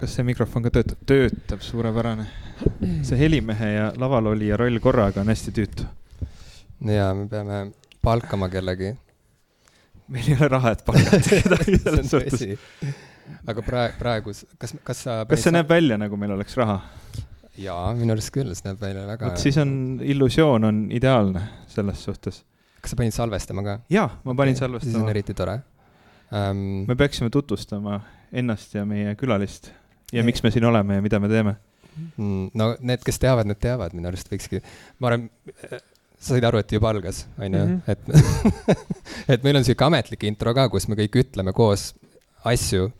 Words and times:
kas 0.00 0.16
see 0.16 0.24
mikrofon 0.24 0.64
ka 0.64 0.72
töötab? 0.72 1.00
töötab, 1.08 1.60
suurepärane. 1.64 2.26
see 3.06 3.18
helimehe 3.20 3.68
ja 3.74 3.86
lavalolija 4.00 4.56
roll 4.60 4.80
korraga 4.80 5.20
on 5.20 5.28
hästi 5.32 5.52
tüütu. 5.56 5.86
ja 6.88 7.10
me 7.14 7.26
peame 7.28 7.60
palkama 8.02 8.48
kellegi. 8.48 8.94
meil 10.08 10.28
ei 10.28 10.36
ole 10.38 10.48
raha, 10.48 10.72
et 10.76 10.84
palgata 10.84 11.20
kedagi 11.42 11.78
selles 11.78 12.10
suhtes. 12.10 12.46
aga 13.46 13.62
praegu, 13.62 13.98
praegu, 13.98 14.34
kas, 14.58 14.74
kas 14.84 15.02
sa 15.06 15.22
kas 15.28 15.44
see 15.46 15.54
näeb 15.54 15.68
välja, 15.68 15.98
nagu 16.00 16.16
meil 16.20 16.32
oleks 16.38 16.56
raha? 16.60 16.80
jaa, 17.60 17.90
minu 17.98 18.16
arust 18.16 18.32
küll, 18.34 18.54
see 18.56 18.70
näeb 18.70 18.80
välja 18.80 19.04
väga. 19.10 19.34
siis 19.40 19.58
on, 19.60 19.74
illusioon 20.00 20.64
on 20.70 20.86
ideaalne 20.96 21.44
selles 21.68 22.06
suhtes. 22.08 22.40
kas 22.80 22.94
sa 22.94 23.02
panid 23.02 23.16
salvestama 23.16 23.66
ka? 23.66 23.76
jaa, 23.92 24.08
ma 24.24 24.34
panin 24.34 24.56
okay. 24.56 24.64
salvestama. 24.64 24.96
siis 24.96 25.02
on 25.04 25.12
eriti 25.12 25.36
tore 25.36 25.58
um.... 26.32 26.64
me 26.88 26.96
peaksime 26.96 27.28
tutvustama 27.30 28.00
ennast 28.32 28.74
ja 28.74 28.86
meie 28.88 29.12
külalist 29.20 29.74
ja 30.12 30.24
miks 30.26 30.42
me 30.44 30.52
siin 30.54 30.66
oleme 30.68 30.98
ja 30.98 31.04
mida 31.04 31.20
me 31.22 31.30
teeme 31.32 31.56
mm,? 32.16 32.50
no 32.54 32.74
need, 32.80 33.04
kes 33.06 33.20
teavad, 33.22 33.48
need 33.50 33.60
teavad, 33.62 33.94
minu 33.96 34.10
arust 34.10 34.30
võikski, 34.32 34.62
ma 35.00 35.12
arvan, 35.12 35.28
sa 36.20 36.34
said 36.34 36.44
aru, 36.46 36.60
et 36.60 36.72
juba 36.76 36.92
algas, 36.92 37.24
on 37.38 37.58
ju, 37.58 37.66
mhm. 37.66 37.80
et 37.90 39.30
et 39.36 39.46
meil 39.46 39.60
on 39.60 39.66
sihuke 39.66 39.86
ametlik 39.86 40.26
intro 40.28 40.54
ka, 40.56 40.68
kus 40.72 40.88
me 40.90 40.98
kõik 41.00 41.22
ütleme 41.24 41.54
koos 41.56 41.90
asju 42.48 42.90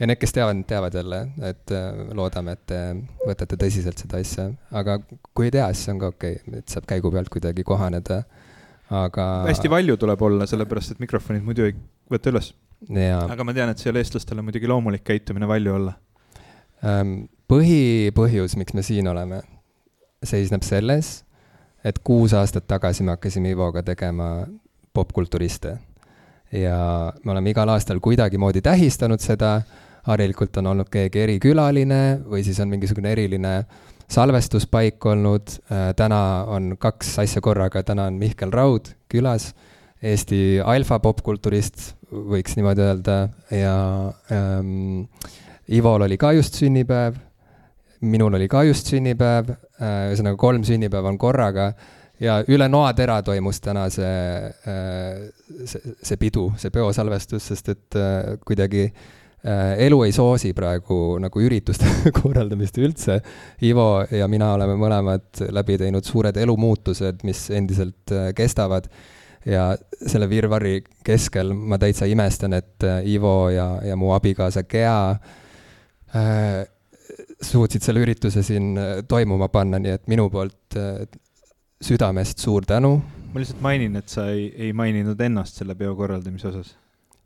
ja 0.00 0.08
need, 0.08 0.18
kes 0.20 0.34
teavad, 0.34 0.56
need 0.58 0.68
teavad 0.70 0.96
jälle, 0.96 1.20
et 1.48 1.74
äh, 1.76 1.90
loodame, 2.16 2.56
et 2.56 2.64
te 2.72 2.80
võtate 3.26 3.58
tõsiselt 3.60 4.00
seda 4.02 4.20
asja, 4.22 4.48
aga 4.74 4.98
kui 5.32 5.48
ei 5.48 5.54
tea, 5.54 5.68
siis 5.76 5.92
on 5.92 6.00
ka 6.02 6.12
okei 6.14 6.38
okay., 6.40 6.62
et 6.62 6.74
saab 6.74 6.88
käigu 6.90 7.12
pealt 7.14 7.30
kuidagi 7.32 7.64
kohaneda, 7.66 8.22
aga. 9.02 9.28
hästi 9.50 9.70
valju 9.72 9.98
tuleb 10.00 10.24
olla, 10.28 10.48
sellepärast 10.50 10.96
et 10.96 11.02
mikrofonid 11.04 11.44
muidu 11.46 11.68
ei 11.68 11.76
võta 12.12 12.32
üles. 12.32 12.52
aga 13.36 13.46
ma 13.46 13.54
tean, 13.56 13.72
et 13.72 13.78
see 13.82 13.90
ei 13.90 13.94
ole 13.94 14.02
eestlastele 14.02 14.44
muidugi 14.44 14.70
loomulik 14.70 15.04
käitumine 15.06 15.48
valju 15.48 15.76
olla. 15.76 15.94
Põhipõhjus, 16.82 18.56
miks 18.58 18.74
me 18.74 18.82
siin 18.82 19.08
oleme, 19.10 19.42
seisneb 20.24 20.64
selles, 20.66 21.22
et 21.84 21.98
kuus 22.04 22.34
aastat 22.34 22.66
tagasi 22.70 23.04
me 23.06 23.16
hakkasime 23.16 23.52
Ivoga 23.54 23.82
tegema 23.86 24.46
popkulturiste. 24.94 25.76
Ja 26.52 27.12
me 27.24 27.32
oleme 27.32 27.50
igal 27.50 27.70
aastal 27.72 28.00
kuidagimoodi 28.02 28.60
tähistanud 28.62 29.22
seda, 29.24 29.60
harilikult 30.06 30.56
on 30.60 30.72
olnud 30.72 30.90
keegi 30.92 31.22
erikülaline 31.22 32.02
või 32.28 32.42
siis 32.44 32.58
on 32.60 32.68
mingisugune 32.72 33.12
eriline 33.14 33.54
salvestuspaik 34.12 35.04
olnud, 35.06 35.54
äh, 35.70 35.92
täna 35.96 36.44
on 36.50 36.74
kaks 36.78 37.16
asja 37.22 37.40
korraga, 37.40 37.82
täna 37.86 38.10
on 38.10 38.18
Mihkel 38.20 38.52
Raud 38.52 38.92
külas, 39.12 39.52
Eesti 40.02 40.58
alfa 40.66 40.98
popkulturist, 40.98 41.92
võiks 42.10 42.56
niimoodi 42.58 42.82
öelda, 42.82 43.16
ja 43.54 43.76
ähm, 44.34 45.04
Ivol 45.68 46.02
oli 46.02 46.18
ka 46.18 46.32
just 46.32 46.58
sünnipäev, 46.58 47.16
minul 48.00 48.34
oli 48.34 48.48
ka 48.50 48.64
just 48.66 48.90
sünnipäev 48.90 49.52
äh,, 49.52 50.10
ühesõnaga 50.10 50.36
kolm 50.40 50.64
sünnipäeva 50.66 51.12
on 51.12 51.18
korraga 51.22 51.72
ja 52.22 52.40
üle 52.50 52.68
noatera 52.70 53.20
toimus 53.22 53.60
täna 53.62 53.86
see, 53.90 54.12
äh, 54.68 55.24
see, 55.64 55.96
see 56.02 56.18
pidu, 56.18 56.50
see 56.58 56.74
peosalvestus, 56.74 57.46
sest 57.52 57.74
et 57.74 57.98
äh, 57.98 58.38
kuidagi 58.46 58.88
elu 59.42 59.96
ei 60.06 60.12
soosi 60.14 60.52
praegu 60.54 61.16
nagu 61.18 61.40
ürituste 61.42 61.88
korraldamist 62.20 62.76
üldse. 62.78 63.16
Ivo 63.66 64.04
ja 64.06 64.28
mina 64.30 64.52
oleme 64.54 64.76
mõlemad 64.78 65.40
läbi 65.50 65.80
teinud 65.80 66.06
suured 66.06 66.38
elumuutused, 66.38 67.24
mis 67.26 67.48
endiselt 67.50 68.14
kestavad. 68.38 68.86
ja 69.42 69.72
selle 70.06 70.28
virvarri 70.30 70.84
keskel 71.02 71.50
ma 71.52 71.74
täitsa 71.74 72.06
imestan, 72.06 72.52
et 72.54 72.84
Ivo 73.02 73.50
ja, 73.50 73.80
ja 73.82 73.96
mu 73.98 74.12
abikaasa 74.14 74.62
Gea 74.62 75.18
suutsid 77.42 77.82
selle 77.84 78.02
ürituse 78.04 78.42
siin 78.44 78.76
toimuma 79.08 79.48
panna, 79.52 79.80
nii 79.80 79.94
et 79.96 80.08
minu 80.12 80.28
poolt 80.32 80.76
südamest 81.82 82.38
suur 82.38 82.66
tänu. 82.68 82.94
ma 83.32 83.40
lihtsalt 83.40 83.62
mainin, 83.64 83.96
et 83.96 84.12
sa 84.12 84.26
ei, 84.28 84.50
ei 84.66 84.72
maininud 84.76 85.20
ennast 85.24 85.56
selle 85.60 85.74
peo 85.78 85.94
korraldamise 85.96 86.50
osas. 86.50 86.74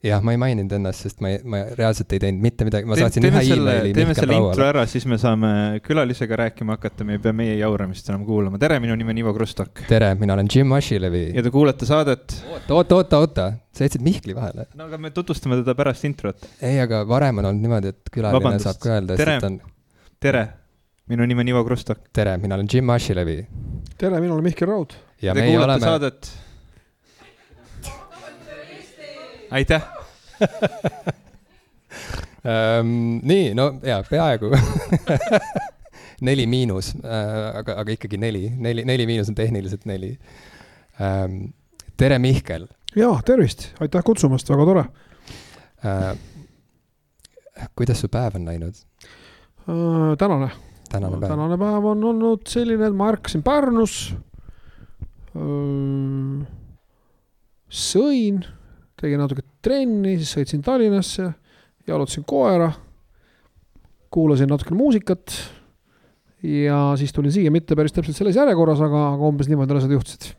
Jah, 0.05 0.23
ma 0.25 0.33
ei 0.35 0.39
maininud 0.41 0.73
ennast, 0.77 1.07
sest 1.07 1.23
ma 1.25 1.31
ei, 1.33 1.39
ma 1.45 1.63
reaalselt 1.77 2.13
ei 2.15 2.21
teinud 2.23 2.43
mitte 2.45 2.67
midagi, 2.69 2.89
ma 2.89 2.97
Te, 2.99 3.05
saatsin 3.07 3.27
ühe 3.29 3.43
emaili. 3.57 3.93
teeme 3.97 4.17
selle 4.19 4.37
intro 4.39 4.67
ära, 4.69 4.85
siis 4.91 5.07
me 5.09 5.19
saame 5.21 5.51
külalisega 5.87 6.39
rääkima 6.43 6.77
hakata, 6.77 7.07
me 7.09 7.17
ei 7.17 7.23
pea 7.23 7.33
meie 7.37 7.57
jauramist 7.59 8.11
enam 8.13 8.27
kuulama. 8.29 8.61
tere, 8.63 8.79
minu 8.83 8.97
nimi 8.99 9.15
on 9.15 9.23
Ivo 9.25 9.35
Krustok. 9.37 9.87
tere, 9.89 10.13
mina 10.21 10.37
olen 10.37 10.51
Jim 10.53 10.73
Asilevi. 10.77 11.25
ja 11.37 11.43
te 11.47 11.51
kuulete 11.55 11.89
saadet. 11.89 12.37
oota, 12.53 12.75
oota, 12.75 13.01
oota, 13.01 13.23
oota, 13.25 13.49
sa 13.73 13.89
jätsid 13.89 14.05
Mihkli 14.07 14.37
vahele. 14.37 14.69
no 14.75 14.91
aga 14.91 14.99
me 14.99 15.11
tutvustame 15.17 15.61
teda 15.63 15.75
pärast 15.79 16.05
introt. 16.05 16.47
ei, 16.61 16.79
aga 16.81 17.05
varem 17.09 17.43
on 17.43 17.51
olnud 17.53 17.67
niimoodi, 17.67 17.95
et 17.97 18.13
külaline 18.13 18.39
Vabandust. 18.41 18.69
saab 18.71 18.83
ka 18.85 18.95
öelda, 18.99 19.17
et 19.19 19.51
on. 19.51 19.61
tere, 20.21 20.47
minu 21.09 21.27
nimi 21.27 21.47
on 21.47 21.55
Ivo 21.57 21.65
Krustok. 21.65 22.07
tere, 22.13 22.37
mina 22.43 22.55
olen 22.61 22.69
Jim 22.73 22.91
Asilevi 22.91 23.41
tere, 23.99 24.21
mina 24.21 24.35
olen 24.35 24.45
Mihkel 24.45 24.69
Raud. 24.69 24.93
ja 25.23 25.35
Te 25.35 25.41
meie 25.41 25.59
oleme. 25.59 25.81
saadet. 25.81 26.29
Aitäh 29.51 29.83
um, 32.45 33.21
nii, 33.31 33.55
no 33.55 33.69
jaa, 33.87 34.03
peaaegu 34.11 34.51
neli 36.27 36.47
miinus 36.47 36.95
äh,, 36.97 37.59
aga, 37.61 37.81
aga 37.83 37.97
ikkagi 37.97 38.21
neli, 38.21 38.49
neli, 38.57 38.85
neli 38.89 39.07
miinus 39.07 39.31
on 39.33 39.39
tehniliselt 39.39 39.87
neli 39.89 40.15
um,. 41.01 41.53
tere, 41.97 42.19
Mihkel. 42.19 42.69
jaa, 42.97 43.21
tervist, 43.25 43.71
aitäh 43.81 44.05
kutsumast, 44.05 44.51
väga 44.51 44.69
tore 44.71 44.87
uh,. 45.85 46.13
kuidas 47.77 48.01
su 48.01 48.09
päev 48.13 48.41
on 48.41 48.49
läinud 48.49 48.75
uh,? 49.69 50.15
tänane 50.19 50.51
tänane 50.91 51.21
päev? 51.21 51.31
tänane 51.31 51.59
päev 51.61 51.91
on 51.93 52.05
olnud 52.05 52.47
selline, 52.51 52.89
et 52.89 52.97
ma 52.97 53.11
ärkasin 53.13 53.43
Pärnus. 53.47 54.15
sõin, 57.77 58.45
tegin 59.01 59.21
natuke 59.21 59.45
trenni, 59.65 60.17
siis 60.21 60.33
sõitsin 60.39 60.65
Tallinnasse, 60.65 61.29
jalutasin 61.87 62.25
koera, 62.29 62.71
kuulasin 64.13 64.49
natukene 64.51 64.79
muusikat 64.79 65.35
ja 66.47 66.81
siis 66.99 67.13
tulin 67.13 67.33
siia, 67.35 67.53
mitte 67.53 67.77
päris 67.77 67.95
täpselt 67.95 68.17
selles 68.19 68.37
järjekorras, 68.39 68.81
aga, 68.85 69.03
aga 69.15 69.31
umbes 69.31 69.51
niimoodi 69.51 69.77
asjad 69.77 69.95
juhtusid. 69.97 70.33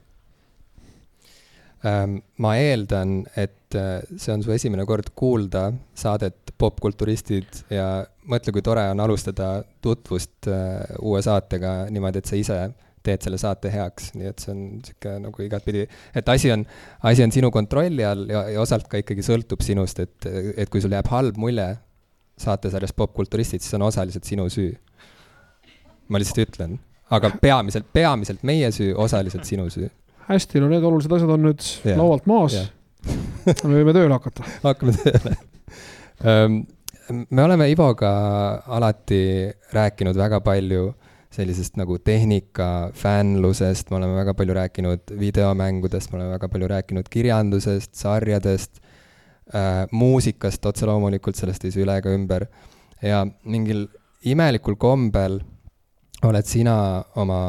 Ähm, 1.85 2.17
ma 2.41 2.55
eeldan, 2.57 3.19
et 3.37 3.75
äh, 3.77 4.01
see 4.17 4.33
on 4.33 4.41
su 4.43 4.51
esimene 4.55 4.85
kord 4.89 5.11
kuulda 5.15 5.69
saadet 5.97 6.55
Popkulturistid 6.57 7.59
ja 7.69 8.01
mõtle, 8.25 8.49
kui 8.55 8.63
tore 8.65 8.87
on 8.89 9.01
alustada 9.03 9.59
tutvust 9.85 10.49
äh, 10.49 10.81
uue 11.05 11.21
saatega 11.21 11.83
niimoodi, 11.93 12.23
et 12.23 12.31
sa 12.31 12.39
ise 12.39 12.57
teed 13.07 13.25
selle 13.25 13.39
saate 13.41 13.71
heaks, 13.73 14.11
nii 14.17 14.31
et 14.31 14.43
see 14.43 14.53
on 14.53 14.63
niisugune 14.77 15.25
nagu 15.27 15.45
igatpidi, 15.45 15.85
et 16.17 16.31
asi 16.33 16.51
on, 16.53 16.65
asi 17.09 17.25
on 17.25 17.33
sinu 17.33 17.51
kontrolli 17.53 18.05
all 18.07 18.27
ja, 18.31 18.43
ja 18.53 18.63
osalt 18.63 18.89
ka 18.91 19.01
ikkagi 19.01 19.25
sõltub 19.25 19.63
sinust, 19.65 20.01
et, 20.03 20.27
et 20.57 20.71
kui 20.73 20.83
sul 20.83 20.95
jääb 20.95 21.09
halb 21.11 21.39
mulje 21.41 21.69
saatesarjast 22.37 22.95
Popkulturistid, 22.97 23.63
siis 23.65 23.73
on 23.79 23.87
osaliselt 23.87 24.27
sinu 24.27 24.45
süü. 24.53 24.75
ma 26.07 26.19
lihtsalt 26.21 26.45
ütlen, 26.45 26.77
aga 27.11 27.33
peamiselt, 27.41 27.87
peamiselt 27.93 28.43
meie 28.47 28.69
süü, 28.71 28.93
osaliselt 28.95 29.47
sinu 29.49 29.69
süü 29.73 29.89
hästi, 30.27 30.61
no 30.61 30.69
need 30.71 30.83
olulised 30.83 31.13
asjad 31.17 31.31
on 31.33 31.45
nüüd 31.47 31.63
yeah. 31.85 31.99
laualt 31.99 32.25
maas 32.29 32.55
yeah. 32.57 32.71
me 33.67 33.79
võime 33.79 33.93
tööle 33.95 34.15
hakata. 34.17 34.47
hakkame 34.63 34.95
tööle 34.99 35.35
me 37.29 37.43
oleme 37.43 37.69
Ivoga 37.71 38.11
alati 38.77 39.21
rääkinud 39.73 40.17
väga 40.17 40.41
palju 40.43 40.89
sellisest 41.37 41.77
nagu 41.77 41.99
tehnika 42.01 42.89
fännlusest, 42.97 43.91
me 43.91 43.99
oleme 43.99 44.17
väga 44.17 44.33
palju 44.37 44.55
rääkinud 44.57 45.13
videomängudest, 45.19 46.11
me 46.11 46.19
oleme 46.19 46.35
väga 46.37 46.49
palju 46.53 46.69
rääkinud 46.73 47.11
kirjandusest, 47.13 47.93
sarjadest 47.99 48.81
äh,, 49.53 49.85
muusikast 49.91 50.65
otse 50.65 50.89
loomulikult, 50.89 51.37
sellest 51.39 51.67
ei 51.67 51.75
saa 51.75 51.85
üle 51.85 51.99
ega 52.01 52.15
ümber. 52.15 52.47
ja 53.01 53.21
mingil 53.45 53.85
imelikul 54.25 54.75
kombel 54.81 55.39
oled 56.25 56.47
sina 56.49 56.77
oma 57.21 57.39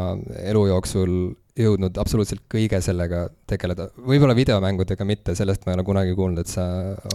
elu 0.45 0.67
jooksul 0.69 1.15
jõudnud 1.59 1.97
absoluutselt 1.99 2.45
kõige 2.53 2.81
sellega 2.85 3.25
tegeleda, 3.49 3.89
võib-olla 3.97 4.37
videomängudega 4.37 5.07
mitte, 5.09 5.35
sellest 5.35 5.65
ma 5.65 5.73
ei 5.73 5.79
ole 5.79 5.87
kunagi 5.87 6.15
kuulnud, 6.15 6.45
et 6.45 6.53
sa 6.53 6.67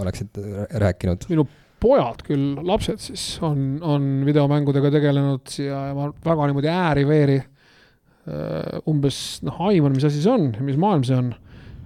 oleksid 0.01 0.41
rääkinud. 0.81 1.29
minu 1.29 1.45
pojad 1.83 2.23
küll, 2.25 2.53
lapsed 2.63 3.01
siis, 3.03 3.25
on, 3.43 3.77
on 3.83 4.09
videomängudega 4.27 4.91
tegelenud 4.93 5.55
ja 5.59 5.85
ma 5.97 6.09
väga 6.25 6.49
niimoodi 6.49 6.71
ääri-veeri 6.71 7.37
äh, 7.43 8.81
umbes 8.89 9.17
noh, 9.45 9.59
aiman, 9.69 9.95
mis 9.97 10.07
asi 10.07 10.23
see 10.23 10.33
on, 10.33 10.51
mis 10.63 10.79
maailm 10.79 11.05
see 11.07 11.19
on. 11.19 11.31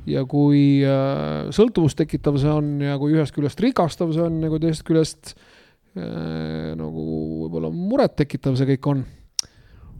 ja 0.08 0.24
kui 0.30 0.64
äh, 0.86 1.50
sõltuvust 1.56 2.00
tekitav 2.00 2.40
see 2.42 2.54
on 2.54 2.74
ja 2.86 2.98
kui 3.02 3.18
ühest 3.18 3.36
küljest 3.36 3.62
rikastav 3.64 4.14
see 4.16 4.26
on 4.30 4.42
ja 4.46 4.54
kui 4.54 4.64
teisest 4.64 4.88
küljest 4.88 5.36
äh, 5.98 6.74
nagu 6.78 7.12
võib-olla 7.44 7.74
murettekitav 7.74 8.56
see 8.60 8.76
kõik 8.76 8.92
on 8.94 9.08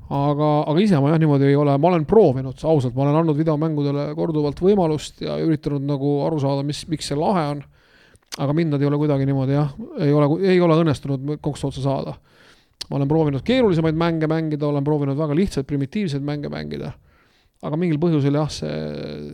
aga, 0.10 0.50
aga 0.72 0.84
ise 0.84 1.00
ma 1.02 1.12
jah, 1.12 1.20
niimoodi 1.22 1.50
ei 1.50 1.58
ole, 1.60 1.76
ma 1.82 1.92
olen 1.92 2.06
proovinud, 2.08 2.58
ausalt, 2.64 2.96
ma 2.96 3.06
olen 3.06 3.20
andnud 3.22 3.38
videomängudele 3.40 4.10
korduvalt 4.18 4.62
võimalust 4.64 5.22
ja 5.26 5.38
üritanud 5.44 5.84
nagu 5.88 6.14
aru 6.28 6.40
saada, 6.44 6.64
mis, 6.68 6.86
miks 6.92 7.12
see 7.12 7.20
lahe 7.20 7.44
on. 7.56 7.66
Aga 8.38 8.54
mind 8.54 8.76
nad 8.76 8.84
ei 8.84 8.90
ole 8.90 9.00
kuidagi 9.02 9.26
niimoodi 9.26 9.56
jah, 9.56 9.74
ei 10.04 10.14
ole, 10.14 10.30
ei 10.50 10.62
ole 10.62 10.78
õnnestunud 10.84 11.38
koksu 11.42 11.72
otsa 11.72 11.82
saada. 11.82 12.14
ma 12.90 12.96
olen 13.00 13.10
proovinud 13.10 13.44
keerulisemaid 13.44 13.98
mänge 13.98 14.28
mängida, 14.28 14.68
olen 14.68 14.84
proovinud 14.84 15.18
väga 15.18 15.36
lihtsaid 15.36 15.68
primitiivseid 15.68 16.24
mänge 16.24 16.50
mängida 16.50 16.94
aga 17.66 17.78
mingil 17.80 17.98
põhjusel 18.02 18.38
jah, 18.38 18.50
see, 18.54 18.74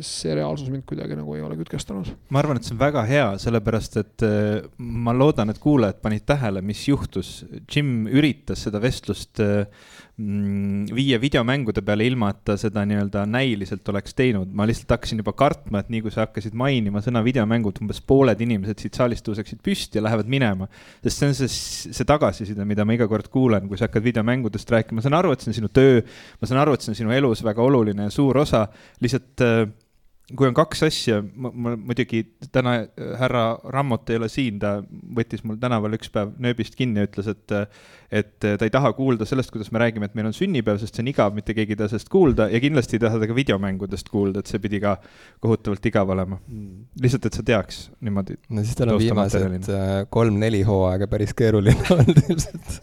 see 0.06 0.36
reaalsus 0.38 0.70
mind 0.72 0.86
kuidagi 0.88 1.18
nagu 1.20 1.36
ei 1.36 1.44
ole 1.44 1.58
kütkestanud. 1.60 2.08
ma 2.32 2.40
arvan, 2.40 2.60
et 2.60 2.68
see 2.68 2.76
on 2.76 2.80
väga 2.80 3.04
hea, 3.10 3.26
sellepärast 3.42 3.98
et 4.00 4.26
äh, 4.28 4.64
ma 4.80 5.16
loodan, 5.16 5.52
et 5.52 5.60
kuulajad 5.64 6.00
panid 6.04 6.24
tähele, 6.28 6.64
mis 6.64 6.86
juhtus. 6.88 7.42
Jim 7.68 8.08
üritas 8.08 8.64
seda 8.68 8.80
vestlust 8.84 9.44
äh, 9.44 9.68
viia 10.14 11.18
videomängude 11.18 11.82
peale, 11.82 12.06
ilma 12.06 12.28
et 12.30 12.44
ta 12.46 12.54
seda 12.60 12.84
nii-öelda 12.86 13.24
näiliselt 13.26 13.88
oleks 13.90 14.14
teinud. 14.14 14.52
ma 14.54 14.68
lihtsalt 14.70 14.92
hakkasin 14.94 15.24
juba 15.24 15.34
kartma, 15.34 15.82
et 15.82 15.90
nii 15.90 16.04
kui 16.06 16.14
sa 16.14 16.28
hakkasid 16.28 16.54
mainima 16.54 17.02
sõna 17.02 17.24
videomängud, 17.26 17.80
umbes 17.82 18.02
pooled 18.06 18.44
inimesed 18.46 18.84
siit 18.84 19.00
saalist 19.00 19.26
tõuseksid 19.26 19.64
püsti 19.66 19.98
ja 19.98 20.04
lähevad 20.06 20.30
minema. 20.30 20.68
sest 21.02 21.18
see 21.18 21.32
on 21.32 21.34
see, 21.40 21.50
see 21.98 22.06
tagasiside, 22.06 22.66
mida 22.66 22.86
ma 22.86 22.94
iga 22.94 23.08
kord 23.10 23.32
kuulen, 23.34 23.66
kui 23.68 23.80
sa 23.80 23.90
hakkad 23.90 24.06
videomängudest 24.06 24.70
rääkima, 24.76 25.02
ma 25.02 25.08
saan 25.08 25.18
aru, 25.18 25.34
et 25.34 25.42
see 25.42 25.50
on 25.50 25.58
sinu 25.58 25.74
töö, 25.74 26.04
ma 26.42 26.50
saan 26.52 26.62
aru, 26.62 26.78
et 26.78 26.86
see 26.86 26.94
on 26.94 27.02
sinu 27.02 27.18
elus 27.18 27.42
väga 27.42 27.66
oluline 27.66 28.06
ja 28.06 28.14
suur 28.14 28.38
osa, 28.46 28.68
lihtsalt 29.02 29.42
äh, 29.42 29.66
kui 30.32 30.48
on 30.48 30.56
kaks 30.56 30.86
asja, 30.88 31.18
ma 31.36 31.74
muidugi 31.76 32.22
täna 32.54 32.78
äh, 32.80 33.10
härra 33.20 33.58
Rammot 33.74 34.08
ei 34.10 34.20
ole 34.22 34.30
siin, 34.32 34.56
ta 34.62 34.78
võttis 35.18 35.44
mul 35.44 35.58
tänaval 35.60 35.98
üks 35.98 36.12
päev 36.14 36.32
nööbist 36.42 36.78
kinni 36.80 37.04
ja 37.04 37.10
ütles, 37.10 37.28
et 37.34 37.56
et 38.14 38.38
ta 38.40 38.62
ei 38.62 38.72
taha 38.72 38.94
kuulda 38.96 39.26
sellest, 39.28 39.52
kuidas 39.52 39.72
me 39.74 39.82
räägime, 39.82 40.08
et 40.08 40.16
meil 40.16 40.30
on 40.30 40.36
sünnipäev, 40.38 40.80
sest 40.80 40.96
see 40.96 41.04
on 41.04 41.12
igav, 41.12 41.36
mitte 41.36 41.56
keegi 41.58 41.76
ei 41.76 41.82
taha 41.82 41.92
sellest 41.92 42.12
kuulda 42.14 42.48
ja 42.54 42.62
kindlasti 42.64 42.98
ei 42.98 43.04
taha 43.04 43.20
ta 43.20 43.30
ka 43.30 43.36
videomängudest 43.36 44.12
kuulda, 44.14 44.44
et 44.44 44.52
see 44.52 44.64
pidi 44.64 44.80
ka 44.84 44.96
kohutavalt 45.44 45.92
igav 45.92 46.16
olema. 46.16 46.40
lihtsalt, 47.04 47.28
et 47.28 47.42
sa 47.42 47.46
teaks 47.52 47.84
niimoodi. 48.00 48.40
no 48.50 48.64
siis 48.64 48.80
tal 48.80 48.96
on 48.96 49.04
viimased 49.04 49.70
äh, 49.76 49.94
kolm-neli 50.14 50.64
hooaega 50.68 51.10
päris 51.12 51.36
keeruline 51.36 51.90
olnud 51.98 52.24
ilmselt 52.24 52.82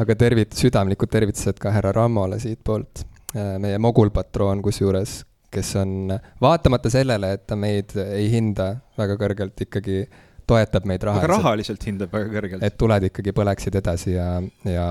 aga 0.00 0.18
tervit-, 0.18 0.58
südamlikud 0.58 1.10
tervitused 1.12 1.62
ka 1.62 1.70
härra 1.74 1.94
Rammole 1.94 2.40
siitpoolt, 2.42 3.06
äh, 3.36 3.58
meie 3.62 3.78
mogulpatroon 3.78 4.62
kusjuures 4.64 5.20
kes 5.50 5.74
on 5.76 6.14
vaatamata 6.42 6.90
sellele, 6.92 7.32
et 7.34 7.46
ta 7.46 7.56
meid 7.58 7.94
ei 8.04 8.28
hinda 8.32 8.72
väga 8.98 9.16
kõrgelt, 9.20 9.64
ikkagi 9.66 10.04
toetab 10.50 10.86
meid 10.88 11.04
rahaliselt. 11.06 11.30
aga 11.30 11.42
rahaliselt 11.42 11.86
hindab 11.86 12.14
väga 12.14 12.30
kõrgelt. 12.34 12.64
et 12.66 12.76
tuled 12.78 13.06
ikkagi 13.10 13.34
põleksid 13.36 13.78
edasi 13.80 14.14
ja, 14.14 14.28
ja 14.66 14.86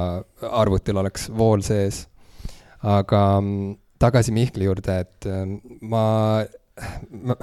arvutil 0.62 1.00
oleks 1.02 1.30
vool 1.36 1.64
sees. 1.66 2.06
aga 2.84 3.24
mm, 3.42 3.74
tagasi 4.00 4.36
Mihkli 4.36 4.68
juurde, 4.68 5.00
et 5.06 5.28
mm, 5.28 5.80
ma, 5.92 6.04
ma, 7.32 7.40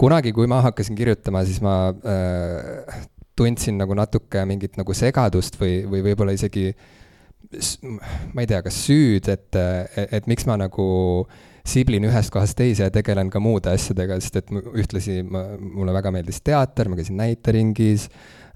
kunagi, 0.00 0.34
kui 0.36 0.50
ma 0.50 0.62
hakkasin 0.66 0.98
kirjutama, 0.98 1.44
siis 1.46 1.60
ma 1.64 1.76
äh, 1.90 3.04
tundsin 3.38 3.78
nagu 3.80 3.94
natuke 3.96 4.42
mingit 4.46 4.78
nagu 4.80 4.94
segadust 4.96 5.58
või, 5.60 5.82
või 5.90 6.02
võib-olla 6.10 6.34
isegi 6.36 6.70
ma 8.34 8.42
ei 8.42 8.46
tea, 8.50 8.60
kas 8.62 8.76
süüd, 8.86 9.26
et, 9.32 9.56
et, 9.58 10.18
et 10.20 10.26
miks 10.30 10.44
ma 10.46 10.58
nagu 10.60 10.90
äh, 11.24 11.46
siblin 11.70 12.06
ühest 12.08 12.32
kohast 12.34 12.58
teise 12.58 12.86
ja 12.86 12.92
tegelen 12.94 13.30
ka 13.32 13.40
muude 13.42 13.72
asjadega, 13.72 14.18
sest 14.22 14.40
et 14.40 14.52
ühtlasi 14.52 15.20
ma, 15.26 15.44
mulle 15.60 15.94
väga 15.96 16.12
meeldis 16.14 16.42
teater, 16.46 16.90
ma 16.90 16.98
käisin 16.98 17.18
näiteringis 17.20 18.06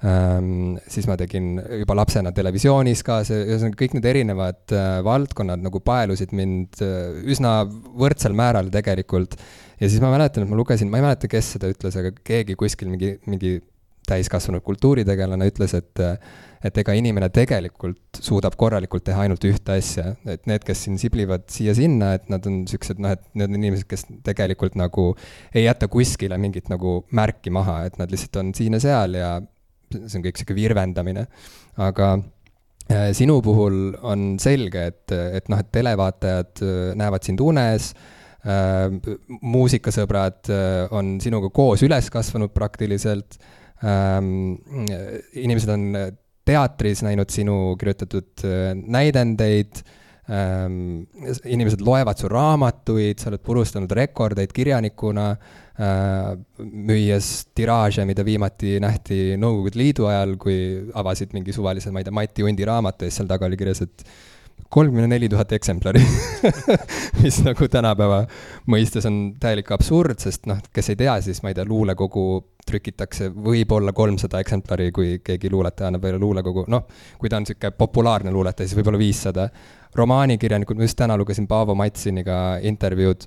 ähm,, 0.04 0.76
siis 0.90 1.08
ma 1.10 1.16
tegin 1.20 1.58
juba 1.80 1.96
lapsena 1.98 2.32
televisioonis 2.36 3.04
ka, 3.06 3.20
see, 3.26 3.42
ühesõnaga 3.46 3.80
kõik 3.82 3.98
need 3.98 4.08
erinevad 4.12 4.74
äh, 4.76 4.96
valdkonnad 5.06 5.62
nagu 5.64 5.82
paelusid 5.84 6.34
mind 6.36 6.82
äh, 6.84 7.20
üsna 7.34 7.60
võrdsel 7.66 8.36
määral 8.36 8.72
tegelikult. 8.74 9.38
ja 9.80 9.88
siis 9.88 10.02
ma 10.02 10.12
mäletan, 10.14 10.44
et 10.44 10.52
ma 10.52 10.58
lugesin, 10.58 10.90
ma 10.90 11.00
ei 11.00 11.06
mäleta, 11.08 11.30
kes 11.30 11.54
seda 11.56 11.70
ütles, 11.72 11.96
aga 12.00 12.14
keegi 12.24 12.58
kuskil 12.58 12.90
mingi, 12.92 13.16
mingi 13.30 13.58
täiskasvanud 14.04 14.60
kultuuritegelane 14.64 15.46
ütles, 15.48 15.72
et 15.78 16.02
et 16.64 16.78
ega 16.80 16.94
inimene 16.96 17.28
tegelikult 17.34 18.20
suudab 18.24 18.56
korralikult 18.60 19.04
teha 19.04 19.26
ainult 19.26 19.44
ühte 19.44 19.76
asja, 19.76 20.14
et 20.30 20.46
need, 20.48 20.64
kes 20.64 20.86
siin 20.86 20.96
siblivad 21.00 21.44
siia-sinna, 21.52 22.14
et 22.18 22.30
nad 22.32 22.46
on 22.48 22.62
siuksed 22.70 23.02
noh, 23.04 23.12
et 23.12 23.24
need 23.36 23.50
on 23.50 23.58
inimesed, 23.60 23.88
kes 23.90 24.06
tegelikult 24.24 24.78
nagu 24.80 25.10
ei 25.52 25.66
jäta 25.66 25.90
kuskile 25.92 26.38
mingit 26.40 26.70
nagu 26.72 27.02
märki 27.14 27.52
maha, 27.54 27.82
et 27.88 28.00
nad 28.00 28.12
lihtsalt 28.12 28.40
on 28.40 28.54
siin 28.56 28.78
ja 28.78 28.84
seal 28.84 29.18
ja 29.20 29.34
see 29.94 30.18
on 30.18 30.24
kõik 30.24 30.40
sihuke 30.40 30.56
virvendamine. 30.56 31.26
aga 31.84 32.10
äh, 32.88 33.12
sinu 33.16 33.40
puhul 33.44 33.94
on 34.02 34.34
selge, 34.40 34.88
et, 34.88 35.12
et 35.12 35.52
noh, 35.52 35.60
et 35.60 35.72
televaatajad 35.74 36.64
äh, 36.64 36.82
näevad 36.98 37.28
sind 37.28 37.44
unes 37.44 37.92
äh,, 38.48 38.88
muusikasõbrad 39.40 40.48
on 40.96 41.16
sinuga 41.20 41.52
koos 41.52 41.84
üles 41.84 42.10
kasvanud 42.12 42.56
praktiliselt 42.56 43.38
ähm,. 43.84 44.56
inimesed 45.36 45.76
on 45.76 45.90
teatris 46.44 47.02
näinud 47.04 47.32
sinu 47.32 47.58
kirjutatud 47.80 48.44
äh, 48.44 48.72
näidendeid 48.74 49.80
ähm,, 50.30 51.04
inimesed 51.44 51.84
loevad 51.84 52.20
su 52.20 52.28
raamatuid, 52.32 53.20
sa 53.20 53.30
oled 53.32 53.44
purustanud 53.44 53.92
rekordeid 53.96 54.52
kirjanikuna 54.56 55.30
äh,, 55.32 56.34
müües 56.60 57.32
tiraaže, 57.56 58.06
mida 58.08 58.26
viimati 58.26 58.76
nähti 58.82 59.38
Nõukogude 59.40 59.80
Liidu 59.80 60.08
ajal, 60.10 60.36
kui 60.40 60.58
avasid 60.94 61.34
mingi 61.36 61.56
suvalise, 61.56 61.92
ma 61.92 62.02
ei 62.02 62.08
tea, 62.08 62.18
Mati 62.20 62.46
Undi 62.46 62.68
raamatu 62.68 63.04
ja 63.04 63.12
siis 63.12 63.22
seal 63.22 63.30
taga 63.30 63.48
oli 63.48 63.60
kirjas, 63.60 63.84
et 63.84 64.06
kolmkümmend 64.74 65.12
neli 65.12 65.28
tuhat 65.30 65.52
eksemplari 65.54 66.02
mis 67.22 67.38
nagu 67.46 67.68
tänapäeva 67.70 68.24
mõistes 68.70 69.06
on 69.08 69.18
täielik 69.40 69.70
absurd, 69.74 70.18
sest 70.22 70.48
noh, 70.50 70.58
kes 70.74 70.90
ei 70.92 70.98
tea, 70.98 71.14
siis 71.24 71.40
ma 71.44 71.52
ei 71.52 71.58
tea, 71.58 71.66
luulekogu 71.68 72.24
trükitakse 72.66 73.28
võib-olla 73.30 73.92
kolmsada 73.94 74.40
eksemplari, 74.42 74.90
kui 74.94 75.18
keegi 75.24 75.50
luuletaja 75.52 75.90
annab 75.90 76.04
välja 76.06 76.20
luulekogu, 76.20 76.66
noh, 76.72 76.84
kui 77.20 77.30
ta 77.30 77.38
on 77.38 77.46
niisugune 77.46 77.76
populaarne 77.78 78.34
luuletaja, 78.34 78.68
siis 78.68 78.80
võib-olla 78.80 79.00
viissada. 79.00 79.48
romaanikirjanikud, 79.94 80.76
ma 80.76 80.88
just 80.88 80.98
täna 80.98 81.14
lugesin 81.16 81.46
Paavo 81.46 81.74
Matsiniga 81.78 82.58
intervjuud, 82.66 83.26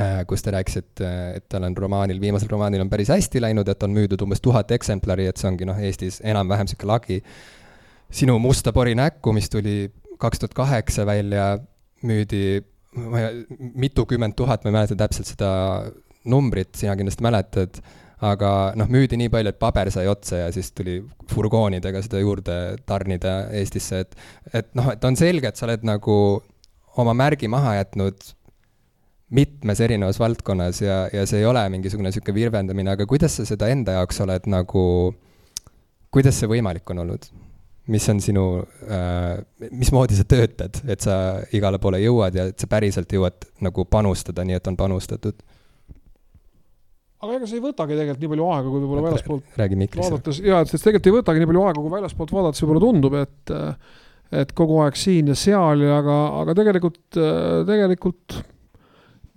äh, 0.00 0.22
kus 0.26 0.42
ta 0.42 0.54
rääkis, 0.54 0.76
et, 0.80 1.02
et 1.36 1.48
tal 1.52 1.66
on 1.68 1.76
romaanil, 1.76 2.20
viimasel 2.20 2.48
romaanil 2.48 2.80
on 2.80 2.90
päris 2.90 3.10
hästi 3.12 3.42
läinud, 3.44 3.68
et 3.68 3.82
on 3.82 3.92
müüdud 3.92 4.24
umbes 4.24 4.40
tuhat 4.40 4.70
eksemplari, 4.72 5.26
et 5.28 5.36
see 5.36 5.50
ongi 5.50 5.68
noh, 5.68 5.76
Eestis 5.76 6.22
enam-vähem 6.24 6.70
niisugune 6.70 6.94
lagi. 6.94 7.22
sinu 8.12 8.38
Musta 8.38 8.72
pori 8.72 8.94
näkku, 8.94 9.32
mis 9.32 9.50
tuli 9.50 9.90
kaks 10.22 10.42
tuhat 10.42 10.54
kaheksa 10.56 11.06
välja, 11.08 11.56
müüdi 12.06 12.62
mitukümmend 13.82 14.36
tuhat, 14.36 14.64
ma 14.64 14.70
ei 14.70 14.78
mäleta 14.78 14.98
täpselt 15.00 15.30
seda 15.32 15.50
numbrit, 16.28 16.74
sina 16.78 16.94
kindlasti 16.98 17.24
mäletad 17.24 17.82
aga 18.22 18.50
noh, 18.78 18.90
müüdi 18.92 19.18
nii 19.18 19.30
palju, 19.32 19.50
et 19.50 19.58
paber 19.60 19.90
sai 19.90 20.06
otsa 20.10 20.44
ja 20.44 20.50
siis 20.54 20.70
tuli 20.76 21.00
furgoonidega 21.32 22.02
seda 22.04 22.20
juurde 22.22 22.58
tarnida 22.86 23.48
Eestisse, 23.58 24.04
et 24.04 24.14
et 24.60 24.70
noh, 24.78 24.92
et 24.94 25.04
on 25.08 25.18
selge, 25.18 25.50
et 25.50 25.58
sa 25.58 25.66
oled 25.66 25.82
nagu 25.86 26.16
oma 27.02 27.16
märgi 27.18 27.50
maha 27.50 27.74
jätnud 27.80 28.30
mitmes 29.32 29.80
erinevas 29.80 30.20
valdkonnas 30.20 30.82
ja, 30.84 31.06
ja 31.12 31.24
see 31.26 31.40
ei 31.40 31.48
ole 31.48 31.62
mingisugune 31.72 32.10
niisugune 32.10 32.36
virvendamine, 32.36 32.94
aga 32.94 33.08
kuidas 33.08 33.38
sa 33.38 33.46
seda 33.48 33.70
enda 33.72 33.96
jaoks 33.96 34.20
oled 34.22 34.46
nagu, 34.52 34.84
kuidas 36.12 36.38
see 36.38 36.50
võimalik 36.52 36.92
on 36.92 37.02
olnud? 37.06 37.30
Mis 37.90 38.04
on 38.12 38.20
sinu 38.22 38.44
äh,, 38.86 39.40
mismoodi 39.70 40.18
sa 40.18 40.26
töötad, 40.28 40.78
et 40.86 41.02
sa 41.02 41.16
igale 41.56 41.80
poole 41.82 41.98
jõuad 42.02 42.36
ja 42.38 42.46
et 42.52 42.60
sa 42.62 42.68
päriselt 42.70 43.10
jõuad 43.10 43.48
nagu 43.64 43.86
panustada, 43.90 44.44
nii 44.46 44.60
et 44.60 44.70
on 44.70 44.78
panustatud? 44.78 45.42
aga 47.22 47.36
ega 47.38 47.46
see 47.46 47.58
ei 47.60 47.64
võtagi 47.64 47.94
tegelikult 47.94 48.22
nii 48.22 48.30
palju 48.32 48.46
aega, 48.50 48.68
kui 48.68 48.80
võib-olla 48.82 49.04
väljaspoolt 49.08 49.58
vaadates, 49.98 50.40
jaa, 50.42 50.62
et 50.62 50.70
sest 50.70 50.86
tegelikult 50.86 51.10
ei 51.10 51.16
võtagi 51.18 51.42
nii 51.42 51.50
palju 51.50 51.66
aega, 51.66 51.82
kui 51.82 51.92
väljaspoolt 51.96 52.32
vaadates 52.38 52.64
võib-olla 52.64 52.86
tundub, 52.86 53.18
et 53.22 53.54
et 54.42 54.54
kogu 54.56 54.78
aeg 54.80 54.96
siin 54.96 55.28
ja 55.28 55.36
seal 55.36 55.84
ja 55.84 55.98
aga, 56.00 56.16
aga 56.40 56.54
tegelikult, 56.56 57.18
tegelikult 57.68 58.38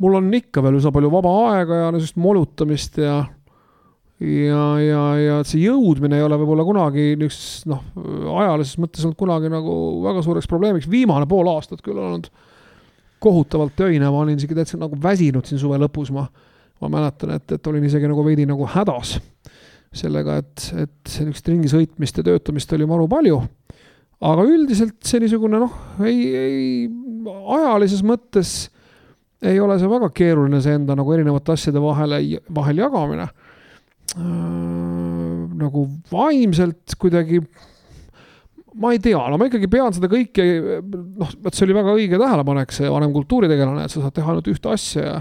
mul 0.02 0.18
on 0.22 0.30
ikka 0.38 0.64
veel 0.64 0.78
üsna 0.80 0.92
palju 0.96 1.12
vaba 1.12 1.34
aega 1.52 1.82
ja 1.82 1.90
niisugust 1.94 2.20
molutamist 2.22 3.00
ja 3.04 3.18
ja, 4.26 4.64
ja, 4.82 5.04
ja 5.22 5.38
see 5.48 5.66
jõudmine 5.66 6.18
ei 6.18 6.26
ole 6.26 6.40
võib-olla 6.42 6.66
kunagi 6.68 7.14
niisuguses 7.20 7.68
noh, 7.70 7.84
ajalises 8.42 8.80
mõttes 8.82 9.06
olnud 9.06 9.20
kunagi 9.20 9.52
nagu 9.54 9.78
väga 10.06 10.26
suureks 10.26 10.50
probleemiks, 10.50 10.90
viimane 10.92 11.28
pool 11.30 11.50
aastat 11.54 11.84
küll 11.86 12.00
olnud 12.02 12.32
kohutavalt 13.26 13.78
töine, 13.78 14.06
ma 14.12 14.26
olin 14.26 14.38
isegi 14.38 14.58
täitsa 14.58 14.78
nagu 14.82 14.98
väsinud 15.02 15.48
siin 15.48 15.62
suve 15.62 15.80
lõpus, 15.82 16.12
ma 16.14 16.28
ma 16.84 16.90
mäletan, 16.92 17.36
et, 17.38 17.56
et 17.56 17.68
olin 17.72 17.86
isegi 17.88 18.10
nagu 18.12 18.24
veidi 18.26 18.46
nagu 18.48 18.68
hädas 18.68 19.16
sellega, 19.96 20.40
et, 20.42 20.66
et 20.76 21.12
niisugust 21.22 21.48
ringi 21.48 21.72
sõitmist 21.72 22.20
ja 22.20 22.26
töötamist 22.28 22.74
oli 22.76 22.88
maru 22.90 23.08
palju. 23.12 23.40
aga 24.26 24.44
üldiselt 24.44 24.98
see 25.08 25.22
niisugune 25.24 25.62
noh, 25.62 25.78
ei, 26.04 26.20
ei 26.36 26.90
ajalises 27.56 28.04
mõttes 28.04 28.56
ei 29.46 29.60
ole 29.62 29.78
see 29.80 29.90
väga 29.92 30.10
keeruline, 30.16 30.60
see 30.64 30.76
enda 30.76 30.96
nagu 30.98 31.14
erinevate 31.14 31.54
asjade 31.54 31.82
vahele, 31.84 32.22
vahel 32.56 32.82
jagamine. 32.82 33.28
Nagu 34.16 35.88
vaimselt 36.12 36.94
kuidagi 37.00 37.42
ma 38.76 38.92
ei 38.92 39.00
tea, 39.00 39.20
no 39.32 39.40
ma 39.40 39.48
ikkagi 39.48 39.70
pean 39.72 39.94
seda 39.96 40.10
kõike, 40.12 40.46
noh, 40.84 41.34
vot 41.44 41.56
see 41.56 41.66
oli 41.66 41.76
väga 41.78 41.96
õige 41.96 42.20
tähelepanek, 42.20 42.74
see 42.76 42.92
vanem 42.92 43.14
kultuuritegelane, 43.16 43.86
et 43.88 43.94
sa 43.94 44.04
saad 44.04 44.16
teha 44.18 44.34
ainult 44.34 44.50
ühte 44.52 44.72
asja 44.72 45.06
ja 45.06 45.20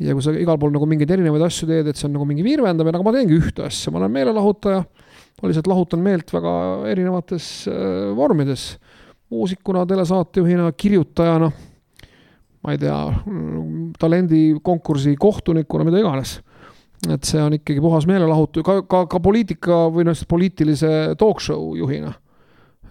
ja 0.00 0.14
kui 0.16 0.24
sa 0.24 0.32
igal 0.34 0.56
pool 0.58 0.72
nagu 0.74 0.86
mingeid 0.88 1.10
erinevaid 1.14 1.44
asju 1.46 1.68
teed, 1.68 1.88
et 1.90 1.98
see 1.98 2.06
on 2.08 2.14
nagu 2.16 2.26
mingi 2.26 2.44
virvendamine, 2.44 2.96
aga 2.96 3.06
ma 3.06 3.12
teengi 3.14 3.36
ühte 3.36 3.66
asja, 3.66 3.92
ma 3.92 4.00
olen 4.00 4.14
meelelahutaja. 4.14 4.84
ma 5.42 5.50
lihtsalt 5.50 5.68
lahutan 5.70 6.00
meelt 6.02 6.32
väga 6.32 6.52
erinevates 6.90 7.66
äh, 7.70 8.12
vormides. 8.16 8.78
muusikuna, 9.32 9.86
telesaatejuhina, 9.88 10.66
kirjutajana, 10.76 11.46
ma 12.62 12.72
ei 12.74 12.78
tea, 12.78 12.96
talendikonkursi 13.98 15.14
kohtunikuna, 15.16 15.86
mida 15.88 16.02
iganes 16.02 16.34
et 17.10 17.26
see 17.26 17.40
on 17.42 17.56
ikkagi 17.56 17.82
puhas 17.82 18.06
meelelahutus, 18.06 18.62
ka, 18.66 18.76
ka, 18.86 19.06
ka 19.10 19.20
poliitika 19.22 19.86
või 19.94 20.06
noh, 20.06 20.18
poliitilise 20.28 21.16
talk 21.18 21.42
show 21.42 21.72
juhina. 21.78 22.12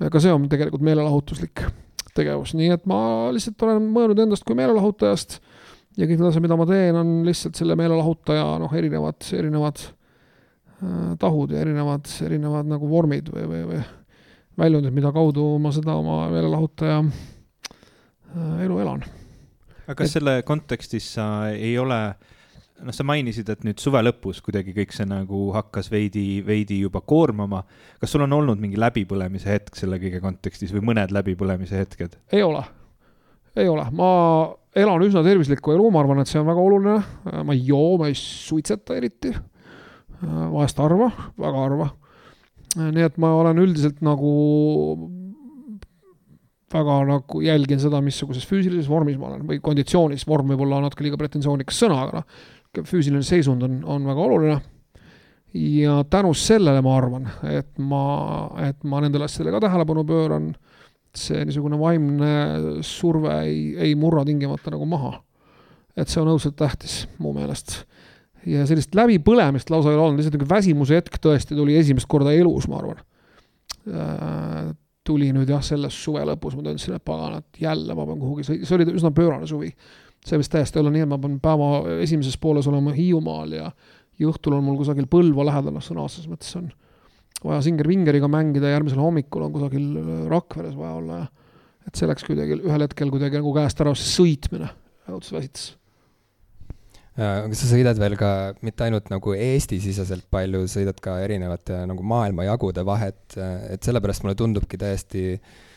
ka 0.01 0.19
see 0.19 0.33
on 0.33 0.49
tegelikult 0.51 0.83
meelelahutuslik 0.83 1.63
tegevus, 2.15 2.55
nii 2.57 2.73
et 2.73 2.85
ma 2.89 3.31
lihtsalt 3.31 3.63
olen 3.63 3.87
mõelnud 3.93 4.19
endast 4.19 4.43
kui 4.47 4.57
meelelahutajast 4.59 5.39
ja 5.97 6.07
kõik 6.07 6.19
need 6.19 6.27
asjad, 6.27 6.43
mida 6.43 6.57
ma 6.59 6.67
teen, 6.67 6.97
on 6.97 7.13
lihtsalt 7.27 7.59
selle 7.59 7.77
meelelahutaja 7.79 8.45
noh, 8.61 8.75
erinevad, 8.75 9.23
erinevad 9.37 9.81
äh, 9.85 11.13
tahud 11.21 11.55
ja 11.55 11.63
erinevad, 11.63 12.11
erinevad 12.25 12.69
nagu 12.71 12.89
vormid 12.91 13.31
või, 13.31 13.47
või, 13.47 13.63
või 13.71 13.81
väljundid, 14.61 14.95
mida 14.95 15.13
kaudu 15.15 15.45
ma 15.61 15.71
seda 15.75 15.95
oma 15.99 16.25
meelelahutaja 16.33 16.99
äh, 17.05 18.61
elu 18.67 18.83
elan. 18.83 19.07
aga 19.85 19.97
kas 20.03 20.11
et... 20.11 20.17
selle 20.19 20.37
kontekstis 20.47 21.13
sa 21.15 21.27
ei 21.53 21.77
ole 21.79 22.01
noh, 22.85 22.95
sa 22.95 23.05
mainisid, 23.07 23.49
et 23.53 23.63
nüüd 23.65 23.81
suve 23.81 24.01
lõpus 24.03 24.41
kuidagi 24.43 24.73
kõik 24.75 24.95
see 24.95 25.07
nagu 25.09 25.49
hakkas 25.55 25.91
veidi, 25.91 26.41
veidi 26.45 26.81
juba 26.81 27.01
koormama. 27.05 27.63
kas 28.01 28.13
sul 28.13 28.25
on 28.25 28.33
olnud 28.39 28.61
mingi 28.61 28.79
läbipõlemise 28.79 29.51
hetk 29.51 29.77
selle 29.79 29.99
kõige 30.01 30.21
kontekstis 30.23 30.73
või 30.75 30.85
mõned 30.91 31.13
läbipõlemise 31.15 31.83
hetked? 31.83 32.17
ei 32.33 32.43
ole, 32.45 32.63
ei 33.55 33.69
ole, 33.71 33.87
ma 33.95 34.11
elan 34.75 35.07
üsna 35.07 35.23
tervislikku 35.25 35.75
elu, 35.75 35.87
ma 35.91 36.03
arvan, 36.03 36.21
et 36.21 36.31
see 36.31 36.41
on 36.41 36.49
väga 36.49 36.65
oluline. 36.65 36.99
ma 37.45 37.55
ei 37.55 37.63
joo, 37.67 37.95
ma 38.01 38.11
ei 38.11 38.17
suitseta 38.17 38.97
eriti. 38.97 39.33
vahest 40.21 40.77
harva, 40.77 41.09
väga 41.39 41.65
harva. 41.65 41.89
nii 42.77 43.03
et 43.03 43.17
ma 43.19 43.33
olen 43.39 43.59
üldiselt 43.59 43.99
nagu 44.05 44.35
väga 46.71 47.01
nagu 47.03 47.41
jälgin 47.43 47.81
seda, 47.83 47.99
missuguses 48.03 48.45
füüsilises 48.47 48.87
vormis 48.87 49.17
ma 49.19 49.31
olen 49.31 49.43
või 49.47 49.59
konditsioonis, 49.63 50.23
vorm 50.27 50.53
võib 50.53 50.63
olla 50.65 50.79
natuke 50.85 51.03
liiga 51.03 51.19
pretensioonikas 51.19 51.81
sõna, 51.83 51.97
aga 52.05 52.21
noh, 52.21 52.43
füüsiline 52.79 53.23
seisund 53.25 53.63
on, 53.67 53.81
on 53.83 54.05
väga 54.07 54.27
oluline. 54.27 54.59
ja 55.53 56.03
tänu 56.09 56.33
sellele 56.33 56.81
ma 56.81 56.97
arvan, 56.97 57.27
et 57.43 57.77
ma, 57.77 58.03
et 58.63 58.83
ma 58.87 59.01
nendele 59.03 59.27
asjadele 59.27 59.57
ka 59.57 59.65
tähelepanu 59.67 60.05
pööran 60.07 60.53
see 61.17 61.43
niisugune 61.45 61.79
vaimne 61.79 62.31
surve 62.87 63.33
ei, 63.43 63.75
ei 63.89 63.95
murra 63.99 64.23
tingimata 64.27 64.71
nagu 64.71 64.87
maha. 64.87 65.17
et 65.99 66.07
see 66.07 66.21
on 66.21 66.29
õudselt 66.31 66.55
tähtis 66.55 67.01
mu 67.19 67.33
meelest. 67.35 67.81
ja 68.47 68.63
sellist 68.67 68.95
läbipõlemist 68.95 69.69
lausa 69.73 69.91
ei 69.91 69.97
ole 69.97 70.05
olnud, 70.05 70.21
lihtsalt 70.21 70.37
niisugune 70.37 70.55
väsimuse 70.55 71.01
hetk 71.01 71.19
tõesti 71.23 71.57
tuli 71.57 71.75
esimest 71.79 72.07
korda 72.09 72.31
elus, 72.33 72.69
ma 72.71 72.79
arvan 72.79 73.01
äh,. 73.91 74.71
tuli 75.03 75.31
nüüd 75.33 75.49
jah, 75.49 75.63
selles 75.65 75.97
suve 75.97 76.23
lõpus, 76.29 76.55
ma 76.55 76.63
tundsin, 76.63 76.95
et 76.95 77.03
pagan, 77.03 77.39
et 77.41 77.61
jälle 77.63 77.95
ma 77.97 78.05
pean 78.07 78.19
kuhugi 78.21 78.45
see 78.45 78.75
oli 78.77 78.85
üsna 78.93 79.11
pöörane 79.11 79.49
suvi. 79.49 79.73
See 80.25 80.39
võis 80.39 80.51
täiesti 80.53 80.79
olla 80.81 80.91
nii, 80.93 81.05
et 81.05 81.09
ma 81.09 81.17
pean 81.21 81.39
päeva 81.41 81.71
esimeses 82.03 82.37
pooles 82.41 82.67
olema 82.69 82.93
Hiiumaal 82.95 83.57
ja, 83.57 83.71
ja 84.19 84.29
õhtul 84.29 84.57
on 84.57 84.65
mul 84.65 84.77
kusagil 84.79 85.09
Põlva 85.11 85.47
lähedal, 85.49 85.73
noh 85.75 85.85
sõna 85.85 86.05
otseses 86.05 86.29
mõttes 86.29 86.53
on 86.59 86.69
vaja 87.41 87.61
Singer-Vingeriga 87.65 88.29
mängida, 88.29 88.69
järgmisel 88.69 89.01
hommikul 89.01 89.47
on 89.47 89.53
kusagil 89.55 89.87
äh, 89.97 90.09
Rakveres 90.29 90.77
vaja 90.77 90.97
olla 90.99 91.21
ja 91.23 91.29
et 91.87 91.97
see 91.97 92.09
läks 92.09 92.25
kuidagi 92.27 92.59
ühel 92.61 92.85
hetkel 92.85 93.09
kuidagi 93.13 93.39
nagu 93.39 93.53
käest 93.55 93.79
ära, 93.81 93.93
see 93.97 94.11
sõitmine 94.11 94.69
õudselt 95.09 95.39
väsitas. 95.39 95.63
aga 97.17 97.57
sa 97.57 97.71
sõidad 97.71 97.97
veel 97.99 98.15
ka 98.19 98.29
mitte 98.61 98.85
ainult 98.85 99.09
nagu 99.11 99.33
Eesti-siseselt 99.33 100.27
palju, 100.31 100.67
sõidad 100.71 101.01
ka 101.03 101.17
erinevate 101.25 101.81
nagu 101.89 102.05
maailmajagude 102.05 102.85
vahet, 102.87 103.35
et 103.73 103.81
sellepärast 103.83 104.23
mulle 104.23 104.37
tundubki 104.39 104.79
täiesti 104.79 105.25
äh, 105.33 105.41
äh, 105.41 105.70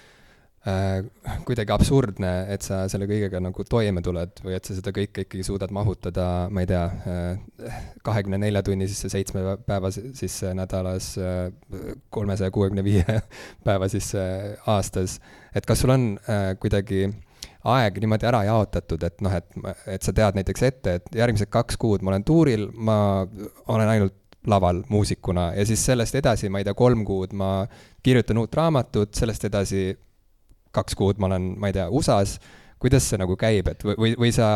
kuidagi 1.44 1.72
absurdne, 1.74 2.30
et 2.54 2.64
sa 2.64 2.84
selle 2.88 3.04
kõigega 3.08 3.40
nagu 3.44 3.66
toime 3.68 4.00
tuled 4.04 4.40
või 4.44 4.54
et 4.56 4.64
sa 4.64 4.76
seda 4.76 4.94
kõike 4.96 5.26
ikkagi 5.26 5.44
suudad 5.44 5.72
mahutada, 5.76 6.48
ma 6.48 6.64
ei 6.64 6.68
tea 6.70 6.84
äh,, 6.88 7.82
kahekümne 8.06 8.38
nelja 8.40 8.62
tunni 8.64 8.88
sisse, 8.88 9.10
seitsme 9.12 9.58
päeva 9.66 9.90
sisse 9.92 10.54
nädalas 10.56 11.10
äh,, 11.20 11.50
kolmesaja 12.14 12.54
kuuekümne 12.54 12.84
viie 12.86 13.04
päeva 13.66 13.90
sisse 13.92 14.24
aastas. 14.64 15.18
et 15.54 15.68
kas 15.68 15.84
sul 15.84 15.92
on 15.92 16.14
äh, 16.24 16.54
kuidagi 16.60 17.10
aeg 17.74 18.00
niimoodi 18.00 18.28
ära 18.28 18.42
jaotatud, 18.48 19.04
et 19.04 19.20
noh, 19.24 19.36
et, 19.36 19.60
et 19.98 20.04
sa 20.04 20.12
tead 20.16 20.36
näiteks 20.40 20.64
ette, 20.64 20.96
et 21.00 21.20
järgmised 21.20 21.52
kaks 21.52 21.76
kuud 21.80 22.04
ma 22.04 22.14
olen 22.14 22.24
tuuril, 22.24 22.70
ma 22.72 22.96
olen 23.72 23.92
ainult 23.98 24.16
laval 24.48 24.82
muusikuna 24.88 25.50
ja 25.56 25.64
siis 25.68 25.84
sellest 25.84 26.16
edasi, 26.20 26.48
ma 26.52 26.60
ei 26.60 26.66
tea, 26.68 26.76
kolm 26.76 27.04
kuud 27.04 27.32
ma 27.36 27.66
kirjutan 28.04 28.40
uut 28.40 28.56
raamatut, 28.56 29.12
sellest 29.16 29.44
edasi 29.48 29.86
kaks 30.74 30.98
kuud 30.98 31.22
ma 31.22 31.30
olen, 31.30 31.54
ma 31.60 31.70
ei 31.70 31.76
tea, 31.76 31.88
USA-s, 31.94 32.38
kuidas 32.84 33.06
see 33.08 33.18
nagu 33.20 33.36
käib, 33.40 33.68
et 33.70 33.84
või, 33.86 34.12
või 34.20 34.30
sa, 34.34 34.46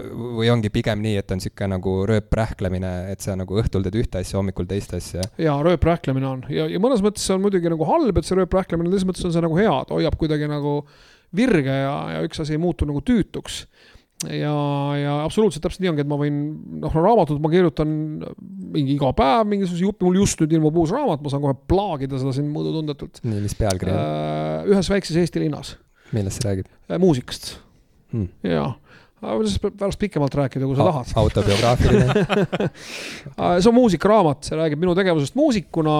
või 0.00 0.48
ongi 0.50 0.72
pigem 0.74 1.02
nii, 1.04 1.20
et 1.20 1.30
on 1.30 1.38
niisugune 1.38 1.76
nagu 1.76 1.96
rööprähklemine, 2.10 2.92
et 3.12 3.22
sa 3.22 3.36
nagu 3.38 3.60
õhtul 3.60 3.86
teed 3.86 3.98
ühte 4.00 4.22
asja, 4.22 4.40
hommikul 4.40 4.66
teist 4.70 4.96
asja? 4.96 5.26
jaa, 5.38 5.58
rööprähklemine 5.66 6.26
on 6.26 6.46
ja, 6.50 6.66
ja 6.72 6.80
mõnes 6.82 7.04
mõttes 7.04 7.26
see 7.26 7.36
on 7.36 7.44
muidugi 7.44 7.70
nagu 7.70 7.86
halb, 7.86 8.18
et 8.18 8.26
see 8.26 8.38
rööprähklemine, 8.40 8.90
teises 8.90 9.06
mõttes 9.08 9.28
on 9.28 9.36
see 9.36 9.44
nagu 9.44 9.60
hea, 9.60 9.76
ta 9.86 9.94
hoiab 9.94 10.18
kuidagi 10.18 10.50
nagu 10.50 10.80
virge 11.36 11.76
ja, 11.84 11.94
ja 12.16 12.24
üks 12.26 12.42
asi 12.42 12.56
ei 12.56 12.62
muutu 12.62 12.88
nagu 12.88 13.04
tüütuks 13.06 13.64
ja, 14.24 14.54
ja 14.96 15.16
absoluutselt 15.24 15.64
täpselt 15.66 15.84
nii 15.84 15.92
ongi, 15.92 16.04
et 16.06 16.10
ma 16.10 16.18
võin, 16.20 16.38
noh, 16.82 16.94
raamatut 16.96 17.40
ma 17.42 17.50
kirjutan 17.52 17.90
mingi 18.76 18.96
iga 18.96 19.12
päev 19.16 19.44
mingisuguse 19.50 19.84
jupi, 19.84 20.06
mul 20.06 20.20
just 20.22 20.40
nüüd 20.40 20.56
ilmub 20.56 20.78
uus 20.80 20.94
raamat, 20.94 21.20
ma 21.24 21.32
saan 21.32 21.44
kohe 21.44 21.56
plaagida 21.68 22.20
seda 22.22 22.32
siin 22.36 22.48
mõõdutundetult. 22.54 23.20
nii, 23.26 23.42
mis 23.44 23.56
pealkiri 23.58 23.92
on? 23.92 24.00
Äh, 24.00 24.72
ühes 24.72 24.90
väikses 24.92 25.20
Eesti 25.20 25.44
linnas. 25.44 25.76
millest 26.16 26.40
see 26.40 26.48
räägib? 26.48 26.72
Äh, 26.88 27.00
muusikast 27.02 27.56
hmm.. 28.14 28.30
jaa 28.46 28.72
sellest 29.20 29.62
pärast 29.78 29.98
pikemalt 30.00 30.34
rääkida, 30.36 30.66
kui 30.68 30.76
sa 30.76 30.84
tahad. 30.90 31.12
autobiograafiline 31.16 32.06
see 33.62 33.70
on 33.70 33.76
muusikaraamat, 33.78 34.44
see 34.44 34.58
räägib 34.58 34.82
minu 34.82 34.92
tegevusest 34.98 35.38
muusikuna 35.38 35.94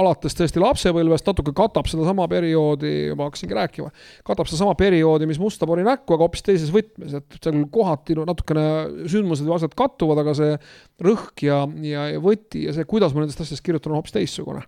alates 0.00 0.34
tõesti 0.38 0.62
lapsepõlvest, 0.62 1.28
natuke 1.30 1.54
katab 1.56 1.86
sedasama 1.90 2.26
perioodi, 2.30 3.12
ma 3.18 3.28
hakkasingi 3.28 3.58
rääkima, 3.60 3.92
katab 4.26 4.50
sedasama 4.50 4.74
perioodi, 4.80 5.28
mis 5.30 5.38
musta 5.42 5.68
pori 5.70 5.86
näkku, 5.86 6.16
aga 6.16 6.26
hoopis 6.26 6.42
teises 6.48 6.74
võtmes, 6.74 7.14
et 7.20 7.38
seal 7.38 7.62
kohati 7.72 8.18
no, 8.18 8.26
natukene 8.28 8.66
sündmused 9.06 9.46
ja 9.46 9.54
asjad 9.60 9.78
kattuvad, 9.78 10.24
aga 10.24 10.34
see 10.38 10.58
rõhk 11.06 11.46
ja, 11.46 11.62
ja, 11.86 12.08
ja 12.16 12.22
võti 12.24 12.66
ja 12.66 12.74
see, 12.74 12.88
kuidas 12.90 13.14
ma 13.14 13.22
nendest 13.22 13.44
asjadest 13.44 13.66
kirjutan, 13.66 13.94
on 13.94 14.02
hoopis 14.02 14.18
teistsugune 14.18 14.66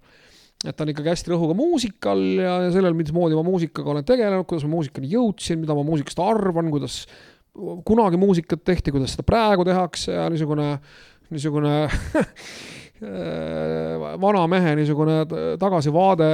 et 0.61 0.77
ta 0.77 0.85
on 0.85 0.91
ikkagi 0.93 1.09
hästi 1.09 1.33
rõhuga 1.33 1.55
muusikal 1.57 2.21
ja, 2.37 2.55
ja 2.67 2.73
sellel, 2.75 2.93
mismoodi 2.93 3.37
ma 3.39 3.45
muusikaga 3.47 3.95
olen 3.95 4.05
tegelenud, 4.05 4.45
kuidas 4.49 4.67
ma 4.67 4.75
muusikani 4.75 5.09
jõudsin, 5.09 5.63
mida 5.63 5.73
ma 5.77 5.85
muusikast 5.89 6.21
arvan, 6.21 6.69
kuidas 6.69 7.07
kunagi 7.85 8.19
muusikat 8.21 8.63
tehti, 8.65 8.93
kuidas 8.95 9.15
seda 9.17 9.27
praegu 9.27 9.65
tehakse 9.67 10.13
ja 10.15 10.29
niisugune, 10.33 10.75
niisugune 11.31 11.75
vana 14.21 14.43
mehe 14.51 14.75
niisugune 14.77 15.23
tagasivaade 15.61 16.29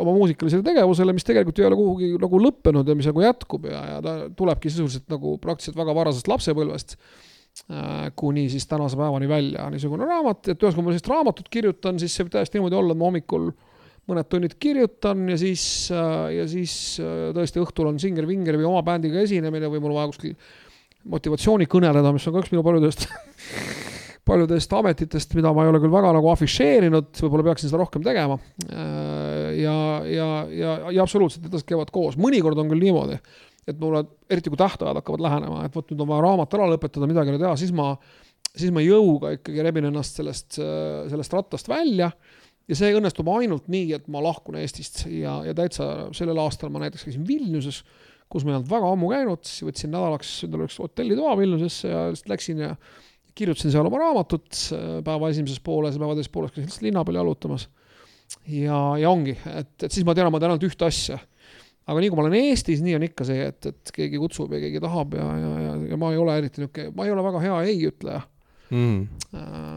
oma 0.00 0.14
muusikalisele 0.16 0.64
tegevusele, 0.64 1.12
mis 1.12 1.26
tegelikult 1.28 1.60
ei 1.60 1.68
ole 1.68 1.78
kuhugi 1.78 2.08
nagu 2.22 2.40
lõppenud 2.46 2.88
ja 2.88 2.96
mis 2.96 3.10
nagu 3.10 3.24
jätkub 3.24 3.68
ja, 3.68 3.84
ja 3.92 4.00
ta 4.04 4.16
tulebki 4.36 4.72
sisuliselt 4.72 5.06
nagu 5.12 5.36
praktiliselt 5.42 5.76
väga 5.78 5.96
varasest 5.98 6.30
lapsepõlvest 6.32 6.96
äh, 6.96 8.08
kuni 8.16 8.48
siis 8.52 8.66
tänase 8.70 8.96
päevani 8.96 9.28
välja. 9.28 9.68
Niisugune 9.70 10.08
raamat, 10.08 10.48
et 10.48 10.56
ühesõnaga, 10.56 10.80
kui 10.80 10.88
ma 10.88 10.94
sellist 10.94 11.12
raamatut 11.12 11.52
kirjutan, 11.52 12.00
siis 12.00 12.16
see 12.16 12.24
võib 12.24 12.34
täiesti 12.38 12.58
niimoodi 12.58 12.80
olla, 12.80 12.96
et 12.96 13.02
ma 13.02 13.10
hommikul 13.10 13.50
äh, 13.52 13.73
mõned 14.10 14.28
tunnid 14.28 14.56
kirjutan 14.60 15.24
ja 15.32 15.38
siis, 15.40 15.64
äh, 15.94 16.34
ja 16.38 16.44
siis 16.50 16.74
äh, 17.00 17.30
tõesti 17.36 17.62
õhtul 17.62 17.88
on 17.88 18.00
Singer-Vinger 18.02 18.58
või 18.60 18.68
oma 18.68 18.82
bändiga 18.86 19.22
esinemine 19.24 19.70
või 19.72 19.80
mul 19.84 19.96
vaja 19.96 20.10
kuskil 20.12 20.34
motivatsiooni 21.08 21.68
kõneleda, 21.70 22.12
mis 22.12 22.26
on 22.28 22.34
ka 22.34 22.44
üks 22.44 22.52
minu 22.52 22.64
paljudest 22.66 23.06
paljudest 24.28 24.72
ametitest, 24.72 25.34
mida 25.36 25.52
ma 25.52 25.64
ei 25.64 25.72
ole 25.72 25.80
küll 25.82 25.92
väga 25.92 26.12
nagu 26.16 26.28
afišeerinud, 26.32 27.10
võib-olla 27.20 27.48
peaksin 27.50 27.68
seda 27.68 27.80
rohkem 27.82 28.04
tegema. 28.04 28.38
Äh, 28.66 29.48
ja, 29.60 29.78
ja, 30.08 30.28
ja, 30.52 30.76
ja 30.96 31.04
absoluutselt, 31.04 31.44
need 31.44 31.56
asjad 31.56 31.72
käivad 31.72 31.92
koos, 31.94 32.20
mõnikord 32.20 32.60
on 32.60 32.70
küll 32.72 32.84
niimoodi, 32.84 33.18
et 33.68 33.80
mulle, 33.80 34.04
eriti 34.32 34.52
kui 34.52 34.60
tähtajad 34.60 35.00
hakkavad 35.00 35.24
lähenema, 35.24 35.64
et 35.64 35.76
vot 35.76 35.92
nüüd 35.92 36.04
on 36.04 36.12
vaja 36.12 36.24
raamat 36.28 36.56
ära 36.56 36.68
lõpetada, 36.74 37.08
midagi 37.08 37.32
ei 37.32 37.38
ole 37.38 37.44
teha, 37.46 37.56
siis 37.60 37.72
ma, 37.76 37.90
siis 38.52 38.72
ma 38.72 38.84
jõuga 38.84 39.32
ikkagi 39.38 39.64
rebin 39.64 39.88
ennast 39.88 40.20
sellest, 40.20 40.60
sellest 40.60 41.36
rattast 41.36 41.72
välja 41.72 42.12
ja 42.70 42.78
see 42.78 42.94
õnnestub 42.96 43.28
ainult 43.34 43.68
nii, 43.72 43.92
et 43.96 44.08
ma 44.12 44.22
lahkun 44.24 44.56
Eestist 44.60 45.04
ja, 45.10 45.38
ja 45.46 45.54
täitsa 45.56 46.08
sellel 46.16 46.40
aastal 46.42 46.72
ma 46.72 46.82
näiteks 46.84 47.06
käisin 47.08 47.26
Vilniuses, 47.28 47.82
kus 48.32 48.46
ma 48.46 48.52
ei 48.52 48.58
olnud 48.58 48.70
väga 48.70 48.92
ammu 48.94 49.10
käinud, 49.12 49.44
siis 49.46 49.66
võtsin 49.68 49.92
nädalaks 49.92 50.32
endale 50.46 50.68
üks 50.68 50.78
hotellitoa 50.80 51.36
Vilniusesse 51.40 51.92
ja 51.92 52.06
lihtsalt 52.12 52.32
läksin 52.32 52.64
ja 52.64 52.72
kirjutasin 53.36 53.74
seal 53.74 53.90
oma 53.90 54.00
raamatut 54.00 54.56
päeva 55.04 55.30
esimeses 55.32 55.60
pooles 55.64 55.96
ja 55.96 56.02
päeva 56.02 56.16
teises 56.16 56.32
pooles 56.32 56.54
käisin 56.54 56.70
lihtsalt 56.70 56.88
linna 56.88 57.04
peal 57.04 57.20
jalutamas. 57.20 57.68
ja, 58.48 58.80
ja 59.00 59.12
ongi, 59.12 59.36
et, 59.52 59.76
et 59.82 59.90
siis 59.92 60.06
ma 60.06 60.16
tean, 60.16 60.32
ma 60.32 60.40
teen 60.40 60.54
ainult 60.54 60.68
ühte 60.70 60.88
asja. 60.88 61.18
aga 61.84 62.00
nii 62.00 62.12
kui 62.12 62.20
ma 62.20 62.24
olen 62.24 62.38
Eestis, 62.40 62.80
nii 62.84 62.96
on 62.96 63.08
ikka 63.10 63.28
see, 63.28 63.50
et, 63.52 63.72
et 63.74 63.96
keegi 63.98 64.20
kutsub 64.22 64.54
ja 64.56 64.62
keegi 64.62 64.80
tahab 64.80 65.18
ja, 65.20 65.26
ja, 65.42 65.56
ja, 65.66 65.80
ja 65.92 66.00
ma 66.00 66.14
ei 66.14 66.22
ole 66.22 66.38
eriti 66.40 66.64
niisugune, 66.64 66.94
ma 66.96 67.04
ei 67.04 67.12
ole 67.12 67.26
väga 67.28 67.44
hea 67.44 67.58
ei 67.68 67.82
ütleja 67.90 68.22
mm.. 68.70 69.06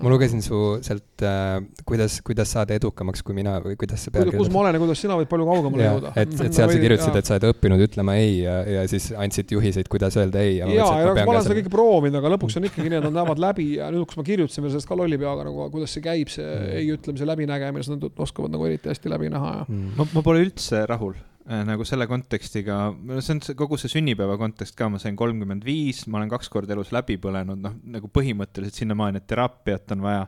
ma 0.03 0.12
lugesin 0.12 0.41
su 0.46 0.77
sealt 0.86 1.24
äh,, 1.25 1.60
kuidas, 1.88 2.20
kuidas 2.25 2.51
saada 2.53 2.75
edukamaks 2.77 3.24
kui 3.25 3.36
mina 3.38 3.58
või 3.63 3.77
kuidas 3.79 4.06
see 4.06 4.13
pealkiri 4.13 4.39
kus 4.39 4.51
ma 4.53 4.63
olen 4.63 4.77
ja 4.77 4.82
kuidas 4.84 5.01
sina 5.03 5.17
võid 5.20 5.29
palju 5.32 5.48
kaugemale 5.50 5.88
jõuda. 5.88 6.13
et, 6.15 6.34
et 6.34 6.58
seal 6.58 6.72
sa 6.72 6.82
kirjutasid, 6.82 7.20
et 7.22 7.29
sa 7.29 7.38
oled 7.38 7.48
õppinud 7.51 7.84
ütlema 7.88 8.17
ei 8.22 8.41
ja, 8.44 8.58
ja 8.77 8.88
siis 8.91 9.10
andsid 9.17 9.53
juhiseid, 9.58 9.89
kuidas 9.91 10.17
öelda 10.20 10.44
ei. 10.46 10.60
ja, 10.62 10.70
ja, 10.72 10.89
ja 11.03 11.13
ma, 11.13 11.24
ma 11.24 11.36
olen 11.36 11.48
seda 11.48 11.60
kõike 11.62 11.74
proovinud, 11.74 12.20
aga 12.22 12.34
lõpuks 12.36 12.60
on 12.60 12.70
ikkagi 12.70 12.91
nii, 12.91 13.01
et 13.01 13.08
nad 13.10 13.17
näevad 13.22 13.41
läbi 13.48 13.70
ja 13.77 13.89
nüüd, 13.94 14.08
kus 14.10 14.20
ma 14.20 14.27
kirjutasin 14.27 14.65
veel 14.65 14.75
sellest 14.75 14.91
ka 14.91 15.00
lolli 15.00 15.20
peaga 15.22 15.48
nagu, 15.48 15.70
kuidas 15.74 15.96
see 15.96 16.06
käib, 16.06 16.32
see 16.34 16.46
mm. 16.46 16.75
ei 16.82 16.91
ütlemise 16.98 17.29
läbinägemine, 17.29 17.86
siis 17.86 17.98
nad 17.98 18.22
oskavad 18.27 18.53
nagu 18.53 18.70
eriti 18.70 18.94
hästi 18.94 19.13
läbi 19.15 19.34
näha 19.34 19.56
ja 19.62 19.65
mm.. 19.67 19.98
ma, 19.98 20.12
ma 20.17 20.25
pole 20.25 20.46
üldse 20.46 20.86
rahul 20.89 21.17
Äh, 21.17 21.37
nagu 21.47 21.85
selle 21.87 22.07
kontekstiga, 22.09 22.77
see 23.23 23.35
on 23.37 23.41
kogu 23.59 23.77
see 23.79 23.91
sünnipäeva 23.91 24.35
kontekst 24.39 24.75
ka, 24.75 24.89
ma 24.91 24.99
sain 24.99 25.15
kolmkümmend 25.19 25.63
viis, 25.67 26.03
ma 26.11 26.19
olen 26.19 26.31
kaks 26.33 26.51
korda 26.51 26.75
elus 26.75 26.91
läbi 26.95 27.15
põlenud, 27.23 27.61
noh, 27.63 27.77
nagu 27.87 28.09
põhimõtteliselt 28.11 28.81
sinnamaani, 28.81 29.21
et 29.21 29.29
teraapiat 29.31 29.95
on 29.95 30.03
vaja. 30.03 30.27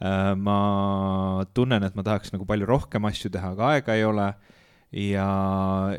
Äh, 0.00 0.30
ma 0.38 0.60
tunnen, 1.52 1.84
et 1.84 1.96
ma 1.98 2.04
tahaks 2.06 2.32
nagu 2.32 2.46
palju 2.48 2.68
rohkem 2.70 3.04
asju 3.10 3.32
teha, 3.34 3.50
aga 3.56 3.74
aega 3.74 3.98
ei 3.98 4.06
ole 4.08 4.30
ja, 4.90 5.26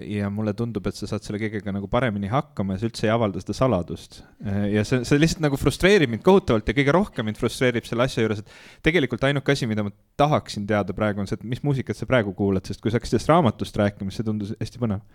ja 0.04 0.30
mulle 0.34 0.52
tundub, 0.58 0.88
et 0.90 0.98
sa 0.98 1.08
saad 1.08 1.24
selle 1.24 1.40
kõigega 1.40 1.72
nagu 1.72 1.88
paremini 1.92 2.28
hakkama 2.32 2.76
ja 2.76 2.82
sa 2.82 2.90
üldse 2.90 3.08
ei 3.08 3.14
avalda 3.14 3.40
seda 3.44 3.56
saladust. 3.56 4.20
ja 4.44 4.84
see, 4.88 5.06
see 5.08 5.22
lihtsalt 5.22 5.46
nagu 5.46 5.60
frustreerib 5.60 6.12
mind 6.12 6.26
kohutavalt 6.26 6.68
ja 6.68 6.76
kõige 6.76 6.96
rohkem 6.96 7.30
mind 7.30 7.40
frustreerib 7.40 7.88
selle 7.88 8.08
asja 8.08 8.26
juures, 8.26 8.44
et 8.44 8.88
tegelikult 8.90 9.24
ainuke 9.28 9.56
asi, 9.56 9.70
mida 9.70 9.86
ma 9.88 9.94
tahaksin 10.20 10.68
teada 10.68 10.96
praegu, 10.98 11.24
on 11.24 11.30
see, 11.30 11.40
et 11.40 11.48
mis 11.48 11.64
muusikat 11.64 11.98
sa 11.98 12.10
praegu 12.10 12.36
kuulad, 12.36 12.68
sest 12.68 12.84
kui 12.84 12.92
sa 12.92 13.00
hakkasid 13.00 13.16
sellest 13.16 13.32
raamatust 13.32 13.80
rääkima, 13.80 14.12
siis 14.12 14.22
see 14.22 14.28
tundus 14.28 14.52
hästi 14.60 14.84
põnev. 14.84 15.06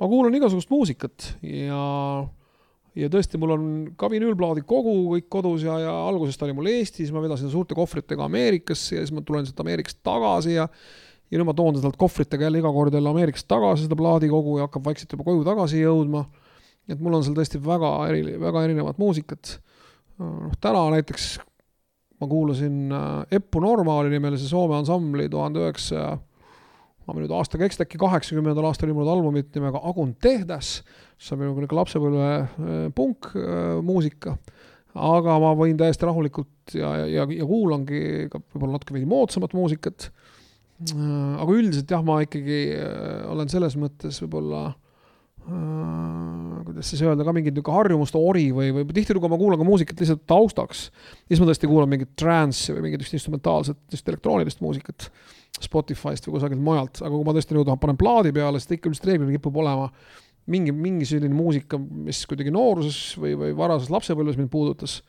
ma 0.00 0.08
kuulan 0.14 0.40
igasugust 0.40 0.72
muusikat 0.72 1.34
ja 1.44 1.82
ja 2.96 3.08
tõesti, 3.12 3.38
mul 3.40 3.54
on 3.54 3.68
ka 3.96 4.08
vinüülplaadid 4.12 4.66
kogu 4.68 4.96
kõik 5.14 5.28
kodus 5.32 5.64
ja, 5.64 5.78
ja 5.80 5.92
algusest 6.08 6.42
oli 6.44 6.56
mul 6.56 6.68
Eestis, 6.72 7.12
ma 7.12 7.22
vedasin 7.24 7.52
suurte 7.52 7.76
kohvritega 7.76 8.24
Ameerikasse 8.24 8.98
ja 8.98 9.04
siis 9.04 9.14
ma 9.16 9.24
tulen 9.24 9.48
sealt 9.48 9.60
Ameerikast 9.64 10.00
tagasi 10.04 10.58
ja 10.58 10.68
ja 11.32 11.40
nüüd 11.40 11.48
ma 11.48 11.54
toon 11.56 11.78
sealt 11.80 11.96
kohvritega 12.00 12.46
jälle 12.46 12.60
iga 12.60 12.70
kord 12.72 12.94
jälle 12.94 13.08
Ameerikast 13.08 13.48
tagasi 13.48 13.86
seda 13.86 13.96
plaadikogu 13.98 14.58
ja 14.60 14.68
hakkab 14.68 14.84
vaikselt 14.90 15.14
juba 15.14 15.24
koju 15.30 15.44
tagasi 15.46 15.80
jõudma. 15.80 16.26
et 16.88 17.00
mul 17.00 17.14
on 17.16 17.24
seal 17.24 17.36
tõesti 17.38 17.60
väga 17.62 17.92
eri, 18.10 18.36
väga 18.40 18.64
erinevat 18.66 18.98
muusikat. 19.00 19.58
noh, 20.18 20.52
täna 20.60 20.84
näiteks 20.92 21.38
ma 22.20 22.28
kuulasin 22.28 22.92
äh, 22.92 23.38
Eppu 23.38 23.60
Normaali 23.60 24.12
nimelise 24.12 24.48
Soome 24.48 24.76
ansambli 24.76 25.28
tuhande 25.28 25.64
üheksasaja, 25.64 26.18
ma 27.06 27.14
nüüd 27.18 27.32
aastaga 27.34 27.66
eksida, 27.66 27.88
äkki 27.88 27.98
kaheksakümnendal 27.98 28.68
aastal 28.68 28.92
ilmunud 28.92 29.10
albumit 29.10 29.50
nimega 29.56 29.80
Agun 29.82 30.14
tehdas, 30.22 30.82
see 31.18 31.34
on 31.34 31.40
minu 31.40 31.54
niisugune 31.54 31.80
lapsepõlve 31.80 32.28
äh, 32.28 32.84
punkmuusika 32.94 34.36
äh, 34.36 34.60
aga 34.92 35.38
ma 35.40 35.52
võin 35.56 35.78
täiesti 35.80 36.06
rahulikult 36.06 36.74
ja, 36.76 36.92
ja, 37.08 37.24
ja 37.24 37.46
kuulangi 37.48 38.28
ka 38.32 38.40
võib-olla 38.42 38.76
natuke 38.76 38.96
veidi 38.96 39.08
moodsamat 39.08 39.54
muusikat 39.56 40.10
aga 40.82 41.50
üldiselt 41.54 41.90
jah, 41.90 42.02
ma 42.06 42.20
ikkagi 42.24 42.62
äh, 42.76 43.26
olen 43.30 43.50
selles 43.52 43.76
mõttes 43.78 44.18
võib-olla 44.24 44.62
äh, 44.72 46.62
kuidas 46.66 46.90
siis 46.90 47.02
öelda, 47.04 47.26
ka 47.26 47.34
mingit 47.36 47.54
niisugune 47.54 47.78
harjumuste 47.78 48.18
ori 48.18 48.48
või, 48.54 48.72
või 48.74 48.86
tihtilugu 48.96 49.30
ma 49.30 49.38
kuulan 49.40 49.60
ka 49.60 49.68
muusikat 49.68 50.02
lihtsalt 50.02 50.24
taustaks. 50.30 50.88
siis 51.28 51.42
ma 51.42 51.48
tõesti 51.50 51.70
kuulan 51.70 51.90
mingit 51.92 52.16
trance'i 52.18 52.74
või 52.76 52.88
mingit 52.88 53.06
instrumentaalset, 53.06 53.78
just 53.94 54.08
elektroonilist 54.08 54.62
muusikat 54.64 55.08
Spotify'st 55.62 56.26
või 56.26 56.38
kusagilt 56.38 56.62
mujalt, 56.64 57.02
aga 57.02 57.12
kui 57.12 57.26
ma 57.26 57.34
tõesti 57.36 57.56
nagu 57.56 57.78
panen 57.78 57.98
plaadi 58.00 58.32
peale, 58.34 58.58
siis 58.58 58.70
ta 58.70 58.76
ikka 58.78 58.90
üldiselt 58.90 59.10
reeglina 59.10 59.36
kipub 59.36 59.58
olema 59.62 59.90
mingi, 60.50 60.74
mingi 60.74 61.06
selline 61.06 61.34
muusika, 61.36 61.78
mis 61.78 62.24
kuidagi 62.26 62.52
nooruses 62.54 63.18
või, 63.20 63.36
või 63.38 63.52
varases 63.58 63.92
lapsepõlves 63.92 64.38
mind 64.40 64.50
puudutas. 64.52 65.02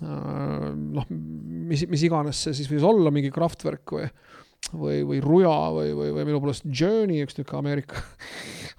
noh, 0.00 1.06
mis, 1.08 1.86
mis 1.88 2.02
iganes 2.04 2.40
see 2.42 2.56
siis 2.58 2.68
võis 2.68 2.84
olla, 2.84 3.12
mingi 3.14 3.30
Kraftwerk 3.32 3.94
või 3.94 4.08
või, 4.72 5.00
või 5.06 5.20
Ruja 5.22 5.54
või, 5.74 5.92
või, 5.96 6.12
või 6.16 6.26
minu 6.28 6.40
poolest 6.42 6.66
Journey, 6.66 7.22
üks 7.24 7.36
niisugune 7.36 7.62
Ameerika, 7.62 8.02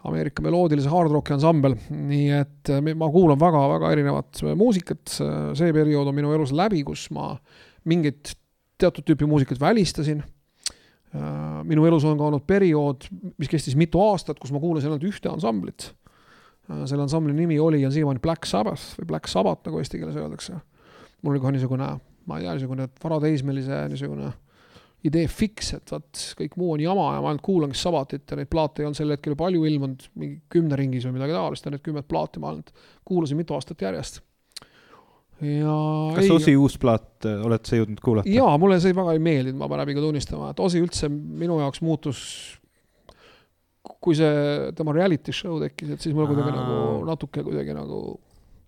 Ameerika 0.07 0.43
meloodilise 0.45 0.91
hard 0.91 1.13
rock'i 1.13 1.35
ansambel. 1.35 1.77
nii 1.89 2.31
et 2.39 2.71
äh, 2.73 2.81
ma 2.93 3.09
kuulan 3.13 3.39
väga-väga 3.41 3.91
erinevat 3.95 4.41
muusikat, 4.57 5.05
see 5.57 5.75
periood 5.75 6.09
on 6.09 6.17
minu 6.17 6.33
elus 6.35 6.53
läbi, 6.55 6.83
kus 6.87 7.07
ma 7.15 7.33
mingit 7.87 8.35
teatud 8.77 9.05
tüüpi 9.07 9.27
muusikat 9.29 9.59
välistasin. 9.61 10.23
Minu 11.65 11.85
elus 11.87 12.03
on 12.05 12.17
ka 12.19 12.25
olnud 12.27 12.43
periood, 12.45 13.07
mis 13.39 13.49
kestis 13.49 13.77
mitu 13.79 14.01
aastat, 14.03 14.37
kus 14.37 14.51
ma 14.53 14.59
kuulasin 14.61 14.91
ainult 14.91 15.05
ühte 15.07 15.31
ansamblit. 15.31 15.87
Selle 16.67 17.05
ansambli 17.05 17.33
nimi 17.33 17.55
oli 17.63 17.79
ja 17.81 17.89
siiamaani 17.89 18.19
Black 18.21 18.45
Sabbath 18.45 18.99
või 18.99 19.07
Black 19.13 19.31
Sabbath, 19.31 19.63
nagu 19.65 19.79
eesti 19.79 20.01
keeles 20.01 20.19
öeldakse. 20.19 20.59
mul 21.23 21.33
oli 21.33 21.41
kohe 21.41 21.55
niisugune, 21.55 21.87
ma 22.27 22.37
ei 22.37 22.43
tea, 22.43 22.57
niisugune 22.57 22.89
varateismelise 23.01 23.79
niisugune 23.89 24.33
idee 25.05 25.27
fix, 25.29 25.73
et 25.77 25.91
vot 25.93 26.21
kõik 26.39 26.55
muu 26.57 26.71
on 26.73 26.81
jama 26.81 27.11
ja 27.15 27.19
ma 27.21 27.31
ainult 27.31 27.43
kuulangi 27.45 27.77
Sabbatit 27.77 28.31
ja 28.31 28.39
neid 28.39 28.49
plaate 28.49 28.81
ei 28.81 28.87
olnud 28.87 28.97
sel 28.97 29.13
hetkel 29.13 29.35
palju 29.37 29.65
ilmunud, 29.69 30.07
mingi 30.17 30.39
kümne 30.51 30.79
ringis 30.79 31.05
või 31.05 31.19
midagi 31.19 31.35
taolist 31.37 31.67
ja 31.67 31.73
need 31.73 31.83
kümmet 31.85 32.07
plaati 32.09 32.41
ma 32.41 32.51
ainult 32.51 32.73
kuulasin 33.07 33.37
mitu 33.37 33.55
aastat 33.57 33.85
järjest. 33.85 34.23
ja 35.45 35.77
kas 36.17 36.25
ei, 36.25 36.33
Osi 36.33 36.55
uus 36.57 36.79
plaat, 36.81 37.11
äh, 37.29 37.45
oled 37.45 37.69
sa 37.69 37.77
jõudnud 37.77 38.01
kuulata? 38.03 38.31
jaa, 38.33 38.57
mulle 38.57 38.79
see 38.83 38.97
väga 38.97 39.13
ei 39.13 39.21
meeldinud, 39.29 39.59
ma 39.61 39.69
pean 39.69 39.85
häbiga 39.85 40.01
tunnistama, 40.03 40.49
et 40.51 40.63
Osi 40.65 40.81
üldse 40.81 41.11
minu 41.13 41.61
jaoks 41.61 41.83
muutus 41.85 42.23
kui 44.01 44.17
see 44.17 44.71
tema 44.75 44.93
reality 44.95 45.33
show 45.35 45.61
tekkis, 45.61 45.93
et 45.93 46.03
siis 46.03 46.15
mulle 46.15 46.31
kuidagi 46.33 46.51
nagu 46.57 47.05
natuke 47.07 47.45
kuidagi 47.45 47.77
nagu 47.77 48.01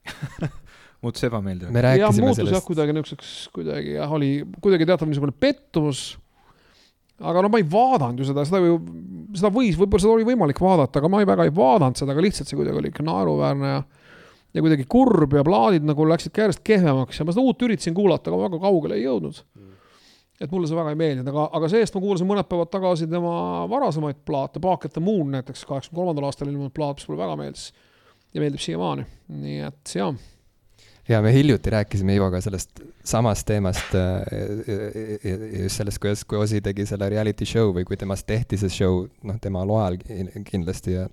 muutus 1.01 1.23
ebameeldivaks. 1.23 1.73
me 1.73 1.81
rääkisime 1.81 2.21
ja, 2.21 2.25
muutus 2.25 2.41
sellest. 2.41 2.55
jah, 2.55 2.65
kuidagi 2.65 2.95
niisuguseks, 2.95 3.33
kuidagi 3.55 3.93
jah, 3.95 4.11
oli 4.11 4.31
kuidagi 4.61 4.87
teatav 4.89 5.09
niisugune 5.09 5.35
pettumus. 5.39 6.18
Aga 7.19 7.43
no 7.43 7.51
ma 7.51 7.59
ei 7.59 7.67
vaadanud 7.67 8.21
ju 8.21 8.27
seda, 8.29 8.45
seda 8.47 8.61
ju, 8.63 8.79
seda 9.37 9.51
võis, 9.53 9.77
võib-olla 9.79 10.03
seda 10.03 10.15
oli 10.15 10.27
võimalik 10.27 10.61
vaadata, 10.63 11.01
aga 11.01 11.11
ma 11.11 11.21
ei, 11.21 11.27
väga 11.29 11.47
ei 11.47 11.55
vaadanud 11.55 11.99
seda, 11.99 12.15
aga 12.15 12.23
lihtsalt 12.25 12.51
see 12.51 12.59
kuidagi 12.59 12.81
oli 12.81 12.91
ikka 12.93 13.05
naeruväärne 13.07 13.73
ja 13.73 13.81
ja 14.53 14.63
kuidagi 14.65 14.85
kurb 14.89 15.35
ja 15.37 15.43
plaadid 15.45 15.85
nagu 15.85 16.05
läksid 16.09 16.33
ka 16.33 16.41
järjest 16.45 16.63
kehvemaks 16.65 17.19
ja 17.19 17.25
ma 17.25 17.35
seda 17.35 17.43
uut 17.45 17.67
üritasin 17.67 17.93
kuulata, 17.97 18.31
aga 18.31 18.47
väga 18.47 18.61
kaugele 18.63 18.97
ei 18.97 19.03
jõudnud. 19.03 19.43
Mm. 19.59 19.75
et 20.39 20.51
mulle 20.55 20.69
see 20.71 20.77
väga 20.79 20.93
ei 20.95 20.97
meeldinud, 20.97 21.29
aga, 21.29 21.45
aga 21.59 21.69
see-eest 21.69 21.93
ma 21.97 22.01
kuulasin 22.01 22.29
mõned 22.29 22.47
päevad 22.49 22.71
tagasi 22.71 23.09
tema 23.11 23.35
varasemaid 23.69 24.23
plaate, 24.25 24.61
Bark 24.63 24.87
at 24.87 24.95
the 24.95 25.03
Moon 25.03 25.35
näiteks, 25.35 25.65
kaheksakümne 25.67 25.99
kolmandal 25.99 26.29
aastal 26.29 26.49
ilmunud 26.49 26.73
plaat, 26.73 26.97
mis 26.97 27.09
mulle 27.09 27.21
väga 27.21 27.35
meeldis 27.43 27.65
ja 28.33 28.41
meeldib 28.41 28.63
siiamaani, 28.63 29.05
nii 29.35 29.59
et 29.67 29.95
jaa 29.99 30.13
ja 31.09 31.21
me 31.21 31.33
hiljuti 31.33 31.69
rääkisime 31.73 32.15
Ivoga 32.15 32.41
sellest 32.41 32.81
samast 33.03 33.47
teemast 33.47 33.95
äh, 33.95 34.23
just 35.63 35.77
sellest, 35.81 35.99
kuidas, 35.99 36.23
kui 36.25 36.37
Osi 36.37 36.61
tegi 36.61 36.85
selle 36.85 37.09
reality 37.09 37.47
show 37.49 37.73
või 37.75 37.85
kui 37.87 37.97
temast 37.97 38.27
tehti 38.29 38.59
see 38.61 38.71
show, 38.73 39.05
noh, 39.23 39.39
tema 39.41 39.65
loal 39.65 39.97
kindlasti 40.51 40.97
ja 40.97 41.07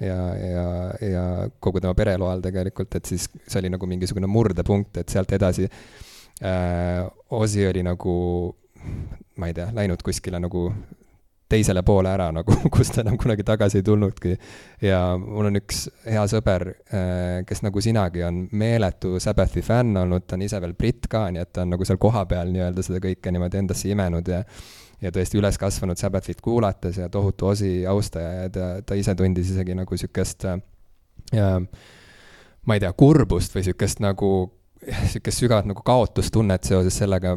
ja, 0.00 0.16
ja, 0.34 0.66
ja 1.06 1.24
kogu 1.62 1.80
tema 1.80 1.94
pere 1.94 2.16
loal 2.18 2.40
tegelikult, 2.42 2.96
et 2.98 3.06
siis 3.06 3.28
see 3.46 3.60
oli 3.60 3.70
nagu 3.70 3.86
mingisugune 3.86 4.26
murdepunkt, 4.26 4.96
et 4.98 5.12
sealt 5.12 5.32
edasi 5.36 5.68
äh, 5.68 7.04
Osi 7.30 7.66
oli 7.68 7.84
nagu 7.86 8.16
ma 9.38 9.50
ei 9.50 9.54
tea, 9.54 9.68
läinud 9.74 10.02
kuskile 10.04 10.40
nagu 10.42 10.68
teisele 11.48 11.82
poole 11.86 12.10
ära 12.10 12.30
nagu, 12.34 12.56
kust 12.74 12.98
enam 13.02 13.18
kunagi 13.20 13.44
tagasi 13.46 13.80
ei 13.80 13.86
tulnudki. 13.86 14.36
ja 14.82 15.00
mul 15.20 15.50
on 15.50 15.60
üks 15.60 15.84
hea 16.06 16.24
sõber, 16.30 16.68
äh, 16.88 17.42
kes 17.48 17.64
nagu 17.66 17.82
sinagi 17.84 18.24
on 18.26 18.44
meeletu 18.52 19.18
Sabbathi 19.20 19.62
fänn 19.62 19.96
olnud, 20.00 20.26
ta 20.26 20.38
on 20.38 20.46
ise 20.46 20.60
veel 20.62 20.74
britt 20.78 21.08
ka, 21.10 21.26
nii 21.30 21.44
et 21.44 21.52
ta 21.52 21.64
on 21.66 21.74
nagu 21.76 21.86
seal 21.86 22.00
kohapeal 22.00 22.52
nii-öelda 22.54 22.84
seda 22.86 23.02
kõike 23.04 23.34
niimoodi 23.34 23.60
endasse 23.60 23.90
imenud 23.92 24.32
ja 24.32 24.42
ja 25.02 25.10
tõesti 25.12 25.36
üles 25.36 25.58
kasvanud 25.60 26.00
Sabbathit 26.00 26.40
kuulates 26.40 26.96
ja 26.96 27.10
tohutu 27.12 27.50
osi 27.50 27.82
austaja 27.86 28.44
ja 28.44 28.50
ta, 28.50 28.68
ta 28.86 28.96
ise 28.96 29.12
tundis 29.18 29.50
isegi 29.52 29.74
nagu 29.76 29.98
sihukest 30.00 30.46
äh, 30.48 30.60
ma 32.64 32.76
ei 32.76 32.82
tea, 32.82 32.92
kurbust 32.96 33.54
või 33.56 33.66
sihukest 33.66 34.00
nagu 34.04 34.30
sihukest 35.10 35.42
sügavat 35.42 35.68
nagu 35.68 35.82
kaotustunnet 35.86 36.66
seoses 36.68 36.96
sellega, 37.00 37.34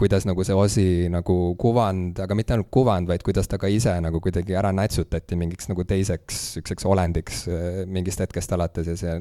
kuidas 0.00 0.26
nagu 0.28 0.44
see 0.46 0.56
Osi 0.56 0.86
nagu 1.12 1.36
kuvand, 1.60 2.18
aga 2.24 2.36
mitte 2.38 2.56
ainult 2.56 2.70
kuvand, 2.74 3.10
vaid 3.10 3.24
kuidas 3.26 3.50
ta 3.50 3.58
ka 3.60 3.70
ise 3.70 3.94
nagu 4.02 4.20
kuidagi 4.22 4.56
ära 4.58 4.72
nätsutati 4.76 5.38
mingiks 5.40 5.70
nagu 5.70 5.84
teiseks 5.88 6.40
sihukeseks 6.56 6.88
olendiks 6.90 7.44
äh, 7.50 7.82
mingist 7.90 8.22
hetkest 8.22 8.56
alates 8.56 8.90
ja 8.90 8.96
see 8.98 9.18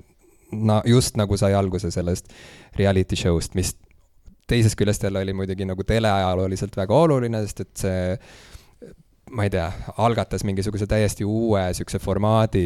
no 0.52 0.82
just 0.88 1.18
nagu 1.20 1.38
sai 1.38 1.54
alguse 1.58 1.92
sellest 1.94 2.32
reality 2.80 3.18
show'st, 3.20 3.56
mis 3.60 3.76
teisest 4.50 4.78
küljest 4.80 5.04
jälle 5.06 5.22
oli 5.22 5.34
muidugi 5.38 5.68
nagu 5.70 5.84
teleajalooliselt 5.86 6.78
väga 6.78 6.96
oluline, 7.06 7.44
sest 7.46 7.66
et 7.66 7.84
see 7.84 8.00
ma 9.32 9.46
ei 9.46 9.52
tea, 9.54 9.68
algatas 10.02 10.44
mingisuguse 10.48 10.88
täiesti 10.90 11.26
uue 11.28 11.62
niisuguse 11.70 12.00
formaadi 12.02 12.64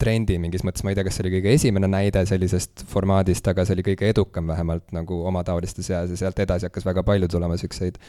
trendi 0.00 0.38
mingis 0.42 0.64
mõttes, 0.66 0.84
ma 0.84 0.92
ei 0.92 0.98
tea, 0.98 1.06
kas 1.06 1.18
see 1.18 1.24
oli 1.24 1.32
kõige 1.36 1.54
esimene 1.56 1.90
näide 1.90 2.24
sellisest 2.28 2.84
formaadist, 2.90 3.48
aga 3.50 3.64
see 3.64 3.76
oli 3.78 3.86
kõige 3.90 4.10
edukam 4.12 4.50
vähemalt 4.50 4.92
nagu 4.96 5.22
omataoliste 5.30 5.84
seas 5.86 6.12
ja 6.12 6.20
sealt 6.20 6.40
edasi 6.44 6.68
hakkas 6.68 6.86
väga 6.88 7.04
palju 7.06 7.28
tulema 7.32 7.56
niisuguseid 7.56 8.00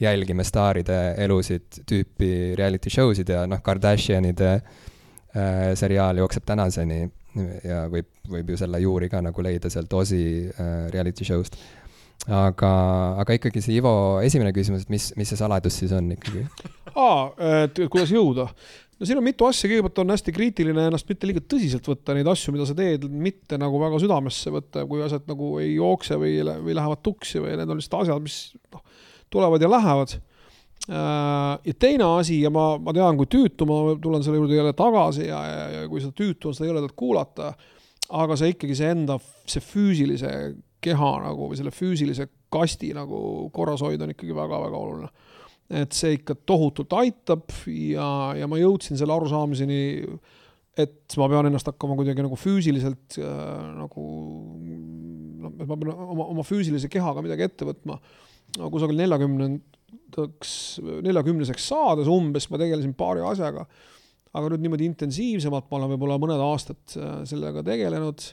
jälgime 0.00 0.46
staaride 0.46 0.98
elusid 1.24 1.82
tüüpi 1.88 2.32
reality 2.58 2.90
show 2.92 3.14
sid 3.14 3.30
ja 3.34 3.44
noh, 3.50 3.62
Kardashianide 3.64 4.50
äh, 4.54 5.72
seriaal 5.78 6.22
jookseb 6.22 6.46
tänaseni 6.46 7.04
ja 7.64 7.84
võib, 7.90 8.08
võib 8.28 8.52
ju 8.52 8.58
selle 8.60 8.80
juuri 8.82 9.08
ka 9.12 9.20
nagu 9.24 9.44
leida 9.44 9.70
sealt 9.72 9.92
Osi 9.94 10.22
äh, 10.48 10.88
reality 10.94 11.26
show'st. 11.26 11.58
Aga, 12.26 12.72
aga 13.22 13.38
ikkagi 13.38 13.62
see 13.64 13.78
Ivo 13.78 13.92
esimene 14.24 14.50
küsimus, 14.56 14.84
et 14.84 14.92
mis, 14.92 15.12
mis 15.18 15.30
see 15.30 15.38
saladus 15.38 15.78
siis 15.80 15.94
on 15.96 16.10
ikkagi? 16.16 16.44
aa, 16.94 17.30
et 17.62 17.80
kuidas 17.86 18.12
jõuda? 18.12 18.48
no 18.98 19.06
siin 19.06 19.20
on 19.20 19.26
mitu 19.26 19.46
asja, 19.46 19.70
kõigepealt 19.70 20.00
on 20.02 20.14
hästi 20.14 20.34
kriitiline 20.34 20.86
ennast 20.90 21.08
mitte 21.10 21.28
liiga 21.28 21.42
tõsiselt 21.44 21.86
võtta, 21.86 22.16
neid 22.16 22.28
asju, 22.30 22.54
mida 22.54 22.66
sa 22.68 22.74
teed, 22.78 23.06
mitte 23.08 23.58
nagu 23.60 23.78
väga 23.80 24.00
südamesse 24.02 24.52
võtta, 24.54 24.84
kui 24.90 25.04
asjad 25.04 25.28
nagu 25.30 25.54
ei 25.62 25.76
jookse 25.76 26.18
või, 26.20 26.40
või 26.42 26.74
lähevad 26.76 27.04
tuksi 27.06 27.42
või 27.44 27.54
need 27.60 27.70
on 27.70 27.78
lihtsalt 27.78 28.02
asjad, 28.02 28.24
mis 28.24 28.40
noh, 28.74 28.82
tulevad 29.30 29.62
ja 29.62 29.70
lähevad. 29.70 30.18
Äh, 30.88 31.54
ja 31.68 31.74
teine 31.78 32.10
asi 32.18 32.40
ja 32.42 32.50
ma, 32.54 32.72
ma 32.82 32.94
tean, 32.96 33.18
kui 33.20 33.30
tüütu, 33.30 33.66
ma 33.68 33.80
tulen 34.02 34.24
selle 34.24 34.40
juurde 34.40 34.56
jälle 34.58 34.74
tagasi 34.76 35.28
ja, 35.28 35.40
ja, 35.46 35.66
ja 35.76 35.88
kui 35.90 36.02
seda 36.02 36.16
tüütu 36.16 36.50
on, 36.50 36.56
seda 36.56 36.70
jõledat 36.70 36.96
kuulata, 36.98 37.52
aga 38.18 38.38
see 38.40 38.54
ikkagi 38.54 38.78
see 38.78 38.94
enda, 38.96 39.18
see 39.46 39.62
füüsilise 39.62 40.32
keha 40.84 41.12
nagu 41.24 41.50
või 41.50 41.58
selle 41.58 41.74
füüsilise 41.74 42.28
kasti 42.52 42.92
nagu 42.96 43.50
korras 43.54 43.82
hoida 43.84 44.06
on 44.06 44.14
ikkagi 44.14 44.36
väga-väga 44.36 44.78
oluline 44.78 45.10
et 45.68 45.92
see 45.92 46.16
ikka 46.16 46.36
tohutult 46.48 46.92
aitab 46.96 47.52
ja, 47.68 48.08
ja 48.38 48.48
ma 48.48 48.58
jõudsin 48.60 48.96
selle 48.96 49.12
arusaamiseni, 49.12 49.80
et 50.80 51.16
ma 51.20 51.28
pean 51.28 51.48
ennast 51.50 51.68
hakkama 51.68 51.96
kuidagi 51.98 52.24
nagu 52.24 52.38
füüsiliselt 52.40 53.18
äh, 53.20 53.66
nagu 53.76 54.04
noh, 55.44 55.52
et 55.52 55.68
ma 55.68 55.76
pean 55.76 55.92
oma, 55.92 56.30
oma 56.32 56.46
füüsilise 56.46 56.88
kehaga 56.92 57.24
midagi 57.24 57.48
ette 57.48 57.68
võtma 57.68 57.98
no,. 57.98 58.70
kusagil 58.72 58.96
neljakümnendaks, 59.02 60.54
neljakümneseks 61.04 61.68
saades 61.74 62.08
umbes 62.12 62.48
ma 62.52 62.60
tegelesin 62.62 62.96
paari 62.96 63.24
asjaga. 63.28 63.66
aga 64.32 64.52
nüüd 64.54 64.64
niimoodi 64.64 64.88
intensiivsemalt 64.88 65.68
ma 65.68 65.82
olen 65.82 65.92
võib-olla 65.92 66.20
mõned 66.22 66.46
aastad 66.48 66.96
äh, 66.96 67.20
sellega 67.28 67.64
tegelenud. 67.66 68.30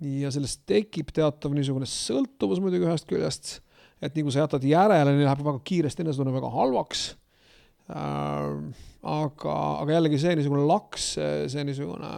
Ja 0.00 0.30
sellest 0.32 0.62
tekib 0.68 1.10
teatav 1.14 1.52
niisugune 1.56 1.88
sõltuvus 1.88 2.62
muidugi 2.62 2.88
ühest 2.88 3.08
küljest 3.10 3.58
et 4.00 4.16
nii 4.16 4.26
kui 4.26 4.34
sa 4.34 4.44
jätad 4.44 4.64
järele, 4.64 5.12
neil 5.12 5.26
läheb 5.28 5.42
väga 5.44 5.60
kiiresti 5.66 6.04
enesetunne 6.04 6.32
väga 6.34 6.50
halvaks 6.54 7.04
äh,. 7.92 8.86
aga, 9.00 9.56
aga 9.80 9.96
jällegi 9.96 10.20
see 10.20 10.36
niisugune 10.38 10.66
laks, 10.68 11.14
see 11.52 11.64
niisugune 11.64 12.10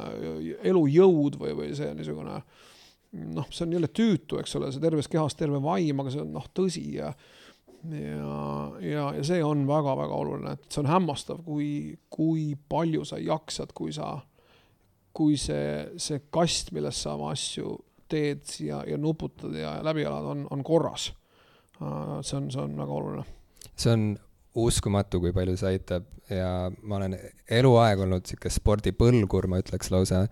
elujõud 0.70 1.38
või, 1.40 1.54
või 1.58 1.70
see 1.78 1.92
niisugune 1.98 2.40
noh, 3.36 3.46
see 3.52 3.66
on 3.66 3.76
jälle 3.76 3.90
tüütu, 3.92 4.40
eks 4.40 4.56
ole, 4.58 4.72
see 4.72 4.82
terves 4.82 5.10
kehas 5.10 5.36
terve 5.38 5.60
vaim, 5.62 6.00
aga 6.02 6.14
see 6.14 6.24
on 6.24 6.34
noh, 6.38 6.48
tõsi 6.54 6.86
ja 6.96 7.12
ja, 7.82 8.34
ja, 8.78 9.06
ja 9.18 9.22
see 9.26 9.40
on 9.42 9.64
väga-väga 9.66 10.14
oluline, 10.14 10.54
et 10.54 10.68
see 10.70 10.84
on 10.84 10.90
hämmastav, 10.90 11.40
kui, 11.42 11.96
kui 12.10 12.52
palju 12.70 13.02
sa 13.08 13.18
jaksad, 13.18 13.74
kui 13.74 13.90
sa, 13.94 14.14
kui 15.12 15.36
see, 15.40 15.88
see 16.00 16.22
kast, 16.32 16.72
milles 16.72 17.02
sa 17.04 17.16
oma 17.16 17.32
asju 17.36 17.76
teed 18.12 18.44
ja, 18.60 18.82
ja 18.88 18.98
nuputad 19.00 19.54
ja 19.56 19.78
läbi 19.84 20.04
elad, 20.04 20.26
on, 20.34 20.46
on 20.50 20.64
korras 20.64 21.10
see 22.22 22.36
on, 22.36 22.50
see 22.50 22.62
on 22.62 22.76
väga 22.78 22.92
oluline. 22.92 23.24
see 23.76 23.92
on 23.92 24.08
uskumatu, 24.62 25.20
kui 25.20 25.32
palju 25.32 25.56
see 25.58 25.74
aitab 25.74 26.08
ja 26.30 26.70
ma 26.82 26.98
olen 27.00 27.16
eluaeg 27.50 28.02
olnud 28.04 28.26
sihuke 28.28 28.52
spordipõlgur, 28.52 29.48
ma 29.50 29.60
ütleks 29.62 29.90
lausa. 29.92 30.26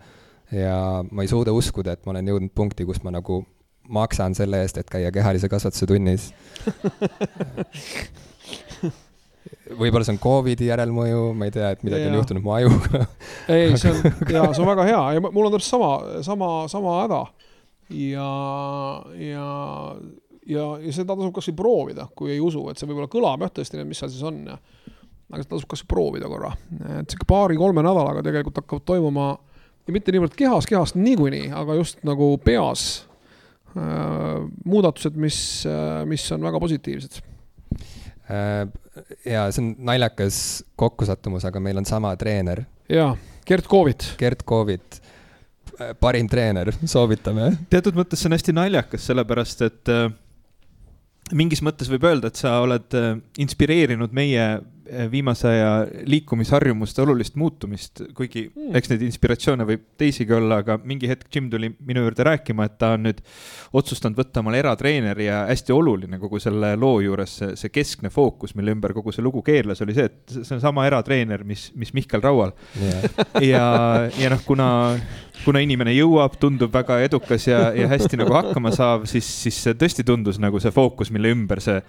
ja 0.53 0.77
ma 1.11 1.25
ei 1.25 1.31
suuda 1.31 1.55
uskuda, 1.57 1.95
et 1.95 2.07
ma 2.07 2.15
olen 2.15 2.33
jõudnud 2.33 2.55
punkti, 2.55 2.87
kus 2.89 3.03
ma 3.05 3.15
nagu 3.15 3.43
maksan 3.91 4.37
selle 4.39 4.61
eest, 4.63 4.79
et 4.79 4.91
käia 4.91 5.11
kehalise 5.15 5.49
kasvatuse 5.51 5.89
tunnis 5.91 6.31
võib-olla 9.71 10.05
see 10.07 10.15
on 10.17 10.23
Covidi 10.23 10.71
järelmõju, 10.71 11.21
ma 11.39 11.49
ei 11.49 11.55
tea, 11.55 11.73
et 11.75 11.85
midagi 11.87 12.07
ja. 12.07 12.13
on 12.13 12.19
juhtunud 12.21 12.45
mu 12.45 12.55
ajuga 12.57 13.05
ei, 13.55 13.77
see 13.81 13.93
on, 13.93 14.01
jaa, 14.29 14.49
see 14.53 14.65
on 14.65 14.71
väga 14.73 14.89
hea 14.89 15.03
ja 15.17 15.23
mul 15.27 15.49
on 15.49 15.55
täpselt 15.57 15.71
sama, 15.71 15.93
sama, 16.27 16.51
sama 16.73 16.97
häda. 17.05 17.21
ja, 17.97 18.33
ja 19.21 19.47
ja, 20.51 20.65
ja 20.83 20.93
seda 20.95 21.15
tasub 21.15 21.35
kasvõi 21.37 21.57
proovida, 21.57 22.09
kui 22.17 22.33
ei 22.35 22.41
usu, 22.43 22.63
et 22.71 22.81
see 22.81 22.89
võib-olla 22.89 23.11
kõlab 23.13 23.45
jah, 23.45 23.53
tõesti, 23.55 23.83
mis 23.87 24.01
seal 24.01 24.13
siis 24.13 24.25
on 24.27 24.43
aga 25.31 25.45
seda 25.45 25.55
tasub 25.55 25.71
kasvõi 25.71 25.91
proovida 25.93 26.31
korra, 26.31 26.51
et 26.99 27.13
sihuke 27.13 27.29
paari-kolme 27.31 27.85
nädalaga 27.87 28.25
tegelikult 28.27 28.61
hakkavad 28.63 28.87
toimuma 28.89 29.29
ja 29.87 29.95
mitte 29.95 30.15
niivõrd 30.15 30.37
kehas, 30.39 30.69
kehast 30.71 30.99
niikuinii, 30.99 31.51
aga 31.57 31.77
just 31.79 32.03
nagu 32.07 32.33
peas 32.45 32.87
äh, 33.77 34.41
muudatused, 34.65 35.19
mis 35.21 35.41
äh,, 35.69 36.03
mis 36.11 36.27
on 36.35 36.47
väga 36.47 36.63
positiivsed. 36.63 37.21
Ja 39.27 39.47
see 39.51 39.63
on 39.65 39.71
naljakas 39.91 40.37
kokkusattumus, 40.79 41.45
aga 41.49 41.63
meil 41.63 41.81
on 41.81 41.89
sama 41.89 42.13
treener. 42.21 42.65
jaa, 42.89 43.15
Gert 43.47 43.67
Koovit. 43.67 44.13
Gert 44.19 44.45
Koovit 44.47 45.01
äh, 45.81 45.95
parim 46.01 46.29
treener, 46.31 46.73
soovitame. 46.85 47.53
teatud 47.71 47.99
mõttes 47.99 48.23
see 48.23 48.31
on 48.31 48.37
hästi 48.39 48.55
naljakas, 48.57 49.07
sellepärast 49.11 49.65
et 49.67 49.93
äh, 49.93 50.11
mingis 51.37 51.63
mõttes 51.65 51.91
võib 51.91 52.07
öelda, 52.09 52.31
et 52.31 52.41
sa 52.41 52.59
oled 52.65 52.99
äh, 52.99 53.15
inspireerinud 53.43 54.15
meie 54.17 54.45
äh, 54.45 54.61
viimase 55.11 55.49
aja 55.49 55.71
liikumisharjumuste 56.07 57.03
olulist 57.03 57.37
muutumist, 57.41 58.03
kuigi 58.17 58.47
mm. 58.49 58.75
eks 58.79 58.93
neid 58.93 59.05
inspiratsioone 59.07 59.67
võib 59.69 59.85
teisigi 60.01 60.35
olla, 60.37 60.61
aga 60.65 60.79
mingi 60.83 61.09
hetk 61.11 61.31
Jim 61.35 61.51
tuli 61.53 61.73
minu 61.87 62.05
juurde 62.07 62.27
rääkima, 62.27 62.67
et 62.67 62.77
ta 62.81 62.95
on 62.97 63.07
nüüd 63.07 63.23
otsustanud 63.77 64.19
võtta 64.19 64.43
omale 64.43 64.61
eratreeneri 64.63 65.29
ja 65.29 65.45
hästi 65.51 65.75
oluline 65.77 66.21
kogu 66.23 66.41
selle 66.43 66.75
loo 66.81 67.01
juures 67.05 67.39
see, 67.41 67.57
see 67.61 67.73
keskne 67.75 68.13
fookus, 68.13 68.55
mille 68.59 68.75
ümber 68.75 68.95
kogu 68.97 69.15
see 69.15 69.25
lugu 69.25 69.45
keerles, 69.47 69.83
oli 69.85 69.97
see, 69.97 70.11
et 70.11 70.37
see 70.41 70.57
on 70.57 70.63
sama 70.63 70.87
eratreener, 70.91 71.45
mis, 71.47 71.71
mis 71.79 71.95
Mihkel 71.97 72.23
Raual 72.25 72.55
yeah. 72.81 73.27
ja, 73.53 73.67
ja 74.19 74.33
noh, 74.35 74.47
kuna 74.47 74.71
kuna 75.45 75.63
inimene 75.65 75.93
jõuab, 75.95 76.37
tundub 76.41 76.73
väga 76.75 77.01
edukas 77.05 77.47
ja, 77.49 77.71
ja 77.77 77.89
hästi 77.91 78.21
nagu 78.21 78.35
hakkama 78.37 78.73
saav, 78.77 79.07
siis, 79.11 79.27
siis 79.45 79.57
see 79.65 79.77
tõesti 79.79 80.05
tundus 80.07 80.41
nagu 80.43 80.61
see 80.61 80.73
fookus, 80.75 81.13
mille 81.15 81.33
ümber 81.33 81.63
see, 81.65 81.81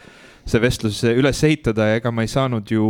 see 0.45 0.62
vestlus 0.62 1.01
üles 1.08 1.43
ehitada 1.47 1.91
ja 1.91 2.01
ega 2.01 2.12
ma 2.13 2.25
ei 2.25 2.32
saanud 2.32 2.71
ju, 2.71 2.86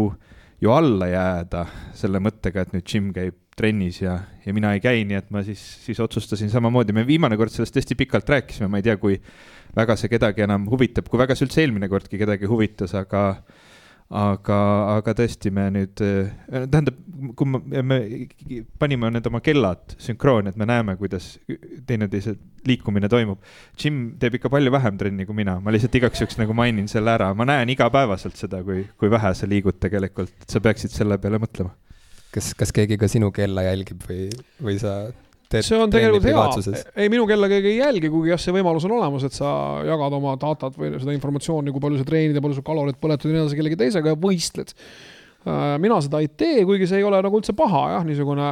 ju 0.61 0.73
alla 0.73 1.09
jääda 1.11 1.65
selle 1.97 2.21
mõttega, 2.23 2.65
et 2.65 2.75
nüüd 2.75 2.87
Jim 2.87 3.11
käib 3.15 3.37
trennis 3.57 3.99
ja, 4.01 4.15
ja 4.45 4.53
mina 4.55 4.73
ei 4.75 4.81
käi, 4.83 5.03
nii 5.07 5.17
et 5.19 5.31
ma 5.33 5.43
siis, 5.45 5.61
siis 5.85 5.99
otsustasin 6.01 6.49
samamoodi, 6.51 6.95
me 6.95 7.03
viimane 7.07 7.37
kord 7.37 7.53
sellest 7.53 7.77
hästi 7.77 7.97
pikalt 7.99 8.29
rääkisime, 8.31 8.69
ma 8.71 8.79
ei 8.79 8.85
tea, 8.87 8.95
kui 9.01 9.19
väga 9.75 9.97
see 9.99 10.11
kedagi 10.11 10.45
enam 10.45 10.69
huvitab, 10.71 11.09
kui 11.11 11.19
väga 11.19 11.35
see 11.35 11.47
üldse 11.47 11.63
eelmine 11.63 11.89
kordki 11.91 12.19
kedagi 12.21 12.49
huvitas, 12.49 12.95
aga 12.97 13.41
aga, 14.12 14.58
aga 14.97 15.13
tõesti, 15.15 15.52
me 15.56 15.67
nüüd, 15.74 16.02
äh, 16.04 16.65
tähendab, 16.71 16.97
kui 17.38 17.47
me, 17.47 17.84
me 17.86 18.00
panime 18.82 19.12
need 19.15 19.28
oma 19.30 19.41
kellad 19.45 19.95
sünkrooni, 20.02 20.52
et 20.52 20.60
me 20.60 20.67
näeme, 20.69 20.97
kuidas 21.00 21.34
teineteise 21.88 22.36
liikumine 22.67 23.10
toimub. 23.12 23.41
Jim 23.80 24.02
teeb 24.21 24.38
ikka 24.39 24.52
palju 24.54 24.74
vähem 24.74 25.00
trenni 25.00 25.28
kui 25.30 25.38
mina, 25.38 25.58
ma 25.63 25.74
lihtsalt 25.74 25.95
igaks 26.02 26.24
juhuks 26.24 26.39
nagu 26.41 26.56
mainin 26.58 26.89
selle 26.91 27.13
ära, 27.13 27.32
ma 27.38 27.47
näen 27.47 27.71
igapäevaselt 27.74 28.39
seda, 28.39 28.62
kui, 28.67 28.84
kui 29.00 29.12
vähe 29.13 29.34
sa 29.38 29.50
liigud 29.50 29.80
tegelikult, 29.82 30.36
sa 30.50 30.63
peaksid 30.63 30.93
selle 30.93 31.19
peale 31.21 31.41
mõtlema. 31.41 31.76
kas, 32.32 32.54
kas 32.56 32.71
keegi 32.76 32.95
ka 33.00 33.10
sinu 33.12 33.32
kella 33.36 33.65
jälgib 33.67 34.06
või, 34.08 34.30
või 34.63 34.78
sa 34.80 35.12
see 35.59 35.77
on 35.77 35.91
tegelikult 35.91 36.27
hea, 36.29 36.83
ei 37.03 37.11
minu 37.11 37.25
kella 37.29 37.49
keegi 37.51 37.73
ei 37.73 37.79
jälgi, 37.81 38.11
kuigi 38.13 38.31
jah, 38.31 38.41
see 38.41 38.55
võimalus 38.55 38.85
on 38.87 38.95
olemas, 38.97 39.25
et 39.27 39.35
sa 39.35 39.51
jagad 39.87 40.15
oma 40.17 40.35
datat 40.39 40.77
või 40.79 40.93
seda 40.95 41.15
informatsiooni, 41.15 41.73
kui 41.73 41.83
palju 41.83 42.01
sa 42.01 42.07
treenid 42.07 42.37
ja 42.37 42.43
palju 42.43 42.59
sa 42.59 42.67
kaloreid 42.67 42.99
põletad 43.01 43.27
ja 43.27 43.35
nii 43.35 43.43
edasi 43.45 43.59
kellegi 43.59 43.79
teisega 43.83 44.13
ja 44.13 44.19
võistled. 44.21 44.75
Äh, 45.41 45.75
mina 45.81 45.97
seda 46.05 46.19
ei 46.21 46.29
tee, 46.37 46.61
kuigi 46.69 46.85
see 46.85 46.99
ei 47.01 47.05
ole 47.07 47.17
nagu 47.25 47.39
üldse 47.39 47.55
paha 47.57 47.79
jah, 47.95 48.03
niisugune, 48.05 48.49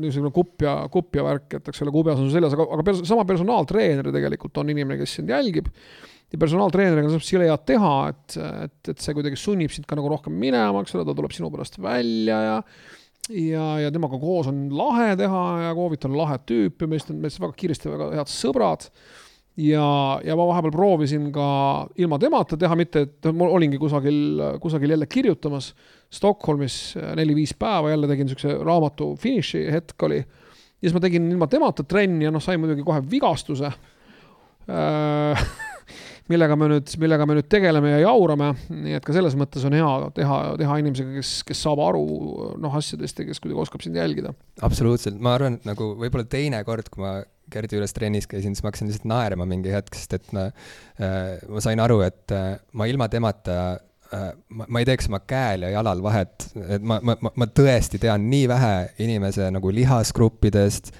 niisugune 0.00 0.32
kupp 0.32 0.64
ja, 0.64 0.78
kupp 0.92 1.18
ja 1.18 1.26
värk, 1.26 1.58
et 1.58 1.68
eks 1.68 1.84
ole, 1.84 1.92
kubjas 1.92 2.22
on 2.22 2.30
seljas, 2.32 2.56
aga, 2.56 2.66
aga 2.72 2.86
pers 2.86 3.02
sama 3.08 3.26
personaaltreener 3.28 4.08
tegelikult 4.14 4.62
on 4.62 4.72
inimene, 4.72 4.96
kes 5.02 5.18
sind 5.18 5.32
jälgib. 5.32 5.68
Ja 6.32 6.40
personaaltreeneriga 6.40 7.10
saab 7.12 7.26
sile 7.26 7.44
head 7.50 7.66
teha, 7.68 7.92
et, 8.08 8.38
et, 8.40 8.92
et 8.94 9.04
see 9.04 9.12
kuidagi 9.12 9.36
sunnib 9.36 9.74
sind 9.74 9.84
ka 9.84 9.98
nagu 9.98 10.08
rohkem 10.08 10.32
minema, 10.32 10.80
eks 10.80 10.96
ole, 10.96 11.04
ta 11.04 11.12
tuleb 11.18 11.34
sinu 11.36 11.52
pärast 11.52 11.76
välja 11.84 12.38
ja 12.46 12.56
ja, 13.30 13.66
ja 13.80 13.90
temaga 13.94 14.18
koos 14.18 14.48
on 14.50 14.64
lahe 14.74 15.12
teha 15.18 15.42
ja 15.66 15.74
Koovit 15.76 16.04
on 16.08 16.16
lahe 16.18 16.38
tüüp 16.48 16.82
ja 16.82 16.88
meist 16.90 17.10
on, 17.12 17.20
meist 17.22 17.40
väga 17.42 17.54
kiiresti 17.58 17.92
väga 17.92 18.10
head 18.16 18.30
sõbrad. 18.30 18.88
ja, 19.60 19.86
ja 20.24 20.36
ma 20.38 20.46
vahepeal 20.48 20.74
proovisin 20.74 21.30
ka 21.34 21.46
ilma 22.00 22.18
temata 22.18 22.56
teha, 22.56 22.76
mitte 22.78 23.04
et 23.06 23.30
ma 23.36 23.48
olingi 23.52 23.78
kusagil, 23.78 24.40
kusagil 24.60 24.96
jälle 24.96 25.06
kirjutamas 25.06 25.74
Stockholmis 26.12 26.94
neli-viis 27.16 27.54
päeva, 27.54 27.90
jälle 27.92 28.08
tegin 28.08 28.26
niisuguse 28.28 28.58
raamatu 28.64 29.14
finiši 29.20 29.66
hetk 29.72 30.02
oli. 30.02 30.18
ja 30.18 30.88
siis 30.88 30.96
ma 30.96 31.04
tegin 31.04 31.30
ilma 31.30 31.46
temata 31.46 31.84
trenni 31.84 32.24
ja 32.26 32.32
noh, 32.34 32.42
sain 32.42 32.60
muidugi 32.60 32.82
kohe 32.82 33.04
vigastuse 33.10 33.70
äh, 33.70 35.46
millega 36.30 36.56
me 36.58 36.68
nüüd, 36.70 36.94
millega 37.02 37.26
me 37.28 37.36
nüüd 37.38 37.48
tegeleme 37.50 37.94
ja 37.94 38.00
jaurame, 38.04 38.52
nii 38.70 38.96
et 38.98 39.06
ka 39.06 39.14
selles 39.16 39.36
mõttes 39.38 39.64
on 39.68 39.76
hea 39.76 39.90
teha, 40.16 40.38
teha 40.60 40.78
inimesega, 40.82 41.14
kes, 41.18 41.34
kes 41.48 41.62
saab 41.66 41.82
aru 41.82 42.02
noh, 42.62 42.78
asjadest 42.78 43.22
ja 43.22 43.28
kes 43.28 43.42
kuidagi 43.42 43.64
oskab 43.64 43.84
sind 43.84 43.98
jälgida. 43.98 44.34
absoluutselt, 44.62 45.20
ma 45.22 45.36
arvan, 45.38 45.58
et 45.58 45.68
nagu 45.68 45.92
võib-olla 45.98 46.28
teine 46.28 46.62
kord, 46.68 46.90
kui 46.92 47.04
ma 47.04 47.20
Gerdi 47.52 47.76
juures 47.76 47.92
trennis 47.92 48.24
käisin, 48.30 48.54
siis 48.54 48.64
ma 48.64 48.70
hakkasin 48.70 48.88
lihtsalt 48.88 49.08
naerma 49.10 49.44
mingi 49.48 49.72
hetk, 49.74 49.96
sest 49.98 50.14
et 50.16 50.30
ma, 50.32 50.46
äh, 51.02 51.42
ma 51.52 51.60
sain 51.60 51.82
aru, 51.82 51.98
et 52.06 52.32
äh, 52.32 52.54
ma 52.78 52.86
ilma 52.88 53.10
temata 53.12 53.56
ma, 54.12 54.66
ma 54.68 54.82
ei 54.82 54.86
teeks 54.88 55.08
oma 55.10 55.22
käel 55.28 55.66
ja 55.66 55.72
jalal 55.76 56.02
vahet, 56.04 56.46
et 56.68 56.84
ma, 56.84 56.98
ma, 57.04 57.16
ma, 57.22 57.48
tõesti 57.48 58.00
tean 58.02 58.28
nii 58.30 58.46
vähe 58.50 58.74
inimese 59.04 59.48
nagu 59.54 59.72
lihasgruppidest, 59.74 60.92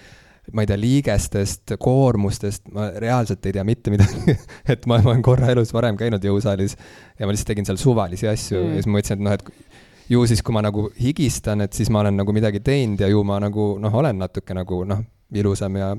ma 0.53 0.65
ei 0.65 0.69
tea, 0.71 0.79
liigestest, 0.81 1.75
koormustest, 1.81 2.67
ma 2.75 2.91
reaalselt 3.01 3.47
ei 3.49 3.57
tea 3.57 3.65
mitte 3.67 3.93
midagi 3.95 4.37
et 4.73 4.87
ma, 4.87 5.01
ma 5.01 5.15
olen 5.15 5.25
korra 5.25 5.51
elus 5.55 5.73
varem 5.75 5.99
käinud 6.01 6.25
jõusaalis 6.25 6.77
ja 6.77 7.27
ma 7.27 7.33
lihtsalt 7.33 7.53
tegin 7.55 7.69
seal 7.69 7.81
suvalisi 7.81 8.29
asju 8.31 8.59
mm. 8.59 8.71
ja 8.71 8.81
siis 8.81 8.91
ma 8.91 8.99
mõtlesin, 8.99 9.21
et 9.21 9.27
noh, 9.27 9.39
et 9.39 10.13
ju 10.13 10.23
siis, 10.29 10.43
kui 10.45 10.55
ma 10.55 10.63
nagu 10.65 10.89
higistan, 11.01 11.65
et 11.65 11.77
siis 11.77 11.91
ma 11.93 12.03
olen 12.03 12.19
nagu 12.21 12.35
midagi 12.37 12.63
teinud 12.65 13.01
ja 13.01 13.11
ju 13.11 13.23
ma 13.27 13.39
nagu 13.43 13.75
noh, 13.83 14.01
olen 14.03 14.19
natuke 14.21 14.57
nagu 14.57 14.83
noh, 14.89 15.05
ilusam 15.33 15.79
ja 15.81 15.93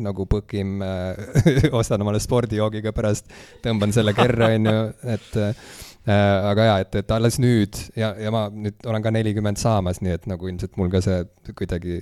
nagu 0.00 0.26
põkim 0.30 0.80
äh, 0.84 1.70
ostan 1.78 2.02
omale 2.02 2.20
spordijoogiga 2.22 2.92
pärast, 2.96 3.30
tõmban 3.64 3.94
selle 3.94 4.14
kerre, 4.16 4.52
on 4.58 4.70
ju, 4.70 4.82
et 5.16 5.38
äh, 5.40 5.70
aga 6.08 6.64
jaa, 6.64 6.76
et, 6.82 6.94
et 7.02 7.10
alles 7.12 7.36
nüüd 7.42 7.76
ja, 7.98 8.14
ja 8.16 8.30
ma 8.32 8.46
nüüd 8.50 8.86
olen 8.88 9.04
ka 9.04 9.12
nelikümmend 9.12 9.60
saamas, 9.60 10.00
nii 10.00 10.14
et 10.16 10.24
nagu 10.30 10.48
ilmselt 10.48 10.78
mul 10.80 10.88
ka 10.92 11.02
see 11.04 11.18
kuidagi, 11.58 11.98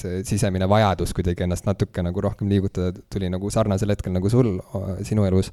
see 0.00 0.22
sisemine 0.28 0.68
vajadus 0.72 1.12
kuidagi 1.16 1.44
ennast 1.44 1.68
natuke 1.68 2.04
nagu 2.04 2.24
rohkem 2.24 2.48
liigutada 2.48 2.94
tuli 3.12 3.28
nagu 3.32 3.50
sarnasel 3.52 3.92
hetkel 3.92 4.14
nagu 4.16 4.32
sul, 4.32 4.54
sinu 5.04 5.28
elus. 5.28 5.52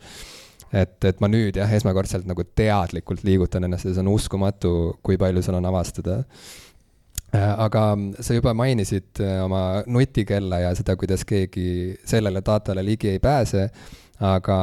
et, 0.72 0.96
et 1.04 1.20
ma 1.20 1.28
nüüd 1.28 1.60
jah, 1.60 1.76
esmakordselt 1.76 2.30
nagu 2.30 2.46
teadlikult 2.56 3.26
liigutan 3.28 3.68
ennast 3.68 3.90
ja 3.90 3.94
see 3.94 4.06
on 4.06 4.14
uskumatu, 4.14 4.74
kui 5.04 5.20
palju 5.20 5.44
seal 5.44 5.60
on 5.60 5.68
avastada 5.68 6.24
Äh, 7.30 7.56
aga 7.62 7.94
sa 8.26 8.34
juba 8.34 8.56
mainisid 8.58 9.20
äh, 9.22 9.38
oma 9.46 9.84
nutikella 9.86 10.64
ja 10.64 10.72
seda, 10.74 10.96
kuidas 10.98 11.22
keegi 11.30 11.94
sellele 12.10 12.42
datale 12.42 12.82
ligi 12.82 13.12
ei 13.12 13.20
pääse, 13.22 13.68
aga 14.26 14.58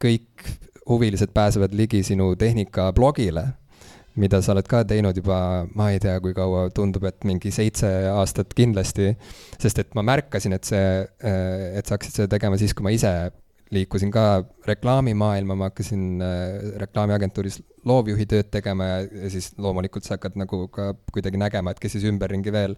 kõik 0.00 0.46
huvilised 0.88 1.32
pääsevad 1.34 1.74
ligi 1.74 2.02
sinu 2.06 2.34
tehnika-blogile, 2.38 3.46
mida 4.16 4.40
sa 4.42 4.54
oled 4.54 4.68
ka 4.70 4.82
teinud 4.88 5.16
juba, 5.18 5.38
ma 5.76 5.90
ei 5.92 6.00
tea, 6.00 6.16
kui 6.24 6.34
kaua, 6.36 6.68
tundub, 6.74 7.04
et 7.08 7.26
mingi 7.28 7.52
seitse 7.52 7.88
aastat 8.12 8.54
kindlasti, 8.56 9.12
sest 9.60 9.82
et 9.82 9.96
ma 9.98 10.04
märkasin, 10.06 10.56
et 10.56 10.64
see, 10.64 10.86
et 11.20 11.84
sa 11.84 11.96
hakkasid 11.96 12.22
seda 12.22 12.30
tegema 12.36 12.58
siis, 12.60 12.74
kui 12.76 12.86
ma 12.86 12.94
ise 12.94 13.12
liikusin 13.74 14.10
ka 14.14 14.44
reklaamimaailma, 14.66 15.56
ma 15.58 15.68
hakkasin 15.70 16.22
äh, 16.22 16.78
reklaamiagentuuris 16.82 17.58
loovjuhi 17.86 18.26
tööd 18.30 18.48
tegema 18.54 18.86
ja, 18.86 19.30
siis 19.32 19.52
loomulikult 19.62 20.06
sa 20.06 20.14
hakkad 20.14 20.38
nagu 20.38 20.66
ka 20.74 20.92
kuidagi 21.14 21.40
nägema, 21.40 21.74
et 21.74 21.82
kes 21.82 21.96
siis 21.96 22.06
ümberringi 22.06 22.54
veel 22.54 22.76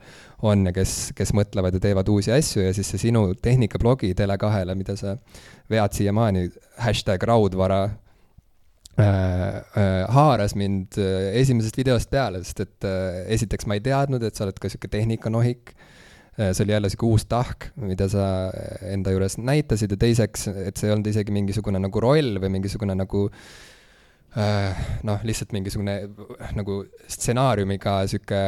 on 0.48 0.64
ja 0.68 0.72
kes, 0.76 1.12
kes 1.16 1.34
mõtlevad 1.36 1.76
ja 1.76 1.82
teevad 1.88 2.08
uusi 2.12 2.32
asju 2.32 2.64
ja 2.64 2.74
siis 2.76 2.88
see 2.94 3.08
sinu 3.08 3.26
tehnikablogi 3.36 4.14
Tele2-le, 4.16 4.76
mida 4.78 4.96
sa 5.00 5.16
vead 5.68 5.96
siiamaani, 5.96 6.46
hashtag 6.80 7.24
raudvara 7.28 7.82
äh, 7.84 9.04
äh, 9.04 10.02
haaras 10.16 10.56
mind 10.56 10.96
esimesest 11.36 11.76
videost 11.80 12.12
peale, 12.12 12.40
sest 12.44 12.64
et 12.64 12.88
esiteks 13.36 13.68
ma 13.68 13.76
ei 13.76 13.84
teadnud, 13.84 14.24
et 14.24 14.36
sa 14.36 14.48
oled 14.48 14.56
ka 14.60 14.72
sihuke 14.72 14.88
tehnikanohik 14.96 15.76
see 16.38 16.64
oli 16.64 16.74
jälle 16.76 16.90
sihuke 16.92 17.08
uus 17.08 17.24
tahk, 17.26 17.70
mida 17.82 18.06
sa 18.10 18.26
enda 18.86 19.10
juures 19.14 19.38
näitasid. 19.42 19.94
Ja 19.94 20.02
teiseks, 20.04 20.46
et 20.52 20.78
see 20.78 20.88
ei 20.88 20.94
olnud 20.94 21.10
isegi 21.10 21.34
mingisugune 21.34 21.80
nagu 21.82 22.02
roll 22.02 22.38
või 22.38 22.52
mingisugune 22.54 22.94
nagu 22.98 23.24
äh, 24.38 24.84
noh, 25.08 25.24
lihtsalt 25.26 25.56
mingisugune 25.56 25.96
nagu 26.58 26.78
stsenaariumiga 27.10 27.96
sihuke 28.12 28.42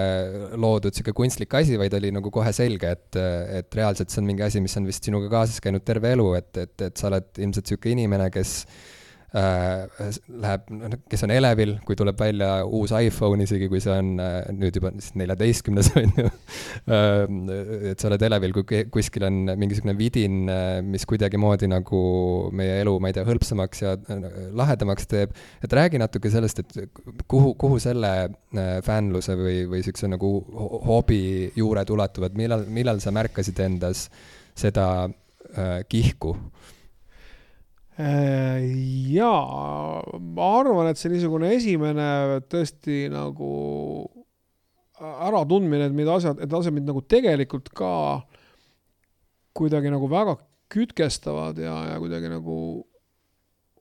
loodud 0.54 0.94
sihuke 0.94 1.16
kunstlik 1.18 1.58
asi, 1.58 1.74
vaid 1.80 1.98
oli 1.98 2.14
nagu 2.14 2.30
kohe 2.34 2.54
selge, 2.54 2.94
et, 2.94 3.20
et 3.60 3.80
reaalselt 3.80 4.14
see 4.14 4.22
on 4.22 4.30
mingi 4.30 4.46
asi, 4.46 4.62
mis 4.62 4.78
on 4.78 4.86
vist 4.86 5.10
sinuga 5.10 5.32
kaasas 5.32 5.58
käinud 5.64 5.84
terve 5.86 6.14
elu, 6.14 6.30
et, 6.38 6.54
et, 6.62 6.88
et 6.90 6.96
sa 6.96 7.10
oled 7.10 7.42
ilmselt 7.42 7.74
sihuke 7.74 7.90
inimene, 7.96 8.30
kes 8.34 8.60
Äh, 8.70 8.99
läheb, 9.32 10.64
kes 11.10 11.22
on 11.22 11.30
elevil, 11.30 11.76
kui 11.86 11.94
tuleb 11.98 12.18
välja 12.18 12.64
uus 12.66 12.90
iPhone, 12.96 13.44
isegi 13.46 13.68
kui 13.70 13.78
see 13.82 13.92
on 13.94 14.08
äh, 14.22 14.48
nüüd 14.56 14.74
juba 14.74 14.90
neljateistkümnes, 14.90 15.90
on 16.00 16.14
ju. 16.16 16.30
Ähm, 16.90 17.36
et 17.92 18.02
sa 18.02 18.08
oled 18.10 18.24
elevil, 18.26 18.54
kui 18.56 18.82
kuskil 18.90 19.28
on 19.28 19.52
mingisugune 19.60 19.94
vidin, 19.98 20.42
äh, 20.50 20.80
mis 20.82 21.06
kuidagimoodi 21.06 21.70
nagu 21.70 22.02
meie 22.56 22.80
elu, 22.82 22.96
ma 22.98 23.12
ei 23.12 23.16
tea, 23.16 23.26
hõlpsamaks 23.28 23.84
ja 23.84 23.94
lahedamaks 24.58 25.06
teeb. 25.10 25.36
et 25.62 25.78
räägi 25.78 26.02
natuke 26.02 26.32
sellest, 26.32 26.64
et 26.64 26.98
kuhu, 27.30 27.54
kuhu 27.60 27.78
selle 27.82 28.12
fännluse 28.86 29.36
või, 29.38 29.62
või 29.70 29.84
siukse 29.86 30.10
nagu 30.10 30.32
hobi 30.88 31.22
juured 31.56 31.90
ulatuvad, 31.94 32.34
millal, 32.38 32.66
millal 32.66 32.98
sa 33.02 33.14
märkasid 33.14 33.62
endas 33.62 34.08
seda 34.58 34.86
äh, 35.06 35.86
kihku 35.88 36.34
Äh, 36.34 36.79
jaa, 38.00 40.00
ma 40.20 40.48
arvan, 40.60 40.90
et 40.90 41.00
see 41.00 41.12
niisugune 41.12 41.52
esimene 41.56 42.40
tõesti 42.48 43.06
nagu 43.12 43.50
äratundmine, 45.00 45.88
et 45.88 45.96
mida 45.96 46.14
asjad, 46.16 46.40
et 46.44 46.52
asjad 46.52 46.76
mind 46.76 46.90
nagu 46.90 47.02
tegelikult 47.08 47.70
ka 47.76 47.92
kuidagi 49.56 49.92
nagu 49.92 50.08
väga 50.10 50.36
kütkestavad 50.70 51.58
ja, 51.58 51.74
ja 51.92 51.96
kuidagi 52.00 52.30
nagu 52.30 52.56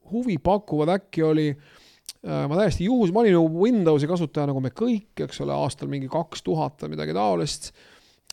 huvi 0.10 0.40
pakuvad, 0.42 0.90
äkki 0.96 1.24
oli 1.24 1.50
äh, 1.54 2.46
ma 2.50 2.58
täiesti 2.58 2.88
juhus, 2.88 3.14
ma 3.14 3.24
olin 3.24 3.36
ju 3.36 3.44
Windowsi 3.60 4.10
kasutaja 4.10 4.50
nagu 4.50 4.64
me 4.64 4.72
kõik, 4.74 5.12
eks 5.28 5.44
ole, 5.46 5.54
aastal 5.54 5.92
mingi 5.92 6.10
kaks 6.12 6.42
tuhat 6.46 6.82
või 6.84 6.96
midagi 6.96 7.16
taolist. 7.18 7.72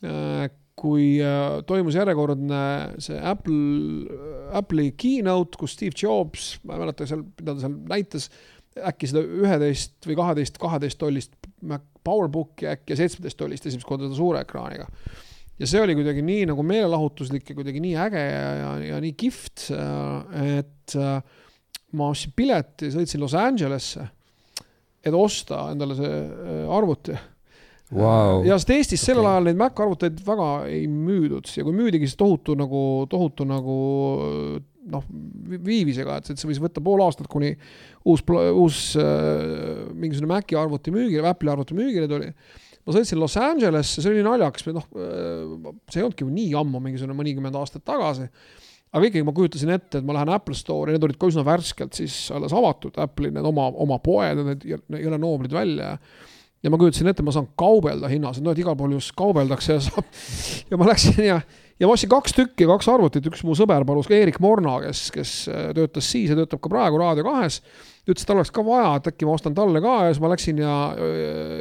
Äh, 0.05 0.49
kui 0.77 1.17
äh, 1.25 1.63
toimus 1.69 1.97
järjekordne 1.97 2.61
see 3.03 3.17
Apple, 3.17 4.19
Apple'i 4.57 4.93
keynote, 5.01 5.57
kus 5.61 5.77
Steve 5.77 5.97
Jobs, 5.97 6.57
ma 6.65 6.77
ei 6.77 6.85
mäleta 6.85 7.09
seal, 7.09 7.23
mida 7.39 7.55
ta 7.55 7.65
seal 7.65 7.79
näitas, 7.89 8.29
äkki 8.77 9.09
seda 9.09 9.23
üheteist 9.25 10.05
või 10.05 10.19
kaheteist, 10.19 10.59
kaheteist 10.61 10.99
tollist 11.01 11.49
PowerBooki 12.05 12.69
äkki 12.69 12.93
ja 12.93 12.99
seitsmeteist 13.01 13.39
tollist 13.41 13.69
esimest 13.69 13.89
korda 13.89 14.05
seda 14.05 14.19
suure 14.19 14.43
ekraaniga. 14.45 14.85
ja 15.57 15.69
see 15.71 15.81
oli 15.81 15.95
kuidagi 15.97 16.21
nii 16.23 16.45
nagu 16.51 16.65
meelelahutuslik 16.67 17.49
ja 17.51 17.57
kuidagi 17.57 17.81
nii 17.81 17.95
äge 18.05 18.25
ja, 18.27 18.51
ja, 18.61 18.75
ja 18.91 18.99
nii 19.01 19.15
kihvt, 19.17 19.71
et 20.43 20.97
äh, 21.01 21.41
ma 21.97 22.11
ostsin 22.13 22.37
pileti, 22.37 22.91
sõitsin 22.93 23.25
Los 23.25 23.37
Angelesse, 23.39 24.05
et 25.01 25.17
osta 25.17 25.71
endale 25.73 25.97
see 25.97 26.13
äh, 26.13 26.61
arvuti 26.77 27.17
wow.. 27.95 28.43
ja 28.47 28.57
sest 28.59 28.73
Eestis 28.75 29.03
okay. 29.03 29.13
sellel 29.13 29.29
ajal 29.31 29.51
neid 29.51 29.61
Mac 29.61 29.83
arvuteid 29.83 30.23
väga 30.27 30.51
ei 30.71 30.87
müüdud 30.91 31.51
ja 31.53 31.67
kui 31.67 31.77
müüdigi, 31.77 32.09
siis 32.09 32.19
tohutu 32.21 32.57
nagu, 32.59 32.81
tohutu 33.13 33.47
nagu 33.49 33.77
noh, 34.91 35.07
viivisega, 35.67 36.21
et 36.21 36.31
see 36.33 36.49
võis 36.49 36.61
võtta 36.63 36.83
pool 36.85 37.03
aastat, 37.05 37.29
kuni 37.31 37.53
uus, 38.07 38.23
uus 38.27 38.79
äh, 39.01 39.89
mingisugune 39.95 40.31
Maci 40.31 40.59
arvuti 40.59 40.95
müügile, 40.95 41.27
Apple'i 41.31 41.53
arvuti 41.53 41.77
müügile 41.79 42.07
tuli. 42.11 42.31
ma 42.87 42.95
sõitsin 42.95 43.19
Los 43.19 43.35
Angelesse, 43.41 44.03
see 44.03 44.13
oli 44.13 44.23
naljakas, 44.27 44.69
noh, 44.77 44.87
äh, 44.95 45.75
see 45.91 46.03
ei 46.03 46.07
olnudki 46.07 46.27
ju 46.27 46.31
nii 46.31 46.55
ammu, 46.63 46.83
mingisugune 46.85 47.19
mõnikümmend 47.19 47.59
aastat 47.59 47.87
tagasi 47.87 48.31
aga 48.97 49.09
ikkagi 49.09 49.27
ma 49.27 49.35
kujutasin 49.35 49.75
ette, 49.75 49.99
et 49.99 50.07
ma 50.07 50.15
lähen 50.17 50.31
Apple 50.33 50.55
Store'i, 50.57 50.95
need 50.95 51.05
olid 51.05 51.19
ka 51.21 51.29
üsna 51.29 51.43
värskelt 51.45 51.99
siis 51.99 52.15
alles 52.33 52.55
avatud, 52.55 52.95
Apple'i 53.03 53.35
need 53.35 53.45
oma, 53.45 53.67
oma 53.83 53.99
poed, 54.01 54.41
need 54.47 54.65
jõle 54.71 55.19
nooblid 55.21 55.53
välja 55.53 55.91
ja 55.97 55.99
ma 56.73 56.81
kujutasin 56.81 57.11
ette, 57.11 57.25
ma 57.27 57.35
saan 57.35 57.49
kaubelda 57.59 58.09
hinnas, 58.11 58.41
et 58.41 58.45
noh, 58.47 58.55
et 58.55 58.63
igal 58.63 58.77
pool 58.79 58.97
just 58.97 59.15
kaubeldakse 59.19 59.77
ja 59.77 59.83
saab. 59.85 60.09
ja 60.71 60.79
ma 60.81 60.89
läksin 60.89 61.21
ja, 61.25 61.41
ja 61.81 61.89
ma 61.89 61.97
ostsin 61.97 62.11
kaks 62.13 62.37
tükki, 62.37 62.69
kaks 62.69 62.89
arvutit, 62.93 63.27
üks 63.31 63.45
mu 63.47 63.57
sõber 63.59 63.85
palus, 63.89 64.09
Eerik 64.13 64.41
Morna, 64.43 64.79
kes, 64.87 65.05
kes 65.15 65.35
äh, 65.53 65.69
töötas 65.77 66.09
siis 66.13 66.33
ja 66.33 66.39
töötab 66.39 66.63
ka 66.65 66.73
praegu 66.73 67.01
Raadio 67.03 67.27
kahes. 67.27 67.61
ütles, 68.07 68.25
et 68.25 68.31
tal 68.31 68.41
oleks 68.41 68.55
ka 68.55 68.65
vaja, 68.67 68.97
et 68.99 69.13
äkki 69.13 69.29
ma 69.29 69.37
ostan 69.37 69.55
talle 69.55 69.83
ka. 69.85 69.95
Ja 70.07 70.15
siis 70.15 70.23
ma 70.23 70.33
läksin 70.33 70.63
ja, 70.63 70.75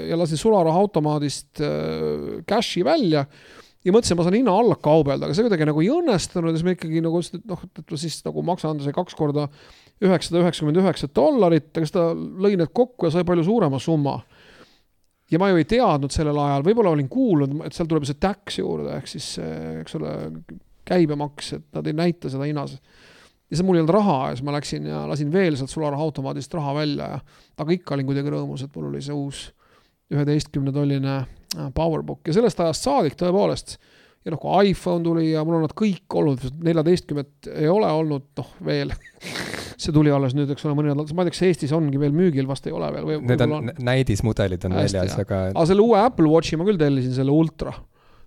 ja 0.10 0.18
lasin 0.20 0.42
sularahaautomaadist 0.42 1.62
äh, 1.66 2.42
cash'i 2.50 2.86
välja. 2.86 3.26
Ja 3.86 3.94
mõtlesin, 3.94 4.18
ma 4.18 4.26
saan 4.26 4.40
hinna 4.40 4.54
alla 4.58 4.78
kaubelda, 4.82 5.28
aga 5.28 5.36
see 5.38 5.46
kuidagi 5.46 5.68
nagu 5.70 5.82
ei 5.84 5.92
õnnestunud. 5.94 6.50
Ja 6.50 6.58
siis 6.58 6.66
ma 6.66 6.74
ikkagi 6.74 7.04
nagu 7.06 7.20
ütlesin, 7.22 7.44
et 7.44 7.52
noh, 7.52 7.66
et 7.66 7.98
siis 8.02 8.22
nagu 8.26 8.46
maksan 8.46 8.82
see 8.82 8.96
kaks 8.96 9.18
korda 9.18 9.50
üheksasada 10.04 10.42
üheksakümmend 10.42 10.80
üheksa 10.82 11.10
dollarit, 11.16 11.70
aga 11.72 11.86
siis 11.86 11.94
ta 11.96 12.10
lõi 12.14 12.56
need 12.60 12.72
kokku 12.76 13.08
ja 13.08 13.14
sai 13.14 13.28
palju 13.28 13.46
suurema 13.48 13.80
summa 13.80 14.18
ja 15.32 15.42
ma 15.42 15.50
ju 15.50 15.60
ei 15.60 15.68
teadnud 15.70 16.14
sellel 16.14 16.38
ajal, 16.42 16.66
võib-olla 16.66 16.94
olin 16.94 17.10
kuulnud, 17.10 17.58
et 17.66 17.76
seal 17.76 17.90
tuleb 17.90 18.06
see 18.08 18.20
tax 18.22 18.60
juurde, 18.60 18.94
ehk 19.00 19.10
siis 19.10 19.32
eks 19.82 19.98
ole, 20.00 20.14
käibemaks, 20.86 21.54
et 21.58 21.66
nad 21.76 21.88
ei 21.90 21.98
näita 21.98 22.30
seda 22.30 22.48
hinnas. 22.48 22.78
ja 23.50 23.58
siis 23.58 23.66
mul 23.66 23.80
ei 23.80 23.84
olnud 23.84 23.94
raha 23.96 24.18
ja 24.30 24.36
siis 24.36 24.46
ma 24.46 24.56
läksin 24.56 24.88
ja 24.90 25.04
lasin 25.10 25.32
veel 25.34 25.58
sealt 25.58 25.74
sularahaautomaadist 25.74 26.54
raha 26.54 26.76
välja 26.76 27.10
ja, 27.16 27.20
aga 27.58 27.78
ikka 27.78 27.96
olin 27.96 28.10
kuidagi 28.10 28.34
rõõmus, 28.34 28.66
et 28.66 28.76
mul 28.76 28.92
oli 28.92 29.02
see 29.06 29.16
uus 29.18 29.48
üheteistkümnetolline 30.14 31.16
äh, 31.18 31.70
PowerBook 31.74 32.28
ja 32.28 32.38
sellest 32.38 32.60
ajast 32.62 32.86
saadik 32.86 33.18
tõepoolest 33.20 33.80
ja 34.26 34.34
noh, 34.34 34.42
kui 34.42 34.72
iPhone 34.72 35.06
tuli 35.06 35.30
ja 35.30 35.44
mul 35.46 35.60
on 35.60 35.66
nad 35.68 35.74
kõik 35.78 36.18
olnud, 36.18 36.44
neljateistkümmet 36.66 37.50
ei 37.54 37.70
ole 37.70 37.90
olnud, 37.94 38.28
noh 38.40 38.54
veel 38.66 38.94
see 39.82 39.94
tuli 39.96 40.14
alles 40.14 40.36
nüüd, 40.38 40.50
eks 40.54 40.66
ole, 40.66 40.76
mõni 40.78 40.92
nädal, 40.92 41.08
ma 41.14 41.26
ei 41.26 41.30
tea, 41.30 41.36
kas 41.36 41.44
Eestis 41.50 41.74
ongi 41.76 42.00
veel 42.02 42.16
müügil, 42.16 42.48
vast 42.50 42.66
ei 42.70 42.74
ole 42.76 42.90
veel. 42.96 43.20
Need 43.28 43.44
on, 43.46 43.58
on., 43.60 43.74
näidismudelid 43.86 44.66
on 44.68 44.78
Hästi, 44.80 44.98
väljas, 44.98 45.20
aga. 45.22 45.42
aga 45.52 45.68
selle 45.70 45.86
uue 45.86 46.00
Apple 46.02 46.32
Watchi 46.32 46.58
ma 46.60 46.68
küll 46.68 46.80
tellisin, 46.82 47.14
selle 47.18 47.36
ultra. 47.36 47.76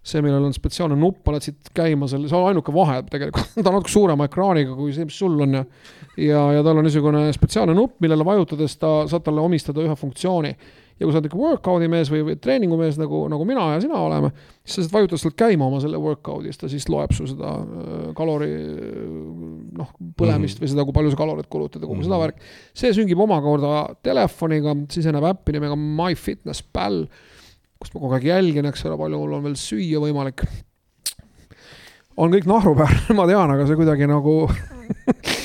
see, 0.08 0.22
millel 0.24 0.44
on 0.46 0.54
spetsiaalne 0.54 0.96
nupp, 0.96 1.18
paned 1.26 1.44
siit 1.44 1.72
käima 1.76 2.06
selle, 2.08 2.30
see 2.30 2.36
on 2.38 2.46
ainuke 2.48 2.72
vahe 2.72 3.00
tegelikult 3.10 3.50
ta 3.58 3.66
on 3.66 3.74
natuke 3.80 3.92
suurema 3.92 4.28
ekraaniga 4.28 4.76
kui 4.78 4.92
see, 4.96 5.04
mis 5.08 5.18
sul 5.20 5.34
on 5.44 5.58
ja 5.58 5.64
ja, 6.16 6.44
ja 6.56 6.62
tal 6.64 6.78
on 6.78 6.86
niisugune 6.86 7.26
spetsiaalne 7.34 7.74
nupp, 7.76 7.98
millele 8.00 8.24
vajutades 8.24 8.78
ta, 8.80 8.92
saad 9.10 9.26
talle 9.26 9.42
omistada 9.44 9.82
ühe 9.84 9.96
funktsiooni 9.98 10.54
ja 10.98 11.06
kui 11.06 11.12
sa 11.12 11.20
oled 11.20 11.28
ikka 11.28 11.38
workout'i 11.38 11.88
mees 11.90 12.10
või, 12.10 12.24
või 12.26 12.36
treeningumees 12.42 12.98
nagu, 12.98 13.20
nagu 13.30 13.46
mina 13.46 13.68
ja 13.74 13.82
sina 13.82 14.00
oleme, 14.02 14.30
siis 14.64 14.80
sa 14.80 14.84
saad 14.84 14.94
vajutada 14.96 15.20
sealt 15.22 15.36
käima 15.38 15.68
oma 15.68 15.78
selle 15.82 16.00
workout'i, 16.02 16.50
siis 16.50 16.60
ta 16.60 16.70
siis 16.72 16.88
loeb 16.90 17.14
su 17.14 17.28
seda 17.30 17.54
äh, 17.62 18.04
kalori 18.18 18.50
noh, 19.78 19.92
põlemist 20.18 20.58
mm 20.58 20.64
-hmm. 20.64 20.64
või 20.64 20.72
seda, 20.74 20.86
kui 20.88 20.96
palju 20.98 21.14
sa 21.14 21.20
kaloreid 21.22 21.50
kulutad 21.50 21.82
ja 21.82 21.86
kogu 21.86 22.00
mm 22.00 22.00
-hmm. 22.00 22.10
seda 22.10 22.18
värki. 22.24 22.40
see 22.74 22.92
süngib 22.98 23.22
omakorda 23.22 23.94
telefoniga, 24.02 24.76
siseneb 24.90 25.24
äppi 25.24 25.54
nimega 25.54 25.76
MyFitnessPal, 25.76 27.04
kust 27.78 27.94
ma 27.94 28.00
kogu 28.00 28.14
aeg 28.14 28.24
jälgin, 28.24 28.66
eks 28.66 28.84
ole, 28.86 28.98
palju 28.98 29.18
mul 29.18 29.38
on 29.38 29.44
veel 29.44 29.54
süüa 29.54 30.02
võimalik. 30.02 30.46
on 32.16 32.32
kõik 32.32 32.46
nahrupäär 32.46 33.14
ma 33.18 33.26
tean, 33.26 33.50
aga 33.50 33.66
see 33.66 33.76
kuidagi 33.76 34.06
nagu 34.10 34.48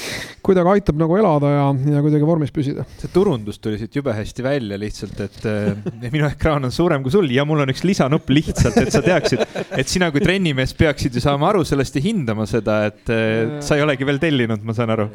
kuidagi 0.44 0.74
aitab 0.76 1.00
nagu 1.00 1.18
elada 1.20 1.52
ja, 1.54 1.68
ja 1.96 2.04
kuidagi 2.06 2.28
vormis 2.28 2.54
püsida. 2.56 2.86
see 3.00 3.12
turundus 3.14 3.62
tuli 3.64 3.80
siit 3.82 3.96
jube 3.96 4.14
hästi 4.16 4.46
välja 4.46 4.80
lihtsalt, 4.80 5.22
et 5.26 5.48
äh, 5.50 6.10
minu 6.14 6.28
ekraan 6.30 6.68
on 6.68 6.74
suurem 6.74 7.06
kui 7.06 7.14
sul 7.14 7.30
ja 7.34 7.46
mul 7.48 7.64
on 7.64 7.74
üks 7.74 7.86
lisanupp 7.88 8.32
lihtsalt, 8.34 8.80
et 8.84 8.94
sa 8.94 9.04
teaksid, 9.06 9.46
et 9.72 9.92
sina 9.92 10.12
kui 10.14 10.24
trennimees 10.24 10.76
peaksid 10.78 11.16
ju 11.16 11.24
saama 11.24 11.52
aru 11.52 11.64
sellest 11.68 12.00
ja 12.00 12.04
hindama 12.06 12.48
seda, 12.50 12.84
et 12.92 13.14
äh, 13.14 13.58
sa 13.64 13.80
ei 13.80 13.86
olegi 13.86 14.08
veel 14.08 14.22
tellinud, 14.24 14.64
ma 14.68 14.76
saan 14.78 14.94
aru 14.98 15.10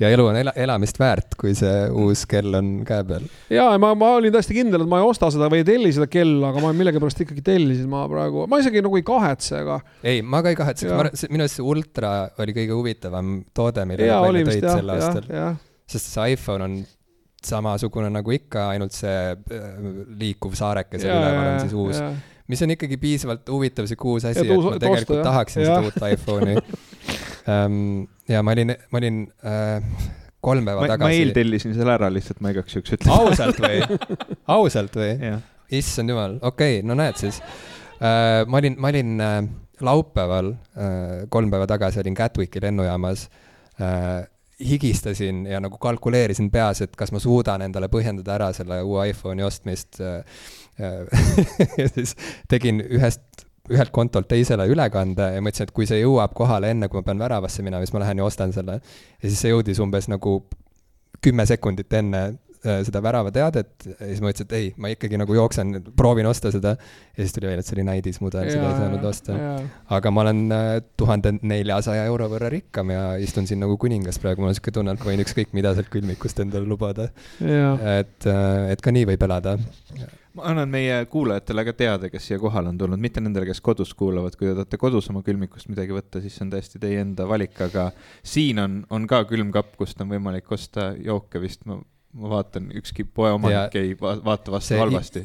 ja 0.00 0.10
elu 0.12 0.26
on 0.30 0.38
ela, 0.40 0.52
elamist 0.56 0.98
väärt, 1.00 1.34
kui 1.40 1.52
see 1.56 1.86
uus 1.88 2.24
kell 2.30 2.56
on 2.56 2.70
käe 2.88 3.04
peal. 3.06 3.26
ja 3.52 3.66
ma, 3.82 3.92
ma 3.98 4.12
olin 4.18 4.32
täiesti 4.34 4.56
kindel, 4.56 4.84
et 4.84 4.90
ma 4.90 5.00
ei 5.02 5.06
osta 5.06 5.30
seda 5.32 5.50
või 5.52 5.62
ei 5.62 5.66
telli 5.68 5.92
seda 5.96 6.08
kella, 6.10 6.52
aga 6.52 6.62
ma 6.64 6.72
millegipärast 6.76 7.24
ikkagi 7.26 7.44
tellisin, 7.46 7.88
ma 7.92 8.06
praegu, 8.10 8.46
ma 8.50 8.60
isegi 8.62 8.82
nagu 8.84 9.00
ei 9.00 9.06
kahetse, 9.06 9.60
aga. 9.60 9.80
ei, 10.02 10.22
ma 10.22 10.42
ka 10.44 10.54
ei 10.54 10.60
kahetse, 10.60 10.88
minu 11.32 11.44
arust 11.46 11.60
see 11.60 11.66
ultra 11.74 12.14
oli 12.40 12.56
kõige 12.56 12.78
huvitavam 12.78 13.36
toode, 13.56 13.84
mille 13.90 14.08
nad 14.08 14.26
välja 14.28 14.48
tõid 14.48 14.70
sel 14.70 14.96
aastal. 14.96 15.30
sest 15.90 16.12
see 16.14 16.34
iPhone 16.36 16.68
on 16.68 16.80
samasugune 17.44 18.10
nagu 18.12 18.36
ikka, 18.36 18.68
ainult 18.74 18.92
see 18.92 19.16
äh, 19.32 19.70
liikuv 20.20 20.56
saareke 20.58 21.00
seal 21.00 21.16
üleval 21.16 21.54
on 21.54 21.62
siis 21.64 21.76
uus 21.76 22.02
mis 22.50 22.60
on 22.64 22.74
ikkagi 22.74 22.98
piisavalt 23.00 23.48
huvitav 23.48 23.86
sihuke 23.88 24.08
uus 24.10 24.26
asi, 24.26 24.42
et 24.42 24.50
ma 24.50 24.72
tegelikult 24.82 25.20
osta, 25.20 25.28
tahaksin 25.28 25.62
ja. 25.62 25.76
seda 25.76 25.86
uut 25.86 26.08
iPhone'i 26.16 26.56
ja 27.46 28.42
ma 28.44 28.56
olin, 28.56 28.74
ma 28.90 29.00
olin 29.00 29.22
äh, 29.46 30.08
kolm 30.40 30.66
päeva 30.66 30.84
ma, 30.84 30.90
tagasi. 30.94 31.06
ma 31.06 31.24
eeltellisin 31.24 31.76
selle 31.76 31.94
ära 31.96 32.10
lihtsalt, 32.12 32.40
ma 32.44 32.52
igaks 32.54 32.76
juhuks 32.76 32.96
ütlen. 32.96 33.12
ausalt 33.16 33.60
või? 33.62 33.80
ausalt 34.58 35.00
või? 35.00 35.34
issand 35.80 36.12
jumal, 36.12 36.38
okei 36.42 36.80
okay,, 36.80 36.86
no 36.86 36.96
näed 36.98 37.20
siis 37.20 37.40
äh,. 38.00 38.42
ma 38.48 38.60
olin, 38.60 38.76
ma 38.80 38.92
olin 38.92 39.24
äh, 39.24 39.38
laupäeval 39.84 40.52
äh, 40.52 41.24
kolm 41.28 41.50
päeva 41.52 41.68
tagasi 41.70 42.00
olin 42.02 42.16
Gatwicki 42.16 42.62
lennujaamas 42.62 43.28
äh, 43.80 44.28
higistasin 44.60 45.46
ja 45.46 45.60
nagu 45.60 45.78
kalkuleerisin 45.80 46.50
peas, 46.52 46.82
et 46.84 46.96
kas 46.96 47.12
ma 47.12 47.20
suudan 47.22 47.62
endale 47.64 47.88
põhjendada 47.92 48.34
ära 48.36 48.50
selle 48.56 48.82
uue 48.84 49.08
iPhone'i 49.12 49.44
ostmist 49.46 50.00
äh, 50.04 50.24
ja 51.80 51.88
siis 51.92 52.14
tegin 52.48 52.80
ühest, 52.80 53.44
ühelt 53.70 53.92
kontolt 53.94 54.28
teisele 54.30 54.66
ülekande 54.70 55.30
ja 55.34 55.40
mõtlesin, 55.44 55.68
et 55.68 55.74
kui 55.76 55.88
see 55.88 56.00
jõuab 56.02 56.34
kohale 56.36 56.72
enne, 56.74 56.88
kui 56.90 57.00
ma 57.00 57.06
pean 57.06 57.22
väravasse 57.22 57.64
minema, 57.66 57.84
siis 57.84 57.94
ma 57.96 58.04
lähen 58.04 58.22
ja 58.22 58.28
ostan 58.28 58.54
selle. 58.56 58.80
ja 59.22 59.26
siis 59.28 59.40
see 59.40 59.54
jõudis 59.54 59.80
umbes 59.82 60.10
nagu 60.10 60.40
kümme 61.20 61.46
sekundit 61.46 61.92
enne 61.92 62.24
Äh, 62.60 62.82
seda 62.84 63.00
väravateadet 63.00 63.86
ja 63.86 63.94
siis 64.02 64.18
ma 64.20 64.28
ütlesin, 64.28 64.44
et 64.50 64.50
ei, 64.58 64.66
ma 64.76 64.90
ikkagi 64.92 65.16
nagu 65.16 65.32
jooksen, 65.32 65.78
proovin 65.96 66.26
osta 66.28 66.50
seda. 66.52 66.74
ja 67.16 67.22
siis 67.22 67.32
tuli 67.32 67.48
välja, 67.48 67.62
et 67.62 67.68
see 67.70 67.78
oli 67.78 67.86
näidismudel, 67.88 68.50
seda 68.52 68.66
ei 68.68 68.76
saanud 68.82 69.06
osta. 69.08 69.38
aga 69.96 70.12
ma 70.12 70.26
olen 70.26 70.42
äh, 70.52 70.68
tuhande 71.00 71.32
neljasaja 71.40 72.04
euro 72.10 72.28
võrra 72.28 72.50
rikkam 72.52 72.92
ja 72.92 73.14
istun 73.16 73.48
siin 73.48 73.64
nagu 73.64 73.78
kuningas 73.80 74.20
praegu, 74.20 74.44
mul 74.44 74.52
on 74.52 74.58
sihuke 74.58 74.76
tunne, 74.76 74.92
et 74.92 75.08
võin 75.08 75.24
ükskõik 75.24 75.56
mida 75.56 75.72
sealt 75.72 75.88
külmikust 75.88 76.44
endale 76.44 76.68
lubada. 76.68 77.08
et, 77.40 78.28
äh, 78.28 78.72
et 78.74 78.84
ka 78.84 78.92
nii 78.92 79.08
võib 79.14 79.24
elada 79.30 79.56
ma 80.38 80.48
annan 80.52 80.70
meie 80.70 81.04
kuulajatele 81.10 81.64
ka 81.68 81.76
teada, 81.76 82.10
kes 82.12 82.28
siia 82.30 82.38
kohale 82.42 82.70
on 82.70 82.78
tulnud, 82.78 83.00
mitte 83.02 83.22
nendele, 83.22 83.48
kes 83.50 83.62
kodus 83.64 83.94
kuulavad, 83.98 84.36
kui 84.38 84.48
te 84.48 84.56
tahate 84.58 84.78
kodus 84.80 85.10
oma 85.10 85.24
külmikust 85.26 85.70
midagi 85.72 85.94
võtta, 85.96 86.22
siis 86.22 86.36
see 86.38 86.46
on 86.46 86.52
täiesti 86.54 86.82
teie 86.82 87.00
enda 87.02 87.26
valik, 87.28 87.56
aga 87.66 87.90
siin 88.22 88.62
on, 88.62 88.82
on 88.94 89.08
ka 89.10 89.24
külmkapp, 89.30 89.74
kust 89.80 90.00
on 90.04 90.12
võimalik 90.12 90.50
osta 90.54 90.92
jooke 90.98 91.42
vist, 91.42 91.66
ma 91.66 91.80
ma 92.10 92.26
vaatan, 92.32 92.72
ükski 92.74 93.04
poeomanik 93.06 93.74
ei 93.78 93.92
vaata 94.00 94.50
vastu 94.50 94.72
see, 94.72 94.78
halvasti. 94.80 95.20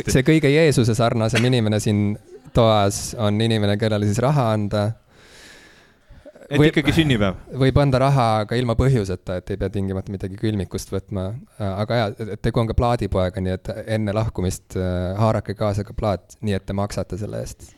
see 0.00 0.22
kõige 0.24 0.48
Jeesuse 0.48 0.94
sarnasem 0.96 1.44
inimene 1.44 1.80
siin 1.80 2.14
toas 2.56 3.14
on 3.20 3.40
inimene, 3.40 3.76
kellele 3.80 4.08
siis 4.08 4.20
raha 4.24 4.50
anda. 4.54 4.90
Et 6.50 6.58
võib, 6.58 6.70
ikkagi 6.72 6.94
sünnipäev? 7.00 7.40
võib 7.62 7.80
anda 7.82 8.02
raha 8.02 8.28
ka 8.50 8.58
ilma 8.58 8.76
põhjuseta, 8.78 9.40
et 9.40 9.52
ei 9.54 9.60
pea 9.60 9.72
tingimata 9.72 10.12
midagi 10.12 10.38
külmikust 10.40 10.92
võtma. 10.92 11.30
aga 11.58 12.00
jaa, 12.02 12.30
tegu 12.42 12.62
on 12.62 12.70
ka 12.70 12.78
plaadipoega, 12.78 13.42
nii 13.44 13.56
et 13.56 13.74
enne 13.98 14.14
lahkumist 14.16 14.78
äh, 14.78 15.12
haarake 15.20 15.54
kaasa 15.58 15.86
ka 15.86 15.96
plaat, 15.96 16.38
nii 16.42 16.58
et 16.58 16.66
te 16.66 16.76
maksate 16.76 17.20
selle 17.20 17.44
eest 17.44 17.70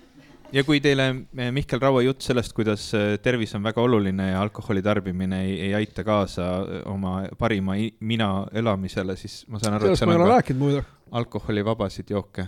ja 0.52 0.64
kui 0.68 0.80
teile 0.84 1.08
eh, 1.12 1.50
Mihkel 1.54 1.80
Raua 1.82 2.02
jutt 2.04 2.24
sellest, 2.24 2.54
kuidas 2.56 2.84
eh, 2.96 3.16
tervis 3.24 3.54
on 3.56 3.64
väga 3.64 3.82
oluline 3.82 4.30
ja 4.32 4.40
alkoholi 4.42 4.82
tarbimine 4.84 5.42
ei, 5.46 5.58
ei 5.68 5.74
aita 5.82 6.04
kaasa 6.06 6.48
oma 6.92 7.22
parima 7.38 7.76
mina 8.00 8.30
elamisele, 8.52 9.16
siis 9.20 9.42
ma 9.48 9.62
saan 9.62 9.78
aru, 9.78 9.92
et 9.92 10.00
seal 10.00 10.14
on 10.14 10.26
ka 10.28 10.84
alkoholivabasid 11.22 12.12
jooke, 12.12 12.46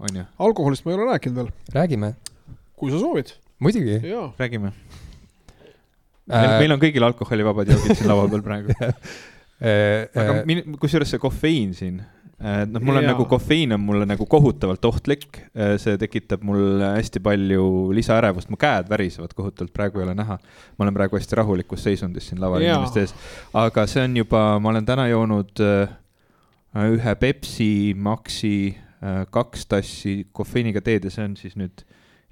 on 0.00 0.22
ju? 0.22 0.28
alkoholist 0.48 0.86
ma 0.86 0.94
ei 0.94 1.00
ole 1.00 1.10
rääkinud 1.12 1.42
veel. 1.42 1.52
räägime. 1.74 2.14
kui 2.76 2.92
sa 2.92 3.00
soovid. 3.00 3.36
muidugi. 3.58 4.00
räägime 4.38 4.72
meil, 6.28 6.52
äh... 6.52 6.58
meil 6.62 6.76
on 6.76 6.84
kõigil 6.84 7.08
alkoholivabad 7.08 7.74
joogid 7.74 7.98
siin 7.98 8.10
laua 8.10 8.28
peal 8.30 8.44
praegu 8.46 8.76
aga 9.58 10.38
kusjuures 10.78 11.10
see 11.16 11.22
kofeiin 11.22 11.74
siin 11.74 11.98
Äh, 12.38 12.68
noh, 12.70 12.78
mul 12.86 13.00
on 13.00 13.02
ja. 13.02 13.10
nagu 13.10 13.24
kofeiin 13.26 13.74
on 13.74 13.80
mulle 13.82 14.06
nagu 14.06 14.22
kohutavalt 14.30 14.84
ohtlik, 14.86 15.40
äh, 15.58 15.72
see 15.82 15.96
tekitab 15.98 16.44
mul 16.46 16.84
hästi 16.84 17.18
palju 17.18 17.64
lisaärevust, 17.98 18.46
mu 18.54 18.58
käed 18.60 18.86
värisevad 18.86 19.32
kohutavalt, 19.34 19.72
praegu 19.74 19.98
ei 19.98 20.04
ole 20.06 20.14
näha. 20.14 20.36
ma 20.78 20.86
olen 20.86 20.94
praegu 20.94 21.18
hästi 21.18 21.34
rahulikus 21.40 21.82
seisundis 21.82 22.28
siin 22.30 22.38
laval 22.40 22.62
inimeste 22.62 23.02
ees, 23.02 23.14
aga 23.58 23.86
see 23.90 24.04
on 24.06 24.14
juba, 24.20 24.42
ma 24.62 24.70
olen 24.70 24.86
täna 24.86 25.08
joonud 25.10 25.64
äh, 25.66 25.96
ühe 26.86 27.14
Pepsi 27.18 27.72
Maxi 27.96 28.76
kaks 29.30 29.66
tassi 29.70 30.14
kofeiiniga 30.34 30.80
teed 30.82 31.04
ja 31.06 31.10
see 31.10 31.26
on 31.26 31.34
siis 31.38 31.58
nüüd 31.58 31.82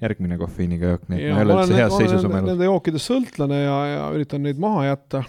järgmine 0.03 0.37
kofeiiniga 0.41 0.95
jook, 0.95 1.09
nii 1.09 1.25
et 1.25 1.33
ma 1.33 1.41
ei 1.41 1.47
ole 1.47 1.59
üldse 1.63 1.81
heas 1.81 1.97
seisus 1.97 2.25
oma 2.27 2.43
elus. 2.43 2.53
Nende 2.53 2.69
jookide 2.69 3.01
sõltlane 3.03 3.61
ja, 3.63 3.77
ja 3.93 4.07
üritan 4.17 4.45
neid 4.45 4.61
maha 4.61 4.85
jätta 4.91 5.25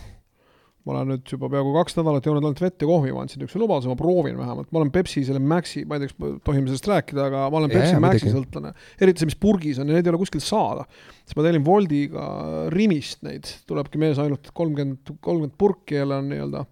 ma 0.88 0.94
olen 0.96 1.10
nüüd 1.12 1.32
juba 1.34 1.50
peaaegu 1.52 1.74
kaks 1.76 1.98
nädalat 1.98 2.28
joonud 2.28 2.46
ainult 2.46 2.62
vett 2.64 2.84
ja 2.84 2.88
kohvi, 2.88 3.12
ma 3.12 3.26
andsin 3.26 3.42
niisuguse 3.42 3.60
lubaduse, 3.60 3.90
ma 3.92 3.98
proovin 4.00 4.38
vähemalt, 4.40 4.70
ma 4.72 4.80
olen 4.80 4.92
Pepsi 4.96 5.24
selle 5.28 5.42
Maxi, 5.44 5.84
ma 5.88 5.98
ei 5.98 6.06
tea, 6.06 6.14
kas 6.14 6.38
tohime 6.48 6.70
sellest 6.70 6.88
rääkida, 6.88 7.26
aga 7.28 7.42
ma 7.52 7.60
olen 7.60 7.74
Pepsi 7.74 7.98
ja, 7.98 8.00
Maxi 8.04 8.32
sõltlane. 8.32 8.72
eriti 9.04 9.24
see, 9.24 9.32
mis 9.32 9.40
purgis 9.42 9.82
on 9.84 9.92
ja 9.92 9.98
neid 9.98 10.08
ei 10.08 10.14
ole 10.14 10.22
kuskilt 10.22 10.46
saada. 10.48 10.88
siis 11.26 11.36
ma 11.36 11.44
tellin 11.44 11.66
Woldiga 11.68 12.30
Rimist 12.72 13.24
neid, 13.28 13.52
tulebki 13.68 14.00
mees 14.02 14.22
ainult 14.24 14.48
kolmkümmend, 14.56 15.18
kolmkümmend 15.20 15.58
purki 15.60 16.00
jälle 16.00 16.22
on 16.22 16.32
nii-öelda 16.32 16.64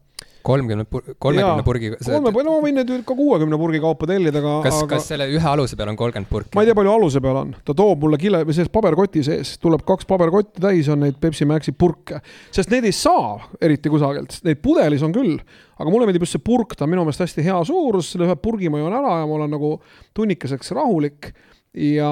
kolmkümmend, 0.46 0.90
kolmekümne 1.20 1.66
purgi. 1.66 1.92
kolme, 2.06 2.32
no 2.46 2.56
ma 2.56 2.64
võin 2.64 2.78
neid 2.80 2.92
ka 3.08 3.18
kuuekümne 3.18 3.60
purgi 3.60 3.82
kaupa 3.84 4.10
tellida, 4.10 4.42
aga. 4.42 4.56
kas 4.68 4.78
aga..., 4.80 4.90
kas 4.94 5.10
selle 5.12 5.28
ühe 5.34 5.50
aluse 5.52 5.78
peal 5.80 5.92
on 5.92 6.00
kolmkümmend 6.00 6.30
purki? 6.32 6.54
ma 6.58 6.64
ei 6.64 6.70
tea, 6.70 6.78
palju 6.78 6.94
aluse 6.94 7.22
peal 7.24 7.40
on, 7.42 7.54
ta 7.66 7.76
toob 7.78 8.06
mulle 8.06 8.20
kile, 8.22 8.44
sees 8.56 8.70
paberkoti 8.74 9.24
sees, 9.26 9.56
tuleb 9.64 9.86
kaks 9.88 10.08
paberkotti 10.10 10.64
täis 10.64 10.90
on 10.94 11.02
neid 11.06 11.18
Pepsi 11.22 11.48
Maxi 11.50 11.74
purke. 11.78 12.22
sest 12.56 12.74
neid 12.74 12.88
ei 12.88 12.96
saa 12.96 13.40
eriti 13.64 13.92
kusagilt, 13.94 14.40
neid 14.46 14.62
pudelis 14.64 15.06
on 15.06 15.16
küll, 15.16 15.40
aga 15.80 15.90
mulle 15.92 16.10
meeldib 16.10 16.28
just 16.28 16.38
see 16.38 16.46
purk, 16.46 16.78
ta 16.78 16.86
on 16.86 16.94
minu 16.94 17.08
meelest 17.08 17.26
hästi 17.26 17.46
hea 17.46 17.58
suurus, 17.68 18.14
selle 18.14 18.30
ühe 18.30 18.38
purgi 18.40 18.72
ma 18.72 18.84
joon 18.84 18.96
ära 19.02 19.20
ja 19.22 19.28
ma 19.28 19.40
olen 19.40 19.54
nagu 19.58 19.76
tunnikeseks 20.18 20.76
rahulik 20.78 21.34
ja, 21.76 22.12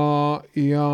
ja, 0.60 0.88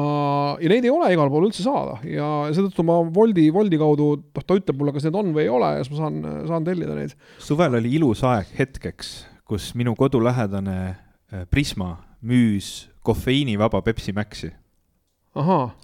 ja 0.61 0.69
neid 0.71 0.85
ei 0.85 0.91
ole 0.93 1.09
igal 1.13 1.31
pool 1.31 1.47
üldse 1.47 1.65
saada 1.65 1.97
ja 2.05 2.27
seetõttu 2.53 2.85
ma 2.85 2.99
Woldi, 3.15 3.47
Woldi 3.53 3.79
kaudu, 3.81 4.11
noh, 4.21 4.45
ta 4.45 4.57
ütleb 4.59 4.77
mulle, 4.79 4.93
kas 4.95 5.07
need 5.07 5.17
on 5.17 5.33
või 5.35 5.47
ei 5.47 5.51
ole 5.53 5.71
ja 5.75 5.81
siis 5.83 5.93
ma 5.95 6.03
saan, 6.03 6.19
saan 6.51 6.67
tellida 6.67 6.97
neid. 6.97 7.15
suvel 7.41 7.79
oli 7.79 7.95
ilus 7.97 8.21
aeg 8.27 8.51
hetkeks, 8.59 9.13
kus 9.49 9.71
minu 9.79 9.95
kodulähedane 9.97 10.77
äh, 10.85 11.45
Prisma 11.49 11.95
müüs 12.21 12.89
kofeiinivaba 13.05 13.81
Pepsi 13.85 14.13
Maxi. 14.13 14.51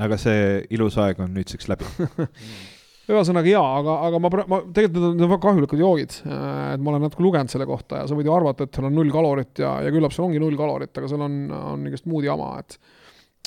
aga 0.02 0.18
see 0.22 0.66
ilus 0.76 0.98
aeg 1.02 1.20
on 1.24 1.34
nüüdseks 1.34 1.70
läbi 1.72 1.90
ühesõnaga 3.06 3.50
jaa, 3.50 3.72
aga, 3.80 3.96
aga 4.08 4.20
ma, 4.22 4.30
ma, 4.50 4.60
tegelikult 4.74 5.04
need 5.14 5.26
on 5.28 5.32
väga 5.32 5.42
kahjulikud 5.44 5.82
joogid. 5.82 6.20
et 6.26 6.82
ma 6.82 6.94
olen 6.94 7.06
natuke 7.06 7.26
lugenud 7.26 7.54
selle 7.54 7.68
kohta 7.70 8.02
ja 8.02 8.10
sa 8.10 8.18
võid 8.18 8.30
ju 8.30 8.34
arvata, 8.34 8.66
et 8.66 8.78
seal 8.78 8.90
on 8.90 8.96
null 8.98 9.14
kalorit 9.14 9.62
ja, 9.62 9.76
ja 9.86 9.94
küllap 9.94 10.16
seal 10.16 10.28
ongi 10.28 10.42
null 10.42 10.58
kalorit, 10.60 10.94
aga 10.98 11.10
seal 11.12 11.26
on, 11.26 11.42
on 11.76 11.86
igast 11.92 12.10
muud 12.10 12.26
jama, 12.26 12.56
et 12.64 12.80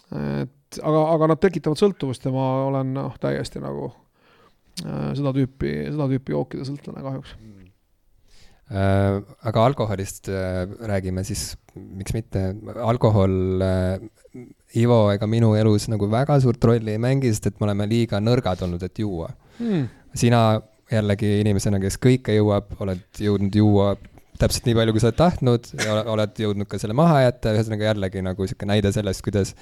et 0.08 0.80
aga, 0.84 1.02
aga 1.14 1.30
nad 1.32 1.40
tekitavad 1.42 1.80
sõltuvust 1.80 2.24
ja 2.24 2.32
ma 2.32 2.46
olen 2.68 2.94
noh, 2.96 3.14
täiesti 3.20 3.60
nagu 3.60 3.90
äh, 4.84 5.12
seda 5.18 5.34
tüüpi, 5.36 5.74
seda 5.90 6.08
tüüpi 6.12 6.34
jookide 6.34 6.66
sõltlane 6.68 7.04
kahjuks 7.04 7.34
äh,. 8.68 9.18
aga 9.48 9.66
alkoholist 9.70 10.30
äh, 10.32 10.62
räägime 10.92 11.24
siis, 11.28 11.50
miks 11.74 12.16
mitte, 12.16 12.52
alkohol 12.84 13.64
äh, 13.64 14.06
Ivo 14.76 15.06
ega 15.08 15.24
minu 15.24 15.54
elus 15.56 15.86
nagu 15.88 16.06
väga 16.12 16.36
suurt 16.44 16.64
rolli 16.68 16.92
ei 16.92 17.00
mängi, 17.00 17.30
sest 17.32 17.48
et 17.48 17.60
me 17.60 17.70
oleme 17.70 17.86
liiga 17.88 18.20
nõrgad 18.20 18.60
olnud, 18.66 18.82
et 18.84 19.00
juua 19.00 19.30
hmm.. 19.58 19.88
sina 20.18 20.42
jällegi 20.92 21.38
inimesena, 21.42 21.80
kes 21.82 21.98
kõike 22.00 22.36
jõuab, 22.38 22.70
oled 22.80 23.20
jõudnud 23.20 23.58
juua 23.60 23.90
täpselt 24.38 24.68
nii 24.68 24.76
palju, 24.78 24.94
kui 24.94 25.02
sa 25.02 25.10
oled 25.10 25.18
tahtnud 25.18 25.68
ja 25.82 25.98
oled 26.14 26.40
jõudnud 26.44 26.68
ka 26.70 26.78
selle 26.80 26.94
maha 26.96 27.24
jätta, 27.26 27.52
ühesõnaga 27.56 27.90
jällegi 27.90 28.22
nagu 28.24 28.46
sihuke 28.46 28.68
näide 28.70 28.92
sellest, 28.94 29.22
kuidas 29.26 29.54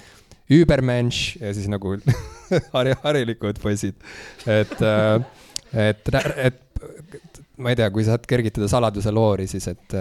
übermensch 0.52 1.40
ja 1.40 1.52
siis 1.56 1.66
nagu 1.72 1.96
hari-, 2.76 2.96
harilikud 3.02 3.58
poisid. 3.62 3.96
et, 4.46 4.76
äh, 4.84 5.16
et, 5.88 6.12
et 6.36 6.62
ma 7.56 7.72
ei 7.72 7.78
tea, 7.78 7.90
kui 7.90 8.04
sa 8.04 8.14
saad 8.14 8.28
kergitada 8.28 8.68
saladuse 8.70 9.12
loori, 9.14 9.48
siis 9.50 9.66
et 9.72 9.96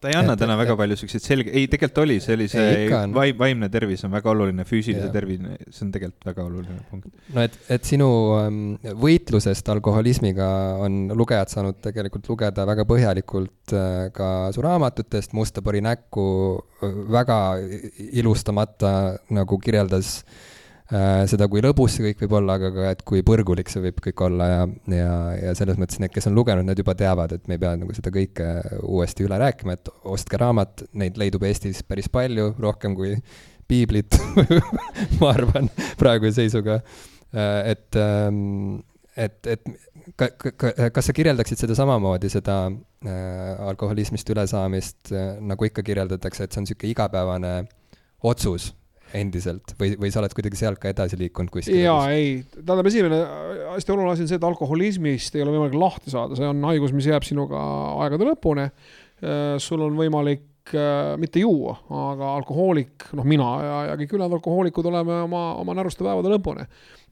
ta 0.00 0.10
ei 0.10 0.16
anna 0.18 0.34
et, 0.34 0.40
täna 0.42 0.54
et, 0.56 0.60
väga 0.60 0.74
et, 0.74 0.80
palju 0.82 0.98
siukseid 1.00 1.24
selge, 1.24 1.52
ei, 1.56 1.68
tegelikult 1.72 2.00
oli, 2.04 2.16
see 2.22 2.34
oli 2.36 2.48
see 2.52 2.88
vaim, 3.14 3.36
vaimne 3.38 3.68
tervis 3.72 4.04
on 4.06 4.12
väga 4.12 4.32
oluline, 4.32 4.66
füüsilise 4.68 5.08
tervise, 5.14 5.54
see 5.70 5.86
on 5.86 5.92
tegelikult 5.94 6.28
väga 6.30 6.44
oluline 6.44 6.80
punkt. 6.90 7.06
no 7.36 7.44
et, 7.46 7.56
et 7.72 7.88
sinu 7.88 8.08
ähm, 8.40 8.58
võitlusest 9.04 9.70
alkoholismiga 9.72 10.48
on 10.84 11.06
lugejad 11.16 11.52
saanud 11.52 11.80
tegelikult 11.84 12.28
lugeda 12.32 12.66
väga 12.68 12.84
põhjalikult 12.88 13.76
äh, 13.76 13.94
ka 14.16 14.32
su 14.56 14.64
raamatutest, 14.66 15.32
Musta 15.36 15.64
pori 15.64 15.80
näkku 15.84 16.26
äh, 16.56 17.00
väga 17.16 17.40
ilustamata 18.20 18.92
nagu 19.36 19.58
kirjeldas 19.62 20.18
äh, 20.20 20.36
Äh, 20.36 20.55
seda, 20.86 21.48
kui 21.50 21.62
lõbus 21.64 21.96
see 21.96 22.04
kõik 22.04 22.20
võib 22.22 22.36
olla, 22.38 22.56
aga 22.60 22.68
ka, 22.70 22.90
et 22.94 23.00
kui 23.08 23.24
põrgulik 23.26 23.70
see 23.72 23.82
võib 23.88 23.98
kõik 24.04 24.20
olla 24.28 24.46
ja, 24.46 24.60
ja, 24.92 25.14
ja 25.48 25.54
selles 25.58 25.80
mõttes 25.80 25.98
need, 26.02 26.12
kes 26.14 26.28
on 26.30 26.36
lugenud, 26.36 26.66
need 26.68 26.78
juba 26.78 26.94
teavad, 26.98 27.34
et 27.34 27.48
me 27.50 27.56
ei 27.56 27.62
pea 27.62 27.72
nagu 27.80 27.96
seda 27.96 28.12
kõike 28.14 28.46
uuesti 28.86 29.26
üle 29.26 29.38
rääkima, 29.42 29.74
et 29.74 29.90
ostke 30.06 30.38
raamat, 30.38 30.86
neid 30.94 31.18
leidub 31.18 31.42
Eestis 31.48 31.82
päris 31.82 32.06
palju, 32.12 32.52
rohkem 32.62 32.94
kui 32.98 33.16
piiblit 33.66 34.14
ma 35.20 35.32
arvan, 35.32 35.70
praeguse 35.98 36.36
seisuga. 36.38 36.80
Äh, 37.34 37.72
et, 37.72 37.98
ähm, 37.98 38.78
et, 39.16 39.40
et 39.50 39.66
ka, 40.14 40.30
ka, 40.38 40.72
kas 40.94 41.10
sa 41.10 41.14
kirjeldaksid 41.16 41.64
seda 41.64 41.74
samamoodi, 41.78 42.30
seda 42.30 42.60
äh, 42.70 43.66
alkoholismist 43.66 44.30
ülesaamist 44.30 45.10
äh,, 45.10 45.34
nagu 45.42 45.66
ikka 45.66 45.82
kirjeldatakse, 45.86 46.46
et 46.46 46.54
see 46.54 46.62
on 46.62 46.68
niisugune 46.68 46.94
igapäevane 46.94 47.54
otsus 48.22 48.70
endiselt 49.14 49.74
või, 49.78 49.94
või 50.00 50.10
sa 50.10 50.20
oled 50.22 50.34
kuidagi 50.34 50.58
sealt 50.58 50.80
ka 50.82 50.90
edasi 50.90 51.18
liikunud 51.20 51.52
kuskile? 51.52 51.84
jaa, 51.84 52.10
ei, 52.14 52.40
tähendab, 52.56 52.88
esimene 52.90 53.20
hästi 53.76 53.94
oluline 53.94 54.12
asi 54.12 54.26
on 54.26 54.32
see, 54.32 54.40
et 54.40 54.48
alkoholismist 54.48 55.38
ei 55.38 55.44
ole 55.44 55.54
võimalik 55.54 55.78
lahti 55.78 56.12
saada, 56.12 56.38
see 56.38 56.48
on 56.48 56.64
haigus, 56.66 56.94
mis 56.96 57.08
jääb 57.10 57.26
sinuga 57.26 57.62
aegade 58.02 58.26
lõpuni. 58.26 58.66
Äh, 58.66 59.56
sul 59.62 59.80
on 59.84 59.96
võimalik 59.96 60.74
äh, 60.74 61.14
mitte 61.20 61.40
juua, 61.40 61.76
aga 62.10 62.34
alkohoolik, 62.40 63.08
noh, 63.16 63.26
mina 63.28 63.48
ja, 63.62 63.78
ja 63.92 63.96
kõik 64.00 64.16
ülejäänud 64.16 64.40
alkohoolikud 64.40 64.90
oleme 64.90 65.22
oma, 65.24 65.46
oma 65.62 65.76
näruste 65.78 66.04
päevade 66.04 66.32
lõpuni. 66.34 66.66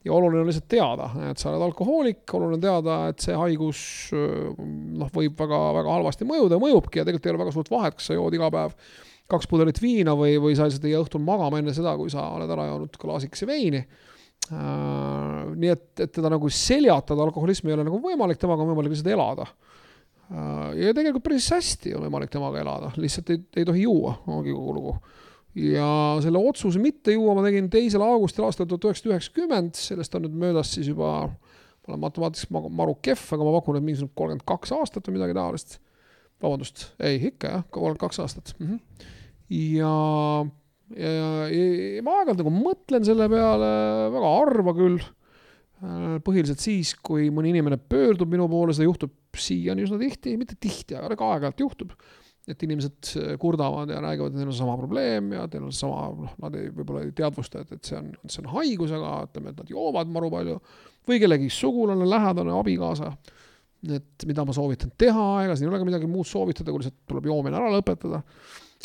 ja 0.05 0.13
oluline 0.13 0.43
on 0.43 0.51
lihtsalt 0.51 0.67
teada, 0.69 1.09
et 1.31 1.41
sa 1.41 1.49
oled 1.49 1.65
alkohoolik, 1.65 2.21
oluline 2.37 2.59
on 2.59 2.61
teada, 2.61 2.99
et 3.09 3.23
see 3.25 3.39
haigus 3.39 3.81
äh, 4.13 4.53
noh, 4.99 5.09
võib 5.15 5.39
väga-väga 5.39 5.97
halvasti 5.97 6.27
mõjuda, 6.29 6.61
mõjubki 6.61 7.01
ja 7.01 7.07
tegelikult 7.07 7.31
ei 7.31 7.35
ole 7.35 7.43
väga 7.45 7.57
suurt 7.57 7.73
vahet, 7.73 7.97
kas 7.97 8.11
sa 8.11 8.19
jood 8.19 8.37
iga 8.37 8.51
päev 8.53 8.77
kaks 9.31 9.47
pudelit 9.49 9.79
viina 9.81 10.13
või, 10.17 10.37
või 10.41 10.55
sa 10.57 10.67
lihtsalt 10.67 10.85
ei 10.85 10.93
jää 10.93 11.03
õhtul 11.05 11.23
magama 11.25 11.59
enne 11.61 11.73
seda, 11.73 11.95
kui 11.97 12.11
sa 12.13 12.27
oled 12.35 12.51
ära 12.51 12.67
joonud 12.69 12.97
klaasikese 13.01 13.47
veini 13.49 13.81
äh,. 13.81 15.53
nii 15.55 15.71
et, 15.73 15.87
et 16.05 16.11
teda 16.13 16.29
nagu 16.33 16.49
seljatada, 16.51 17.25
alkoholismi 17.25 17.71
ei 17.71 17.77
ole 17.77 17.87
nagu 17.87 18.01
võimalik, 18.03 18.39
temaga 18.41 18.61
on 18.61 18.73
võimalik 18.73 18.93
lihtsalt 18.93 19.13
elada 19.15 19.47
äh,. 19.49 20.75
ja 20.83 20.93
tegelikult 20.93 21.25
päris 21.25 21.49
hästi 21.55 21.95
on 21.97 22.05
võimalik 22.05 22.33
temaga 22.33 22.61
elada, 22.61 22.91
lihtsalt 23.01 23.33
ei, 23.33 23.41
ei 23.57 23.65
tohi 23.67 23.87
juua, 23.87 24.19
ongi 24.29 24.53
kogu 24.53 24.75
lugu. 24.77 24.93
ja 25.71 25.89
selle 26.21 26.43
otsuse 26.51 26.81
mitte 26.83 27.17
juua 27.17 27.33
ma 27.37 27.47
tegin 27.47 27.71
teisel 27.73 28.05
augustil 28.05 28.45
aastal 28.45 28.69
tuhat 28.69 28.91
üheksasada 28.91 29.15
üheksakümmend, 29.15 29.73
sellest 29.79 30.19
on 30.19 30.27
nüüd 30.27 30.37
möödas 30.45 30.75
siis 30.77 30.93
juba, 30.93 31.15
ma 31.31 31.89
olen 31.95 32.05
matemaatikas 32.05 32.53
maru 32.53 32.93
kehv, 33.01 33.25
aga 33.33 33.49
ma 33.49 33.57
pakun, 33.57 33.81
et 33.81 33.89
mingisugune 33.89 34.13
kolmkümmend 34.21 34.45
kaks 34.53 34.77
aastat 34.77 35.09
või 35.09 35.17
midagi 35.17 35.37
taolist 35.37 35.79
vabandust, 36.43 36.91
ei 37.01 37.17
ikka 37.31 37.57
jah, 37.57 37.69
kolmkümmend 37.71 38.05
kaks 38.05 38.21
aastat 38.21 38.57
mm. 38.59 38.69
-hmm 38.69 39.13
ja, 39.53 39.91
ja, 40.95 41.11
ja, 41.51 42.01
ma 42.05 42.17
aeg-ajalt 42.19 42.41
nagu 42.41 42.53
mõtlen 42.55 43.05
selle 43.07 43.29
peale, 43.31 43.69
väga 44.15 44.33
harva 44.39 44.75
küll. 44.77 44.99
Äh, 45.85 46.17
põhiliselt 46.25 46.61
siis, 46.63 46.93
kui 47.03 47.27
mõni 47.35 47.51
inimene 47.51 47.77
pöördub 47.77 48.31
minu 48.31 48.47
poole, 48.51 48.73
seda 48.73 48.87
juhtub 48.87 49.13
siiani 49.35 49.83
üsna 49.83 49.99
tihti, 49.99 50.37
mitte 50.39 50.55
tihti, 50.55 50.95
aga 50.95 51.17
ka 51.19 51.33
aeg-ajalt 51.33 51.65
juhtub. 51.65 51.97
et 52.45 52.61
inimesed 52.61 53.07
äh, 53.17 53.31
kurdavad 53.41 53.89
ja 53.89 53.97
räägivad, 54.03 54.35
et 54.35 54.37
neil 54.37 54.51
on 54.51 54.53
sama 54.53 54.75
probleem 54.77 55.31
ja 55.33 55.47
teil 55.49 55.63
on 55.65 55.71
sama, 55.73 56.11
noh, 56.13 56.35
nad 56.43 56.53
ei, 56.55 56.67
võib-olla 56.69 57.01
ei 57.01 57.09
teadvusta, 57.17 57.63
et, 57.65 57.71
et 57.73 57.89
see 57.89 57.97
on, 57.97 58.11
see 58.29 58.43
on 58.43 58.51
haigus, 58.53 58.93
aga 58.93 59.15
ütleme, 59.25 59.49
et 59.49 59.63
nad 59.63 59.71
joovad 59.73 60.11
maru 60.13 60.29
palju. 60.29 60.59
või 61.09 61.17
kellegi 61.21 61.49
sugulane, 61.49 62.05
lähedane, 62.05 62.53
abikaasa 62.53 63.09
et 63.95 64.25
mida 64.29 64.45
ma 64.45 64.53
soovitan 64.53 64.93
teha, 64.97 65.25
ega 65.43 65.55
siin 65.57 65.67
ei 65.67 65.71
ole 65.71 65.81
ka 65.81 65.87
midagi 65.89 66.07
muud 66.09 66.29
soovitada, 66.29 66.71
kui 66.71 66.81
lihtsalt 66.81 67.01
tuleb 67.09 67.27
joomine 67.29 67.57
ära 67.57 67.73
lõpetada 67.73 68.21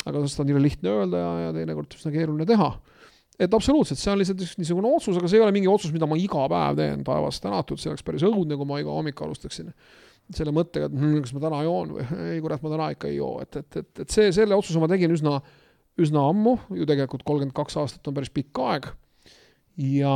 aga 0.05 0.23
seda 0.25 0.45
on 0.45 0.49
nii 0.49 0.63
lihtne 0.63 0.93
öelda 0.93 1.21
ja, 1.21 1.31
ja 1.47 1.55
teinekord 1.55 1.97
üsna 1.97 2.11
keeruline 2.13 2.47
teha. 2.49 2.69
et 3.41 3.53
absoluutselt, 3.57 3.99
see 4.01 4.11
on 4.13 4.21
lihtsalt 4.21 4.43
üks 4.45 4.55
niisugune 4.59 4.91
otsus, 4.95 5.17
aga 5.17 5.29
see 5.29 5.39
ei 5.39 5.45
ole 5.45 5.55
mingi 5.55 5.69
otsus, 5.71 5.93
mida 5.93 6.09
ma 6.09 6.17
iga 6.19 6.45
päev 6.51 6.77
teen, 6.79 7.03
taevas 7.07 7.41
tänatud, 7.43 7.81
see 7.81 7.91
oleks 7.91 8.05
päris 8.05 8.25
õudne, 8.27 8.57
kui 8.57 8.69
ma 8.69 8.79
iga 8.81 8.93
hommik 8.93 9.21
alustaksin 9.25 9.71
selle 10.31 10.53
mõttega, 10.55 10.87
et 10.87 10.95
hm, 10.95 11.17
kas 11.25 11.33
ma 11.35 11.43
täna 11.43 11.59
joon 11.65 11.95
või 11.97 12.05
ei, 12.31 12.39
kurat, 12.43 12.63
ma 12.63 12.73
täna 12.73 12.89
ikka 12.95 13.09
ei 13.09 13.17
joo, 13.17 13.35
et, 13.43 13.57
et, 13.59 13.79
et, 13.81 13.91
et 14.05 14.13
see, 14.13 14.31
selle 14.35 14.57
otsuse 14.57 14.81
ma 14.81 14.89
tegin 14.91 15.13
üsna, 15.13 15.37
üsna 16.01 16.25
ammu, 16.31 16.55
ju 16.77 16.87
tegelikult 16.87 17.25
kolmkümmend 17.27 17.55
kaks 17.57 17.77
aastat 17.81 18.07
on 18.07 18.17
päris 18.17 18.31
pikk 18.33 18.61
aeg. 18.63 18.89
ja, 19.81 20.15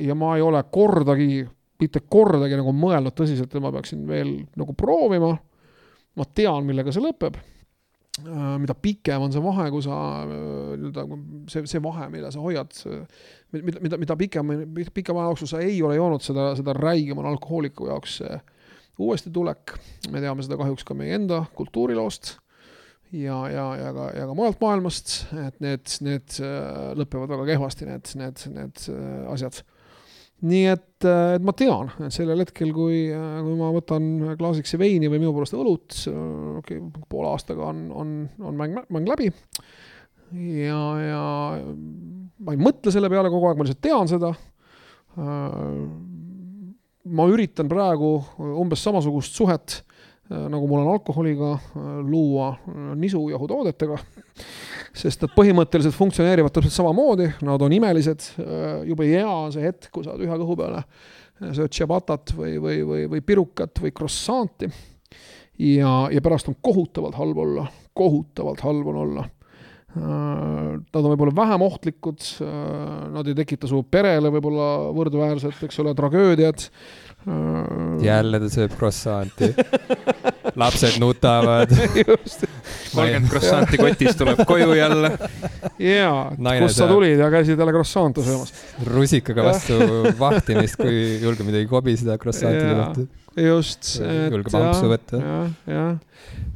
ja 0.00 0.16
ma 0.18 0.34
ei 0.38 0.46
ole 0.46 0.62
kordagi, 0.72 1.44
mitte 1.80 2.02
kordagi 2.08 2.58
nagu 2.60 2.72
mõelnud 2.76 3.16
tõsiselt, 3.16 3.52
et 3.52 3.62
ma 3.62 3.72
peaksin 3.74 4.06
veel 4.08 4.36
nagu 4.60 4.76
proovima. 4.78 5.34
ma 6.16 6.26
tean, 6.34 6.64
millega 6.66 6.92
see 6.94 7.04
lõpeb 7.04 7.36
mida 8.60 8.74
pikem 8.74 9.22
on 9.24 9.32
see 9.34 9.42
vahe, 9.44 9.68
kui 9.72 9.82
sa 9.84 9.96
äh, 10.24 10.34
nii-öelda 10.80 11.04
see, 11.52 11.64
see 11.70 11.82
vahe, 11.84 12.08
mille 12.12 12.30
sa 12.32 12.42
hoiad, 12.42 12.76
mida, 13.56 13.82
mida, 13.82 14.00
mida 14.00 14.16
pikem, 14.20 14.54
pikema 14.94 15.24
aja 15.24 15.32
jooksul 15.32 15.50
sa 15.52 15.62
ei 15.64 15.80
ole 15.86 15.96
joonud, 15.98 16.24
seda, 16.24 16.50
seda 16.58 16.74
räigem 16.76 17.20
on 17.22 17.30
alkohooliku 17.32 17.90
jaoks 17.90 18.20
see 18.22 18.38
uuesti 19.00 19.32
tulek. 19.32 19.74
me 20.12 20.20
teame 20.20 20.44
seda 20.44 20.58
kahjuks 20.60 20.84
ka 20.84 20.94
meie 20.96 21.16
enda 21.16 21.42
kultuuriloost 21.56 22.34
ja, 23.16 23.38
ja, 23.48 23.66
ja 23.80 23.92
ka, 23.96 24.08
ja 24.18 24.26
ka 24.28 24.36
mujalt 24.36 24.60
maailmast, 24.60 25.14
et 25.46 25.60
need, 25.64 25.98
need 26.04 26.40
äh, 26.44 26.90
lõpevad 27.00 27.32
väga 27.32 27.52
kehvasti, 27.54 27.88
need, 27.88 28.14
need, 28.20 28.46
need 28.56 28.88
asjad 29.32 29.62
nii 30.46 30.66
et, 30.72 31.04
äh, 31.04 31.34
et 31.36 31.44
ma 31.44 31.52
tean, 31.56 31.90
et 32.06 32.14
sellel 32.14 32.40
hetkel, 32.44 32.72
kui, 32.76 33.02
äh, 33.12 33.40
kui 33.44 33.56
ma 33.58 33.70
võtan 33.74 34.06
klaasikese 34.40 34.80
veini 34.80 35.10
või 35.12 35.20
minu 35.22 35.34
poolest 35.36 35.56
õlut, 35.56 35.96
okei 36.60 36.80
okay,, 36.80 37.04
poole 37.12 37.32
aastaga 37.34 37.68
on, 37.68 37.82
on, 37.92 38.14
on 38.40 38.56
mäng, 38.60 38.78
mäng 38.88 39.10
läbi. 39.10 39.30
ja, 40.64 40.84
ja 41.04 41.24
ma 42.40 42.54
ei 42.56 42.62
mõtle 42.62 42.94
selle 42.94 43.10
peale 43.12 43.32
kogu 43.32 43.50
aeg, 43.50 43.60
ma 43.60 43.66
lihtsalt 43.66 43.84
tean 43.84 44.10
seda. 44.10 44.32
Äh, 45.18 45.84
ma 47.10 47.26
üritan 47.32 47.68
praegu 47.68 48.18
umbes 48.60 48.82
samasugust 48.84 49.36
suhet, 49.36 49.80
nagu 50.30 50.66
mul 50.70 50.84
on 50.84 50.92
alkoholiga, 50.92 51.56
luua 52.06 52.52
nisujahutoodetega 52.94 53.96
sest 54.96 55.24
nad 55.24 55.32
põhimõtteliselt 55.34 55.94
funktsioneerivad 55.96 56.54
täpselt 56.54 56.74
samamoodi, 56.74 57.28
nad 57.46 57.62
on 57.62 57.74
imelised, 57.74 58.26
äh, 58.42 58.82
jube 58.90 59.08
hea 59.10 59.26
on 59.28 59.52
see 59.54 59.64
hetk, 59.64 59.90
kui 59.94 60.06
saad 60.06 60.22
ühe 60.22 60.38
kõhu 60.42 60.56
peale, 60.58 60.84
äh, 61.40 61.50
sööd 61.56 61.74
ciabatat 61.76 62.34
või, 62.36 62.56
või, 62.62 62.80
või, 62.86 63.04
või 63.14 63.24
pirukat 63.24 63.82
või 63.82 63.94
croissant'i. 63.96 64.70
ja, 65.58 65.92
ja 66.12 66.22
pärast 66.24 66.50
on 66.50 66.58
kohutavalt 66.60 67.18
halb 67.20 67.44
olla, 67.44 67.68
kohutavalt 67.94 68.64
halb 68.66 68.90
on 68.92 69.04
olla 69.04 69.26
äh, 69.26 69.38
Nad 69.90 71.00
on 71.00 71.08
võib-olla 71.10 71.34
vähem 71.34 71.62
ohtlikud, 71.66 72.22
nad 73.10 73.26
ei 73.26 73.34
tekita 73.34 73.66
su 73.66 73.80
perele 73.90 74.30
võib-olla 74.30 74.68
võrdväärset, 74.94 75.64
eks 75.66 75.80
ole, 75.82 75.96
tragöödiat. 75.98 76.68
Jälle 78.04 78.40
ta 78.40 78.48
sööb 78.52 78.74
croissant'i 78.78 79.52
lapsed 80.60 80.98
nutavad 81.00 81.72
kolmkümmend 82.94 83.30
croissant'i 83.30 83.80
kotis 83.80 84.18
tuleb 84.18 84.42
koju 84.48 84.74
jälle. 84.78 85.12
jaa, 85.78 86.32
kust 86.62 86.80
sa 86.80 86.88
tulid 86.90 87.18
ja 87.20 87.30
käisid 87.32 87.58
jälle 87.58 87.74
croissant'e 87.74 88.24
söömas. 88.26 88.52
rusikaga 88.86 89.44
vastu 89.50 89.78
vahtimist, 90.18 90.80
kui 90.80 91.20
julgeb 91.22 91.48
midagi 91.50 91.70
kobiseda 91.70 92.18
croissant'ide 92.18 92.76
vastu. 92.78 93.06
just. 93.36 93.92
julgeb 94.00 94.58
ampsu 94.62 94.90
võtta. 94.94 95.22
jah, 95.22 95.54
jah. 95.70 95.94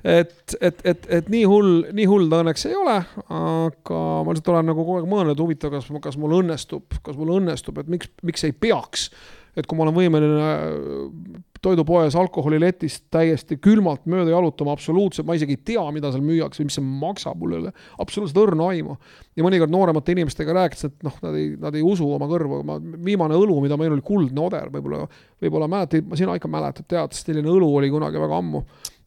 et, 0.04 0.56
et, 0.60 0.82
et, 0.84 1.06
et 1.20 1.30
nii 1.32 1.44
hull, 1.50 1.86
nii 1.92 2.08
hull 2.10 2.28
ta 2.32 2.42
õnneks 2.44 2.68
ei 2.70 2.76
ole, 2.80 2.98
aga 3.28 4.02
ma 4.24 4.34
lihtsalt 4.34 4.52
olen 4.56 4.70
nagu 4.72 4.82
kogu 4.82 5.00
aeg 5.00 5.08
mõelnud, 5.14 5.46
huvitav, 5.46 5.76
kas, 5.76 5.88
kas 6.08 6.20
mul 6.20 6.40
õnnestub, 6.42 7.00
kas 7.02 7.16
mul 7.20 7.36
õnnestub, 7.38 7.80
et 7.82 7.96
miks, 7.96 8.12
miks 8.26 8.48
ei 8.48 8.56
peaks 8.56 9.10
et 9.56 9.66
kui 9.66 9.78
ma 9.78 9.86
olen 9.86 9.96
võimeline 9.96 10.44
äh, 10.44 11.42
toidupoes 11.64 12.16
alkoholiletist 12.18 13.06
täiesti 13.14 13.56
külmalt 13.62 14.04
mööda 14.10 14.34
jalutama, 14.34 14.74
absoluutselt, 14.76 15.26
ma 15.28 15.36
isegi 15.38 15.56
ei 15.56 15.62
tea, 15.72 15.84
mida 15.94 16.10
seal 16.12 16.24
müüakse 16.26 16.66
mis 16.66 16.76
see 16.76 16.84
maksab, 16.84 17.38
mul 17.40 17.54
ei 17.54 17.60
ole 17.62 17.72
absoluutselt 18.02 18.40
õrna 18.42 18.68
aimu. 18.72 18.96
ja 19.36 19.46
mõnikord 19.46 19.72
nooremate 19.72 20.12
inimestega 20.14 20.56
rääkides, 20.58 20.90
et 20.90 21.06
noh, 21.06 21.16
nad 21.24 21.38
ei, 21.38 21.54
nad 21.60 21.78
ei 21.78 21.84
usu 21.86 22.08
oma 22.16 22.28
kõrvu, 22.30 22.60
ma, 22.66 22.76
viimane 23.06 23.38
õlu, 23.38 23.56
mida 23.64 23.78
meil 23.80 23.94
oli 23.96 24.04
Kuldne 24.04 24.44
Oder, 24.44 24.68
võib-olla, 24.74 25.08
võib-olla 25.42 25.70
mäletad, 25.70 26.12
sina 26.18 26.36
ikka 26.36 26.50
mäletad, 26.52 26.88
tead, 26.90 27.16
selline 27.16 27.50
õlu 27.50 27.70
oli 27.78 27.90
kunagi 27.92 28.20
väga 28.20 28.42
ammu. 28.42 28.64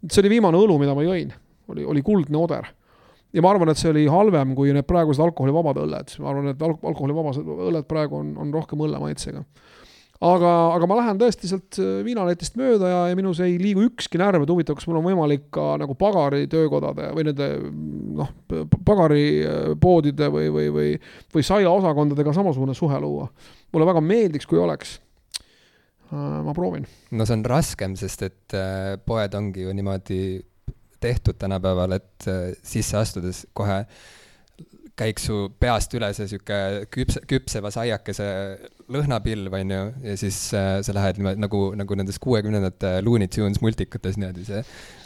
see 0.07 0.23
oli 0.23 0.35
viimane 0.37 0.57
õlu, 0.57 0.79
mida 0.81 0.97
ma 0.97 1.05
jõin, 1.05 1.31
oli, 1.69 1.85
oli 1.85 2.05
Kuldne 2.05 2.41
Oder 2.41 2.73
ja 3.35 3.43
ma 3.43 3.51
arvan, 3.53 3.71
et 3.71 3.79
see 3.79 3.91
oli 3.91 4.05
halvem 4.09 4.53
kui 4.57 4.71
need 4.73 4.87
praegused 4.87 5.21
alkoholivabad 5.23 5.81
õlled, 5.83 6.13
ma 6.23 6.31
arvan, 6.31 6.53
et 6.53 6.63
alk-, 6.63 6.85
alkoholivabased 6.89 7.49
õlled 7.69 7.89
praegu 7.89 8.21
on, 8.21 8.31
on 8.41 8.53
rohkem 8.55 8.81
õlle 8.87 9.01
maitsega. 9.03 9.43
Aga, 10.23 10.51
aga 10.73 10.89
ma 10.89 10.97
lähen 10.99 11.19
tõesti 11.21 11.49
sealt 11.49 11.77
äh, 11.81 11.99
viinaletist 12.05 12.57
mööda 12.59 12.89
ja, 12.89 13.01
ja 13.11 13.17
minus 13.17 13.41
ei 13.43 13.57
liigu 13.61 13.85
ükski 13.85 14.19
närv, 14.21 14.45
et 14.45 14.53
huvitav, 14.53 14.77
kas 14.79 14.87
mul 14.89 14.99
on 15.01 15.05
võimalik 15.05 15.47
ka 15.53 15.75
nagu 15.81 15.97
pagari 15.99 16.47
töökodade 16.51 17.11
või 17.17 17.27
nende 17.29 17.49
noh, 18.17 18.31
pagaripoodide 18.87 20.31
või, 20.33 20.49
või, 20.53 20.69
või, 20.73 20.93
või 21.35 21.47
saiaosakondadega 21.51 22.33
samasugune 22.35 22.77
suhe 22.77 23.01
luua. 23.03 23.29
mulle 23.73 23.89
väga 23.89 24.01
meeldiks, 24.01 24.49
kui 24.49 24.61
oleks 24.61 24.97
äh, 26.11 26.17
ma 26.17 26.53
proovin. 26.57 26.87
no 27.11 27.27
see 27.27 27.37
on 27.37 27.45
raskem, 27.45 27.97
sest 27.99 28.25
et 28.25 28.57
äh, 28.57 28.95
poed 29.05 29.37
ongi 29.37 29.67
ju 29.67 29.75
niimoodi 29.77 30.21
tehtud 30.99 31.37
tänapäeval, 31.37 31.99
et 31.99 32.31
äh, 32.31 32.55
sisse 32.65 32.97
astudes 32.97 33.45
kohe 33.53 33.83
käiks 34.97 35.27
su 35.29 35.43
peast 35.59 35.93
üle 35.93 36.09
see 36.17 36.25
sihuke 36.31 36.87
küpse, 36.93 37.21
küpseva 37.29 37.69
saiakese 37.73 38.27
lõhnapilv, 38.93 39.53
on 39.59 39.73
ju, 39.73 39.85
ja 40.07 40.17
siis 40.19 40.39
äh, 40.55 40.77
sa 40.85 40.95
lähed 40.95 41.19
niimoodi 41.19 41.43
nagu, 41.43 41.61
nagu 41.75 41.97
nendes 41.99 42.19
kuuekümnendate 42.23 42.97
Looney 43.03 43.27
Tunes 43.31 43.59
multikutes 43.63 44.15
niimoodi, 44.19 44.45
see 44.47 44.63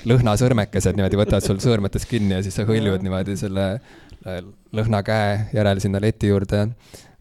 lõhnasõrmekesed 0.10 1.00
niimoodi 1.00 1.20
võtavad 1.22 1.46
sul 1.46 1.62
sõõrmetest 1.64 2.10
kinni 2.10 2.38
ja 2.38 2.44
siis 2.46 2.60
sa 2.60 2.68
hõljud 2.70 3.02
niimoodi 3.06 3.38
selle 3.42 3.68
äh, 3.78 4.44
lõhnakäe 4.78 5.56
järel 5.58 5.82
sinna 5.84 6.04
leti 6.04 6.30
juurde 6.30 6.68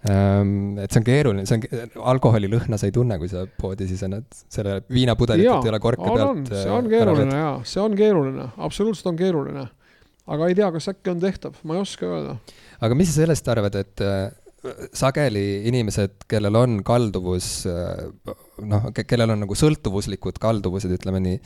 Ähm, 0.09 0.79
et 0.81 0.89
see 0.89 1.03
on 1.03 1.05
keeruline, 1.05 1.43
see 1.45 1.59
on, 1.59 1.91
alkoholilõhna 2.15 2.79
sa 2.81 2.89
ei 2.89 2.95
tunne, 2.97 3.19
kui 3.21 3.29
sa 3.29 3.43
poodi 3.61 3.85
sisened, 3.85 4.25
selle 4.49 4.79
viinapudelit 4.89 5.45
ei 5.45 5.69
ole 5.69 5.81
korke 5.83 6.07
on, 6.09 6.17
pealt. 6.17 6.53
see 6.55 6.71
on 6.73 6.87
äh, 6.89 6.93
keeruline 6.95 7.41
jaa, 7.43 7.51
see 7.69 7.83
on 7.83 7.97
keeruline, 7.99 8.47
absoluutselt 8.65 9.11
on 9.13 9.19
keeruline. 9.19 9.67
aga 10.25 10.49
ei 10.49 10.57
tea, 10.57 10.71
kas 10.73 10.89
äkki 10.95 11.13
on 11.13 11.21
tehtav, 11.21 11.61
ma 11.69 11.77
ei 11.77 11.83
oska 11.85 12.09
öelda. 12.09 12.39
aga 12.81 12.97
mis 12.97 13.13
sa 13.13 13.19
sellest 13.21 13.53
arvad, 13.53 13.77
et 13.83 14.05
äh, 14.07 14.33
sageli 14.93 15.67
inimesed, 15.71 16.25
kellel 16.29 16.57
on 16.61 16.81
kalduvus, 16.87 17.51
äh, 17.71 18.35
noh, 18.67 18.89
kellel 19.01 19.37
on 19.37 19.47
nagu 19.47 19.57
sõltuvuslikud 19.57 20.41
kalduvused, 20.43 20.93
ütleme 20.99 21.23
nii 21.25 21.39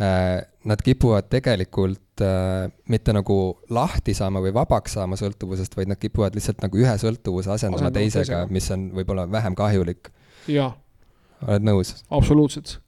Äh, 0.00 0.40
nad 0.64 0.80
kipuvad 0.80 1.26
tegelikult 1.28 2.20
äh, 2.24 2.70
mitte 2.88 3.12
nagu 3.12 3.58
lahti 3.68 4.14
saama 4.16 4.40
või 4.40 4.54
vabaks 4.56 4.94
saama 4.96 5.18
sõltuvusest, 5.20 5.74
vaid 5.76 5.90
nad 5.92 6.00
kipuvad 6.00 6.32
lihtsalt 6.32 6.62
nagu 6.64 6.80
ühe 6.80 6.94
sõltuvuse 6.96 7.52
asendama 7.52 7.90
Asendama 7.90 7.98
teisega, 7.98 8.24
teisega., 8.24 8.54
mis 8.56 8.70
on 8.72 8.86
võib-olla 8.96 9.26
vähem 9.28 9.54
kahjulik. 9.58 10.08
oled 10.48 11.68
nõus? 11.68 11.92
absoluutselt, 12.08 12.78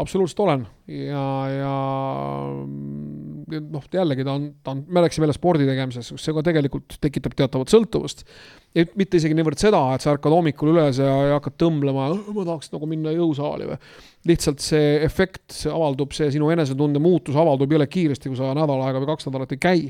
absoluutselt 0.00 0.40
olen 0.46 0.64
ja, 0.88 1.24
ja 1.48 1.76
noh, 3.72 3.86
jällegi 3.92 4.24
ta 4.26 4.34
on, 4.36 4.48
ta 4.64 4.74
on, 4.74 4.82
me 4.88 5.04
rääkisime 5.04 5.24
jälle 5.24 5.36
spordi 5.36 5.68
tegemises, 5.68 6.10
kus 6.12 6.26
see 6.26 6.34
ka 6.36 6.42
tegelikult 6.44 6.98
tekitab 7.00 7.36
teatavat 7.38 7.72
sõltuvust. 7.72 8.24
ja 8.76 8.84
mitte 8.98 9.16
isegi 9.20 9.36
niivõrd 9.36 9.60
seda, 9.60 9.80
et 9.94 10.04
sa 10.04 10.12
ärkad 10.12 10.34
hommikul 10.34 10.74
üles 10.74 11.00
ja, 11.00 11.14
ja 11.30 11.38
hakkad 11.38 11.56
tõmblema, 11.62 12.10
ma 12.36 12.46
tahaks 12.50 12.72
nagu 12.74 12.90
minna 12.90 13.14
jõusaali 13.14 13.70
või. 13.70 13.80
lihtsalt 14.28 14.60
see 14.64 14.98
efekt, 15.06 15.46
see 15.56 15.72
avaldub, 15.72 16.12
see 16.16 16.28
sinu 16.34 16.52
enesetunde 16.52 17.00
muutus 17.02 17.38
avaldub 17.40 17.72
jõle 17.72 17.88
kiiresti, 17.88 18.32
kui 18.32 18.40
sa 18.40 18.52
nädal 18.56 18.84
aega 18.84 19.00
või 19.00 19.12
kaks 19.14 19.30
nädalat 19.30 19.56
ei 19.56 19.64
käi. 19.64 19.82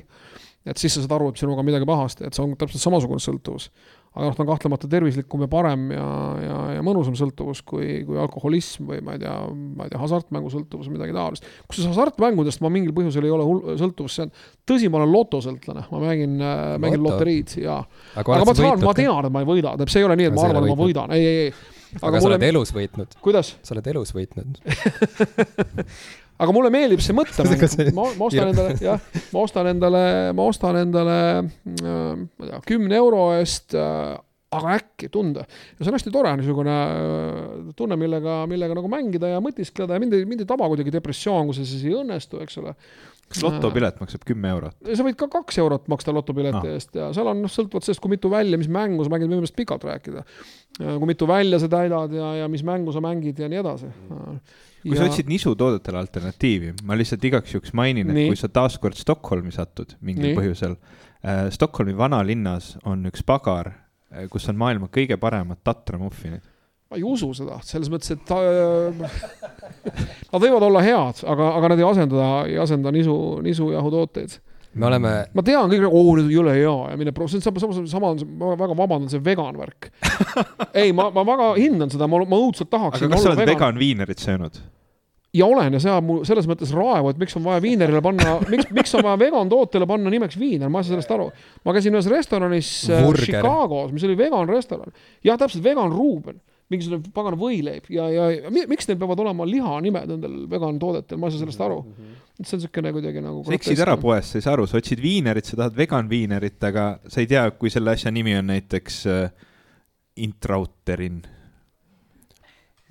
et 0.65 0.79
siis 0.81 0.95
sa 0.95 1.03
saad 1.03 1.19
aru, 1.19 1.33
et 1.33 1.43
sinuga 1.43 1.61
on 1.65 1.71
midagi 1.73 1.91
pahasti, 1.91 2.29
et 2.29 2.35
see 2.37 2.47
on 2.47 2.55
täpselt 2.59 2.87
samasugune 2.87 3.23
sõltuvus 3.23 3.71
aga 4.15 4.29
noh, 4.29 4.35
ta 4.37 4.45
on 4.45 4.49
kahtlemata 4.49 4.89
tervislikum 4.91 5.43
ja 5.43 5.49
parem 5.51 5.89
ja, 5.91 6.07
ja, 6.39 6.59
ja 6.77 6.85
mõnusam 6.87 7.17
sõltuvus 7.19 7.65
kui, 7.67 8.05
kui 8.07 8.19
alkoholism 8.23 8.87
või 8.93 9.01
ma 9.03 9.17
ei 9.17 9.23
tea, 9.25 9.35
ma 9.51 9.89
ei 9.89 9.93
tea, 9.93 10.01
hasartmängusõltuvus 10.05 10.89
või 10.89 10.99
midagi 11.01 11.17
taolist. 11.17 11.49
kusjuures 11.67 11.91
hasartmängudest 11.97 12.62
ma 12.62 12.71
mingil 12.75 12.95
põhjusel 12.95 13.27
ei 13.27 13.35
ole 13.35 13.49
hull, 13.49 13.75
sõltuvus, 13.81 14.15
see 14.15 14.29
on, 14.29 14.35
tõsi, 14.71 14.91
ma 14.93 15.03
olen 15.03 15.15
lotosõltlane, 15.17 15.87
ma 15.91 16.03
mängin 16.07 16.37
äh,, 16.39 16.65
mängin 16.83 17.03
loteriid 17.03 17.57
ja 17.65 17.81
aga, 18.15 18.43
ma 18.47 18.55
saan, 18.55 18.85
ma 18.87 18.95
tean, 18.95 19.27
et 19.27 19.35
ma 19.35 19.43
ei 19.43 19.51
võida, 19.51 19.73
tähendab, 19.73 19.95
see 19.95 20.05
ei 20.05 20.11
ole 20.11 20.19
nii, 20.21 20.31
et 20.31 20.39
ma 20.39 20.47
arvan, 20.47 20.69
et 20.69 20.77
ma 20.77 20.83
võidan, 20.85 21.17
ei, 21.19 21.27
ei, 21.27 21.47
ei. 21.49 21.55
aga, 21.99 22.12
aga 22.12 22.23
sa 22.23 22.31
oled 22.31 22.51
elus 22.53 22.75
võitnud. 22.77 23.19
kuidas? 23.25 23.57
sa 23.67 23.75
oled 23.75 23.91
elus 23.95 24.15
võitnud 24.15 24.62
aga 26.35 26.55
mulle 26.55 26.70
meeldib 26.74 27.03
see 27.05 27.16
mõttemäng, 27.16 27.64
ma, 27.99 28.11
ma 28.18 28.28
ostan 28.28 28.51
endale, 28.51 28.76
jah, 28.82 29.09
ma 29.35 29.47
ostan 29.47 29.70
endale, 29.70 30.05
ma 30.37 30.51
ostan 30.51 30.78
endale, 30.82 31.18
äh, 31.45 32.12
ma 32.20 32.47
ei 32.47 32.53
tea, 32.53 32.62
kümne 32.72 32.99
euro 32.99 33.28
eest 33.37 33.76
äh, 33.78 34.14
aga 34.55 34.76
äkki 34.78 35.11
tunda. 35.14 35.47
ja 35.47 35.80
see 35.80 35.91
on 35.91 35.99
hästi 35.99 36.12
tore 36.14 36.35
niisugune 36.39 36.74
äh, 36.74 37.72
tunne, 37.78 37.99
millega, 38.01 38.43
millega 38.51 38.76
nagu 38.78 38.91
mängida 38.91 39.35
ja 39.35 39.43
mõtiskleda 39.45 39.97
ja 39.97 40.03
mind 40.03 40.18
ei, 40.18 40.28
mind 40.28 40.45
ei 40.45 40.51
taba 40.51 40.68
kuidagi 40.70 40.95
depressioon, 40.95 41.49
kui 41.49 41.59
see 41.59 41.68
siis 41.70 41.87
ei 41.87 41.97
õnnestu, 42.01 42.43
eks 42.43 42.59
ole. 42.62 42.74
kas 43.30 43.47
lotopilet 43.47 44.03
maksab 44.03 44.26
kümme 44.26 44.51
eurot? 44.57 44.76
sa 44.91 45.07
võid 45.07 45.18
ka 45.20 45.30
kaks 45.39 45.62
eurot 45.62 45.89
maksta 45.93 46.14
lotopileti 46.14 46.66
no. 46.66 46.74
eest 46.74 46.99
ja 46.99 47.12
seal 47.14 47.30
on 47.30 47.43
noh, 47.47 47.53
sõltuvalt 47.53 47.87
sellest, 47.87 48.03
kui 48.03 48.14
mitu 48.16 48.30
välja, 48.32 48.59
mis 48.61 48.70
mängu 48.70 49.07
sa 49.07 49.14
mängid, 49.14 49.30
võime 49.30 49.45
sellest 49.45 49.59
pikalt 49.62 49.87
rääkida. 49.87 50.26
kui 50.82 51.11
mitu 51.11 51.30
välja 51.30 51.62
sa 51.62 51.70
täidad 51.70 52.14
ja, 52.14 52.37
ja 52.43 52.51
mis 52.51 52.66
mängu 52.66 52.95
sa 52.95 53.03
mängid 53.05 53.39
ja 53.39 53.51
nii 53.51 53.62
edasi 53.62 53.91
kui 54.85 54.97
ja... 54.97 55.03
sa 55.03 55.11
otsid 55.11 55.30
nisutoodetele 55.30 56.01
alternatiivi, 56.01 56.74
ma 56.85 56.99
lihtsalt 56.99 57.24
igaks 57.24 57.57
juhuks 57.57 57.74
mainin, 57.76 58.11
et 58.11 58.18
Nii. 58.18 58.32
kui 58.32 58.41
sa 58.41 58.51
taaskord 58.53 58.99
Stockholmi 58.99 59.53
satud 59.55 59.97
mingil 60.05 60.30
Nii. 60.30 60.39
põhjusel 60.39 60.76
äh,, 60.76 61.47
Stockholmi 61.55 61.97
vanalinnas 61.99 62.74
on 62.89 63.07
üks 63.11 63.24
pagar 63.26 63.72
äh,, 63.72 64.26
kus 64.32 64.49
on 64.53 64.61
maailma 64.61 64.91
kõige 64.93 65.18
paremad 65.20 65.62
Tatra 65.64 66.01
muffinid 66.01 66.45
ma 66.93 67.01
ei 67.01 67.05
usu 67.09 67.32
seda, 67.35 67.59
selles 67.66 67.89
mõttes, 67.91 68.12
et 68.14 68.20
ta, 68.28 68.37
nad 70.30 70.43
võivad 70.43 70.62
olla 70.68 70.82
head, 70.85 71.24
aga, 71.26 71.49
aga 71.59 71.70
nad 71.72 71.80
ei 71.80 71.87
asenda, 71.89 72.26
ei 72.47 72.59
asenda 72.61 72.93
nisu, 72.95 73.16
nisujahutooteid 73.43 74.37
tooteid 74.37 74.54
me 74.75 74.89
oleme. 74.91 75.14
ma 75.35 75.45
tean 75.47 75.70
kõik 75.70 75.85
nagu, 75.85 76.03
oo, 76.03 76.14
need 76.18 76.31
ei 76.33 76.39
ole 76.43 76.55
hea 76.57 76.77
ja 76.93 77.01
mine 77.01 77.14
proovi, 77.16 77.35
see 77.35 77.41
on 77.41 77.47
sama, 77.47 77.75
sama, 77.75 77.89
sama, 77.91 78.12
ma 78.41 78.55
väga 78.59 78.77
vabandan, 78.79 79.11
see 79.12 79.22
vegan 79.25 79.59
värk 79.61 79.91
ei, 80.83 80.93
ma, 80.97 81.11
ma 81.14 81.27
väga 81.29 81.51
hindan 81.59 81.93
seda, 81.93 82.09
ma, 82.11 82.22
ma 82.29 82.41
õudselt 82.47 82.72
tahaksin. 82.72 83.09
aga 83.09 83.16
kas 83.16 83.27
sa 83.27 83.33
oled 83.33 83.43
vegan, 83.45 83.55
vegan 83.55 83.83
viinerit 83.83 84.22
söönud? 84.22 84.62
ja 85.35 85.47
olen 85.47 85.75
ja 85.75 85.83
see 85.83 85.91
ajab 85.91 86.07
mu 86.07 86.16
selles 86.27 86.49
mõttes 86.51 86.72
raevu, 86.75 87.11
et 87.11 87.20
miks 87.20 87.37
on 87.39 87.45
vaja 87.47 87.62
viinerile 87.64 88.03
panna, 88.05 88.39
miks, 88.53 88.70
miks 88.75 88.95
on 88.99 89.05
vaja 89.07 89.18
vegan 89.25 89.51
tootele 89.51 89.89
panna 89.91 90.12
nimeks 90.12 90.39
viiner, 90.39 90.70
ma 90.70 90.81
ei 90.81 90.87
saa 90.87 90.95
sellest 90.95 91.14
aru. 91.16 91.29
ma 91.66 91.75
käisin 91.77 91.97
ühes 91.97 92.11
restoranis 92.11 92.72
äh, 92.89 93.03
Burger. 93.07 93.31
Chicagos, 93.31 93.95
mis 93.95 94.07
oli 94.07 94.18
vegan 94.18 94.51
restoran. 94.51 94.95
jah, 95.27 95.39
täpselt, 95.41 95.64
vegan 95.66 95.95
Ruuben 95.95 96.39
mingisugune 96.73 97.12
pagana 97.15 97.39
võileib 97.39 97.89
ja, 97.93 98.07
ja 98.09 98.53
miks 98.53 98.89
neil 98.89 98.99
peavad 99.01 99.21
olema 99.25 99.47
lihanimed 99.49 100.15
nendel 100.15 100.37
vegan 100.51 100.79
toodetel, 100.81 101.21
ma 101.21 101.29
ei 101.29 101.35
saa 101.35 101.45
sellest 101.45 101.65
aru 101.65 101.83
mm. 101.83 101.93
-hmm. 101.99 102.23
see 102.41 102.57
on 102.57 102.62
niisugune 102.62 102.93
kuidagi 102.97 103.25
nagu 103.25 103.43
sa 103.45 103.57
eksid 103.59 103.83
ära 103.85 103.97
poest, 104.01 104.33
sa 104.33 104.41
ei 104.41 104.47
saa 104.47 104.57
aru, 104.57 104.67
sa 104.71 104.81
otsid 104.81 105.03
viinerit, 105.05 105.51
sa 105.51 105.61
tahad 105.61 105.77
vegan 105.77 106.09
viinerit, 106.11 106.59
aga 106.65 106.87
sa 107.07 107.21
ei 107.21 107.29
tea, 107.31 107.45
kui 107.59 107.73
selle 107.73 107.93
asja 107.93 108.12
nimi 108.15 108.37
on 108.39 108.49
näiteks 108.53 109.01
äh, 109.12 109.49
intrauterin. 110.17 111.23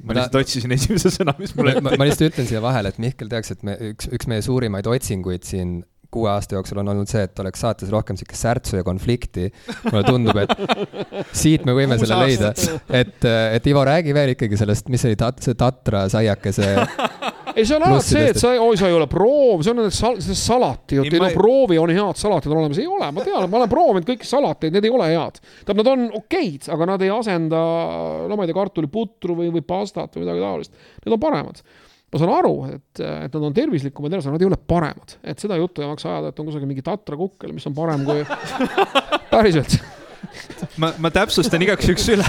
ma 0.04 0.18
lihtsalt 0.18 0.42
otsisin 0.44 0.76
esimese 0.76 1.10
sõna, 1.14 1.34
mis 1.40 1.56
mulle 1.58 1.80
ma, 1.82 1.96
ma 1.98 2.06
lihtsalt 2.06 2.34
ütlen 2.34 2.50
siia 2.50 2.62
vahele, 2.62 2.94
et 2.94 3.02
Mihkel 3.02 3.32
teaks, 3.32 3.56
et 3.56 3.66
me, 3.66 3.78
üks, 3.94 4.10
üks 4.14 4.30
meie 4.30 4.46
suurimaid 4.46 4.90
otsinguid 4.90 5.48
siin 5.48 5.80
kuue 6.14 6.30
aasta 6.32 6.58
jooksul 6.58 6.82
on 6.84 6.94
olnud 6.94 7.10
see, 7.10 7.26
et 7.28 7.44
oleks 7.44 7.64
saates 7.66 7.92
rohkem 7.94 8.20
siukest 8.20 8.46
särtsu 8.46 8.80
ja 8.80 8.86
konflikti. 8.88 9.50
mulle 9.90 10.04
tundub, 10.08 10.40
et 10.44 11.30
siit 11.36 11.66
me 11.68 11.76
võime 11.78 11.98
selle 12.02 12.20
leida, 12.24 12.54
et, 12.90 13.30
et 13.58 13.72
Ivo, 13.74 13.86
räägi 13.88 14.16
veel 14.16 14.36
ikkagi 14.36 14.60
sellest, 14.60 14.90
mis 14.94 15.06
oli 15.10 15.20
tat, 15.20 15.42
see 15.44 15.58
Tatra 15.60 16.08
saiakese 16.12 16.74
ei, 17.56 17.66
see 17.66 17.76
on 17.78 17.86
alati 17.88 18.08
see, 18.08 18.26
et 18.32 18.40
sa, 18.40 18.52
oi, 18.62 18.78
sa 18.80 18.90
ei 18.90 18.96
ole 18.98 19.08
proov, 19.10 19.62
see 19.66 19.74
on 19.74 19.92
sal, 19.94 20.18
see 20.24 20.38
salati 20.38 20.98
jutt, 21.00 21.14
ei 21.14 21.22
no 21.22 21.30
proovi 21.36 21.78
on 21.82 21.94
head 21.94 22.20
salatid 22.20 22.54
olemas, 22.54 22.82
ei 22.82 22.90
ole, 22.90 23.10
ma 23.14 23.26
tean, 23.26 23.48
ma 23.52 23.60
olen 23.62 23.72
proovinud 23.72 24.10
kõiki 24.10 24.28
salateid, 24.28 24.74
need 24.74 24.88
ei 24.88 24.94
ole 24.94 25.10
head. 25.12 25.40
tähendab, 25.64 25.84
nad 25.84 25.92
on 25.94 26.06
okeid, 26.24 26.68
aga 26.74 26.90
nad 26.94 27.06
ei 27.06 27.14
asenda, 27.14 27.64
no 28.30 28.38
ma 28.38 28.46
ei 28.46 28.52
tea, 28.52 28.58
kartuliputru 28.58 29.38
või, 29.40 29.52
või 29.54 29.66
pastat 29.68 30.18
või 30.18 30.26
midagi 30.26 30.46
taolist. 30.46 30.86
Need 31.04 31.18
on 31.18 31.22
paremad 31.22 31.64
ma 32.14 32.22
saan 32.22 32.34
aru, 32.36 32.54
et, 32.70 33.02
et 33.02 33.34
nad 33.34 33.50
on 33.50 33.56
tervislikumad 33.56 34.12
ja 34.12 34.14
nii 34.14 34.20
edasi, 34.20 34.30
aga 34.30 34.38
nad 34.38 34.46
ei 34.46 34.52
ole 34.52 34.60
paremad. 34.74 35.18
et 35.24 35.44
seda 35.44 35.58
juttu 35.60 35.84
ei 35.84 35.90
maksa 35.90 36.12
ajada, 36.12 36.32
et 36.32 36.40
on 36.40 36.50
kusagil 36.50 36.70
mingi 36.70 36.86
Tatra 36.86 37.18
kukkel, 37.20 37.56
mis 37.58 37.68
on 37.70 37.76
parem 37.78 38.06
kui 38.08 38.24
päriselt 39.34 39.80
ma, 40.78 40.94
ma 41.02 41.12
täpsustan 41.14 41.66
igaks 41.66 41.90
juhuks 41.90 42.10
üle 42.14 42.28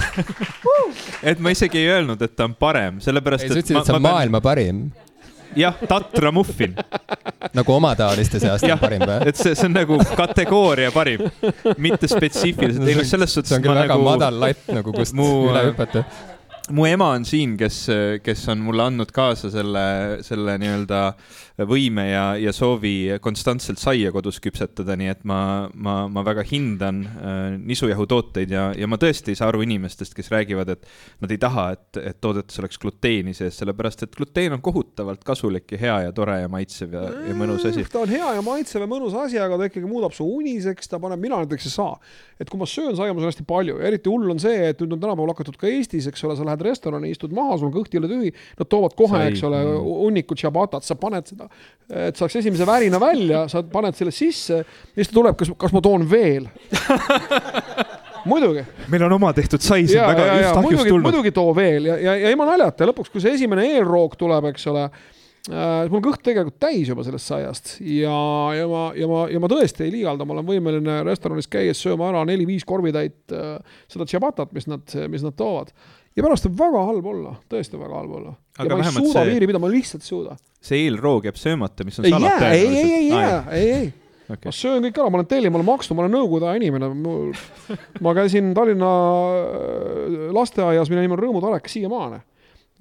et 1.31 1.41
ma 1.41 1.53
isegi 1.55 1.83
ei 1.83 1.91
öelnud, 1.93 2.21
et 2.21 2.35
ta 2.35 2.49
on 2.49 2.57
parem, 2.57 3.01
sellepärast 3.03 3.47
sa 3.47 3.53
ütlesid, 3.53 3.77
et 3.77 3.91
see 3.91 3.97
on 3.97 4.05
maailma 4.05 4.41
parim 4.43 4.87
jah, 5.55 5.77
Tatra 5.87 6.31
muffin. 6.35 6.75
nagu 7.53 7.73
omataoliste 7.73 8.39
seast 8.43 8.67
on 8.67 8.79
parim 8.79 9.05
või? 9.05 9.19
et 9.29 9.39
see, 9.39 9.55
see 9.55 9.69
on 9.69 9.75
nagu 9.77 9.99
kategooria 10.17 10.91
parim, 10.95 11.25
mitte 11.77 12.09
spetsiifiliselt, 12.11 12.87
ei 12.87 12.97
noh, 12.97 13.07
selles 13.07 13.35
suhtes. 13.35 13.53
see 13.53 13.59
on 13.59 13.65
küll 13.65 13.77
väga 13.77 13.93
nagu, 13.93 14.07
madal 14.07 14.39
laip 14.41 14.65
nagu, 14.73 14.95
kust 14.95 15.15
mu, 15.17 15.29
üle 15.51 15.69
hüpata 15.69 16.05
mu 16.73 16.85
ema 16.87 17.11
on 17.13 17.25
siin, 17.25 17.57
kes, 17.57 17.85
kes 18.25 18.47
on 18.49 18.63
mulle 18.65 18.87
andnud 18.89 19.11
kaasa 19.13 19.51
selle, 19.53 19.85
selle 20.25 20.57
nii-öelda 20.61 21.01
võime 21.63 22.03
ja, 22.09 22.23
ja 22.35 22.51
soovi 22.51 23.15
konstantselt 23.23 23.79
saia 23.79 24.11
kodus 24.11 24.41
küpsetada, 24.43 24.97
nii 24.99 25.11
et 25.13 25.21
ma, 25.27 25.69
ma, 25.71 25.93
ma 26.11 26.23
väga 26.27 26.43
hindan 26.49 26.99
äh, 27.07 27.37
nisujahutooteid 27.55 28.51
ja, 28.51 28.65
ja 28.75 28.89
ma 28.91 28.99
tõesti 28.99 29.31
ei 29.31 29.39
saa 29.39 29.47
aru 29.53 29.63
inimestest, 29.63 30.11
kes 30.17 30.31
räägivad, 30.33 30.73
et 30.75 30.83
nad 31.23 31.31
ei 31.31 31.39
taha, 31.39 31.69
et, 31.77 32.01
et 32.11 32.19
toodetes 32.19 32.59
oleks 32.59 32.79
gluteeni 32.81 33.31
sees, 33.37 33.55
sellepärast 33.61 34.03
et 34.03 34.17
gluteen 34.17 34.57
on 34.57 34.63
kohutavalt 34.65 35.23
kasulik 35.27 35.71
ja 35.77 35.81
hea 35.85 35.95
ja 36.07 36.15
tore 36.15 36.41
ja 36.41 36.51
maitsev 36.51 36.97
ja, 36.97 37.05
ja 37.29 37.37
mõnus 37.39 37.63
asi. 37.71 37.87
ta 37.87 38.03
on 38.03 38.11
hea 38.11 38.33
ja 38.35 38.43
maitsev 38.43 38.83
ja 38.83 38.89
mõnus 38.91 39.15
asi, 39.23 39.39
aga 39.39 39.61
ta 39.61 39.71
ikkagi 39.71 39.87
muudab 39.87 40.15
su 40.17 40.27
uniseks, 40.27 40.91
ta 40.91 40.99
paneb, 40.99 41.23
mina 41.23 41.39
näiteks 41.39 41.69
ei 41.71 41.75
saa. 41.77 41.95
et 42.35 42.51
kui 42.51 42.59
ma 42.59 42.67
söön 42.67 42.99
saia, 42.99 43.15
ma 43.15 43.23
söön 43.23 43.31
hästi 43.31 43.47
palju 43.47 43.79
ja 43.79 43.87
eriti 43.87 44.11
hull 44.11 44.27
on 44.33 44.43
see, 44.43 44.73
et 44.73 44.83
nüüd 44.83 44.97
on 44.97 45.05
tänapäeval 45.05 45.31
hakatud 45.31 45.55
ka 45.61 45.71
Eestis, 45.71 46.09
eks 46.11 46.27
ole, 46.27 46.35
sa 46.35 46.43
lähed 46.43 46.67
restorani, 46.67 47.13
istud 47.15 47.31
maha, 47.35 47.55
sul 47.55 47.71
on 47.71 47.75
kõht 47.77 47.95
ei 47.95 48.01
ole 48.01 48.11
tühi, 48.11 48.33
nad 48.59 48.67
toovad 48.67 48.97
kohe, 48.99 49.21
eks 49.29 49.45
ole, 49.47 49.61
mm. 49.63 49.87
hunniku 50.03 50.35
tšabatat, 50.35 50.83
sa 50.83 50.99
paned 50.99 51.31
seda 51.31 51.44
et 51.89 52.17
saaks 52.17 52.39
esimese 52.41 52.65
värina 52.65 52.99
välja, 53.01 53.45
sa 53.51 53.61
paned 53.69 53.97
selle 53.97 54.13
sisse 54.15 54.61
ja 54.61 54.97
siis 54.97 55.11
ta 55.11 55.19
tuleb, 55.19 55.37
kas, 55.37 55.51
kas 55.59 55.75
ma 55.75 55.83
toon 55.85 56.07
veel? 56.09 56.47
Muidugi. 58.25 58.63
meil 58.89 59.03
on 59.05 59.13
oma 59.19 59.33
tehtud 59.37 59.61
sai, 59.61 59.83
on 59.85 60.07
väga 60.09 60.23
just 60.39 60.57
ahjust 60.57 60.87
tulnud. 60.89 61.05
muidugi 61.05 61.31
too 61.35 61.51
veel. 61.55 61.91
Ja, 61.91 61.97
ja, 62.01 62.15
ja 62.23 62.31
ilma 62.33 62.47
naljata. 62.49 62.81
Ja 62.81 62.89
lõpuks, 62.89 63.11
kui 63.13 63.21
see 63.21 63.35
esimene 63.37 63.67
eelroog 63.75 64.15
tuleb, 64.17 64.47
eks 64.49 64.65
ole 64.71 64.87
äh,, 64.87 65.85
mul 65.93 66.01
kõht 66.07 66.23
tegelikult 66.25 66.57
täis 66.65 66.89
juba 66.89 67.05
sellest 67.05 67.29
saiast. 67.29 67.75
Ja, 67.85 68.15
ja 68.57 68.65
ma, 68.71 68.87
ja 68.97 69.09
ma, 69.11 69.19
ja 69.29 69.41
ma 69.43 69.51
tõesti 69.51 69.85
ei 69.85 69.93
liialda, 69.99 70.25
ma 70.25 70.39
olen 70.39 70.47
võimeline 70.49 71.03
restoranis 71.05 71.49
käies 71.51 71.83
sööma 71.85 72.09
ära 72.09 72.25
neli-viis 72.25 72.65
korvitäit 72.65 73.35
äh, 73.35 73.59
seda 73.91 74.09
tšiabatat, 74.09 74.57
mis 74.57 74.65
nad, 74.73 74.97
mis 75.13 75.25
nad 75.25 75.37
toovad 75.37 75.69
ja 76.15 76.23
pärast 76.23 76.47
võib 76.47 76.61
väga 76.63 76.81
halb 76.89 77.11
olla, 77.11 77.35
tõesti 77.51 77.79
väga 77.79 77.99
halb 77.99 78.15
olla. 78.19 78.33
ja 78.59 78.71
ma 78.71 78.87
ei 78.87 78.95
suuda 78.95 79.25
piiri 79.27 79.49
pidada, 79.49 79.61
ma 79.63 79.71
lihtsalt 79.71 80.05
ei 80.05 80.11
suuda. 80.11 80.37
see 80.63 80.85
eelroog 80.85 81.27
jääb 81.27 81.39
söömata, 81.39 81.87
mis 81.87 81.99
on 81.99 82.07
ei 82.07 82.15
salat 82.15 82.43
jää, 82.43 82.51
ei, 82.51 82.67
ei, 82.67 82.91
ei 82.99 83.07
jää, 83.09 83.41
ei, 83.55 83.71
ei 83.71 83.89
okay.. 84.29 84.45
ma 84.47 84.53
söön 84.55 84.87
kõik 84.87 85.01
ära, 85.01 85.09
ma 85.09 85.19
olen 85.19 85.31
tellinud, 85.31 85.55
ma 85.55 85.61
olen 85.61 85.71
maksnud, 85.71 85.97
ma 85.97 86.05
olen 86.05 86.15
nõukogude 86.17 86.47
aja 86.49 86.61
inimene, 86.61 86.91
mul, 87.01 87.33
ma 88.05 88.15
käisin 88.17 88.53
Tallinna 88.57 88.93
äh, 89.41 90.15
lasteaias, 90.35 90.91
mille 90.91 91.03
nimi 91.03 91.17
on 91.17 91.23
Rõõmutalek 91.25 91.67
siiamaani. 91.71 92.23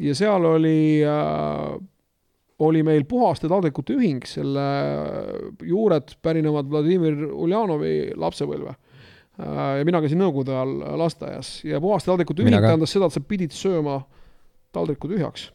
ja 0.07 0.15
seal 0.19 0.49
oli 0.55 0.79
äh, 1.03 1.75
oli 2.65 2.85
meil 2.87 3.03
puhaste 3.11 3.51
taldrikute 3.51 3.97
ühing, 3.97 4.23
selle 4.31 4.65
juured 5.67 6.15
pärinevad 6.23 6.71
Vladimir 6.71 7.27
Uljanovi 7.35 8.13
lapsepõlve 8.15 8.77
Äh, 8.77 8.84
ja 9.39 9.85
mina 9.87 10.01
käisin 10.03 10.21
nõukogude 10.23 10.55
ajal 10.55 10.99
lasteaias 11.01 11.57
ja 11.67 11.81
puhaste 11.83 12.11
taldrikute 12.11 12.45
ühik 12.45 12.55
tähendas 12.55 12.95
seda, 12.95 13.09
et 13.11 13.17
sa 13.17 13.23
pidid 13.25 13.55
sööma 13.55 14.01
taldriku 14.75 15.11
tühjaks. 15.11 15.49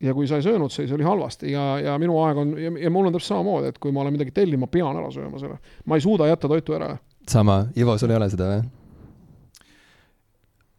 ja 0.00 0.14
kui 0.14 0.28
sa 0.30 0.38
ei 0.38 0.46
söönud, 0.46 0.70
siis 0.70 0.92
oli 0.94 1.04
halvasti 1.04 1.52
ja, 1.52 1.64
ja 1.82 1.98
minu 1.98 2.20
aeg 2.22 2.38
on 2.38 2.56
ja, 2.60 2.72
ja 2.84 2.90
mul 2.90 3.08
on 3.08 3.16
täpselt 3.16 3.34
samamoodi, 3.34 3.72
et 3.72 3.78
kui 3.82 3.92
ma 3.92 4.04
olen 4.04 4.14
midagi 4.14 4.32
tellinud, 4.34 4.64
ma 4.64 4.72
pean 4.72 4.96
ära 4.96 5.10
sööma 5.12 5.40
selle. 5.42 5.58
ma 5.84 5.98
ei 5.98 6.04
suuda 6.04 6.28
jätta 6.30 6.48
toitu 6.48 6.76
ära. 6.78 6.96
sama, 7.28 7.64
Ivo, 7.76 7.98
sul 7.98 8.14
ei 8.14 8.20
ole 8.20 8.30
seda 8.32 8.52
või? 8.52 8.66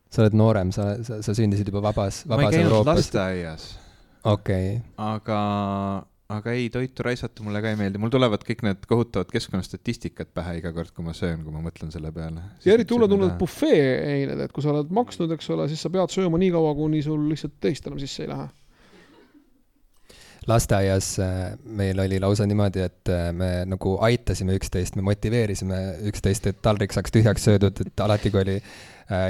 sa 0.09 0.23
oled 0.25 0.37
noorem, 0.41 0.71
sa, 0.73 0.95
sa, 1.05 1.19
sa 1.21 1.35
sündisid 1.37 1.69
juba 1.69 1.83
vabas, 1.91 2.23
vabas 2.25 2.49
Euroopas. 2.49 2.55
ma 2.55 2.55
ei 2.55 2.63
käinud 2.63 2.93
lasteaias. 2.95 3.67
okei 4.23 4.71
okay.. 4.77 4.85
aga 4.97 5.41
aga 6.29 6.53
ei, 6.53 6.67
toitu 6.69 7.03
raisata 7.05 7.43
mulle 7.43 7.61
ka 7.63 7.71
ei 7.71 7.77
meeldi, 7.79 7.97
mul 8.01 8.11
tulevad 8.13 8.43
kõik 8.45 8.61
need 8.65 8.85
kohutavad 8.89 9.31
keskkonnastatistikad 9.33 10.29
pähe 10.37 10.59
iga 10.59 10.71
kord, 10.75 10.91
kui 10.93 11.05
ma 11.05 11.15
söön, 11.17 11.41
kui 11.41 11.53
ma 11.53 11.63
mõtlen 11.65 11.89
selle 11.93 12.11
peale. 12.13 12.43
ja 12.65 12.75
eriti 12.75 12.93
hullud 12.93 13.15
on 13.15 13.23
need 13.25 13.35
bufeeined, 13.39 14.43
et 14.45 14.53
kui 14.53 14.65
sa 14.65 14.69
oled 14.75 14.93
maksnud, 14.93 15.33
eks 15.33 15.49
ole, 15.55 15.65
siis 15.71 15.81
sa 15.81 15.89
pead 15.93 16.13
sööma 16.13 16.37
nii 16.41 16.51
kaua, 16.53 16.75
kuni 16.77 17.01
sul 17.05 17.25
lihtsalt 17.31 17.57
teist 17.65 17.89
enam 17.89 18.01
sisse 18.01 18.27
ei 18.27 18.29
lähe. 18.29 18.45
lasteaias 20.49 21.09
äh, 21.25 21.33
meil 21.65 21.99
oli 22.05 22.21
lausa 22.21 22.45
niimoodi, 22.49 22.85
et 22.85 23.09
äh, 23.09 23.31
me 23.33 23.49
nagu 23.69 23.97
aitasime 24.05 24.53
üksteist, 24.61 25.01
me 25.01 25.07
motiveerisime 25.09 25.81
üksteist, 26.13 26.45
et 26.53 26.61
taldrik 26.61 26.93
saaks 26.93 27.17
tühjaks 27.17 27.49
söödud, 27.49 27.81
et 27.87 28.05
alati, 28.05 28.29
kui 28.29 28.45
oli 28.45 28.59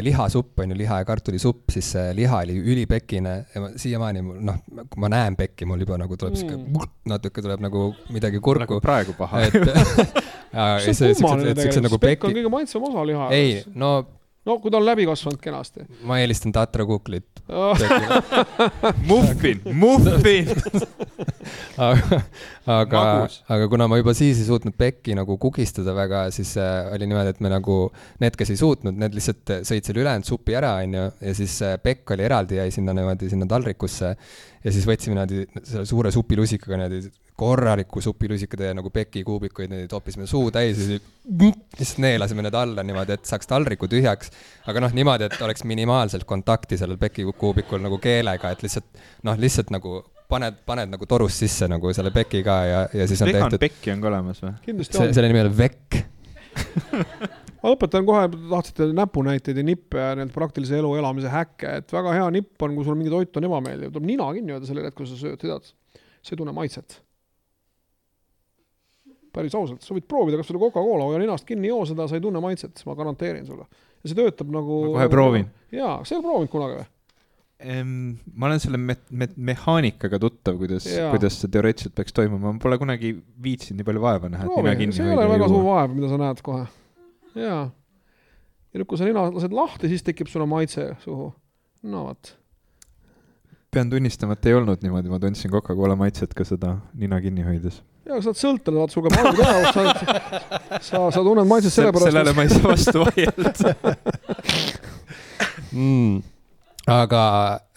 lihasupp 0.03 0.59
on 0.59 0.73
ju, 0.73 0.77
liha 0.77 0.99
ja 1.01 1.07
kartulisupp, 1.07 1.69
siis 1.71 1.91
see 1.95 2.13
liha 2.17 2.41
oli 2.43 2.57
ülipekine 2.73 3.35
ja 3.53 3.63
ma 3.63 3.71
siiamaani 3.79 4.23
noh, 4.49 4.61
kui 4.81 5.03
ma 5.03 5.11
näen 5.13 5.37
pekki, 5.39 5.67
mul 5.69 5.85
juba 5.85 5.97
nagu 6.01 6.17
tuleb 6.19 6.35
sihuke 6.39 6.57
mm., 6.57 6.89
natuke 7.13 7.43
tuleb 7.45 7.63
nagu 7.63 7.85
midagi 8.11 8.41
kurku. 8.43 8.65
nagu 8.65 8.79
praegu 8.83 9.15
paha. 9.17 9.45
et 9.47 9.55
see 10.83 11.11
on 11.11 11.15
kummaline 11.21 11.55
tegelikult, 11.55 11.99
spekk 12.01 12.27
on 12.27 12.35
kõige 12.35 12.53
maitsvam 12.53 12.89
osa 12.91 13.05
liha. 13.07 13.29
ei, 13.35 13.59
no 13.71 13.93
no 14.49 14.57
kui 14.61 14.73
ta 14.73 14.81
on 14.81 14.87
läbi 14.87 15.05
kasvanud 15.09 15.41
kenasti. 15.43 15.85
ma 16.09 16.19
eelistan 16.23 16.55
Tatra 16.55 16.85
kuklit 16.89 17.43
muffin, 19.09 19.61
muffin 19.83 20.49
aga, 21.89 22.19
aga, 22.65 23.01
aga 23.55 23.67
kuna 23.71 23.87
ma 23.89 23.99
juba 23.99 24.13
siis 24.17 24.39
ei 24.41 24.47
suutnud 24.47 24.75
pekki 24.79 25.15
nagu 25.17 25.37
kugistada 25.41 25.95
väga, 25.97 26.25
siis 26.35 26.55
äh, 26.61 26.89
oli 26.93 27.07
niimoodi, 27.09 27.33
et 27.33 27.41
me 27.43 27.51
nagu, 27.53 27.79
need, 28.23 28.37
kes 28.39 28.53
ei 28.53 28.59
suutnud, 28.59 28.99
need 28.99 29.17
lihtsalt 29.17 29.55
sõid 29.67 29.87
selle 29.87 30.03
ülejäänud 30.03 30.27
supi 30.27 30.57
ära, 30.59 30.75
onju, 30.83 31.07
ja 31.25 31.35
siis 31.37 31.57
äh, 31.65 31.77
pekk 31.81 32.15
oli 32.15 32.27
eraldi, 32.27 32.59
jäi 32.59 32.69
sinna 32.75 32.95
niimoodi 32.97 33.31
sinna 33.31 33.49
taldrikusse. 33.49 34.15
Ja 34.63 34.73
siis 34.75 34.85
võtsime 34.87 35.15
niimoodi 35.15 35.45
selle 35.63 35.85
suure 35.87 36.11
supilusikaga 36.11 36.79
niimoodi 36.79 37.11
korraliku 37.39 38.01
supilusikatäie 38.03 38.73
nagu 38.75 38.91
pekikuubikuid, 38.91 39.71
neid 39.71 39.87
toppisime 39.91 40.27
suu 40.27 40.49
täis 40.51 40.79
ja 40.81 40.99
siis 41.79 41.95
neelasime 42.03 42.43
need 42.43 42.57
alla 42.59 42.83
niimoodi, 42.83 43.15
et 43.15 43.29
saaks 43.29 43.47
taldriku 43.47 43.87
tühjaks. 43.91 44.33
aga 44.67 44.83
noh, 44.83 44.95
niimoodi, 44.95 45.29
et 45.29 45.41
oleks 45.45 45.63
minimaalselt 45.69 46.27
kontakti 46.27 46.79
sellel 46.79 46.99
pekikuubikul 46.99 47.83
nagu 47.85 47.99
keelega, 48.03 48.51
et 48.51 48.63
lihtsalt 48.65 49.03
noh, 49.27 49.39
lihtsalt 49.39 49.71
nagu 49.75 50.01
paned, 50.29 50.59
paned 50.67 50.91
nagu 50.91 51.07
torust 51.09 51.45
sisse 51.45 51.69
nagu 51.71 51.93
selle 51.95 52.11
peki 52.15 52.43
ka 52.45 52.59
ja, 52.67 52.85
ja 52.93 53.07
siis 53.09 53.23
on 53.23 53.31
vegan 53.31 53.47
tehtud. 53.47 53.63
pekki 53.65 53.95
on 53.95 54.03
ka 54.03 54.11
olemas 54.11 54.43
või? 54.43 54.87
selle 54.91 55.29
nimi 55.31 55.45
on 55.45 55.53
vekk 55.57 56.01
ma 57.63 57.73
õpetan 57.75 58.07
kohe, 58.07 58.29
tahtsite 58.53 58.89
näpunäiteid 58.95 59.59
ja 59.59 59.65
nippe 59.67 59.99
ja 59.99 60.15
need 60.19 60.31
praktilise 60.35 60.79
elu 60.79 60.95
elamise 61.01 61.33
häkke, 61.33 61.75
et 61.81 61.93
väga 61.93 62.15
hea 62.15 62.31
nipp 62.39 62.65
on, 62.65 62.77
kui 62.77 62.87
sul 62.87 62.97
mingi 62.99 63.13
toit 63.13 63.41
on 63.41 63.49
ebameeldiv, 63.49 63.93
tuleb 63.93 64.09
nina 64.09 64.31
kinni 64.37 64.55
hoida 64.55 64.69
sellel 64.69 64.89
hetkel, 64.89 65.05
kui 65.05 65.11
sa 65.11 65.19
sööd, 65.19 65.39
tead, 65.43 65.71
see 66.23 66.35
ei 66.35 66.41
tunne 66.41 66.55
maitset 66.55 67.01
päris 69.33 69.55
ausalt, 69.57 69.83
sa 69.85 69.95
võid 69.95 70.07
proovida 70.09 70.39
kas 70.39 70.51
või 70.51 70.63
Coca-Cola, 70.67 71.09
hoia 71.09 71.19
ninast 71.21 71.47
kinni, 71.47 71.69
joo 71.69 71.83
seda, 71.87 72.07
sa 72.09 72.17
ei 72.17 72.23
tunne 72.23 72.41
maitset, 72.43 72.81
ma 72.87 72.95
garanteerin 72.97 73.45
sulle. 73.47 73.67
ja 74.01 74.11
see 74.11 74.17
töötab 74.17 74.49
nagu. 74.53 74.79
ma 74.87 74.95
kohe 74.97 75.11
proovin. 75.11 75.51
jaa, 75.75 75.99
sa 76.03 76.15
ei 76.15 76.19
ole 76.19 76.25
proovinud 76.25 76.53
kunagi 76.53 76.79
või? 76.79 76.87
ma 77.59 78.47
olen 78.47 78.61
selle 78.63 78.79
me-, 78.79 78.95
me-, 79.11 79.33
mehaanikaga 79.51 80.19
tuttav, 80.23 80.55
kuidas, 80.61 80.87
kuidas 81.11 81.41
see 81.41 81.51
teoreetiliselt 81.51 81.95
peaks 81.97 82.15
toimuma, 82.15 82.53
ma 82.53 82.63
pole 82.63 82.77
kunagi 82.79 83.13
viitsinud 83.43 83.81
nii 83.81 83.89
palju 83.89 84.03
vaeva 84.03 84.31
näha, 84.31 84.47
et 84.47 84.61
nina 84.61 84.75
kinni 84.79 84.95
hoida. 84.95 85.01
see 85.01 85.09
ei 85.11 85.17
ole 85.17 85.33
väga 85.33 85.49
suur 85.51 85.65
vaev, 85.67 85.97
mida 85.97 86.11
sa 86.11 86.21
näed 86.21 86.43
kohe. 86.45 86.63
Jaa. 87.39 87.63
ja 88.73 88.81
nüüd, 88.81 88.87
kui 88.89 88.99
sa 88.99 89.07
nina 89.07 89.27
lased 89.29 89.55
lahti, 89.55 89.91
siis 89.91 90.05
tekib 90.05 90.29
sulle 90.31 90.47
maitse 90.49 90.91
suhu. 91.05 91.31
no 91.83 92.05
vot 92.09 92.35
pean 93.71 93.89
tunnistama, 93.89 94.33
et 94.33 94.49
ei 94.49 94.55
olnud 94.57 94.81
niimoodi, 94.81 95.11
ma 95.11 95.19
tundsin 95.21 95.51
Coca-Cola 95.53 95.95
maitset 95.99 96.33
ka 96.37 96.45
seda 96.47 96.75
nina 96.97 97.19
kinni 97.21 97.45
hoides. 97.45 97.81
ja 98.09 98.17
sa 98.17 98.31
oled 98.31 98.39
sõltlane, 98.39 98.79
vaata 98.81 98.95
sul 98.95 99.05
käib 99.05 99.17
aju 99.19 99.35
teravus, 99.37 99.69
sa, 99.75 100.79
sa, 100.87 101.03
sa 101.13 101.23
tunned 101.25 101.49
maitset 101.49 101.75
sellepärast. 101.75 102.09
sellele 102.09 102.33
ma 102.33 102.45
ei 102.45 102.53
saa 102.53 102.65
vastu 102.65 103.03
vaielda 103.03 103.73
mm. 105.83 106.15
aga 106.97 107.23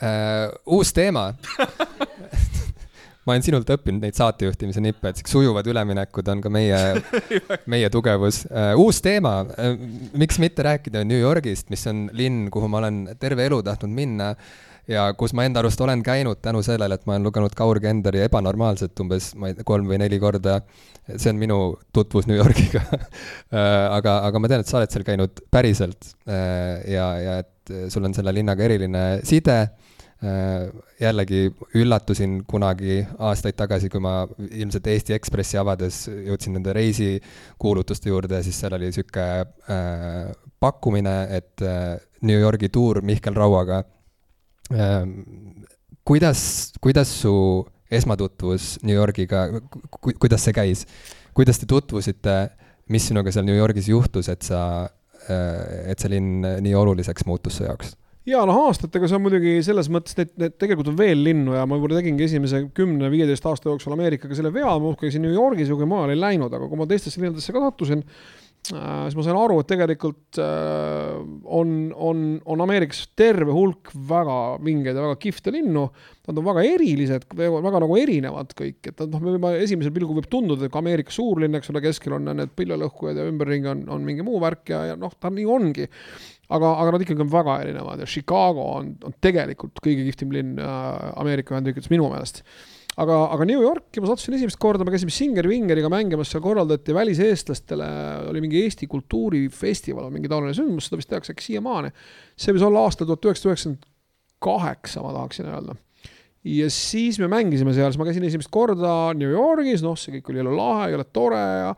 äh, 0.01 0.47
uus 0.79 0.95
teema 0.97 1.29
ma 3.27 3.35
olen 3.35 3.45
sinult 3.47 3.71
õppinud 3.71 4.03
neid 4.03 4.19
saatejuhtimise 4.19 4.83
nippe, 4.83 5.13
et 5.13 5.23
sujuvad 5.31 5.69
üleminekud 5.71 6.29
on 6.33 6.43
ka 6.43 6.51
meie, 6.53 6.81
meie 7.73 7.91
tugevus 7.93 8.43
uh,. 8.49 8.73
uus 8.83 8.99
teema 9.05 9.39
uh,, 9.47 9.73
miks 10.19 10.41
mitte 10.43 10.67
rääkida 10.67 11.05
New 11.07 11.21
Yorgist, 11.21 11.71
mis 11.73 11.87
on 11.91 12.09
linn, 12.17 12.49
kuhu 12.53 12.71
ma 12.71 12.83
olen 12.83 13.05
terve 13.23 13.47
elu 13.47 13.63
tahtnud 13.67 13.95
minna 13.95 14.33
ja 14.91 15.07
kus 15.19 15.35
ma 15.39 15.47
enda 15.47 15.63
arust 15.63 15.81
olen 15.81 16.03
käinud 16.03 16.41
tänu 16.43 16.65
sellele, 16.67 16.99
et 16.99 17.07
ma 17.07 17.15
olen 17.15 17.29
lugenud 17.29 17.55
Kaur 17.55 17.79
Kenderi 17.83 18.25
Ebanormaalset 18.27 18.99
umbes, 19.05 19.31
ma 19.39 19.53
ei 19.53 19.55
tea, 19.59 19.67
kolm 19.69 19.87
või 19.87 20.01
neli 20.03 20.19
korda. 20.23 20.59
see 21.17 21.31
on 21.31 21.39
minu 21.39 21.61
tutvus 21.95 22.27
New 22.31 22.39
Yorgiga 22.39 22.83
aga, 23.99 24.19
aga 24.27 24.43
ma 24.43 24.51
tean, 24.51 24.63
et 24.63 24.71
sa 24.71 24.81
oled 24.81 24.91
seal 24.91 25.07
käinud 25.07 25.47
päriselt 25.51 26.13
äh, 26.27 26.83
ja, 26.91 27.07
ja 27.23 27.39
et 27.43 27.75
sul 27.91 28.03
on 28.07 28.15
selle 28.15 28.35
linnaga 28.35 28.67
eriline 28.67 29.05
side 29.27 29.59
äh, 29.63 29.92
jällegi 30.23 31.49
üllatusin 31.75 32.37
kunagi 32.47 33.01
aastaid 33.19 33.57
tagasi, 33.59 33.89
kui 33.91 33.99
ma 34.01 34.21
ilmselt 34.39 34.87
Eesti 34.87 35.17
Ekspressi 35.17 35.59
avades 35.59 36.05
jõudsin 36.07 36.55
nende 36.55 36.71
reisikuulutuste 36.77 38.13
juurde, 38.13 38.39
siis 38.47 38.61
seal 38.63 38.77
oli 38.79 38.93
sihuke 38.95 39.25
äh, 39.43 40.31
pakkumine, 40.63 41.17
et 41.35 41.67
äh, 41.67 41.97
New 42.23 42.39
Yorgi 42.39 42.71
tuur 42.71 43.03
Mihkel 43.03 43.35
Rauaga 43.35 43.83
Ehm, 44.71 45.23
kuidas, 46.05 46.73
kuidas 46.81 47.09
su 47.09 47.67
esmatutvus 47.91 48.79
New 48.83 48.97
Yorgiga 48.97 49.49
ku,, 49.91 50.13
kuidas 50.19 50.45
see 50.47 50.55
käis? 50.57 50.87
kuidas 51.35 51.59
te 51.59 51.67
tutvusite, 51.67 52.37
mis 52.93 53.07
sinuga 53.09 53.33
seal 53.33 53.47
New 53.49 53.57
Yorgis 53.57 53.89
juhtus, 53.89 54.29
et 54.29 54.45
sa, 54.45 54.89
eh, 55.29 55.91
et 55.93 56.01
see 56.01 56.13
linn 56.13 56.45
nii 56.61 56.75
oluliseks 56.77 57.25
muutus 57.29 57.57
su 57.57 57.65
jaoks? 57.65 57.95
Ja 58.29 58.45
noh, 58.49 58.61
aastatega 58.69 59.09
see 59.09 59.19
on 59.19 59.25
muidugi 59.25 59.57
selles 59.67 59.91
mõttes, 59.93 60.15
et 60.21 60.37
need 60.41 60.55
tegelikult 60.61 60.93
on 60.93 60.99
veel 60.99 61.25
linnu 61.27 61.57
ja 61.57 61.65
ma 61.67 61.77
võib-olla 61.77 62.01
tegingi 62.01 62.29
esimese 62.29 62.65
kümne-viieteist 62.77 63.49
aasta 63.51 63.71
jooksul 63.71 63.97
Ameerikaga 63.97 64.39
selle 64.39 64.53
vea, 64.55 64.77
ma 64.83 64.95
käisin 64.99 65.25
New 65.27 65.35
Yorgis 65.35 65.73
ju, 65.73 65.79
kui 65.81 65.89
mujal 65.91 66.15
ei 66.15 66.21
läinud, 66.21 66.53
aga 66.53 66.71
kui 66.71 66.81
ma 66.81 66.89
teistesse 66.91 67.23
linnadesse 67.23 67.55
ka 67.55 67.65
sattusin 67.67 68.07
Äh, 68.71 69.09
siis 69.11 69.17
ma 69.19 69.25
sain 69.27 69.35
aru, 69.35 69.57
et 69.59 69.67
tegelikult 69.67 70.39
äh, 70.39 71.17
on, 71.51 71.71
on, 71.99 72.19
on 72.47 72.61
Ameerikas 72.63 73.01
terve 73.19 73.51
hulk 73.51 73.91
väga 74.07 74.37
mingeid 74.63 74.95
ja 74.95 75.03
väga 75.03 75.17
kihvte 75.19 75.51
linnu. 75.51 75.89
Nad 76.29 76.39
on 76.39 76.47
väga 76.47 76.63
erilised, 76.69 77.27
väga 77.35 77.81
nagu 77.83 77.97
erinevad 77.99 78.55
kõik, 78.55 78.79
et 78.87 79.03
noh, 79.11 79.25
võime 79.25 79.57
esimesel 79.65 79.91
pilgul 79.97 80.21
võib 80.21 80.29
tunduda, 80.31 80.69
et 80.69 80.79
Ameerika 80.79 81.11
suurlinn, 81.11 81.59
eks 81.59 81.73
ole, 81.73 81.83
keskel 81.83 82.15
on 82.21 82.31
need 82.39 82.55
pilvelõhkujad 82.55 83.19
ja 83.19 83.27
ümberringi 83.27 83.73
on, 83.73 83.83
on 83.97 84.07
mingi 84.07 84.23
muu 84.23 84.39
värk 84.45 84.71
ja, 84.71 84.85
ja 84.93 85.01
noh, 85.01 85.11
ta 85.19 85.33
nii 85.35 85.49
ongi. 85.57 85.89
Aga, 86.53 86.75
aga 86.83 86.95
nad 86.95 87.05
ikkagi 87.05 87.25
on 87.25 87.33
väga 87.33 87.57
erinevad 87.65 88.03
ja 88.03 88.09
Chicago 88.09 88.69
on, 88.79 88.95
on 89.07 89.17
tegelikult 89.25 89.81
kõige 89.83 90.07
kihvtim 90.09 90.35
linn 90.35 90.61
äh, 90.61 91.11
Ameerika 91.23 91.57
Ühendriikides 91.57 91.93
minu 91.93 92.11
meelest 92.13 92.43
aga, 93.01 93.19
aga 93.33 93.47
New 93.49 93.63
Yorki 93.63 94.03
ma 94.03 94.11
sattusin 94.11 94.37
esimest 94.37 94.59
korda, 94.61 94.85
me 94.85 94.93
käisime 94.93 95.15
Singer 95.15 95.47
Vingeriga 95.49 95.89
mängimas, 95.93 96.33
seal 96.33 96.43
korraldati 96.45 96.95
väliseestlastele, 96.97 97.87
oli 98.31 98.43
mingi 98.45 98.61
Eesti 98.67 98.89
kultuurifestival, 98.91 100.11
mingi 100.13 100.31
taoline 100.31 100.53
sündmus, 100.57 100.91
seda 100.91 101.01
vist 101.01 101.13
tehakse 101.13 101.35
äkki 101.35 101.47
siiamaani. 101.47 101.93
see 102.37 102.55
võis 102.57 102.67
olla 102.67 102.85
aastal 102.87 103.09
tuhat 103.09 103.31
üheksasada 103.31 103.55
üheksakümmend 103.55 103.89
kaheksa, 104.43 105.05
ma 105.05 105.15
tahaksin 105.17 105.49
öelda. 105.49 105.79
ja 106.45 106.69
siis 106.75 107.21
me 107.23 107.31
mängisime 107.33 107.73
seal, 107.77 107.93
siis 107.93 108.01
ma 108.01 108.09
käisin 108.09 108.29
esimest 108.29 108.53
korda 108.53 109.15
New 109.17 109.31
Yorgis, 109.31 109.85
noh, 109.85 109.97
see 109.97 110.19
kõik 110.19 110.33
oli 110.33 110.43
jälle 110.43 110.57
lahe, 110.59 110.91
jälle 110.93 111.09
tore 111.13 111.43
ja 111.63 111.75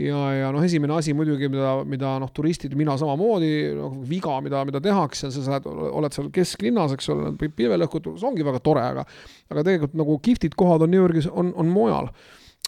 ja, 0.00 0.20
ja 0.34 0.52
noh, 0.54 0.64
esimene 0.66 0.96
asi 0.96 1.14
muidugi, 1.16 1.48
mida, 1.52 1.74
mida 1.88 2.14
noh, 2.22 2.30
turistid, 2.34 2.74
mina 2.78 2.96
samamoodi, 3.00 3.50
noh, 3.78 3.98
viga, 4.08 4.36
mida, 4.44 4.62
mida 4.68 4.82
tehakse, 4.84 5.30
sa 5.34 5.44
saad, 5.48 5.66
oled 5.68 6.14
seal 6.14 6.30
kesklinnas, 6.34 6.96
eks 6.96 7.10
ole, 7.14 7.34
pilvelõhkud, 7.44 8.14
see 8.18 8.30
ongi 8.30 8.46
väga 8.46 8.62
tore, 8.64 8.86
aga 8.94 9.04
aga 9.52 9.66
tegelikult 9.66 9.98
nagu 10.00 10.16
kihvtid 10.24 10.56
kohad 10.58 10.86
on 10.86 10.94
New 10.94 11.02
Yorgis, 11.02 11.28
on, 11.30 11.52
on 11.60 11.70
mujal. 11.70 12.10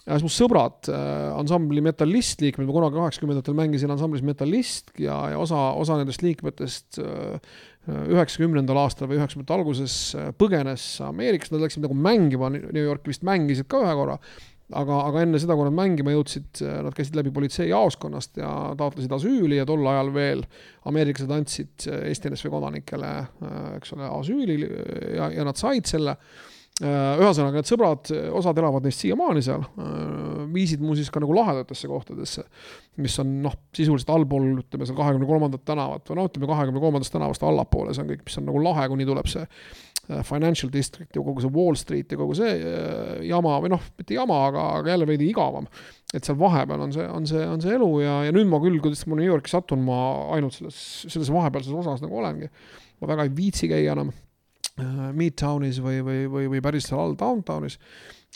Ja 0.07 0.15
siis 0.15 0.23
mu 0.23 0.29
sõbrad 0.31 0.87
äh,, 0.87 0.99
ansambli 1.35 1.81
Metallist 1.83 2.39
liikmed, 2.39 2.67
ma 2.69 2.75
kunagi 2.77 2.95
kaheksakümnendatel 2.95 3.57
mängisin 3.57 3.91
ansamblis 3.91 4.23
Metallist 4.23 4.93
ja, 5.03 5.17
ja 5.33 5.39
osa, 5.41 5.73
osa 5.75 5.97
nendest 5.99 6.23
liikmetest 6.23 7.01
üheksakümnendal 7.87 8.77
äh, 8.77 8.85
aastal 8.85 9.09
või 9.11 9.19
üheksakümnendate 9.19 9.57
alguses 9.57 9.97
äh, 10.15 10.29
põgenes 10.39 10.85
Ameerikasse, 11.03 11.55
nad 11.55 11.65
läksid 11.65 11.83
nagu 11.83 11.97
mängima, 11.97 12.53
New 12.53 12.83
Yorki 12.83 13.11
vist 13.11 13.25
mängisid 13.27 13.67
ka 13.71 13.83
ühe 13.83 13.97
korra 13.99 14.15
aga, 14.75 14.97
aga 15.07 15.23
enne 15.23 15.39
seda, 15.39 15.55
kui 15.55 15.67
nad 15.67 15.75
mängima 15.75 16.11
jõudsid, 16.15 16.61
nad 16.83 16.95
käisid 16.95 17.15
läbi 17.17 17.31
politseijaoskonnast 17.35 18.41
ja 18.41 18.51
taotlesid 18.79 19.13
asüüli 19.15 19.61
ja 19.61 19.67
tol 19.67 19.85
ajal 19.87 20.11
veel 20.15 20.43
ameeriklased 20.89 21.31
andsid 21.31 21.87
Eesti 22.01 22.33
NSV 22.33 22.51
kodanikele, 22.51 23.13
eks 23.77 23.95
ole, 23.95 24.11
asüüli 24.19 24.59
ja, 25.15 25.31
ja 25.39 25.47
nad 25.47 25.59
said 25.59 25.87
selle. 25.87 26.17
ühesõnaga, 26.77 27.55
need 27.57 27.65
sõbrad, 27.65 28.11
osad 28.37 28.59
elavad 28.61 28.83
neist 28.85 29.01
siiamaani 29.01 29.41
seal, 29.41 29.63
viisid 30.53 30.83
muuseas 30.83 31.09
ka 31.09 31.23
nagu 31.23 31.33
lahedatesse 31.33 31.89
kohtadesse, 31.89 32.43
mis 33.01 33.15
on 33.23 33.31
noh, 33.41 33.55
sisuliselt 33.73 34.11
allpool, 34.13 34.45
ütleme 34.61 34.85
seal 34.85 34.99
kahekümne 34.99 35.25
kolmandat 35.25 35.63
tänavat 35.65 36.11
või 36.11 36.19
no 36.19 36.27
ütleme, 36.29 36.51
kahekümne 36.51 36.83
kolmandast 36.83 37.15
tänavast 37.15 37.47
allapoole, 37.49 37.95
see 37.97 38.05
on 38.05 38.11
kõik, 38.13 38.21
mis 38.27 38.37
on 38.37 38.45
nagu 38.51 38.61
lahe, 38.61 38.85
kuni 38.93 39.09
tuleb 39.09 39.31
see 39.31 39.47
financial 40.23 40.71
district 40.71 41.15
ja 41.15 41.23
kogu 41.23 41.43
see 41.43 41.51
Wall 41.53 41.75
Street 41.79 42.11
ja 42.13 42.19
kogu 42.19 42.35
see 42.37 42.53
äh, 42.55 43.23
jama 43.27 43.57
või 43.63 43.71
noh, 43.73 43.83
mitte 43.99 44.15
jama, 44.15 44.39
aga, 44.47 44.67
aga 44.79 44.93
jälle 44.93 45.07
veidi 45.09 45.27
igavam. 45.31 45.67
et 46.13 46.23
seal 46.23 46.37
vahepeal 46.39 46.85
on 46.85 46.93
see, 46.95 47.07
on 47.11 47.27
see, 47.27 47.43
on 47.43 47.63
see 47.63 47.75
elu 47.75 47.89
ja, 48.05 48.13
ja 48.27 48.35
nüüd 48.35 48.47
ma 48.47 48.61
küll, 48.63 48.79
kuidas 48.83 49.03
ma 49.09 49.19
New 49.19 49.27
Yorki 49.27 49.51
satun, 49.51 49.83
ma 49.87 49.99
ainult 50.37 50.55
selles, 50.55 50.79
selles 51.07 51.33
vahepealses 51.33 51.75
osas 51.75 52.03
nagu 52.05 52.21
olengi. 52.21 52.47
ma 53.01 53.11
väga 53.11 53.27
ei 53.27 53.35
viitsi 53.35 53.69
käia 53.71 53.97
enam 53.97 54.13
äh, 54.13 55.11
Midtownis 55.17 55.81
või, 55.83 55.99
või, 56.05 56.23
või, 56.31 56.49
või 56.55 56.63
päris 56.63 56.87
seal 56.87 57.03
all 57.03 57.19
downtownis 57.19 57.79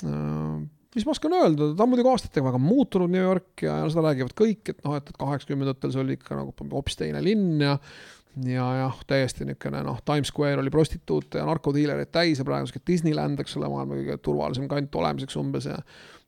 äh, 0.04 0.62
mis 0.92 1.08
ma 1.08 1.16
oskan 1.16 1.36
öelda, 1.38 1.72
ta 1.72 1.86
on 1.86 1.92
muidugi 1.94 2.12
aastatega 2.12 2.50
väga 2.50 2.60
muutunud, 2.60 3.12
New 3.12 3.24
York 3.24 3.64
ja, 3.64 3.78
ja 3.80 3.92
seda 3.92 4.10
räägivad 4.10 4.36
kõik, 4.36 4.74
et 4.74 4.82
noh, 4.84 4.98
et 5.00 5.08
kaheksakümnendatel 5.16 5.94
see 5.94 6.02
oli 6.04 6.18
ikka 6.20 6.36
nagu 6.36 6.52
hoopis 6.74 7.00
teine 7.00 7.24
linn 7.24 7.64
ja 7.64 7.78
ja 8.48 8.68
jah, 8.78 9.04
täiesti 9.08 9.46
niisugune 9.48 9.84
noh, 9.84 10.00
Times 10.08 10.32
Square 10.32 10.62
oli 10.62 10.72
prostituute 10.74 11.42
ja 11.42 11.46
narkodiilereid 11.50 12.12
täis 12.14 12.40
ja 12.40 12.48
praegu 12.48 12.70
sihuke 12.70 12.86
Disneyland, 12.88 13.42
eks 13.44 13.58
ole, 13.60 13.70
maailma 13.72 14.00
kõige 14.00 14.18
turvalisem 14.24 14.70
kant 14.72 14.96
olemiseks 15.02 15.38
umbes 15.42 15.70
ja 15.72 15.78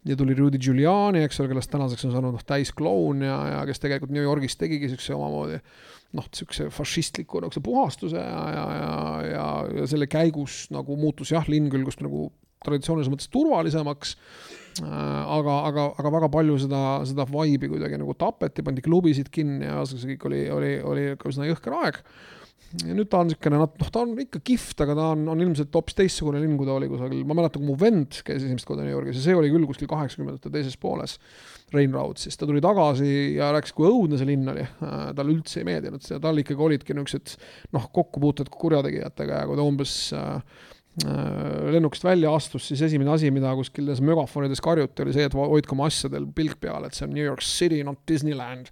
ja 0.03 0.17
tuli 0.19 0.33
Rudy 0.35 0.59
Giuliani, 0.59 1.21
eks 1.23 1.39
ole, 1.39 1.47
kellest 1.53 1.71
tänaseks 1.71 2.03
on 2.09 2.11
saanud 2.11 2.35
noh, 2.35 2.43
täis 2.43 2.73
kloun 2.75 3.23
ja, 3.23 3.37
ja 3.53 3.59
kes 3.67 3.79
tegelikult 3.79 4.11
New 4.11 4.23
Yorgis 4.23 4.57
tegigi 4.59 4.89
siukse 4.91 5.15
omamoodi 5.15 5.61
noh, 6.17 6.27
siukse 6.35 6.67
fašistliku 6.73 7.39
niisuguse 7.39 7.63
puhastuse 7.63 8.19
ja, 8.19 8.43
ja, 8.51 8.65
ja, 8.77 8.97
ja, 9.29 9.45
ja 9.79 9.87
selle 9.89 10.09
käigus 10.11 10.65
nagu 10.75 10.97
muutus 10.99 11.31
jah, 11.31 11.47
linn 11.47 11.71
küll, 11.71 11.85
kus 11.87 12.01
nagu 12.03 12.27
traditsioonilises 12.63 13.11
mõttes 13.11 13.31
turvalisemaks 13.31 14.15
aga, 14.81 15.57
aga, 15.69 15.87
aga 16.01 16.11
väga 16.17 16.29
palju 16.33 16.59
seda, 16.65 16.83
seda 17.07 17.25
vibe'i 17.29 17.71
kuidagi 17.71 17.99
nagu 18.01 18.15
tapeti, 18.17 18.65
pandi 18.65 18.83
klubisid 18.85 19.29
kinni 19.33 19.67
ja 19.67 19.83
see 19.89 20.13
kõik 20.13 20.29
oli, 20.29 20.45
oli, 20.53 20.77
oli 20.81 21.09
ikka 21.13 21.29
üsna 21.29 21.49
jõhker 21.49 21.75
aeg. 21.81 21.99
ja 22.81 22.95
nüüd 22.97 23.05
ta 23.11 23.19
on 23.21 23.29
niisugune, 23.29 23.59
noh, 23.61 23.89
ta 23.93 24.01
on 24.01 24.15
ikka 24.23 24.41
kihvt, 24.41 24.79
aga 24.81 24.95
ta 24.97 25.07
on, 25.13 25.27
on 25.29 25.43
ilmselt 25.45 25.75
hoopis 25.77 25.97
teistsugune 25.99 26.41
linn, 26.41 26.55
kui 26.57 26.65
ta 26.65 26.73
oli 26.73 26.89
kusagil, 26.89 27.21
ma 27.29 27.37
mäletan, 27.37 27.61
kui 27.61 27.69
mu 27.69 27.77
vend 27.77 28.17
käis 28.25 28.41
esimest 28.41 28.65
korda 28.65 28.85
New 28.85 28.95
Yorgis 28.95 29.19
ja 29.19 29.27
see 29.27 29.37
oli 29.37 29.53
küll 29.53 29.67
kuskil 29.69 29.91
kaheksakümnendate 29.91 30.49
teises 30.53 30.79
pooles. 30.81 31.19
Rain 31.73 31.93
Road, 31.93 32.19
siis 32.21 32.37
ta 32.37 32.45
tuli 32.45 32.61
tagasi 32.61 33.07
ja 33.37 33.47
rääkis, 33.53 33.73
kui 33.73 33.87
õudne 33.89 34.17
see 34.17 34.29
linn 34.29 34.49
oli. 34.49 34.61
Äh, 34.61 35.07
talle 35.17 35.33
üldse 35.33 35.61
ei 35.61 35.69
meeldinud, 35.69 36.05
tal 36.21 36.41
ikkagi 36.41 36.65
olidki 36.65 36.97
niisugused 36.97 37.33
noh, 37.73 37.87
kokkupuuted 37.93 38.49
kurjategijatega 38.53 39.41
ja 39.41 39.47
kui 39.49 39.57
ta 39.57 39.65
umbes 39.65 39.95
äh, 40.17 40.37
Äh, 40.37 40.82
lennukist 41.01 42.03
välja 42.05 42.29
astus, 42.37 42.67
siis 42.69 42.83
esimene 42.85 43.09
asi, 43.15 43.31
mida 43.33 43.49
kuskil 43.57 43.89
megafonides 44.05 44.61
karjuti, 44.61 45.01
oli 45.01 45.15
see, 45.15 45.25
et 45.25 45.33
hoidke 45.33 45.73
oma 45.73 45.87
asjadel 45.89 46.27
pilk 46.37 46.59
peal, 46.61 46.85
et 46.85 46.93
see 46.93 47.07
on 47.07 47.15
New 47.15 47.25
York 47.25 47.41
City, 47.41 47.81
not 47.85 48.03
Disneyland. 48.09 48.69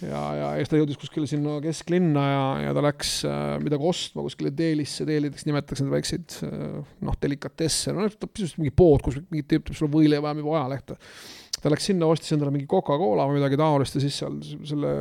ja, 0.00 0.20
ja 0.38 0.52
eks 0.60 0.70
ta 0.70 0.78
jõudis 0.78 0.96
kuskile 1.00 1.26
sinna 1.28 1.58
kesklinna 1.60 2.22
ja, 2.24 2.44
ja 2.68 2.76
ta 2.76 2.84
läks 2.86 3.10
äh, 3.28 3.56
midagi 3.60 3.84
ostma 3.90 4.22
kuskile 4.24 4.54
Deelisse, 4.56 5.04
Deelideks 5.08 5.44
nimetatakse 5.48 5.84
neid 5.84 5.96
väikseid 5.98 6.38
äh, 6.46 6.78
noh, 7.04 7.18
delikatesse, 7.20 7.92
no 7.98 8.06
pisut 8.30 8.62
mingi 8.62 8.72
pood, 8.72 9.02
kus 9.04 9.18
mingi 9.26 9.44
tüüp 9.44 9.66
teeb 9.66 9.76
sulle 9.76 9.92
võileiva 9.92 10.30
ja 10.30 10.38
müüb 10.38 10.54
ajalehte 10.54 11.00
ta 11.62 11.72
läks 11.72 11.90
sinna, 11.90 12.08
ostis 12.10 12.34
endale 12.36 12.52
mingi 12.54 12.68
Coca-Cola 12.70 13.26
või 13.28 13.38
midagi 13.38 13.58
taolist 13.60 13.96
ja 13.96 14.02
siis 14.04 14.16
seal 14.22 14.38
selle 14.68 14.92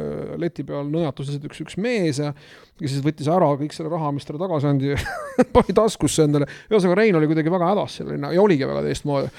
leti 0.41 0.65
peal 0.67 0.89
nõjatus 0.91 1.31
lihtsalt 1.31 1.49
üks, 1.49 1.63
üks 1.65 1.79
mees 1.81 2.21
ja 2.21 2.33
kes 2.79 2.95
siis 2.95 3.05
võttis 3.05 3.29
ära 3.31 3.49
kõik 3.59 3.75
selle 3.75 3.91
raha, 3.93 4.11
mis 4.15 4.27
talle 4.27 4.41
tagasi 4.41 4.69
andi 4.69 4.95
pani 5.55 5.75
taskusse 5.75 6.27
endale. 6.27 6.49
ühesõnaga, 6.69 7.01
Rein 7.01 7.19
oli 7.19 7.29
kuidagi 7.31 7.53
väga 7.53 7.73
hädas 7.73 7.99
selle 7.99 8.15
linna 8.15 8.33
ja 8.35 8.43
oligi 8.43 8.67
väga 8.67 8.85
teistmoodi 8.87 9.31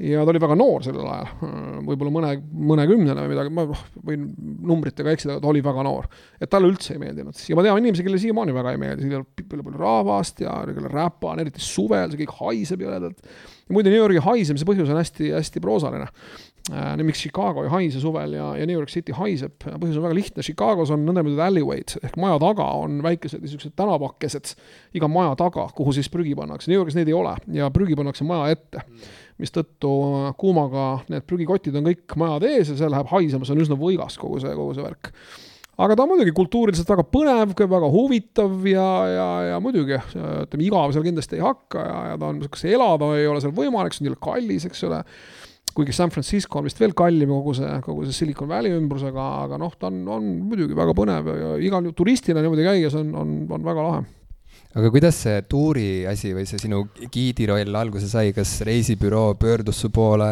ja 0.00 0.24
ta 0.24 0.32
oli 0.32 0.40
väga 0.40 0.56
noor 0.56 0.84
sellel 0.84 1.06
ajal, 1.10 1.30
võib-olla 1.84 2.12
mõne, 2.14 2.30
mõnekümnene 2.70 3.24
või 3.24 3.32
midagi, 3.32 3.52
ma 3.52 3.64
võin 4.06 4.26
numbritega 4.70 5.12
eksida, 5.12 5.34
aga 5.34 5.44
ta 5.44 5.50
oli 5.50 5.62
väga 5.64 5.84
noor. 5.84 6.06
et 6.40 6.50
talle 6.50 6.70
üldse 6.70 6.94
ei 6.94 7.02
meeldinud 7.02 7.40
ja 7.48 7.58
ma 7.58 7.64
tean 7.66 7.80
inimesi, 7.82 8.04
kellele 8.06 8.22
siiamaani 8.22 8.54
väga 8.56 8.74
ei 8.74 8.80
meeldi, 8.80 9.08
seal 9.08 9.24
on 9.24 9.48
palju, 9.50 9.74
rahvast 9.76 10.40
ja 10.44 10.54
kelle 10.68 10.92
räpa 10.92 11.34
on, 11.34 11.42
eriti 11.42 11.62
suvel, 11.64 12.12
see 12.12 12.22
kõik 12.22 12.36
haiseb 12.38 12.84
jõledalt. 12.86 13.20
ja 13.66 13.76
muide, 13.76 13.92
New 13.92 14.00
Yorgi 14.00 14.22
haisemise 14.24 14.68
põhjus 14.68 14.92
on 14.92 15.00
hästi-hästi 15.02 15.64
proosaline. 15.64 16.08
Miks 17.02 17.24
Chicago 17.24 17.64
ei 17.66 17.70
haise 17.72 18.02
suvel 18.02 18.36
ja, 18.36 18.50
ja 18.58 18.66
New 18.68 18.76
York 18.78 18.92
City 18.92 19.14
haiseb, 19.16 19.56
põhjus 19.64 19.98
on 19.98 20.04
väga 20.06 20.18
lihtne, 20.18 20.44
Chicagos 20.46 20.92
on 20.94 21.02
nõndanimetatud 21.06 21.42
alleywayd 21.46 21.96
ehk 22.04 22.18
maja 22.20 22.38
taga 22.42 22.68
on 22.78 23.00
väikesed 23.02 23.42
niisugused 23.42 23.74
tänavakesed 23.78 24.54
iga 24.98 25.08
maja 25.10 25.34
taga, 25.40 25.66
kuhu 25.74 25.94
siis 25.96 26.10
prügi 26.12 26.36
pannakse, 26.38 26.70
New 26.70 26.78
Yorgis 26.78 26.98
neid 26.98 27.10
ei 27.10 27.16
ole 27.16 27.34
ja 27.56 27.70
prügi 27.74 27.98
pannakse 27.98 28.26
maja 28.28 28.54
ette 28.54 28.84
mistõttu 29.40 29.92
kuumaga 30.40 30.88
need 31.10 31.24
prügikotid 31.28 31.76
on 31.80 31.86
kõik 31.88 32.16
majad 32.20 32.46
ees 32.50 32.72
ja 32.72 32.76
see 32.78 32.90
läheb 32.92 33.08
haisema, 33.10 33.46
see 33.46 33.56
on 33.56 33.62
üsna 33.64 33.78
võigas, 33.80 34.18
kogu 34.20 34.40
see, 34.42 34.52
kogu 34.56 34.76
see 34.76 34.84
värk. 34.84 35.12
Aga 35.80 35.96
ta 35.96 36.04
on 36.04 36.10
muidugi 36.10 36.32
kultuuriliselt 36.36 36.90
väga 36.92 37.06
põnev, 37.08 37.54
väga 37.56 37.88
huvitav 37.88 38.66
ja, 38.68 38.88
ja, 39.08 39.28
ja 39.54 39.60
muidugi 39.64 39.96
ütleme, 39.96 40.64
igav 40.66 40.92
seal 40.92 41.06
kindlasti 41.06 41.38
ei 41.38 41.44
hakka 41.44 41.84
ja, 41.86 42.00
ja 42.10 42.18
ta 42.20 42.28
on, 42.28 42.42
kas 42.52 42.66
elada 42.68 43.14
ei 43.16 43.28
ole 43.30 43.40
seal 43.40 43.54
võimalik, 43.56 43.96
see 43.96 44.04
on 44.04 44.10
jälle 44.10 44.20
kallis, 44.20 44.66
eks 44.68 44.84
ole. 44.90 45.00
Kuigi 45.80 45.96
San 45.96 46.12
Francisco 46.12 46.60
on 46.60 46.68
vist 46.68 46.80
veel 46.80 46.94
kallim 46.96 47.32
kogu 47.32 47.56
see, 47.56 47.72
kogu 47.84 48.06
see 48.06 48.16
Silicon 48.20 48.50
Valley 48.50 48.76
ümbrusega, 48.76 49.26
aga 49.46 49.58
noh, 49.60 49.74
ta 49.80 49.88
on, 49.90 50.00
on 50.12 50.30
muidugi 50.46 50.76
väga 50.76 50.94
põnev 50.96 51.30
ja 51.32 51.52
igal 51.64 51.90
turistina 51.96 52.44
niimoodi 52.44 52.66
käies 52.66 52.96
on, 53.00 53.12
on, 53.16 53.36
on 53.50 53.66
väga 53.66 53.86
lahe. 53.88 54.08
Aga 54.78 54.90
kuidas 54.94 55.16
see 55.24 55.40
tuuri 55.50 55.90
asi 56.06 56.30
või 56.36 56.46
see 56.46 56.60
sinu 56.62 56.84
giidi 57.10 57.48
roll 57.50 57.80
alguse 57.80 58.06
sai, 58.10 58.30
kas 58.36 58.60
reisibüroo 58.66 59.34
pöördus 59.40 59.80
su 59.82 59.90
poole, 59.94 60.30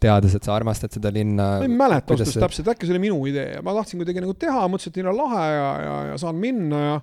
teades, 0.00 0.36
et 0.36 0.46
sa 0.46 0.54
armastad 0.56 0.94
seda 0.94 1.12
linna? 1.12 1.58
ma 1.60 1.68
ei 1.68 1.72
mäleta 1.72 2.14
ausalt 2.14 2.30
öeldes 2.30 2.40
täpselt, 2.46 2.70
äkki 2.72 2.88
see 2.88 2.96
oli 2.96 3.04
minu 3.04 3.18
idee, 3.28 3.60
ma 3.64 3.76
tahtsin 3.76 4.00
kuidagi 4.00 4.24
nagu 4.24 4.36
teha, 4.40 4.64
mõtlesin, 4.72 4.94
et 4.94 5.00
nii 5.00 5.12
on 5.12 5.20
lahe 5.20 5.46
ja, 5.52 5.70
ja, 5.84 5.96
ja 6.12 6.20
saan 6.20 6.40
minna 6.40 6.84
ja 6.84 6.98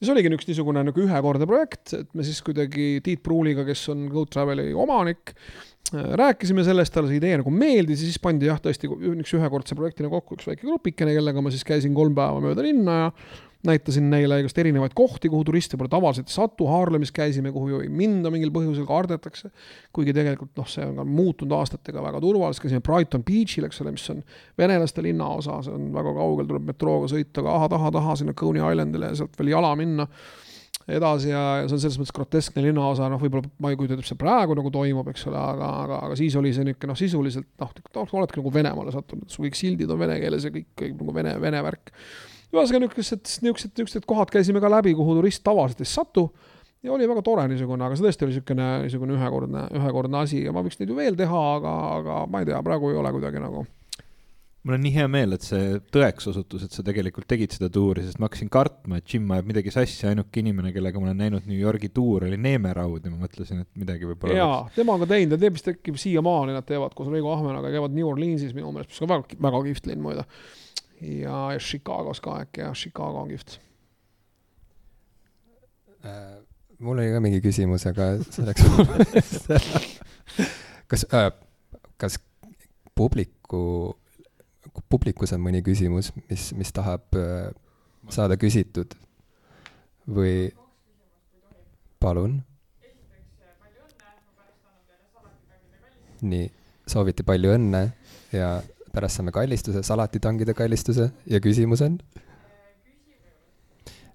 ja 0.00 0.08
see 0.08 0.14
oligi 0.14 0.32
üks 0.32 0.48
niisugune 0.48 0.82
nagu 0.86 1.02
ühekordne 1.02 1.46
projekt, 1.48 1.92
et 1.98 2.08
me 2.16 2.24
siis 2.24 2.40
kuidagi 2.44 3.02
Tiit 3.04 3.20
Pruuliga, 3.24 3.66
kes 3.68 3.82
on 3.92 4.06
Go 4.12 4.24
Traveli 4.24 4.70
omanik, 4.72 5.34
rääkisime 5.92 6.64
sellest, 6.66 6.94
talle 6.94 7.10
see 7.10 7.20
idee 7.20 7.36
nagu 7.40 7.52
meeldis 7.54 8.02
ja 8.04 8.08
siis 8.08 8.20
pandi 8.22 8.48
jah, 8.50 8.60
tõesti 8.62 8.90
üks 8.90 9.36
ühekordse 9.36 9.78
projektina 9.78 10.10
kokku 10.12 10.38
üks 10.38 10.48
väike 10.50 10.66
grupikene, 10.66 11.14
kellega 11.16 11.44
ma 11.44 11.52
siis 11.52 11.66
käisin 11.66 11.94
kolm 11.96 12.16
päeva 12.16 12.42
mööda 12.42 12.64
linna 12.64 12.98
ja 12.98 13.06
näitasin 13.66 14.06
neile 14.10 14.38
igast 14.40 14.58
erinevaid 14.58 14.94
kohti, 14.96 15.28
kuhu 15.28 15.44
turiste 15.44 15.76
pole 15.76 15.90
tavaliselt 15.92 16.30
ei 16.30 16.32
satu, 16.32 16.66
Haarlemis 16.70 17.12
käisime, 17.12 17.52
kuhu 17.52 17.68
ju 17.68 17.80
ei 17.84 17.90
minda 17.92 18.32
mingil 18.32 18.52
põhjusel, 18.54 18.86
kardetakse. 18.88 19.50
kuigi 19.92 20.14
tegelikult 20.16 20.56
noh, 20.56 20.68
see 20.70 20.86
on 20.86 20.96
ka 20.96 21.04
muutunud 21.04 21.52
aastatega 21.58 22.02
väga 22.04 22.22
turvaliseks, 22.24 22.64
käisime 22.64 22.84
Brighton 22.86 23.24
Beachil, 23.26 23.66
eks 23.68 23.82
ole, 23.84 23.92
mis 23.96 24.06
on 24.14 24.22
venelaste 24.58 25.04
linnaosa, 25.04 25.60
see 25.66 25.74
on 25.76 25.90
väga 25.92 26.14
kaugel, 26.16 26.48
tuleb 26.48 26.70
metrooga 26.72 27.10
sõita 27.12 27.44
ka 27.44 27.58
taha-taha 27.74 28.16
sinna 28.22 28.36
Coney 28.36 28.64
Islandile 28.64 29.12
ja 29.12 29.20
sealt 29.20 29.36
veel 29.40 29.52
jala 29.52 29.74
minna 29.76 30.08
edasi 30.96 31.30
ja, 31.32 31.42
see 31.66 31.76
on 31.76 31.82
selles 31.82 31.98
mõttes 32.00 32.14
groteskne 32.16 32.64
linnaosa, 32.64 33.08
noh, 33.12 33.20
võib-olla 33.22 33.48
ma 33.62 33.72
ei 33.72 33.78
kujuta 33.78 33.94
ette, 33.94 34.04
mis 34.04 34.12
seal 34.12 34.20
praegu 34.20 34.56
nagu 34.58 34.72
toimub, 34.74 35.08
eks 35.12 35.26
ole, 35.30 35.38
aga, 35.40 35.70
aga, 35.84 36.00
aga 36.08 36.18
siis 36.18 36.36
oli 36.40 36.52
see 36.56 36.66
niisugune 36.68 36.92
noh, 36.92 37.00
sisuliselt 37.00 37.48
noh, 37.62 38.14
oledki 38.20 38.40
nagu 38.40 38.52
Venemaale 38.54 38.94
sattunud, 38.94 39.30
su 39.32 39.44
kõik 39.44 39.58
sildid 39.58 39.90
on 39.90 40.00
vene 40.02 40.20
keeles 40.22 40.46
ja 40.46 40.52
kõik, 40.54 40.70
kõik 40.82 40.94
nagu 41.00 41.16
vene, 41.16 41.34
vene 41.42 41.64
värk. 41.66 41.92
ühesõnaga 42.52 42.86
niisugused, 42.86 43.26
niisugused, 43.44 43.74
niisugused 43.76 44.08
kohad 44.10 44.32
käisime 44.34 44.62
ka 44.62 44.70
läbi, 44.72 44.94
kuhu 44.98 45.18
turist 45.20 45.44
tavaliselt 45.46 45.84
ei 45.84 45.90
satu 45.90 46.28
ja 46.82 46.94
oli 46.94 47.08
väga 47.08 47.22
tore 47.26 47.48
niisugune, 47.50 47.84
aga 47.86 47.98
see 47.98 48.06
tõesti 48.06 48.26
oli 48.26 48.36
niisugune, 48.36 48.70
niisugune 48.86 49.18
ühekordne, 49.18 49.66
ühekordne 49.80 50.24
asi 50.24 50.44
ja 50.46 50.54
ma 50.54 50.64
võiks 50.64 50.80
neid 50.80 50.92
ju 50.92 50.96
veel 50.96 51.18
teha, 51.18 51.44
aga, 51.58 51.76
aga 51.98 52.24
ma 52.30 52.40
ei 52.40 52.48
tea, 52.48 52.62
praegu 52.64 52.92
ei 52.92 53.00
ole 53.00 53.12
kuidagi 53.16 53.42
nagu 53.42 53.66
mul 54.60 54.76
on 54.76 54.82
nii 54.84 54.92
hea 54.92 55.06
meel, 55.08 55.32
et 55.36 55.44
see 55.44 55.78
tõeks 55.94 56.26
osutus, 56.30 56.66
et 56.66 56.74
sa 56.74 56.82
tegelikult 56.84 57.26
tegid 57.30 57.54
seda 57.56 57.70
tuuri, 57.72 58.02
sest 58.04 58.18
ma 58.20 58.28
hakkasin 58.28 58.50
kartma, 58.52 58.98
et 59.00 59.08
Jim 59.08 59.30
ajab 59.32 59.48
midagi 59.48 59.72
sassi, 59.72 60.04
ainuke 60.10 60.42
inimene, 60.42 60.72
kellega 60.74 61.00
ma 61.00 61.08
olen 61.08 61.22
näinud 61.22 61.46
New 61.48 61.56
Yorgi 61.56 61.88
tuuri, 61.96 62.28
oli 62.28 62.38
Neemeraud 62.40 63.06
ja 63.06 63.12
ma 63.12 63.22
mõtlesin, 63.22 63.62
et 63.64 63.80
midagi 63.80 64.08
võib-olla 64.08 64.36
jaa 64.36 64.58
tema 64.74 64.96
on 64.96 65.04
ka 65.04 65.08
teinud 65.14 65.36
ja 65.36 65.40
teeb 65.40 65.56
vist 65.56 65.70
äkki 65.72 65.94
siiamaani 66.02 66.56
nad 66.56 66.68
teevad 66.68 66.92
koos 66.96 67.08
Reigo 67.12 67.32
Ahmenaga, 67.32 67.72
käivad 67.72 67.96
New 67.96 68.10
Orleansis 68.10 68.52
minu 68.56 68.72
meelest, 68.74 68.92
mis 68.92 69.00
on 69.06 69.12
väga, 69.14 69.40
väga 69.48 69.62
kihvt 69.70 69.88
linn 69.88 70.04
muide. 70.04 70.26
ja, 71.00 71.40
ja 71.54 71.62
Chicagos 71.64 72.20
ka 72.24 72.36
äkki 72.44 72.64
jah, 72.66 72.76
Chicago 72.76 73.24
on 73.24 73.32
kihvt 73.32 73.56
äh,. 76.04 76.36
mul 76.80 77.00
oli 77.00 77.14
ka 77.14 77.24
mingi 77.24 77.40
küsimus, 77.44 77.88
aga 77.88 78.12
see 78.28 78.44
läks 78.44 78.68
kas 80.92 81.08
äh,, 81.16 81.32
kas 81.96 82.20
publiku 82.92 83.96
publikus 84.88 85.32
on 85.34 85.42
mõni 85.44 85.62
küsimus, 85.66 86.12
mis, 86.28 86.50
mis 86.56 86.72
tahab 86.74 87.18
äh, 87.18 87.50
saada 88.08 88.38
küsitud 88.40 88.94
või 90.10 90.50
palun? 92.00 92.40
nii, 96.20 96.50
sooviti 96.84 97.24
palju 97.24 97.54
õnne 97.56 97.78
ja 98.36 98.58
pärast 98.92 99.16
saame 99.16 99.32
kallistuse, 99.32 99.80
salatitangide 99.86 100.52
kallistuse 100.52 101.06
ja 101.30 101.40
küsimus 101.40 101.80
on? 101.86 101.96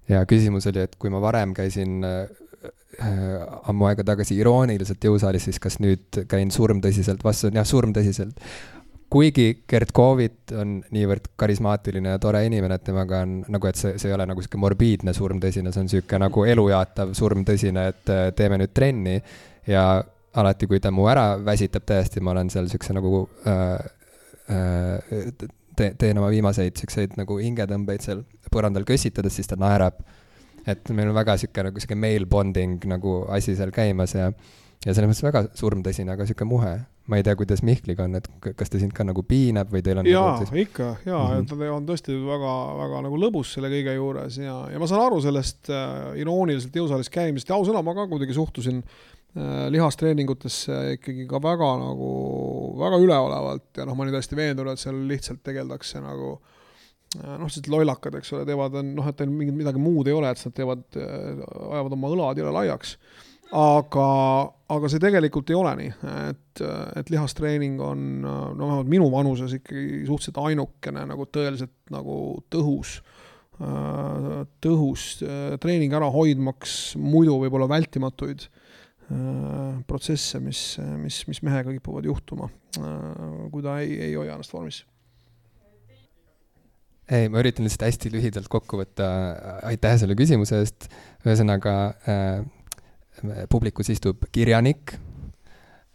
ja 0.06 0.20
küsimus 0.30 0.68
oli, 0.70 0.84
et 0.86 0.94
kui 1.02 1.10
ma 1.10 1.18
varem 1.24 1.54
käisin 1.56 2.04
äh, 2.06 2.28
äh 3.02 3.42
ammu 3.72 3.88
aega 3.88 4.04
tagasi 4.06 4.38
irooniliselt 4.38 5.02
jõusaalis, 5.02 5.48
siis 5.48 5.58
kas 5.58 5.80
nüüd 5.82 6.22
käin 6.30 6.54
surmtõsiselt, 6.54 7.24
vastus 7.26 7.50
on 7.50 7.58
jah, 7.58 7.66
surmtõsiselt 7.66 8.38
kuigi 9.10 9.62
Gerd 9.68 9.92
Kovit 9.94 10.52
on 10.58 10.80
niivõrd 10.94 11.30
karismaatiline 11.38 12.16
ja 12.16 12.20
tore 12.22 12.42
inimene, 12.46 12.78
et 12.78 12.84
temaga 12.88 13.22
on 13.24 13.38
nagu, 13.54 13.68
et 13.70 13.78
see, 13.78 13.94
see 14.00 14.10
ei 14.10 14.16
ole 14.16 14.26
nagu 14.26 14.42
sihuke 14.42 14.58
morbiidne 14.60 15.14
surmtõsine, 15.16 15.72
see 15.72 15.84
on 15.84 15.90
sihuke 15.92 16.18
nagu 16.20 16.44
elujaatav 16.48 17.14
surmtõsine, 17.16 17.86
et 17.92 18.12
äh, 18.12 18.24
teeme 18.36 18.58
nüüd 18.62 18.74
trenni. 18.74 19.20
ja 19.66 19.86
alati, 20.36 20.66
kui 20.70 20.80
ta 20.82 20.92
mu 20.94 21.06
ära 21.10 21.34
väsitab 21.42 21.86
täiesti, 21.88 22.20
ma 22.20 22.34
olen 22.34 22.50
seal 22.52 22.68
siukse 22.70 22.94
nagu 22.94 23.22
äh, 23.48 23.78
äh, 24.52 25.46
te, 25.76 25.92
teen 25.98 26.18
oma 26.18 26.28
viimaseid 26.32 26.76
siukseid 26.78 27.16
nagu 27.20 27.38
hingetõmbeid 27.40 28.04
seal 28.04 28.22
põrandal 28.52 28.86
kössitades, 28.88 29.38
siis 29.38 29.50
ta 29.50 29.58
naerab. 29.60 30.02
et 30.66 30.88
meil 30.90 31.12
on 31.12 31.14
väga 31.14 31.36
sihuke 31.38 31.62
nagu 31.62 31.80
sihuke 31.80 31.94
male 31.94 32.26
bonding 32.26 32.84
nagu 32.90 33.20
asi 33.30 33.54
seal 33.54 33.70
käimas 33.70 34.16
ja, 34.16 34.32
ja 34.84 34.94
selles 34.94 35.12
mõttes 35.12 35.26
väga 35.26 35.46
surmtõsine, 35.54 36.10
aga 36.12 36.26
sihuke 36.26 36.48
muhe 36.48 36.74
ma 37.06 37.18
ei 37.18 37.24
tea, 37.26 37.36
kuidas 37.38 37.62
Mihkliga 37.66 38.06
on, 38.06 38.18
et 38.18 38.26
kas 38.58 38.70
ta 38.70 38.80
sind 38.82 38.94
ka 38.96 39.04
nagu 39.06 39.22
piinab 39.26 39.70
või 39.72 39.82
teil 39.86 40.00
on 40.02 40.08
jaa 40.10 40.24
nagu, 40.32 40.46
siis... 40.46 40.66
ikka, 40.66 40.88
jaa 41.06 41.20
mm, 41.22 41.44
-hmm. 41.44 41.50
ta 41.50 41.74
on 41.76 41.86
tõesti 41.88 42.16
väga, 42.26 42.54
väga 42.80 43.02
nagu 43.06 43.20
lõbus 43.22 43.52
selle 43.56 43.70
kõige 43.72 43.94
juures 43.94 44.38
ja, 44.42 44.56
ja 44.72 44.80
ma 44.82 44.88
saan 44.90 45.04
aru 45.06 45.20
sellest 45.22 45.70
äh, 45.70 46.16
irooniliselt 46.22 46.74
jõusaalis 46.80 47.12
käimisest 47.14 47.52
ja 47.52 47.58
ausõna, 47.58 47.84
ma 47.86 47.94
ka 47.94 48.08
kuidagi 48.10 48.34
suhtusin 48.34 48.82
äh, 48.82 49.68
lihastreeningutesse 49.74 50.80
ikkagi 50.96 51.28
ka 51.30 51.40
väga 51.42 51.70
nagu, 51.84 52.10
väga 52.82 53.00
üleolevalt 53.04 53.78
ja 53.78 53.86
noh, 53.86 53.94
ma 53.94 54.06
olin 54.06 54.18
täiesti 54.18 54.38
veendunud, 54.38 54.74
et 54.74 54.82
seal 54.82 54.98
lihtsalt 55.06 55.44
tegeldakse 55.46 56.02
nagu 56.02 56.32
äh, 56.34 57.36
noh, 57.36 57.46
sellised 57.46 57.70
lollakad, 57.70 58.18
eks 58.18 58.34
ole, 58.34 58.48
teevad, 58.50 58.82
noh, 58.82 59.12
et 59.12 59.22
neil 59.22 59.30
mingit 59.30 59.60
midagi 59.62 59.82
muud 59.82 60.10
ei 60.10 60.18
ole, 60.18 60.34
et 60.34 60.42
nad 60.42 60.58
teevad, 60.58 60.84
äh, 60.98 61.46
ajavad 61.70 61.98
oma 62.00 62.12
õlad 62.16 62.42
jõle 62.42 62.58
laiaks 62.58 62.98
aga, 63.54 64.06
aga 64.74 64.90
see 64.90 65.02
tegelikult 65.02 65.50
ei 65.52 65.58
ole 65.58 65.74
nii, 65.80 65.92
et, 66.30 66.62
et 66.98 67.12
lihastreening 67.12 67.80
on 67.84 68.02
no 68.24 68.56
vähemalt 68.58 68.90
minu 68.90 69.10
vanuses 69.12 69.54
ikkagi 69.58 70.02
suhteliselt 70.08 70.42
ainukene 70.42 71.06
nagu 71.10 71.28
tõeliselt 71.30 71.74
nagu 71.94 72.18
tõhus, 72.52 72.98
tõhus 74.64 75.06
treening 75.62 75.94
ära 75.96 76.10
hoidmaks 76.12 76.96
muidu 77.00 77.38
võib-olla 77.44 77.70
vältimatuid 77.70 78.48
protsesse, 79.86 80.40
mis, 80.42 80.60
mis, 80.98 81.22
mis 81.30 81.40
mehega 81.46 81.70
kipuvad 81.70 82.08
juhtuma, 82.08 82.50
kui 83.52 83.62
ta 83.62 83.78
ei, 83.84 83.94
ei 84.08 84.14
hoia 84.18 84.34
ennast 84.34 84.54
vormis. 84.54 84.82
Ei, 87.06 87.28
ma 87.30 87.38
üritan 87.38 87.62
lihtsalt 87.62 87.84
hästi 87.86 88.10
lühidalt 88.10 88.48
kokku 88.50 88.80
võtta, 88.80 89.06
aitäh 89.68 89.94
selle 90.00 90.16
küsimuse 90.18 90.58
eest, 90.58 90.88
ühesõnaga 91.22 91.74
äh, 92.10 92.40
publikus 93.50 93.90
istub 93.92 94.26
kirjanik, 94.32 94.94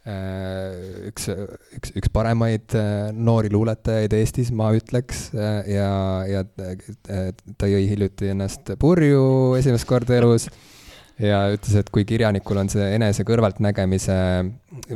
äh, 0.07 1.07
üks, 1.11 1.30
üks, 1.78 1.93
üks 1.99 2.11
paremaid 2.13 2.76
äh, 2.78 3.11
noori 3.13 3.51
luuletajaid 3.53 4.13
Eestis, 4.17 4.51
ma 4.55 4.72
ütleks, 4.78 5.30
äh, 5.36 5.61
ja, 5.78 5.93
ja 6.30 6.43
ta 6.51 7.69
jõi 7.69 7.86
hiljuti 7.91 8.34
ennast 8.34 8.74
purju 8.82 9.55
esimest 9.59 9.89
korda 9.89 10.17
elus 10.17 10.49
ja 11.22 11.43
ütles, 11.53 11.76
et 11.78 11.89
kui 11.93 12.05
kirjanikul 12.09 12.57
on 12.63 12.69
see 12.72 12.88
enese 12.95 13.26
kõrvaltnägemise 13.28 14.15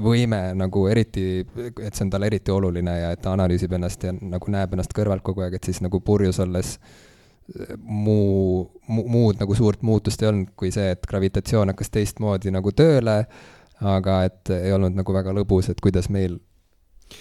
võime 0.01 0.41
nagu 0.57 0.87
eriti, 0.89 1.43
et 1.45 1.91
see 1.91 2.07
on 2.07 2.13
talle 2.13 2.31
eriti 2.31 2.53
oluline 2.53 2.95
ja 3.03 3.11
et 3.13 3.21
ta 3.21 3.35
analüüsib 3.35 3.75
ennast 3.77 4.07
ja 4.07 4.15
nagu 4.15 4.53
näeb 4.53 4.73
ennast 4.73 4.95
kõrvalt 4.95 5.25
kogu 5.25 5.45
aeg, 5.45 5.59
et 5.59 5.69
siis 5.69 5.83
nagu 5.85 6.01
purjus 6.01 6.41
olles 6.41 6.79
äh, 6.79 7.04
muu, 7.77 8.71
muud 8.87 9.37
nagu 9.39 9.55
suurt 9.55 9.83
muutust 9.85 10.23
ei 10.23 10.29
olnud, 10.31 10.53
kui 10.57 10.71
see, 10.73 10.89
et 10.95 11.05
gravitatsioon 11.09 11.71
hakkas 11.73 11.91
teistmoodi 11.93 12.53
nagu 12.53 12.71
tööle, 12.73 13.19
aga 13.85 14.21
et 14.29 14.53
ei 14.55 14.73
olnud 14.73 14.95
nagu 14.97 15.13
väga 15.13 15.33
lõbus, 15.35 15.69
et 15.69 15.81
kuidas 15.83 16.09
meil 16.09 16.39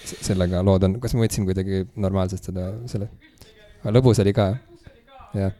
sellega 0.05 0.63
lood 0.65 0.87
on, 0.87 0.97
kas 1.01 1.13
ma 1.13 1.25
võtsin 1.25 1.45
kuidagi 1.45 1.83
normaalselt 2.01 2.47
seda, 2.47 2.71
selle, 2.89 3.09
lõbus 3.85 4.21
oli 4.23 4.33
ka, 4.33 4.55
jah. 5.37 5.53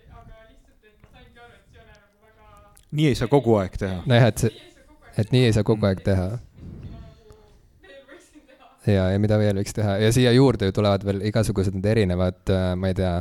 nii 2.95 3.11
ei 3.11 3.15
saa 3.19 3.29
kogu 3.29 3.57
aeg 3.59 3.77
teha. 3.77 4.01
nojah, 4.09 4.29
et 4.31 4.45
see, 4.45 4.65
et 5.21 5.31
nii 5.35 5.49
ei 5.49 5.53
saa 5.53 5.67
kogu 5.67 5.85
aeg 5.85 6.01
teha. 6.05 6.29
ja, 8.87 9.11
ja 9.13 9.19
mida 9.21 9.37
veel 9.41 9.61
võiks 9.61 9.77
teha 9.77 9.99
ja 10.01 10.09
siia 10.15 10.33
juurde 10.33 10.71
ju 10.71 10.73
tulevad 10.79 11.05
veel 11.05 11.21
igasugused 11.29 11.77
need 11.77 11.85
erinevad, 11.93 12.41
äh, 12.49 12.71
ma 12.79 12.89
ei 12.89 12.97
tea 12.97 13.13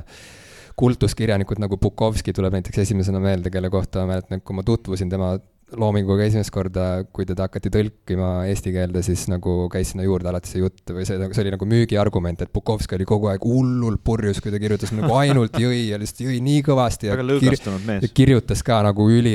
kultuskirjanikud 0.77 1.61
nagu 1.62 1.79
Bukovski 1.81 2.33
tuleb 2.35 2.57
näiteks 2.57 2.83
esimesena 2.83 3.20
meelde, 3.22 3.51
kelle 3.55 3.70
kohta 3.70 4.03
ma 4.03 4.14
mäletan, 4.14 4.41
et 4.41 4.47
kui 4.47 4.57
ma 4.57 4.64
tutvusin 4.66 5.11
tema 5.12 5.35
loominguga 5.79 6.27
esimest 6.29 6.53
korda, 6.55 6.87
kui 7.14 7.27
teda 7.27 7.47
hakati 7.49 7.70
tõlkima 7.72 8.31
eesti 8.51 8.72
keelde, 8.75 9.03
siis 9.07 9.25
nagu 9.33 9.64
käis 9.72 9.93
sinna 9.93 10.05
juurde 10.07 10.29
alati 10.31 10.51
see 10.51 10.62
jutt 10.62 10.93
või 10.95 11.07
see, 11.09 11.18
see 11.18 11.45
oli 11.45 11.55
nagu 11.55 11.68
müügiargument, 11.68 12.45
et 12.45 12.53
Bukovski 12.55 12.99
oli 12.99 13.07
kogu 13.09 13.31
aeg 13.33 13.47
hullult 13.47 14.03
purjus, 14.05 14.43
kui 14.45 14.53
ta 14.55 14.61
kirjutas 14.62 14.93
nagu 14.95 15.14
ainult 15.18 15.57
jõi 15.61 15.89
ja 15.89 16.01
lihtsalt 16.01 16.27
jõi 16.27 16.41
nii 16.45 16.64
kõvasti 16.66 17.11
ja, 17.11 17.18
kir 17.43 17.59
ja 17.97 18.12
kirjutas 18.12 18.62
ka 18.66 18.83
nagu 18.87 19.09
üli 19.11 19.35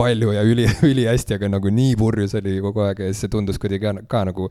palju 0.00 0.34
ja 0.34 0.44
üli, 0.46 0.66
ülihästi, 0.90 1.36
aga 1.36 1.50
nagu 1.58 1.72
nii 1.74 1.96
purjus 2.00 2.34
oli 2.40 2.58
kogu 2.64 2.86
aeg 2.86 3.04
ja 3.04 3.10
siis 3.12 3.26
see 3.26 3.34
tundus 3.34 3.60
kuidagi 3.60 3.84
ka, 3.84 3.96
ka 4.08 4.24
nagu 4.30 4.48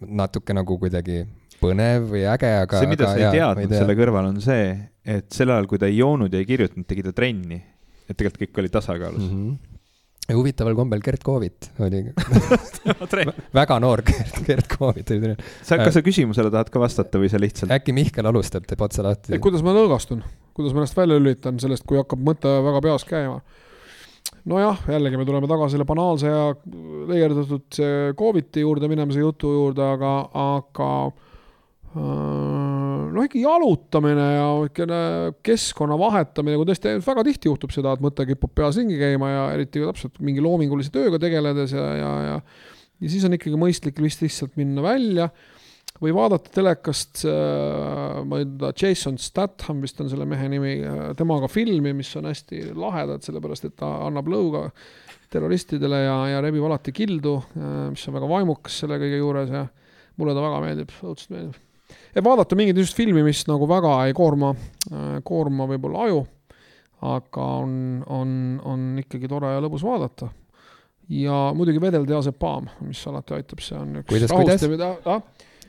natuke 0.00 0.56
nagu 0.56 0.76
kuidagi 0.80 1.24
põnev 1.60 2.06
või 2.14 2.26
äge, 2.30 2.52
aga. 2.64 2.82
see, 2.82 2.90
mida 2.90 3.08
sa 3.10 3.18
ei 3.18 3.38
teadnud 3.38 3.72
tea. 3.72 3.82
selle 3.82 3.96
kõrval, 3.98 4.30
on 4.32 4.38
see, 4.44 4.70
et 5.16 5.28
sel 5.34 5.52
ajal, 5.52 5.68
kui 5.70 5.80
ta 5.80 5.90
ei 5.90 5.98
joonud 6.00 6.32
ja 6.32 6.42
ei 6.42 6.48
kirjutanud, 6.48 6.86
tegi 6.88 7.04
ta 7.06 7.14
trenni. 7.16 7.60
et 8.08 8.16
tegelikult 8.16 8.46
kõik 8.46 8.62
oli 8.62 8.72
tasakaalus 8.78 9.26
mm. 9.26 9.34
-hmm 9.34 9.58
ja 10.30 10.36
huvitaval 10.36 10.76
kombel 10.78 11.00
Gert 11.02 11.24
Koovit 11.26 11.72
oli 11.82 12.04
väga 13.60 13.78
noor 13.82 14.02
Gert, 14.06 14.36
Gert 14.46 14.68
Koovit 14.70 15.10
oli. 15.10 15.32
sa, 15.62 15.78
kas 15.80 15.96
sa 15.96 16.02
küsimusele 16.06 16.52
tahad 16.54 16.70
ka 16.70 16.78
vastata 16.78 17.18
või 17.18 17.30
sa 17.32 17.40
lihtsalt? 17.40 17.72
äkki 17.74 17.94
Mihkel 17.96 18.28
alustab, 18.30 18.62
teeb 18.68 18.84
otsa 18.86 19.02
lahti. 19.02 19.40
kuidas 19.42 19.64
ma 19.66 19.74
nõlgastun, 19.74 20.22
kuidas 20.54 20.76
ma 20.76 20.84
ennast 20.84 20.94
välja 20.94 21.18
lülitan 21.18 21.58
sellest, 21.58 21.82
kui 21.82 21.98
hakkab 21.98 22.22
mõte 22.22 22.52
väga 22.68 22.84
peas 22.84 23.06
käima? 23.08 23.40
nojah, 24.46 24.84
jällegi 24.86 25.18
me 25.18 25.26
tuleme 25.26 25.50
tagasi 25.50 25.74
selle 25.74 25.88
banaalse 25.88 26.30
ja 26.30 26.44
leierdatud 27.10 27.82
Covid'i 28.20 28.62
juurde 28.62 28.92
minemise 28.92 29.24
jutu 29.24 29.50
juurde, 29.56 29.82
aga, 29.96 30.14
aga 30.30 30.92
Äh, 31.10 31.29
noh, 31.98 33.22
ikka 33.26 33.40
jalutamine 33.40 34.26
ja 34.36 34.48
niisugune 34.60 35.00
keskkonna 35.46 35.96
vahetamine, 35.98 36.58
kui 36.60 36.68
tõesti 36.68 36.96
väga 37.02 37.24
tihti 37.26 37.50
juhtub 37.50 37.74
seda, 37.74 37.94
et 37.96 38.04
mõte 38.04 38.26
kipub 38.28 38.52
peas 38.54 38.78
ringi 38.78 38.98
käima 39.00 39.30
ja 39.32 39.46
eriti 39.56 39.82
täpselt 39.82 40.20
mingi 40.22 40.44
loomingulise 40.44 40.92
tööga 40.94 41.18
tegeledes 41.22 41.74
ja, 41.74 41.88
ja, 41.98 42.12
ja 42.28 42.36
ja 43.00 43.08
siis 43.08 43.24
on 43.24 43.34
ikkagi 43.36 43.58
mõistlik 43.58 44.00
vist 44.04 44.22
lihtsalt 44.24 44.58
minna 44.60 44.84
välja 44.84 45.30
või 46.00 46.12
vaadata 46.16 46.52
telekast 46.54 47.24
äh,, 47.28 48.20
ma 48.28 48.40
ei 48.40 48.48
tea, 48.48 48.72
Jason 48.82 49.18
Statham 49.20 49.82
vist 49.84 50.00
on 50.00 50.10
selle 50.12 50.26
mehe 50.28 50.48
nimi, 50.52 50.74
temaga 51.18 51.48
filmi, 51.50 51.92
mis 51.96 52.12
on 52.20 52.28
hästi 52.30 52.70
lahedad, 52.76 53.24
sellepärast 53.24 53.68
et 53.68 53.76
ta 53.80 53.90
annab 54.06 54.30
lõuga 54.32 54.68
terroristidele 55.30 56.04
ja, 56.04 56.16
ja 56.34 56.44
rebib 56.44 56.64
alati 56.66 56.94
kildu, 56.94 57.36
äh, 57.54 57.82
mis 57.94 58.06
on 58.08 58.16
väga 58.16 58.30
vaimukas 58.30 58.80
selle 58.82 58.98
kõige 59.00 59.20
juures 59.20 59.52
ja 59.54 59.66
mulle 60.20 60.36
ta 60.36 60.44
väga 60.44 60.62
meeldib, 60.64 60.94
õudselt 61.04 61.34
meeldib. 61.34 61.58
Vaadata 62.18 62.58
mingit 62.58 62.78
niisugust 62.78 62.98
filmi, 62.98 63.22
mis 63.26 63.44
nagu 63.50 63.68
väga 63.70 63.94
ei 64.08 64.16
koorma, 64.16 64.52
äh, 64.90 65.16
koorma 65.26 65.68
võib-olla 65.70 66.06
aju, 66.08 66.20
aga 67.06 67.48
on, 67.62 67.74
on, 68.12 68.36
on 68.66 68.86
ikkagi 69.00 69.30
tore 69.30 69.54
ja 69.54 69.62
lõbus 69.64 69.86
vaadata 69.86 70.28
ja 71.10 71.50
muidugi 71.56 71.82
vedeldiasepaam, 71.82 72.70
mis 72.86 73.02
alati 73.10 73.38
aitab, 73.40 73.62
see 73.64 73.78
on 73.78 74.02
üks 74.02 74.10
kuidas, 74.10 74.34
kuidas? 74.34 74.66
mida, 74.70 74.90
ah, 75.10 75.22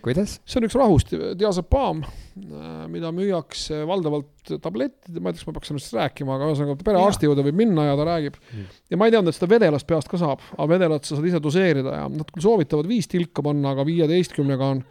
kuidas? 0.04 0.36
see 0.46 0.60
on 0.60 0.68
üks 0.68 0.76
rahust 0.78 1.14
diasepaam, 1.39 2.04
äh, 2.04 2.68
mida 2.92 3.10
müüakse 3.16 3.82
valdavalt 3.89 4.54
tablettide, 4.62 5.18
ma 5.18 5.32
ei 5.32 5.38
tea, 5.38 5.42
kas 5.42 5.50
ma 5.50 5.56
peaks 5.58 5.72
sellest 5.72 5.96
rääkima, 5.98 6.36
aga 6.38 6.52
ühesõnaga 6.52 6.86
perearsti 6.86 7.30
juurde 7.30 7.46
võib 7.48 7.58
minna 7.64 7.88
ja 7.89 7.96
ta 7.98 8.06
räägib 8.12 8.38
mm.. 8.38 8.78
ja 8.94 9.02
ma 9.02 9.08
ei 9.08 9.16
teadnud, 9.16 9.34
et 9.34 9.39
seda 9.39 9.50
vedelast 9.56 9.89
peast 9.89 10.12
ka 10.12 10.22
saab, 10.22 10.46
aga 10.58 10.70
vedelat 10.76 11.10
sa 11.10 11.18
saad 11.18 11.32
ise 11.32 11.42
doseerida 11.44 11.98
ja 12.04 12.06
nad 12.12 12.30
küll 12.30 12.46
soovitavad 12.46 12.89
viis 12.92 13.10
tilka 13.12 13.46
panna, 13.46 13.74
aga 13.74 13.88
viieteistkümnega 13.88 14.72
on, 14.76 14.86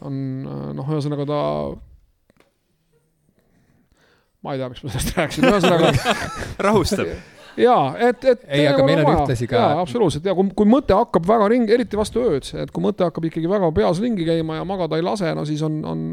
on 0.00 0.16
noh, 0.76 0.94
ühesõnaga 0.94 1.26
ta 1.28 1.40
ma 4.44 4.54
ei 4.54 4.60
tea, 4.60 4.70
miks 4.72 4.84
ma 4.84 4.92
sellest 4.92 5.18
rääkisin, 5.18 5.48
ühesõnaga 5.50 5.92
rahustab 6.66 7.14
jaa, 7.60 7.84
et, 8.08 8.24
et. 8.24 8.42
ei, 8.48 8.66
aga 8.68 8.86
meil 8.86 9.02
on 9.02 9.08
vaja. 9.08 9.20
ühtlasi 9.22 9.48
ka. 9.50 9.62
absoluutselt 9.82 10.26
ja 10.28 10.34
kui, 10.36 10.50
kui 10.56 10.68
mõte 10.68 10.96
hakkab 10.96 11.26
väga 11.28 11.48
ringi, 11.52 11.74
eriti 11.76 11.98
vastu 11.98 12.24
ööd, 12.24 12.48
et 12.60 12.72
kui 12.74 12.84
mõte 12.84 13.06
hakkab 13.06 13.28
ikkagi 13.30 13.50
väga 13.50 13.70
peas 13.76 14.02
ringi 14.02 14.26
käima 14.26 14.60
ja 14.60 14.66
magada 14.68 14.98
ei 14.98 15.06
lase, 15.06 15.30
no 15.36 15.46
siis 15.48 15.62
on, 15.66 15.78
on, 15.88 16.04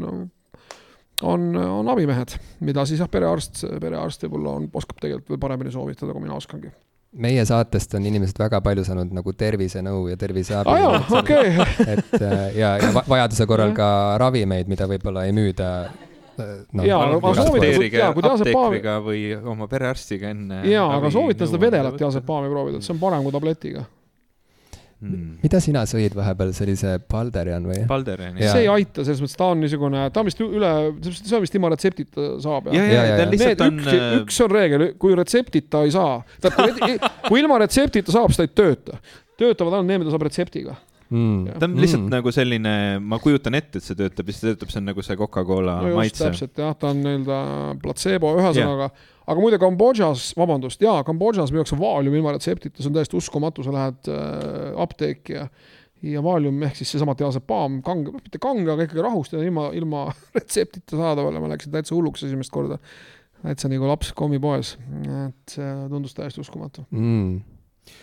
on, 1.34 1.50
on 1.56 1.92
abimehed, 1.92 2.36
mida 2.64 2.86
siis 2.88 3.02
jah, 3.02 3.10
perearst, 3.12 3.64
perearst 3.82 4.26
võib-olla 4.26 4.56
on, 4.60 4.70
oskab 4.80 5.02
tegelikult 5.02 5.34
veel 5.34 5.42
paremini 5.42 5.74
soovitada, 5.74 6.14
kui 6.14 6.24
mina 6.24 6.38
oskangi 6.38 6.72
meie 7.12 7.44
saatest 7.44 7.94
on 7.98 8.06
inimesed 8.08 8.38
väga 8.40 8.60
palju 8.64 8.84
saanud 8.86 9.12
nagu 9.12 9.34
tervisenõu 9.36 10.06
ja 10.12 10.16
terviseabi 10.20 10.72
ah,. 10.72 11.12
okei 11.20 11.52
okay. 11.52 11.96
et 11.96 12.14
ja, 12.56 12.76
ja 12.80 13.02
vajaduse 13.08 13.46
korral 13.50 13.74
ka 13.76 13.88
ravimeid, 14.22 14.70
mida 14.70 14.88
võib-olla 14.88 15.26
ei 15.28 15.34
müüda 15.36 15.70
no,. 16.72 16.84
jaa, 16.86 17.02
aga 17.18 17.34
soovitan, 17.36 18.14
diasepaami. 18.16 18.84
või 19.04 19.24
oma 19.54 19.68
perearstiga 19.68 20.32
enne. 20.32 20.62
jaa, 20.70 20.88
aga 20.96 21.10
soovitan 21.12 21.50
seda 21.50 21.60
vedelat 21.66 21.98
diasepaami 22.00 22.52
proovida, 22.52 22.80
et 22.80 22.88
see 22.88 22.96
on 22.96 23.02
parem 23.02 23.26
kui 23.26 23.34
tabletiga 23.34 23.84
Hmm. 25.02 25.32
mida 25.42 25.58
sina 25.58 25.80
sõid 25.88 26.14
vahepeal, 26.14 26.52
see 26.54 26.92
Balderian 27.10 27.64
või? 27.66 27.80
Balderian, 27.90 28.36
jah. 28.38 28.54
see 28.54 28.66
ei 28.66 28.68
aita, 28.70 29.02
selles 29.02 29.18
mõttes 29.24 29.34
ta 29.40 29.48
on 29.50 29.58
niisugune, 29.64 30.04
ta 30.14 30.22
on 30.22 30.28
vist 30.28 30.42
üle, 30.44 30.70
see 31.08 31.34
on 31.34 31.42
vist 31.42 31.58
ilma 31.58 31.72
retseptita 31.72 32.28
saab. 32.44 32.70
ja, 32.70 32.84
ja, 32.86 32.92
ja, 32.92 33.16
ja 33.18 33.26
lihtsalt 33.26 33.64
on. 33.66 33.80
üks, 33.82 33.90
äh, 33.90 34.14
üks 34.20 34.38
on 34.46 34.54
reegel, 34.54 34.86
kui 35.02 35.18
retseptita 35.18 35.82
ei 35.88 35.90
saa, 35.96 36.20
kui 37.26 37.42
ilma 37.42 37.58
retseptita 37.64 38.14
saab, 38.14 38.30
siis 38.30 38.44
ta 38.44 38.46
ei 38.46 38.54
tööta. 38.62 39.02
töötavad 39.42 39.80
ainult 39.80 39.90
need, 39.90 40.04
mida 40.04 40.14
saab 40.14 40.28
retseptiga 40.28 40.78
mm.. 41.12 41.58
ta 41.58 41.68
on 41.68 41.78
lihtsalt 41.80 42.04
mm. 42.04 42.12
nagu 42.16 42.32
selline, 42.34 42.74
ma 43.04 43.18
kujutan 43.22 43.56
ette, 43.58 43.80
et 43.80 43.86
see 43.86 43.98
töötab 43.98 44.30
ja 44.30 44.36
see 44.36 44.48
töötab, 44.48 44.72
see 44.72 44.80
on 44.80 44.88
nagu 44.90 45.04
see 45.06 45.18
Coca-Cola 45.20 45.76
no 45.84 45.92
maitse. 45.98 46.24
täpselt 46.24 46.62
jah, 46.64 46.74
ta 46.78 46.90
on 46.92 47.02
nii-öelda 47.04 47.42
platseebo, 47.84 48.32
ühesõnaga 48.40 48.88
yeah., 48.88 49.10
aga 49.32 49.38
muide 49.38 49.60
Kambodžas, 49.62 50.32
vabandust, 50.38 50.82
jaa, 50.82 51.04
Kambodžas 51.06 51.52
müüakse 51.54 51.78
vaalium 51.78 52.16
ilma 52.18 52.34
retseptita, 52.34 52.80
see 52.80 52.90
on 52.90 52.96
täiesti 52.96 53.18
uskumatu, 53.18 53.64
sa 53.66 53.74
lähed 53.76 54.10
äh, 54.10 54.72
apteeki 54.82 55.38
ja 55.38 55.46
ja 56.02 56.18
vaalium 56.18 56.56
ehk 56.66 56.74
siis 56.80 56.90
seesama 56.96 57.14
diasepaam, 57.14 57.76
kange, 57.86 58.10
mitte 58.16 58.40
kange, 58.42 58.66
aga 58.72 58.88
ikkagi 58.88 59.04
rahust 59.06 59.36
ja 59.36 59.42
ilma, 59.46 59.68
ilma 59.78 60.08
retseptita 60.36 60.98
saadaval 60.98 61.38
ja 61.38 61.42
ma 61.44 61.52
läksin 61.52 61.74
täitsa 61.74 61.94
hulluks 61.94 62.26
esimest 62.26 62.50
korda. 62.50 62.80
täitsa 63.42 63.70
nagu 63.70 63.86
laps 63.86 64.10
kommipoes, 64.18 64.76
et 65.28 65.54
see 65.54 65.70
tundus 65.90 66.18
täiesti 66.18 66.42
uskumatu 66.42 66.86
mm 66.90 67.51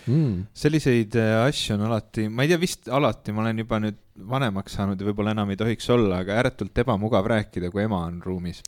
mm.. 0.07 0.45
selliseid 0.53 1.15
äh, 1.19 1.35
asju 1.45 1.75
on 1.77 1.85
alati, 1.89 2.27
ma 2.29 2.45
ei 2.45 2.51
tea, 2.51 2.59
vist 2.61 2.89
alati, 2.91 3.33
ma 3.35 3.43
olen 3.45 3.61
juba 3.63 3.79
nüüd 3.83 3.99
vanemaks 4.29 4.75
saanud 4.75 4.99
ja 4.99 5.07
võib-olla 5.07 5.33
enam 5.35 5.53
ei 5.53 5.59
tohiks 5.59 5.87
olla, 5.95 6.23
aga 6.23 6.35
ääretult 6.39 6.83
ebamugav 6.83 7.27
rääkida, 7.31 7.71
kui 7.73 7.85
ema 7.85 8.01
on 8.07 8.19
ruumis 8.25 8.61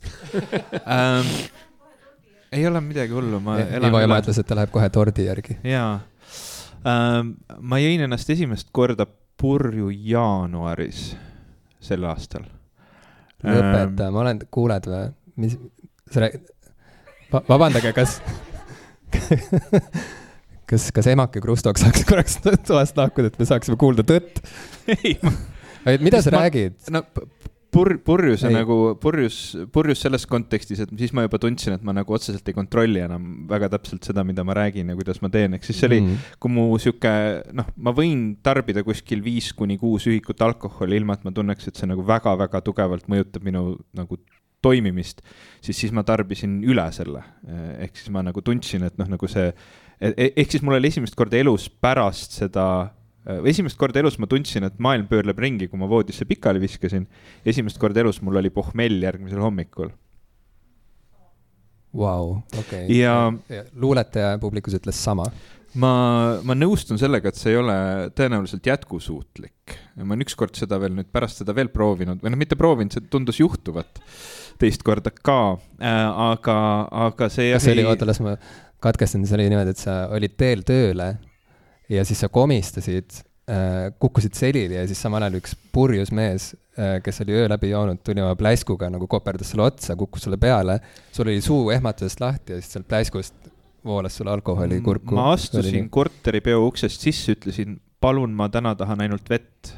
ähm, 0.96 1.28
ei 2.52 2.66
ole 2.68 2.80
midagi 2.84 3.14
hullu, 3.16 3.40
ma 3.44 3.58
e. 3.60 3.68
Ivo 3.80 4.00
ema 4.00 4.20
ütles, 4.22 4.40
et 4.40 4.48
ta 4.48 4.56
läheb 4.58 4.72
kohe 4.72 4.88
tordi 4.92 5.28
järgi. 5.28 5.58
jaa 5.66 6.00
ähm,. 6.88 7.36
ma 7.60 7.80
jõin 7.82 8.06
ennast 8.08 8.30
esimest 8.32 8.72
korda 8.72 9.06
purju 9.42 9.90
jaanuaris 9.90 11.12
sel 11.82 12.04
aastal. 12.08 12.46
lõpeta 13.42 14.08
ähm,, 14.08 14.14
ma 14.14 14.24
olen, 14.24 14.42
kuuled 14.50 14.88
või? 14.88 15.04
mis, 15.42 15.58
sa 16.12 16.24
räägid, 16.26 16.48
vabandage, 17.48 17.94
kas 17.96 18.20
kas, 20.72 20.88
kas 20.94 21.12
emake 21.12 21.42
Krustok 21.44 21.80
saaks 21.80 22.04
korraks 22.08 22.40
toast 22.42 22.98
lahkuda, 22.98 23.32
et 23.32 23.40
me 23.40 23.48
saaksime 23.48 23.78
kuulda 23.80 24.06
tõtt? 24.06 24.42
ei 24.98 25.16
ma.... 25.22 25.32
mida 26.00 26.22
sa 26.24 26.34
ma, 26.34 26.46
räägid? 26.46 26.78
no 26.94 27.04
pur-, 27.72 27.96
purjus 28.04 28.44
on 28.46 28.54
nagu, 28.56 28.76
purjus, 29.02 29.38
purjus 29.74 30.02
selles 30.04 30.26
kontekstis, 30.28 30.82
et 30.84 30.92
siis 31.00 31.14
ma 31.16 31.24
juba 31.26 31.40
tundsin, 31.42 31.76
et 31.76 31.86
ma 31.86 31.94
nagu 31.96 32.16
otseselt 32.16 32.48
ei 32.48 32.56
kontrolli 32.56 33.02
enam 33.02 33.46
väga 33.50 33.70
täpselt 33.76 34.08
seda, 34.08 34.24
mida 34.28 34.44
ma 34.46 34.56
räägin 34.58 34.92
ja 34.92 34.98
kuidas 34.98 35.22
ma 35.24 35.30
teen, 35.32 35.56
ehk 35.56 35.66
siis 35.66 35.80
see 35.80 35.88
oli 35.90 36.00
mm, 36.02 36.10
-hmm. 36.10 36.36
kui 36.42 36.52
mu 36.52 36.66
sihuke, 36.82 37.14
noh, 37.56 37.72
ma 37.76 37.94
võin 37.96 38.26
tarbida 38.44 38.84
kuskil 38.86 39.24
viis 39.24 39.52
kuni 39.56 39.78
kuus 39.80 40.06
ühikut 40.10 40.44
alkoholi, 40.44 41.00
ilma 41.00 41.18
et 41.18 41.24
ma 41.24 41.34
tunneks, 41.34 41.68
et 41.68 41.80
see 41.80 41.88
nagu 41.90 42.04
väga-väga 42.06 42.62
tugevalt 42.64 43.08
mõjutab 43.12 43.44
minu 43.48 43.76
nagu 43.96 44.20
toimimist, 44.62 45.22
siis, 45.60 45.76
siis 45.76 45.92
ma 45.92 46.04
tarbisin 46.06 46.60
üle 46.62 46.84
selle. 46.94 47.24
ehk 47.82 47.96
siis 47.98 48.12
ma 48.14 48.22
nagu 48.22 48.42
tundsin, 48.42 48.84
et 48.86 48.98
noh, 48.98 49.08
nagu 49.10 49.28
see 49.28 49.50
ehk 50.02 50.50
siis 50.50 50.64
mul 50.64 50.78
oli 50.78 50.90
esimest 50.90 51.16
korda 51.18 51.38
elus 51.38 51.68
pärast 51.82 52.36
seda, 52.40 52.66
äh, 53.26 53.40
esimest 53.52 53.78
korda 53.80 54.02
elus 54.02 54.18
ma 54.22 54.28
tundsin, 54.30 54.66
et 54.66 54.78
maailm 54.82 55.08
pöörleb 55.10 55.38
ringi, 55.38 55.70
kui 55.70 55.80
ma 55.80 55.88
voodisse 55.90 56.26
pikali 56.28 56.62
viskasin. 56.62 57.06
esimest 57.46 57.78
korda 57.78 58.02
elus 58.04 58.22
mul 58.22 58.40
oli 58.42 58.50
pohmell 58.50 59.02
järgmisel 59.02 59.42
hommikul. 59.42 59.92
Vau, 61.92 62.38
okei. 62.58 62.86
ja, 62.96 63.32
ja. 63.52 63.66
luuletaja 63.76 64.38
publikus 64.40 64.78
ütles 64.78 64.96
sama 64.96 65.26
ma, 65.78 65.92
ma 66.44 66.56
nõustun 66.56 67.00
sellega, 67.00 67.30
et 67.30 67.38
see 67.38 67.52
ei 67.54 67.58
ole 67.60 67.76
tõenäoliselt 68.16 68.66
jätkusuutlik. 68.68 69.76
ma 70.00 70.14
olen 70.14 70.24
ükskord 70.24 70.56
seda 70.58 70.78
veel 70.80 70.94
nüüd 70.96 71.10
pärast 71.12 71.42
seda 71.42 71.54
veel 71.56 71.68
proovinud 71.72 72.22
või 72.24 72.32
noh, 72.32 72.40
mitte 72.40 72.58
proovinud, 72.60 72.94
see 72.94 73.08
tundus 73.12 73.40
juhtuvat 73.40 74.02
teist 74.60 74.84
korda 74.86 75.12
ka 75.12 75.56
äh,, 75.80 76.08
aga, 76.32 76.58
aga 77.08 77.28
see. 77.32 77.52
kas 77.54 77.66
see 77.66 77.76
oli, 77.76 77.86
oota, 77.88 78.08
las 78.08 78.20
ma 78.24 78.36
katkestan, 78.82 79.26
see 79.26 79.38
oli 79.38 79.50
niimoodi, 79.52 79.74
et 79.74 79.82
sa 79.82 79.98
olid 80.12 80.34
teel 80.38 80.64
tööle 80.66 81.12
ja 81.92 82.04
siis 82.08 82.22
sa 82.24 82.30
komistasid 82.32 83.20
äh,, 83.50 83.92
kukkusid 84.02 84.36
selili 84.38 84.78
ja 84.78 84.84
siis 84.88 85.00
samal 85.02 85.24
ajal 85.26 85.40
üks 85.40 85.54
purjus 85.74 86.12
mees 86.14 86.52
äh,, 86.78 86.98
kes 87.04 87.22
oli 87.24 87.36
öö 87.38 87.48
läbi 87.52 87.72
joonud, 87.72 88.02
tuli 88.04 88.24
oma 88.24 88.36
pläskuga 88.38 88.90
nagu 88.92 89.08
koperdas 89.10 89.52
sulle 89.52 89.68
otsa, 89.68 89.96
kukkus 89.98 90.26
sulle 90.26 90.40
peale, 90.40 90.78
sul 91.12 91.28
oli 91.28 91.40
suu 91.44 91.70
ehmatusest 91.74 92.22
lahti 92.22 92.56
ja 92.56 92.60
siis 92.60 92.76
sealt 92.76 92.88
pläskust 92.90 93.52
voolas 93.84 94.16
sulle 94.16 94.30
alkoholi 94.30 94.80
kurku. 94.80 95.14
ma 95.14 95.32
astusin 95.32 95.90
korteripeo 95.90 96.66
uksest 96.68 97.02
sisse, 97.02 97.36
ütlesin, 97.36 97.80
palun, 98.00 98.34
ma 98.34 98.48
täna 98.48 98.74
tahan 98.78 99.02
ainult 99.06 99.30
vett. 99.30 99.74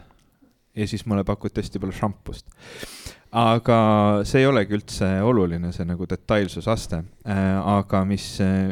ja 0.75 0.87
siis 0.91 1.07
mulle 1.07 1.25
pakuti 1.25 1.63
hästi 1.63 1.79
palju 1.79 1.95
šampust 2.01 2.49
aga 3.35 3.76
see 4.28 4.45
ei 4.45 4.47
olegi 4.47 4.76
üldse 4.76 5.07
oluline, 5.26 5.72
see 5.74 5.87
nagu 5.89 6.07
detailsusaste 6.07 7.01
äh,. 7.26 7.59
aga 7.74 8.05
mis, 8.07 8.26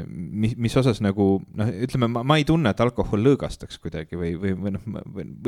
mis, 0.06 0.54
mis 0.60 0.76
osas 0.78 1.00
nagu 1.02 1.26
noh, 1.58 1.70
ütleme, 1.86 2.06
ma 2.12 2.36
ei 2.38 2.46
tunne, 2.46 2.70
et 2.70 2.82
alkohol 2.84 3.24
lõõgastaks 3.26 3.80
kuidagi 3.82 4.18
või, 4.18 4.34
või, 4.38 4.52
või 4.54 4.74
noh, 4.76 4.84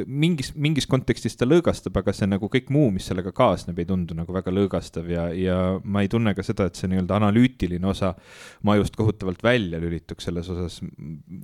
mingis, 0.06 0.50
mingis 0.58 0.88
kontekstis 0.90 1.38
ta 1.38 1.46
lõõgastab, 1.46 1.94
aga 2.00 2.14
see 2.16 2.26
nagu 2.30 2.48
kõik 2.50 2.72
muu, 2.74 2.88
mis 2.94 3.06
sellega 3.06 3.30
kaasneb, 3.36 3.78
ei 3.78 3.88
tundu 3.88 4.16
nagu 4.18 4.34
väga 4.34 4.54
lõõgastav 4.54 5.06
ja, 5.12 5.28
ja 5.38 5.58
ma 5.84 6.02
ei 6.02 6.10
tunne 6.10 6.34
ka 6.34 6.42
seda, 6.46 6.66
et 6.66 6.80
see 6.80 6.90
nii-öelda 6.90 7.20
analüütiline 7.20 7.86
osa 7.90 8.14
mu 8.66 8.74
ajust 8.74 8.98
kohutavalt 8.98 9.46
välja 9.46 9.78
lülituks 9.82 10.26
selles 10.26 10.50
osas. 10.50 10.80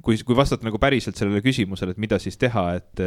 kui, 0.03 0.19
kui 0.27 0.39
vastata 0.39 0.67
nagu 0.67 0.81
päriselt 0.83 1.21
sellele 1.21 1.45
küsimusele, 1.45 1.95
et 1.95 2.03
mida 2.03 2.19
siis 2.19 2.41
teha, 2.41 2.67
et, 2.81 3.07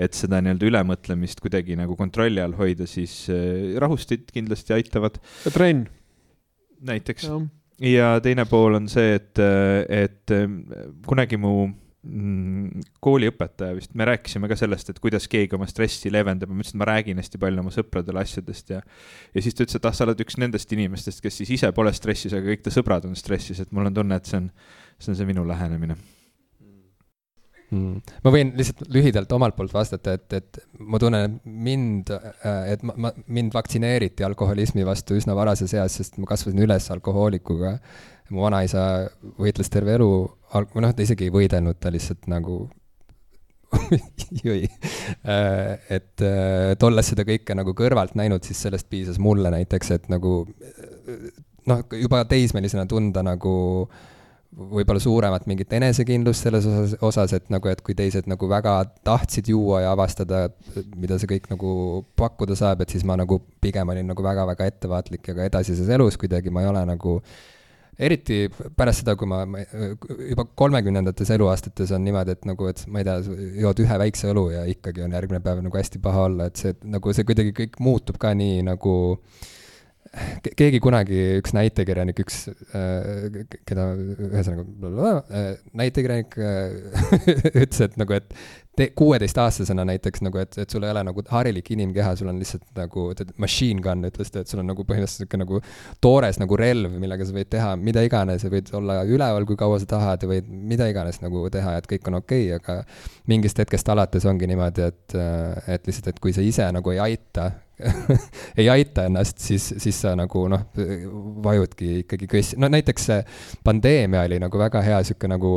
et 0.00 0.16
seda 0.16 0.40
nii-öelda 0.40 0.72
ülemõtlemist 0.72 1.44
kuidagi 1.44 1.76
nagu 1.76 1.98
kontrolli 1.98 2.40
all 2.40 2.56
hoida, 2.56 2.88
siis 2.88 3.20
äh, 3.32 3.76
rahus 3.80 3.97
boost'id 3.98 4.30
kindlasti 4.34 4.76
aitavad. 4.76 5.18
ja 5.44 5.52
trenn. 5.54 5.86
näiteks. 6.80 7.28
ja 7.82 8.16
teine 8.22 8.46
pool 8.50 8.78
on 8.78 8.88
see, 8.90 9.18
et, 9.18 9.42
et 9.88 10.34
kunagi 11.06 11.38
mu 11.40 11.52
mm, 11.68 12.84
kooliõpetaja 13.02 13.76
vist, 13.76 13.94
me 13.98 14.06
rääkisime 14.08 14.50
ka 14.50 14.58
sellest, 14.58 14.92
et 14.92 15.00
kuidas 15.02 15.28
keegi 15.30 15.58
oma 15.58 15.66
stressi 15.70 16.12
leevendab 16.14 16.52
ma 16.52 16.62
ütlesin, 16.62 16.78
et 16.78 16.82
ma 16.82 16.90
räägin 16.92 17.22
hästi 17.22 17.40
palju 17.42 17.64
oma 17.64 17.74
sõpradele 17.74 18.22
asjadest 18.22 18.74
ja 18.74 18.82
ja 18.82 19.42
siis 19.42 19.54
ta 19.54 19.66
ütles, 19.66 19.78
et 19.78 19.90
ah, 19.90 19.96
sa 19.96 20.06
oled 20.06 20.22
üks 20.26 20.38
nendest 20.38 20.72
inimestest, 20.74 21.22
kes 21.24 21.42
siis 21.42 21.56
ise 21.58 21.72
pole 21.74 21.94
stressis, 21.96 22.34
aga 22.34 22.54
kõik 22.54 22.66
ta 22.66 22.74
sõbrad 22.74 23.08
on 23.10 23.18
stressis, 23.18 23.60
et 23.62 23.74
mul 23.74 23.90
on 23.90 23.98
tunne, 24.02 24.20
et 24.20 24.30
see 24.30 24.40
on, 24.42 24.52
see 24.98 25.14
on 25.14 25.18
see 25.18 25.28
minu 25.28 25.46
lähenemine 25.48 25.98
mm.. 27.70 28.14
ma 28.24 28.32
võin 28.32 28.52
lihtsalt 28.58 28.88
lühidalt 28.94 29.32
omalt 29.36 29.56
poolt 29.56 29.74
vastata, 29.74 30.16
et, 30.18 30.32
et 30.38 30.60
ma 30.80 31.00
tunnen 31.02 31.38
mind, 31.44 32.12
äh, 32.14 32.72
et 32.74 32.84
ma, 32.86 32.96
ma, 33.06 33.12
mind 33.26 33.54
vaktsineeriti 33.56 34.26
alkoholismi 34.26 34.86
vastu 34.88 35.18
üsna 35.18 35.36
varases 35.38 35.74
eas, 35.76 35.98
sest 36.00 36.18
ma 36.20 36.28
kasvasin 36.30 36.64
üles 36.64 36.88
alkohoolikuga. 36.94 37.78
mu 38.28 38.42
vanaisa 38.44 38.82
võitles 39.40 39.70
terve 39.72 39.94
elu, 39.96 40.10
või 40.52 40.82
noh, 40.84 40.90
ta 40.92 41.00
isegi 41.00 41.24
ei 41.28 41.32
võidelnud, 41.32 41.78
ta 41.80 41.88
lihtsalt 41.88 42.26
nagu 42.28 42.58
jõi. 44.44 44.66
Äh, 45.24 45.78
et 45.88 46.24
et 46.24 46.84
olles 46.84 47.08
seda 47.08 47.24
kõike 47.28 47.56
nagu 47.56 47.72
kõrvalt 47.76 48.14
näinud, 48.20 48.44
siis 48.44 48.60
sellest 48.66 48.88
piisas 48.90 49.18
mulle 49.20 49.52
näiteks, 49.52 49.90
et 49.96 50.12
nagu 50.12 50.42
noh, 51.68 51.82
juba 51.96 52.22
teismelisena 52.28 52.84
tunda 52.88 53.24
nagu 53.24 53.56
äh, 53.88 54.06
võib-olla 54.58 55.00
suuremat 55.02 55.46
mingit 55.46 55.72
enesekindlust 55.78 56.46
selles 56.46 56.66
osas, 56.66 56.94
osas, 57.04 57.34
et 57.36 57.50
nagu, 57.52 57.70
et 57.70 57.82
kui 57.84 57.94
teised 57.98 58.26
nagu 58.30 58.48
väga 58.50 58.74
tahtsid 59.06 59.50
juua 59.52 59.84
ja 59.84 59.92
avastada, 59.94 60.48
mida 60.98 61.18
see 61.18 61.30
kõik 61.30 61.46
nagu 61.52 61.74
pakkuda 62.18 62.56
saab, 62.58 62.82
et 62.82 62.94
siis 62.94 63.06
ma 63.06 63.16
nagu 63.18 63.40
pigem 63.62 63.94
olin 63.94 64.10
nagu 64.10 64.24
väga-väga 64.24 64.66
ettevaatlik 64.72 65.30
ja 65.30 65.36
ka 65.38 65.46
edasises 65.50 65.90
elus 65.94 66.18
kuidagi 66.18 66.50
ma 66.54 66.64
ei 66.64 66.70
ole 66.72 66.82
nagu 66.88 67.18
eriti 67.98 68.46
pärast 68.78 69.02
seda, 69.02 69.14
kui 69.18 69.30
ma, 69.30 69.44
ma 69.46 69.62
juba 69.62 70.46
kolmekümnendates 70.58 71.30
eluaastates 71.34 71.92
on 71.94 72.04
niimoodi, 72.06 72.34
et 72.34 72.48
nagu, 72.48 72.70
et 72.70 72.82
ma 72.90 73.02
ei 73.02 73.06
tea, 73.06 73.38
jood 73.62 73.84
ühe 73.84 74.00
väikse 74.04 74.32
õlu 74.32 74.48
ja 74.54 74.64
ikkagi 74.70 75.06
on 75.06 75.14
järgmine 75.18 75.42
päev 75.44 75.62
nagu 75.66 75.78
hästi 75.78 76.02
paha 76.02 76.26
olla, 76.30 76.50
et 76.50 76.58
see 76.58 76.74
nagu 76.86 77.14
see 77.14 77.26
kuidagi 77.26 77.54
kõik 77.62 77.78
muutub 77.82 78.18
ka 78.22 78.34
nii 78.38 78.62
nagu 78.70 78.94
äh, 79.14 79.54
keegi 80.58 80.80
kunagi, 80.82 81.18
üks 81.40 81.54
näitekirjanik, 81.56 82.22
üks, 82.24 82.44
äh, 82.76 83.42
keda 83.68 83.90
ühesõnaga, 83.96 85.12
äh, 85.28 85.50
näitekirjanik 85.78 86.38
äh, 86.38 86.78
ütles, 87.64 87.82
et 87.86 87.98
nagu, 88.00 88.16
et 88.18 88.32
kuueteistaastasena 88.98 89.84
näiteks 89.88 90.22
nagu, 90.24 90.40
et, 90.42 90.58
et 90.62 90.70
sul 90.70 90.84
ei 90.86 90.92
ole 90.92 91.02
nagu 91.08 91.22
harilik 91.30 91.70
inimkeha, 91.74 92.14
sul 92.16 92.30
on 92.30 92.38
lihtsalt 92.40 92.66
nagu 92.78 93.08
machine 93.42 93.82
gun, 93.84 94.06
ütles 94.08 94.32
ta, 94.32 94.42
et 94.42 94.50
sul 94.50 94.62
on 94.62 94.70
nagu 94.70 94.86
põhimõtteliselt 94.86 95.26
niisugune 95.26 95.44
nagu 95.44 95.60
toores 96.04 96.40
nagu 96.40 96.58
relv, 96.58 96.98
millega 97.02 97.26
sa 97.26 97.36
võid 97.36 97.50
teha 97.52 97.74
mida 97.80 98.04
iganes 98.06 98.46
ja 98.46 98.52
võid 98.52 98.72
olla 98.78 99.00
üleval, 99.08 99.46
kui 99.48 99.58
kaua 99.60 99.80
sa 99.82 99.88
tahad 99.90 100.24
ja 100.24 100.30
võid 100.30 100.48
mida 100.48 100.88
iganes 100.90 101.22
nagu 101.24 101.46
teha, 101.52 101.78
et 101.80 101.88
kõik 101.90 102.10
on 102.10 102.20
okei 102.22 102.52
okay,, 102.52 102.60
aga 102.60 103.30
mingist 103.30 103.58
hetkest 103.58 103.88
alates 103.94 104.26
ongi 104.28 104.50
niimoodi, 104.50 104.90
et, 104.92 105.16
et 105.66 105.88
lihtsalt, 105.88 106.12
et 106.12 106.20
kui 106.22 106.36
sa 106.36 106.44
ise 106.44 106.68
nagu 106.74 106.94
ei 106.94 107.02
aita 107.10 107.50
ei 108.60 108.66
aita 108.70 109.04
ennast, 109.06 109.38
siis, 109.38 109.68
siis 109.78 110.00
sa 110.02 110.14
nagu 110.18 110.46
noh, 110.50 110.64
vajudki 111.44 112.00
ikkagi 112.02 112.30
kõssi, 112.30 112.58
no 112.58 112.70
näiteks 112.72 113.10
see 113.10 113.20
pandeemia 113.64 114.24
oli 114.26 114.40
nagu 114.42 114.58
väga 114.58 114.82
hea 114.82 115.02
sihuke 115.06 115.30
nagu 115.30 115.52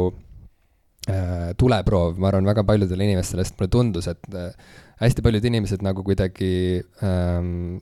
tuleproov, 1.57 2.19
ma 2.21 2.29
arvan, 2.29 2.45
väga 2.45 2.63
paljudele 2.67 3.07
inimestele, 3.07 3.45
sest 3.45 3.57
mulle 3.57 3.71
tundus, 3.73 4.09
et 4.11 4.35
äh, 4.37 4.51
hästi 5.01 5.23
paljud 5.25 5.47
inimesed 5.49 5.81
nagu 5.85 6.03
kuidagi 6.05 6.51
ähm, 7.01 7.79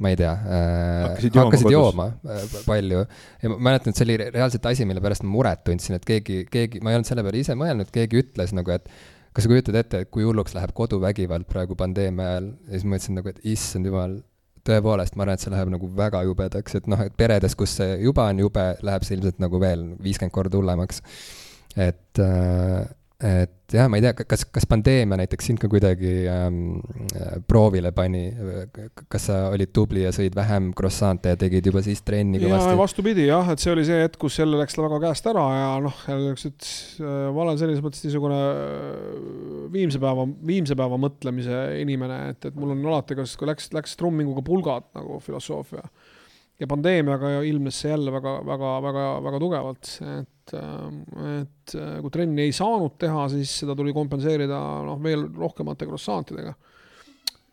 ma 0.00 0.12
ei 0.12 0.18
tea 0.20 0.32
äh,, 0.32 1.06
hakkasid 1.06 1.36
jooma, 1.36 1.46
hakkasid 1.46 1.74
jooma 1.74 2.06
äh, 2.24 2.58
palju. 2.66 3.04
Ja 3.42 3.52
ma 3.52 3.58
mäletan, 3.70 3.92
et 3.92 4.00
see 4.00 4.06
oli 4.08 4.18
reaalselt 4.22 4.68
asi, 4.68 4.86
mille 4.88 5.02
pärast 5.04 5.24
ma 5.24 5.32
muret 5.32 5.64
tundsin, 5.66 5.96
et 5.96 6.06
keegi, 6.08 6.44
keegi, 6.52 6.84
ma 6.84 6.92
ei 6.92 7.00
olnud 7.00 7.08
selle 7.08 7.24
peale 7.26 7.40
ise 7.40 7.56
mõelnud, 7.58 7.92
keegi 7.94 8.20
ütles 8.22 8.54
nagu, 8.56 8.72
et 8.76 8.88
kas 9.36 9.46
sa 9.46 9.52
kujutad 9.52 9.76
ette, 9.78 10.04
et 10.04 10.10
kui 10.12 10.24
hulluks 10.26 10.56
läheb 10.56 10.72
koduvägivald 10.76 11.46
praegu 11.50 11.76
pandeemia 11.78 12.34
ajal 12.34 12.50
ja 12.50 12.74
siis 12.74 12.86
ma 12.86 12.96
mõtlesin 12.96 13.20
nagu, 13.20 13.32
et 13.32 13.44
issand 13.52 13.88
jumal, 13.88 14.16
tõepoolest, 14.66 15.16
ma 15.16 15.24
arvan, 15.24 15.38
et 15.38 15.44
see 15.44 15.52
läheb 15.52 15.70
nagu 15.72 15.92
väga 15.96 16.24
jubedaks, 16.28 16.76
et 16.76 16.88
noh, 16.90 17.04
et 17.04 17.14
peredes, 17.16 17.54
kus 17.56 17.76
see 17.80 17.94
juba 18.04 18.26
on 18.32 18.42
jube, 18.42 18.66
läheb 18.84 19.06
see 19.06 19.16
ilmselt 19.16 19.40
nagu 19.40 19.60
veel 19.62 19.86
viiskümmend 20.02 20.34
korda 20.34 20.60
hullemaks. 20.60 21.00
Et 21.76 22.22
äh, 22.22 22.88
et 23.20 23.74
jah, 23.74 23.88
ma 23.90 23.98
ei 23.98 24.02
tea, 24.02 24.24
kas, 24.24 24.46
kas 24.48 24.64
pandeemia 24.68 25.18
näiteks 25.20 25.50
sind 25.50 25.60
ka 25.60 25.68
kuidagi 25.70 26.24
ähm, 26.32 26.78
proovile 27.48 27.92
pani, 27.92 28.22
kas 29.12 29.26
sa 29.28 29.36
olid 29.52 29.74
tubli 29.76 30.06
ja 30.06 30.12
sõid 30.14 30.36
vähem 30.36 30.70
croissant'e 30.76 31.34
ja 31.34 31.40
tegid 31.40 31.68
juba 31.68 31.82
siis 31.84 32.00
trenni 32.06 32.40
kõvasti? 32.40 32.78
vastupidi 32.80 33.26
jah, 33.28 33.50
et 33.52 33.60
see 33.60 33.74
oli 33.74 33.84
see 33.86 33.98
hetk, 34.00 34.16
kus 34.22 34.38
jälle 34.40 34.56
läks 34.62 34.76
ta 34.76 34.86
väga 34.86 35.02
käest 35.04 35.28
ära 35.30 35.44
ja 35.52 35.68
noh, 35.84 36.00
jälle 36.08 36.30
niisugused, 36.30 36.70
äh, 37.04 37.26
ma 37.36 37.44
olen 37.44 37.60
selles 37.60 37.84
mõttes 37.84 38.06
niisugune 38.06 38.40
äh, 38.40 39.66
viimse 39.76 40.00
päeva, 40.00 40.24
viimse 40.52 40.78
päeva 40.80 41.00
mõtlemise 41.04 41.60
inimene, 41.82 42.22
et, 42.32 42.48
et 42.48 42.56
mul 42.56 42.72
on 42.72 42.88
alati, 42.88 43.18
kas, 43.20 43.36
läks, 43.52 43.68
läks 43.76 44.00
trumminguga 44.00 44.46
pulgad 44.46 44.88
nagu 44.96 45.20
filosoofia 45.20 45.84
ja 46.60 46.68
pandeemiaga 46.68 47.38
ilmnes 47.48 47.78
see 47.82 47.92
jälle 47.92 48.12
väga, 48.12 48.34
väga, 48.46 48.72
väga, 48.84 49.04
väga 49.24 49.40
tugevalt, 49.40 49.92
et, 50.20 50.54
et 51.40 51.76
kui 52.04 52.12
trenni 52.12 52.44
ei 52.48 52.56
saanud 52.56 52.98
teha, 53.00 53.28
siis 53.32 53.54
seda 53.62 53.76
tuli 53.78 53.94
kompenseerida 53.96 54.58
noh, 54.86 55.00
veel 55.02 55.24
rohkemate 55.36 55.88
croissantidega. 55.88 56.54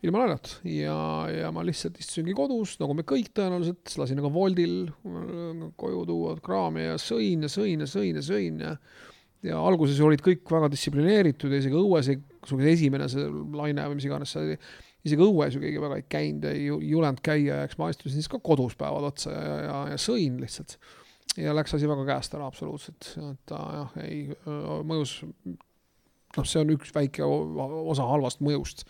ilma 0.06 0.26
naljata 0.26 0.60
ja, 0.70 0.98
ja 1.34 1.52
ma 1.52 1.64
lihtsalt 1.66 2.00
istusingi 2.00 2.36
kodus, 2.38 2.76
nagu 2.82 2.94
me 2.94 3.06
kõik 3.08 3.32
tõenäoliselt, 3.38 3.96
lasin 3.98 4.20
aga 4.22 4.32
Woldil 4.34 4.76
koju 5.76 6.04
tuua 6.06 6.36
kraami 6.44 6.90
ja 6.90 6.98
sõin 7.02 7.48
ja 7.48 7.50
sõin 7.50 7.86
ja 7.86 7.88
sõin 7.90 8.20
ja 8.20 8.26
sõin 8.26 8.66
ja 8.66 8.76
ja 9.46 9.60
alguses 9.62 10.00
olid 10.02 10.22
kõik 10.26 10.50
väga 10.50 10.68
distsiplineeritud 10.74 11.52
ja 11.54 11.62
isegi 11.62 11.78
õues 11.78 12.10
ei, 12.10 12.18
esimene 12.72 13.06
see 13.12 13.28
laine 13.54 13.86
või 13.86 14.00
mis 14.00 14.08
iganes 14.08 14.34
see 14.34 14.44
oli 14.44 14.56
isegi 15.08 15.26
õues 15.26 15.56
ju 15.56 15.64
keegi 15.64 15.82
väga 15.82 16.00
ei 16.00 16.06
käinud, 16.12 16.48
ei 16.52 16.68
julenud 16.68 17.22
käia 17.26 17.62
ja 17.62 17.68
eks 17.68 17.80
ma 17.80 17.90
istusin 17.92 18.20
siis 18.20 18.32
ka 18.32 18.40
kodus 18.44 18.78
päevad 18.80 19.10
otsa 19.12 19.34
ja, 19.34 19.58
ja, 19.66 19.78
ja 19.94 20.00
sõin 20.02 20.40
lihtsalt. 20.42 20.78
ja 21.40 21.56
läks 21.56 21.76
asi 21.78 21.90
väga 21.90 22.06
käest 22.08 22.36
ära 22.38 22.48
absoluutselt, 22.50 23.12
et 23.32 23.56
jah, 23.56 23.94
ei 24.04 24.26
mõjus, 24.88 25.20
noh, 26.38 26.46
see 26.48 26.64
on 26.64 26.76
üks 26.78 26.94
väike 26.96 27.26
osa 27.26 28.08
halvast 28.10 28.44
mõjust. 28.46 28.88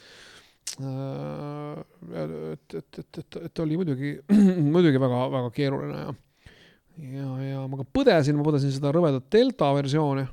et, 0.78 2.74
et, 2.76 3.00
et, 3.00 3.22
et, 3.24 3.38
et 3.48 3.60
oli 3.64 3.78
muidugi, 3.80 4.16
muidugi 4.76 5.00
väga-väga 5.02 5.54
keeruline 5.56 6.02
ja, 6.04 6.16
ja, 7.02 7.30
ja 7.52 7.68
ma 7.72 7.80
ka 7.80 7.88
põdesin, 7.98 8.38
ma 8.38 8.46
põdesin 8.46 8.74
seda 8.76 8.92
rõvedat 8.96 9.30
delta 9.34 9.72
versiooni 9.78 10.28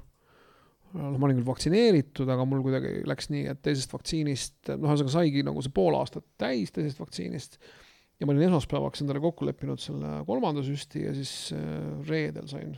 noh, 0.95 1.17
ma 1.19 1.29
olin 1.29 1.41
küll 1.41 1.49
vaktsineeritud, 1.49 2.31
aga 2.31 2.47
mul 2.49 2.63
kuidagi 2.65 3.03
läks 3.09 3.31
nii, 3.33 3.49
et 3.53 3.61
teisest 3.65 3.93
vaktsiinist, 3.95 4.57
noh, 4.71 4.89
ühesõnaga 4.91 5.15
saigi 5.17 5.45
nagu 5.47 5.65
see 5.65 5.75
pool 5.75 5.99
aastat 5.99 6.27
täis 6.41 6.73
teisest 6.75 7.01
vaktsiinist. 7.03 7.59
ja 8.21 8.27
ma 8.27 8.35
olin 8.35 8.47
esmaspäevaks 8.49 9.03
endale 9.03 9.23
kokku 9.23 9.47
leppinud 9.49 9.83
selle 9.83 10.21
kolmanda 10.29 10.63
süsti 10.67 11.07
ja 11.07 11.15
siis 11.17 11.53
äh, 11.57 11.63
reedel 12.09 12.49
sain, 12.51 12.77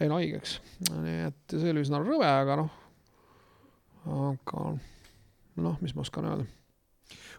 jäin 0.00 0.14
haigeks. 0.14 0.58
nii 0.94 1.22
et 1.28 1.56
see 1.56 1.72
oli 1.74 1.84
üsna 1.84 2.02
rõve, 2.02 2.28
aga 2.28 2.60
noh, 2.62 2.74
aga 4.30 4.68
noh, 5.64 5.80
mis 5.82 5.96
ma 5.96 6.06
oskan 6.06 6.30
öelda 6.30 6.52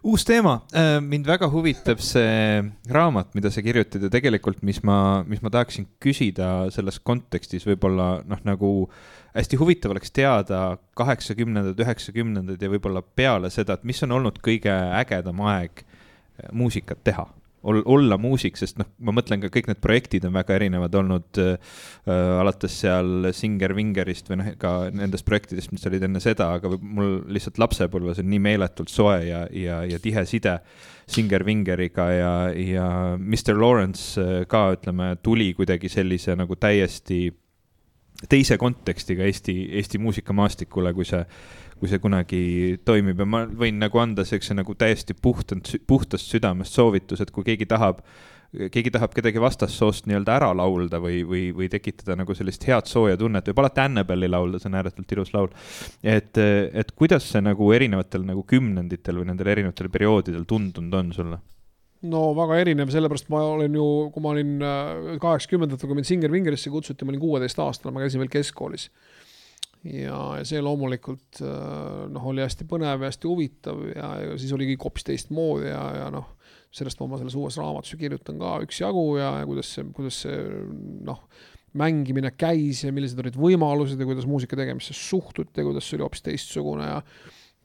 uus 0.06 0.24
teema, 0.26 0.60
äh, 0.76 1.00
mind 1.02 1.26
väga 1.26 1.48
huvitab 1.50 2.00
see 2.04 2.62
raamat, 2.92 3.32
mida 3.34 3.50
sa 3.50 3.62
kirjutad 3.64 4.04
ja 4.06 4.10
tegelikult, 4.12 4.60
mis 4.66 4.78
ma, 4.86 5.24
mis 5.26 5.42
ma 5.42 5.50
tahaksin 5.52 5.88
küsida 6.02 6.68
selles 6.74 7.00
kontekstis 7.02 7.66
võib-olla 7.66 8.20
noh, 8.28 8.42
nagu 8.46 8.70
hästi 9.36 9.58
huvitav 9.60 9.94
oleks 9.94 10.12
teada 10.14 10.60
kaheksakümnendad, 10.98 11.80
üheksakümnendad 11.84 12.62
ja 12.62 12.70
võib-olla 12.72 13.02
peale 13.02 13.50
seda, 13.52 13.76
et 13.76 13.88
mis 13.88 14.02
on 14.06 14.16
olnud 14.18 14.40
kõige 14.44 14.72
ägedam 14.72 15.42
aeg 15.46 15.82
äh, 15.82 16.52
muusikat 16.56 17.04
teha. 17.06 17.26
Ol-, 17.66 17.82
olla 17.90 18.14
muusik, 18.20 18.54
sest 18.60 18.76
noh, 18.78 18.86
ma 19.02 19.10
mõtlen 19.16 19.40
ka 19.42 19.48
kõik 19.50 19.66
need 19.66 19.80
projektid 19.82 20.26
on 20.28 20.36
väga 20.36 20.54
erinevad 20.54 20.94
olnud 20.94 21.40
äh,, 21.42 21.78
alates 22.40 22.76
seal 22.84 23.32
Singer 23.34 23.74
Vingerist 23.74 24.30
või 24.30 24.38
noh, 24.38 24.50
ka 24.60 24.74
nendest 24.94 25.26
projektidest, 25.26 25.72
mis 25.74 25.86
olid 25.90 26.04
enne 26.06 26.22
seda, 26.22 26.52
aga 26.60 26.70
mul 26.76 27.24
lihtsalt 27.32 27.58
lapsepõlves 27.58 28.22
on 28.22 28.30
nii 28.30 28.42
meeletult 28.44 28.92
soe 28.92 29.18
ja, 29.26 29.42
ja, 29.50 29.80
ja 29.88 29.98
tihe 30.02 30.22
side 30.30 30.60
Singer 31.10 31.42
Vingeriga 31.46 32.06
ja, 32.12 32.30
ja 32.54 32.86
Mr 33.18 33.58
Lawrence 33.58 34.44
ka 34.50 34.68
ütleme, 34.76 35.16
tuli 35.26 35.50
kuidagi 35.58 35.90
sellise 35.90 36.38
nagu 36.38 36.58
täiesti 36.60 37.24
teise 38.28 38.58
kontekstiga 38.58 39.26
Eesti, 39.26 39.54
Eesti 39.80 40.00
muusikamaastikule, 40.02 40.94
kui 40.96 41.04
see 41.08 41.24
kui 41.76 41.90
see 41.90 42.00
kunagi 42.00 42.38
toimib 42.88 43.20
ja 43.20 43.26
ma 43.28 43.42
võin 43.44 43.76
nagu 43.80 44.00
anda 44.00 44.24
siukse 44.24 44.54
nagu 44.56 44.74
täiesti 44.78 45.12
puhtalt, 45.12 45.74
puhtast 45.88 46.32
südamest 46.32 46.76
soovituse, 46.76 47.26
et 47.26 47.32
kui 47.34 47.44
keegi 47.44 47.66
tahab, 47.68 48.00
keegi 48.72 48.92
tahab 48.94 49.12
kedagi 49.16 49.42
vastassoost 49.42 50.08
nii-öelda 50.08 50.38
ära 50.38 50.48
laulda 50.56 51.00
või, 51.02 51.20
või, 51.28 51.42
või 51.56 51.68
tekitada 51.72 52.16
nagu 52.16 52.36
sellist 52.38 52.64
head 52.68 52.88
sooja 52.88 53.18
tunnet, 53.20 53.50
võib 53.50 53.60
alati 53.60 53.84
Annabelli 53.84 54.30
laulda, 54.32 54.60
see 54.62 54.70
on 54.70 54.78
ääretult 54.80 55.12
ilus 55.18 55.34
laul. 55.36 55.52
et, 56.00 56.40
et 56.40 56.96
kuidas 56.96 57.28
see 57.34 57.44
nagu 57.44 57.68
erinevatel 57.76 58.24
nagu 58.24 58.46
kümnenditel 58.48 59.20
või 59.20 59.28
nendel 59.32 59.52
erinevatel 59.52 59.92
perioodidel 59.92 60.48
tundunud 60.48 60.96
on 61.02 61.12
sulle? 61.18 61.42
No 62.10 62.22
väga 62.36 62.60
erinev, 62.62 62.90
sellepärast 62.94 63.28
ma 63.32 63.42
olen 63.56 63.76
ju, 63.76 63.86
kui 64.14 64.24
ma 64.24 64.32
olin 64.34 64.56
äh, 64.64 65.12
kaheksakümnendatel, 65.22 65.90
kui 65.90 65.98
mind 65.98 66.08
Singer 66.08 66.32
Vingerisse 66.32 66.72
kutsuti, 66.72 67.06
ma 67.06 67.14
olin 67.14 67.22
kuueteistaastane, 67.22 67.94
ma 67.94 68.04
käisin 68.04 68.22
veel 68.22 68.32
keskkoolis. 68.32 68.88
Ja, 69.86 70.18
ja 70.40 70.46
see 70.46 70.62
loomulikult 70.64 71.42
äh, 71.46 72.06
noh, 72.10 72.30
oli 72.32 72.42
hästi 72.42 72.66
põnev 72.66 73.04
ja 73.04 73.10
hästi 73.12 73.28
huvitav 73.30 73.84
ja, 73.92 74.08
ja 74.24 74.38
siis 74.40 74.54
oli 74.56 74.72
kõik 74.72 74.88
hoopis 74.88 75.06
teistmoodi 75.06 75.68
ja, 75.68 75.82
ja 76.00 76.06
noh, 76.10 76.32
sellest 76.74 76.98
ma 76.98 77.06
oma 77.06 77.20
selles 77.20 77.36
uues 77.38 77.58
raamatus 77.60 77.94
ju 77.94 78.00
kirjutan 78.00 78.40
ka 78.40 78.56
üksjagu 78.64 79.04
ja, 79.20 79.36
ja 79.40 79.46
kuidas 79.46 79.70
see, 79.76 79.86
kuidas 79.94 80.18
see 80.24 80.40
noh, 81.06 81.22
mängimine 81.76 82.32
käis 82.34 82.82
ja 82.82 82.92
millised 82.94 83.20
olid 83.22 83.38
võimalused 83.38 84.00
ja 84.00 84.08
kuidas 84.08 84.26
muusika 84.26 84.58
tegemisse 84.58 84.96
suhtuti 84.96 85.60
ja 85.60 85.68
kuidas 85.68 85.86
see 85.86 85.98
oli 85.98 86.06
hoopis 86.08 86.24
teistsugune 86.24 86.88
ja 86.88 87.00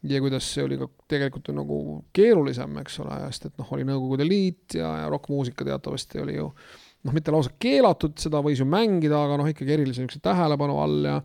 ja 0.09 0.21
kuidas 0.23 0.47
see 0.53 0.65
oli 0.65 0.79
ka 0.81 0.87
tegelikult 1.11 1.51
nagu 1.53 1.77
keerulisem, 2.15 2.79
eks 2.81 2.99
ole, 3.03 3.19
sest 3.29 3.49
et 3.51 3.61
noh, 3.61 3.69
oli 3.75 3.85
Nõukogude 3.87 4.25
Liit 4.25 4.77
ja, 4.79 4.89
ja 5.03 5.11
rokkmuusika 5.13 5.67
teatavasti 5.67 6.23
oli 6.23 6.39
ju 6.39 6.47
noh, 6.49 7.13
mitte 7.13 7.33
lausa 7.33 7.53
keelatud, 7.61 8.17
seda 8.21 8.41
võis 8.45 8.61
ju 8.61 8.67
mängida, 8.69 9.19
aga 9.21 9.39
noh, 9.41 9.49
ikkagi 9.49 9.75
erilise 9.77 10.03
niisuguse 10.03 10.23
tähelepanu 10.25 10.77
all 10.81 11.09
ja 11.09 11.17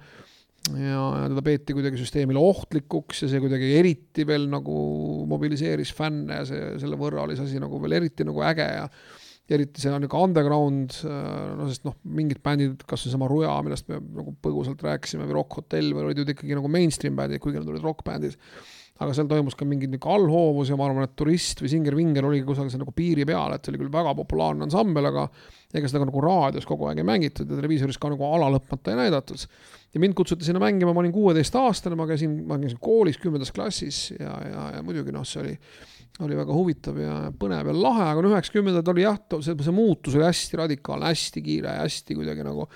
ja, 0.75 1.03
ja 1.23 1.27
teda 1.31 1.43
peeti 1.47 1.77
kuidagi 1.77 2.01
süsteemile 2.01 2.41
ohtlikuks 2.43 3.23
ja 3.23 3.29
see 3.31 3.43
kuidagi 3.43 3.69
eriti 3.79 4.25
veel 4.27 4.49
nagu 4.51 4.79
mobiliseeris 5.31 5.93
fänne 5.95 6.41
ja 6.41 6.49
see, 6.49 6.73
selle 6.83 6.99
võrra 6.99 7.23
oli 7.23 7.37
see 7.39 7.47
asi 7.47 7.63
nagu 7.63 7.79
veel 7.83 8.01
eriti 8.01 8.27
nagu 8.27 8.43
äge 8.47 8.67
ja 8.67 8.89
eriti 9.51 9.83
see 9.83 9.93
on 9.93 10.03
niisugune 10.03 10.31
underground, 10.31 10.97
no 11.07 11.69
sest 11.71 11.85
noh, 11.87 11.95
mingid 12.19 12.41
bändid, 12.45 12.81
kas 12.89 13.05
seesama 13.07 13.29
Ruja, 13.31 13.53
millest 13.67 13.87
me 13.93 14.01
nagu 14.01 14.35
põgusalt 14.43 14.83
rääkisime, 14.83 15.29
või 15.29 15.39
Rock 15.39 15.61
Hotel, 15.61 15.93
või 15.95 16.09
olid 16.09 16.23
ju 16.23 16.27
ikkagi 16.33 16.59
nagu 16.59 16.71
mainstream 16.73 17.19
bändid, 17.19 17.43
kuigi 17.45 17.61
nad 17.61 17.71
olid 17.71 17.87
rokkbändid 17.87 18.35
aga 18.97 19.13
seal 19.13 19.29
toimus 19.29 19.57
ka 19.59 19.67
mingi 19.69 19.89
niisugune 19.91 20.17
allhoovus 20.17 20.71
ja 20.73 20.77
ma 20.79 20.87
arvan, 20.89 21.05
et 21.05 21.13
Turist 21.19 21.61
või 21.61 21.69
Singer 21.69 21.97
Vinger 21.99 22.25
oligi 22.25 22.47
kusagil 22.49 22.73
seal 22.73 22.81
nagu 22.81 22.95
piiri 22.97 23.27
peal, 23.29 23.53
et 23.53 23.65
see 23.65 23.75
oli 23.75 23.81
küll 23.83 23.93
väga 23.93 24.15
populaarne 24.17 24.65
ansambel, 24.65 25.09
aga 25.11 25.27
ega 25.77 25.91
seda 25.91 26.01
ka 26.01 26.09
nagu 26.09 26.23
raadios 26.25 26.69
kogu 26.69 26.89
aeg 26.89 27.03
ei 27.03 27.09
mängitud 27.09 27.51
ja 27.51 27.59
televiisoris 27.59 28.01
ka 28.01 28.11
nagu 28.13 28.25
alalõpmata 28.31 28.95
ei 28.95 29.01
näidatud. 29.03 29.45
ja 29.93 30.01
mind 30.01 30.17
kutsuti 30.17 30.49
sinna 30.49 30.63
mängima, 30.63 30.95
ma 30.97 31.03
olin 31.03 31.13
kuueteistaastane, 31.13 31.99
ma 31.99 32.07
käisin, 32.09 32.39
ma 32.49 32.57
käisin 32.63 32.81
koolis 32.81 33.21
kümnendas 33.21 33.53
klassis 33.53 34.15
ja, 34.17 34.33
ja, 34.49 34.65
ja 34.79 34.83
muidugi 34.87 35.13
noh, 35.13 35.27
see 35.29 35.43
oli, 35.45 35.55
oli 36.25 36.39
väga 36.39 36.55
huvitav 36.55 37.01
ja 37.01 37.17
põnev 37.37 37.71
ja 37.71 37.75
lahe, 37.77 38.07
aga 38.11 38.23
no 38.25 38.31
üheksakümnendad 38.33 38.93
oli 38.93 39.05
jah, 39.05 39.19
see, 39.45 39.57
see 39.67 39.75
muutus 39.75 40.17
oli 40.17 40.27
hästi 40.27 40.63
radikaalne, 40.63 41.11
hästi 41.13 41.43
kiire 41.45 41.75
hästi 41.83 42.17
kuidagi 42.19 42.47
nagu 42.47 42.69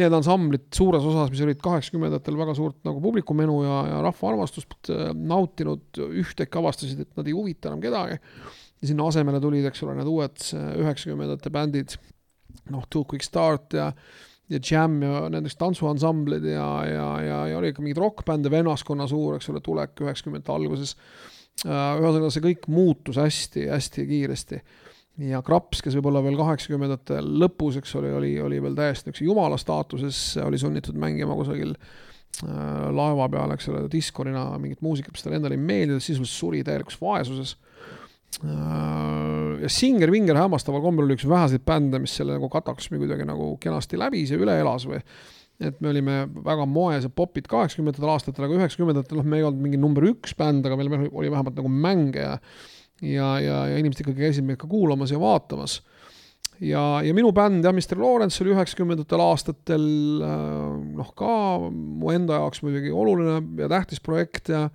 need 0.00 0.14
ansamblid 0.16 0.70
suures 0.72 1.04
osas, 1.04 1.28
mis 1.32 1.42
olid 1.44 1.60
kaheksakümnendatel 1.62 2.38
väga 2.38 2.54
suurt 2.56 2.78
nagu 2.88 3.02
publikumenu 3.04 3.58
ja, 3.66 3.78
ja 3.90 4.00
rahva 4.06 4.32
armastust 4.32 4.90
äh, 4.90 5.12
nautinud, 5.12 5.84
ühtäkki 6.22 6.60
avastasid, 6.60 7.04
et 7.04 7.12
nad 7.18 7.28
ei 7.28 7.36
huvita 7.36 7.68
enam 7.68 7.82
kedagi. 7.84 8.18
ja 8.82 8.88
sinna 8.88 9.06
asemele 9.12 9.40
tulid, 9.42 9.68
eks 9.68 9.84
ole, 9.84 9.98
need 9.98 10.10
uued 10.10 10.44
äh, 10.56 10.68
üheksakümnendate 10.80 11.52
bändid, 11.52 11.96
noh, 12.72 12.86
Too 12.88 13.04
Quick 13.04 13.28
Start 13.28 13.76
ja 13.78 13.92
ja 14.52 14.58
Jam 14.60 14.98
ja 15.02 15.28
näiteks 15.32 15.56
tantsuansamblid 15.56 16.44
ja, 16.44 16.66
ja, 16.84 17.06
ja, 17.22 17.38
ja 17.48 17.58
oli 17.58 17.72
ka 17.72 17.82
mingeid 17.82 18.00
rokkbände, 18.02 18.50
vennaskonna 18.52 19.06
suur, 19.08 19.38
eks 19.38 19.48
ole, 19.52 19.62
tulek 19.64 20.02
üheksakümnendate 20.02 20.52
alguses. 20.52 20.96
Äh, 21.62 21.98
ühesõnaga, 22.00 22.30
see 22.34 22.42
kõik 22.42 22.64
muutus 22.72 23.18
hästi-hästi 23.22 24.06
kiiresti 24.08 24.56
ja 25.28 25.42
Kraps, 25.46 25.82
kes 25.84 25.94
võib-olla 25.98 26.22
veel 26.24 26.38
kaheksakümnendate 26.38 27.20
lõpus, 27.22 27.76
eks 27.78 27.92
ole, 28.00 28.10
oli, 28.18 28.32
oli 28.42 28.58
veel 28.64 28.74
täiesti 28.74 29.10
niisuguse 29.10 29.28
jumala 29.28 29.58
staatuses, 29.60 30.22
oli 30.42 30.58
sunnitud 30.58 30.98
mängima 30.98 31.36
kusagil 31.38 31.76
äh, 31.76 32.88
laeva 32.96 33.28
peal, 33.30 33.54
eks 33.54 33.70
ole, 33.70 33.84
diskorina 33.92 34.48
mingit 34.62 34.82
muusikat, 34.82 35.14
mis 35.14 35.22
talle 35.22 35.38
endale 35.38 35.54
ei 35.58 35.62
meeldinud, 35.62 36.02
sisuliselt 36.02 36.34
suri 36.34 36.64
täielikus 36.66 36.98
vaesuses 37.02 37.54
äh,. 38.42 39.62
ja 39.62 39.70
Singer 39.70 40.10
Vinger 40.10 40.40
hämmastaval 40.42 40.82
kombel 40.82 41.06
oli 41.06 41.20
üks 41.20 41.28
väheseid 41.30 41.62
bände, 41.68 42.02
mis 42.02 42.16
selle 42.18 42.40
nagu 42.40 42.50
kataklüsmi 42.50 42.98
kuidagi 43.04 43.28
nagu 43.28 43.52
kenasti 43.62 44.00
läbis 44.00 44.34
ja 44.34 44.40
üle 44.40 44.58
elas 44.64 44.88
või 44.90 44.98
et 45.62 45.80
me 45.80 45.90
olime 45.92 46.18
väga 46.44 46.66
moes 46.68 47.06
ja 47.06 47.10
popid 47.12 47.48
kaheksakümnendatel 47.50 48.12
aastatel, 48.12 48.46
aga 48.46 48.60
üheksakümnendatel 48.60 49.20
noh, 49.20 49.26
me 49.28 49.40
ei 49.40 49.46
olnud 49.46 49.62
mingi 49.64 49.80
number 49.80 50.06
üks 50.10 50.36
bänd, 50.38 50.66
aga 50.66 50.78
meil 50.78 51.08
oli 51.08 51.32
vähemalt 51.32 51.58
nagu 51.58 51.72
mänge 51.72 52.22
ja 52.22 52.36
ja, 53.02 53.28
ja, 53.42 53.56
ja 53.66 53.80
inimesed 53.80 54.04
ikkagi 54.04 54.28
käisid 54.28 54.46
meid 54.46 54.60
ka 54.60 54.68
kuulamas 54.70 55.10
ja 55.10 55.18
vaatamas. 55.20 55.80
ja, 56.62 57.02
ja 57.02 57.14
minu 57.16 57.32
bänd 57.34 57.66
jah, 57.66 57.74
Mr 57.74 57.98
Lawrence 57.98 58.42
oli 58.44 58.54
üheksakümnendatel 58.54 59.22
aastatel 59.24 59.86
äh, 60.22 60.66
noh, 60.98 61.12
ka 61.18 61.34
mu 61.70 62.12
enda 62.14 62.38
jaoks 62.42 62.62
muidugi 62.62 62.92
oluline 62.94 63.40
ja 63.58 63.70
tähtis 63.72 64.00
projekt 64.00 64.52
ja 64.52 64.68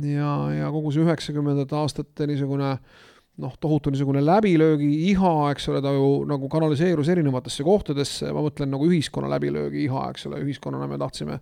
ja, 0.00 0.32
ja 0.56 0.70
kogu 0.72 0.92
see 0.92 1.04
üheksakümnendate 1.04 1.76
aastate 1.76 2.26
niisugune 2.30 2.76
noh, 3.40 3.52
tohutu 3.60 3.90
niisugune 3.92 4.20
läbilöögi 4.20 4.88
iha, 5.08 5.32
eks 5.54 5.70
ole, 5.72 5.80
ta 5.84 5.94
ju 5.94 6.08
nagu 6.28 6.48
kanaliseerus 6.52 7.08
erinevatesse 7.14 7.64
kohtadesse, 7.64 8.28
ma 8.34 8.42
mõtlen 8.44 8.68
nagu 8.74 8.88
ühiskonna 8.90 9.30
läbilöögi 9.32 9.86
iha, 9.86 10.02
eks 10.12 10.26
ole, 10.28 10.42
ühiskonnana 10.44 10.88
me 10.90 10.98
tahtsime 11.00 11.38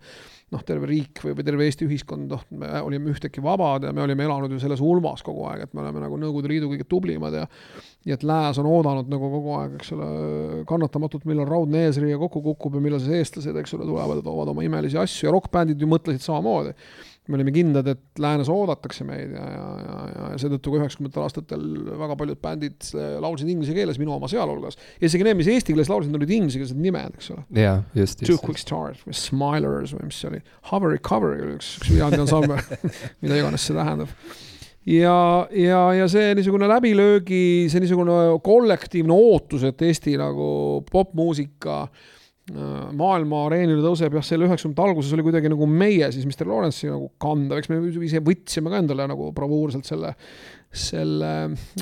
noh, 0.55 0.63
terve 0.67 0.87
riik 0.91 1.23
või, 1.25 1.35
või 1.39 1.47
terve 1.47 1.67
Eesti 1.67 1.89
ühiskond, 1.89 2.31
noh, 2.31 2.45
me 2.63 2.71
olime 2.87 3.11
ühtäkki 3.11 3.43
vabad 3.43 3.89
ja 3.89 3.93
me 3.95 4.05
olime 4.05 4.27
elanud 4.27 4.55
ju 4.55 4.63
selles 4.63 4.83
ulmas 4.83 5.23
kogu 5.27 5.45
aeg, 5.51 5.67
et 5.67 5.75
me 5.75 5.83
oleme 5.83 6.03
nagu 6.05 6.19
Nõukogude 6.21 6.51
Liidu 6.51 6.71
kõige 6.71 6.87
tublimad 6.91 7.37
ja 7.41 7.45
nii 8.07 8.15
et 8.15 8.27
lääs 8.27 8.59
on 8.63 8.71
oodanud 8.71 9.11
nagu 9.11 9.31
kogu 9.35 9.55
aeg, 9.59 9.77
eks 9.81 9.95
ole, 9.99 10.11
kannatamatult, 10.71 11.27
millal 11.31 11.51
raudne 11.51 11.87
eesriie 11.89 12.19
kokku 12.23 12.43
kukub 12.53 12.79
ja 12.79 12.83
millal 12.87 13.03
siis 13.03 13.19
eestlased, 13.19 13.59
eks 13.63 13.75
ole, 13.79 13.87
tulevad 13.91 14.23
ja 14.23 14.27
toovad 14.27 14.55
oma 14.55 14.67
imelisi 14.67 14.99
asju. 14.99 15.29
Ja 15.29 15.35
rokkbändid 15.35 15.83
ju 15.83 15.91
mõtlesid 15.91 16.23
samamoodi 16.25 16.75
me 17.31 17.39
olime 17.39 17.53
kindlad, 17.55 17.89
et 17.93 18.21
läänes 18.21 18.51
oodatakse 18.53 19.05
meid 19.07 19.33
ja, 19.37 19.45
ja, 19.55 19.65
ja, 19.85 19.97
ja, 20.11 20.29
seetõttu 20.43 20.73
ka 20.73 20.81
üheksakümnendatel 20.81 21.25
aastatel 21.27 21.65
väga 22.03 22.17
paljud 22.21 22.43
bändid 22.43 22.91
laulsid 23.23 23.51
inglise 23.53 23.75
keeles, 23.77 24.01
minu 24.03 24.15
oma 24.17 24.29
sealhulgas. 24.31 24.79
ja 25.01 25.09
isegi 25.09 25.27
need, 25.27 25.39
mis 25.41 25.51
eesti 25.53 25.75
keeles 25.75 25.91
laulsid, 25.93 26.15
olid 26.19 26.35
inglisekeelsed 26.37 26.83
nimed, 26.83 27.17
eks 27.21 27.33
ole. 27.37 27.47
jaa, 27.63 27.81
just, 27.95 28.21
just. 28.21 28.29
Two 28.29 28.39
Quick 28.43 28.63
Stars 28.63 29.03
või 29.07 29.17
Smilers 29.17 29.97
või 29.97 30.11
mis 30.11 30.21
see 30.21 30.31
oli, 30.33 30.45
Hover 30.73 30.95
Recovery 30.97 31.43
oli 31.47 31.59
üks, 31.59 31.75
üks 31.81 31.93
head 31.95 32.19
ansambel 32.21 32.63
mida 33.23 33.41
iganes 33.41 33.67
see 33.67 33.79
tähendab 33.79 34.15
ja, 34.91 35.19
ja, 35.55 35.83
ja 35.97 36.07
see 36.11 36.33
niisugune 36.39 36.69
läbilöögi, 36.71 37.43
see 37.73 37.85
niisugune 37.85 38.23
kollektiivne 38.45 39.15
ootus, 39.15 39.67
et 39.69 39.87
Eesti 39.87 40.17
nagu 40.19 40.49
popmuusika 40.91 41.83
äh, 41.85 41.93
Äh, 41.93 42.20
maailma 42.97 43.45
areenile 43.47 43.83
tõuseb 43.85 44.15
jah, 44.17 44.25
selle 44.27 44.47
üheksakümnendate 44.49 44.87
alguses 44.89 45.15
oli 45.15 45.25
kuidagi 45.27 45.51
nagu 45.53 45.69
meie 45.71 46.09
siis 46.15 46.27
Mr 46.27 46.49
Lawrence'i 46.49 46.91
nagu 46.91 47.11
kandev, 47.23 47.61
eks 47.61 47.71
me 47.71 47.79
ise 48.07 48.23
võtsime 48.27 48.73
ka 48.73 48.81
endale 48.83 49.07
nagu 49.11 49.31
bravuurselt 49.37 49.87
selle, 49.89 50.13
selle, 50.71 51.33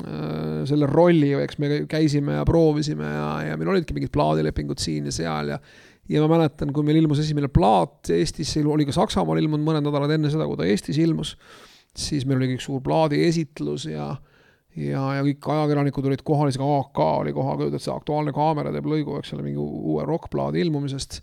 äh, 0.03 0.59
selle 0.69 0.89
rolli, 0.91 1.31
eks 1.41 1.59
me 1.61 1.83
käisime 1.89 2.37
ja 2.39 2.47
proovisime 2.47 3.09
ja, 3.09 3.29
ja 3.49 3.59
meil 3.59 3.73
olidki 3.75 3.97
mingid 3.97 4.13
plaadilepingud 4.15 4.81
siin 4.81 5.09
ja 5.09 5.15
seal 5.15 5.55
ja 5.55 5.61
ja 6.09 6.23
ma 6.23 6.39
mäletan, 6.39 6.71
kui 6.73 6.85
meil 6.85 6.97
ilmus 7.03 7.21
esimene 7.21 7.51
plaat 7.53 8.09
Eestis, 8.15 8.55
oli 8.65 8.87
ka 8.87 8.95
Saksamaal 8.95 9.41
ilmunud 9.43 9.65
mõned 9.65 9.85
nädalad 9.85 10.15
enne 10.15 10.31
seda, 10.33 10.47
kui 10.49 10.57
ta 10.57 10.65
Eestis 10.65 10.97
ilmus, 11.01 11.35
siis 11.97 12.25
meil 12.25 12.41
oli 12.41 12.55
üks 12.55 12.65
suur 12.65 12.81
plaadiesitlus 12.85 13.85
ja 13.91 14.15
ja, 14.77 15.03
ja 15.17 15.23
kõik 15.25 15.47
ajakirjanikud 15.53 16.09
olid 16.09 16.25
kohal, 16.25 16.51
isegi 16.51 16.65
AK 16.65 17.01
oli 17.05 17.33
kohal, 17.35 17.57
kujutad 17.61 17.83
sa, 17.83 17.95
Aktuaalne 17.97 18.33
Kaamera 18.35 18.73
teeb 18.75 18.89
lõigu, 18.89 19.17
eks 19.19 19.33
ole, 19.35 19.45
mingi 19.47 19.61
uue 19.61 20.05
rokkplaadi 20.07 20.61
ilmumisest. 20.65 21.21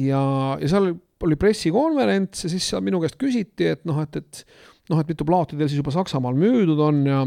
ja, 0.00 0.20
ja 0.60 0.70
seal 0.70 0.92
oli 1.24 1.38
pressikonverents 1.40 2.44
ja 2.44 2.52
siis 2.52 2.66
seal 2.68 2.84
minu 2.84 3.00
käest 3.00 3.16
küsiti, 3.20 3.70
et 3.72 3.84
noh, 3.88 4.02
et, 4.02 4.20
et 4.20 4.44
noh, 4.92 5.00
et 5.00 5.08
mitu 5.08 5.26
plaati 5.26 5.56
teil 5.56 5.70
siis 5.70 5.80
juba 5.80 5.94
Saksamaal 5.94 6.36
müüdud 6.38 6.80
on 6.84 7.02
ja 7.08 7.24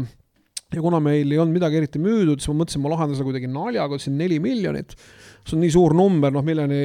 ja 0.68 0.82
kuna 0.84 0.98
meil 1.00 1.30
ei 1.32 1.38
olnud 1.40 1.56
midagi 1.56 1.78
eriti 1.80 2.00
müüdud, 2.02 2.42
siis 2.42 2.50
ma 2.52 2.60
mõtlesin, 2.60 2.82
ma 2.84 2.90
lahendan 2.92 3.16
seda 3.16 3.24
kuidagi 3.24 3.48
naljaga, 3.48 3.96
ütlesin 3.96 4.18
neli 4.20 4.36
miljonit. 4.44 4.92
see 5.40 5.56
on 5.56 5.62
nii 5.64 5.72
suur 5.72 5.94
number, 5.96 6.32
noh, 6.34 6.44
milleni 6.44 6.80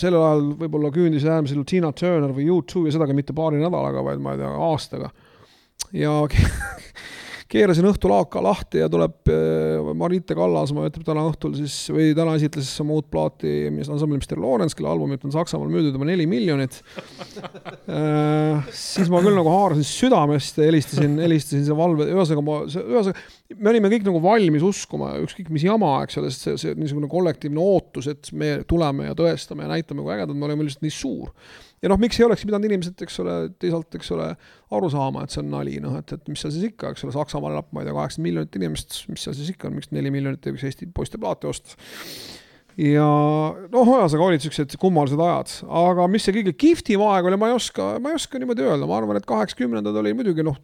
sellel 0.00 0.20
ajal 0.20 0.46
võib-olla 0.60 0.90
küündis 0.92 1.24
äärmiselt 1.28 1.68
Tina 1.68 1.92
Turner 1.96 2.32
või 2.36 2.48
U2 2.52 2.86
ja 2.88 2.94
seda 2.96 3.08
ka 3.08 3.16
mitte 3.16 3.36
paari 3.36 3.60
nädalaga, 3.60 4.04
vaid 4.04 4.22
ma 4.22 4.34
ei 4.34 4.40
tea, 4.40 4.52
aastaga. 4.68 5.10
Ja 5.96 6.12
keerasin 7.50 7.88
õhtul 7.90 8.12
AK 8.14 8.36
lahti 8.44 8.80
ja 8.82 8.88
tuleb 8.90 9.30
äh, 9.32 9.90
Marite 9.98 10.36
Kallasmaa, 10.38 10.90
ütleb 10.90 11.06
täna 11.06 11.24
õhtul 11.26 11.56
siis 11.58 11.74
või 11.90 12.12
täna 12.16 12.36
esitles 12.38 12.70
oma 12.84 12.98
uut 13.00 13.08
plaati, 13.10 13.72
mis 13.74 13.90
ansambel 13.90 14.20
Mr 14.20 14.38
Lawrence, 14.40 14.76
kelle 14.78 14.92
albumit 14.92 15.24
on 15.26 15.34
Saksamaal 15.34 15.72
müüdud 15.72 15.96
juba 15.96 16.06
neli 16.08 16.28
miljonit 16.30 16.78
äh,. 17.90 18.70
siis 18.74 19.10
ma 19.10 19.22
küll 19.24 19.34
nagu 19.38 19.50
haarasin 19.50 19.86
südamest 19.86 20.60
ja 20.60 20.68
helistasin, 20.68 21.18
helistasin 21.22 21.66
see 21.66 21.78
valve, 21.78 22.06
ühesõnaga 22.12 22.46
ma, 22.46 22.60
ühesõnaga 22.68 23.58
me 23.58 23.72
olime 23.72 23.90
kõik 23.96 24.06
nagu 24.06 24.20
valmis 24.22 24.66
uskuma 24.66 25.16
ükskõik 25.24 25.50
mis 25.50 25.66
jama, 25.66 25.96
eks 26.04 26.20
ole, 26.20 26.30
sest 26.30 26.46
see, 26.46 26.60
see 26.60 26.78
niisugune 26.78 27.10
kollektiivne 27.10 27.58
ootus, 27.62 28.06
et 28.12 28.30
me 28.30 28.60
tuleme 28.70 29.10
ja 29.10 29.18
tõestame 29.18 29.66
ja 29.66 29.74
näitame, 29.74 30.04
kui 30.06 30.14
ägedad 30.14 30.38
me 30.38 30.46
oleme, 30.46 30.68
lihtsalt 30.68 30.86
nii 30.86 30.94
suur 30.94 31.34
ja 31.80 31.90
noh, 31.90 32.00
miks 32.00 32.18
ei 32.20 32.26
oleks 32.26 32.44
pidanud 32.44 32.68
inimesed, 32.68 32.96
eks 33.04 33.20
ole, 33.22 33.36
teisalt, 33.60 33.94
eks 33.96 34.12
ole, 34.16 34.26
aru 34.76 34.90
saama, 34.92 35.24
et 35.24 35.34
see 35.34 35.42
on 35.42 35.48
nali, 35.54 35.78
noh, 35.82 35.96
et, 36.00 36.12
et 36.16 36.28
mis 36.30 36.42
seal 36.42 36.52
siis 36.54 36.68
ikka, 36.70 36.92
eks 36.92 37.06
ole, 37.06 37.14
Saksamaal 37.16 37.56
elab, 37.56 37.70
ma 37.74 37.82
ei 37.82 37.88
tea, 37.88 37.96
kaheksakümmend 37.96 38.28
miljonit 38.28 38.60
inimest, 38.60 38.98
mis 39.12 39.24
seal 39.24 39.36
siis 39.38 39.54
ikka 39.54 39.70
on, 39.70 39.78
miks 39.78 39.92
neli 39.96 40.12
miljonit 40.12 40.44
ei 40.44 40.56
võiks 40.56 40.66
Eesti 40.68 40.90
poiste 40.96 41.20
plaate 41.20 41.48
osta. 41.50 41.78
ja 42.80 43.06
noh, 43.72 43.92
ühesõnaga 43.96 44.26
olid 44.28 44.44
siuksed 44.44 44.76
kummalised 44.80 45.20
ajad, 45.24 45.54
aga 45.82 46.08
mis 46.12 46.28
see 46.28 46.36
kõige 46.36 46.54
kihvtim 46.66 47.04
aeg 47.08 47.30
oli, 47.30 47.40
ma 47.40 47.50
ei 47.50 47.56
oska, 47.56 47.94
ma 48.02 48.12
ei 48.12 48.20
oska 48.20 48.40
niimoodi 48.40 48.66
öelda, 48.66 48.88
ma 48.88 49.00
arvan, 49.00 49.20
et 49.20 49.28
kaheksakümnendad 49.28 49.96
oli 50.02 50.12
muidugi 50.18 50.44
noh, 50.46 50.60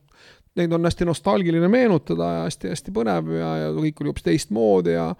neid 0.56 0.72
on 0.72 0.88
hästi 0.88 1.08
nostalgiline 1.08 1.68
meenutada 1.72 2.28
ja 2.32 2.44
hästi-hästi 2.46 2.92
põnev 2.96 3.32
ja, 3.36 3.50
ja 3.64 3.74
kõik 3.76 4.00
oli 4.00 4.12
hoopis 4.12 4.24
teistmoodi 4.28 4.94
ja 4.96 5.10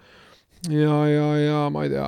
ja, 0.71 0.95
ja, 1.11 1.27
ja 1.41 1.59
ma 1.73 1.83
ei 1.85 1.91
tea, 1.93 2.07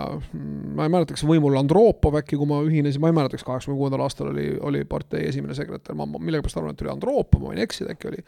ma 0.76 0.88
ei 0.88 0.94
mäleta, 0.94 1.16
kas 1.16 1.26
võimul 1.28 1.58
Andropov 1.60 2.20
äkki, 2.22 2.40
kui 2.40 2.50
ma 2.50 2.62
ühinesin, 2.66 3.02
ma 3.04 3.12
ei 3.12 3.18
mäleta, 3.18 3.40
kas 3.40 3.48
kaheksakümne 3.48 3.80
kuuendal 3.80 4.06
aastal 4.06 4.32
oli, 4.32 4.52
oli 4.66 4.86
partei 4.90 5.28
esimene 5.30 5.58
sekretär, 5.58 5.98
ma 5.98 6.08
millegipärast 6.10 6.62
arvan, 6.62 6.78
et 6.78 6.86
oli 6.86 6.94
Andropov, 6.96 7.44
ma 7.44 7.54
võin 7.54 7.64
eksida, 7.66 7.96
äkki 7.96 8.12
oli 8.12 8.24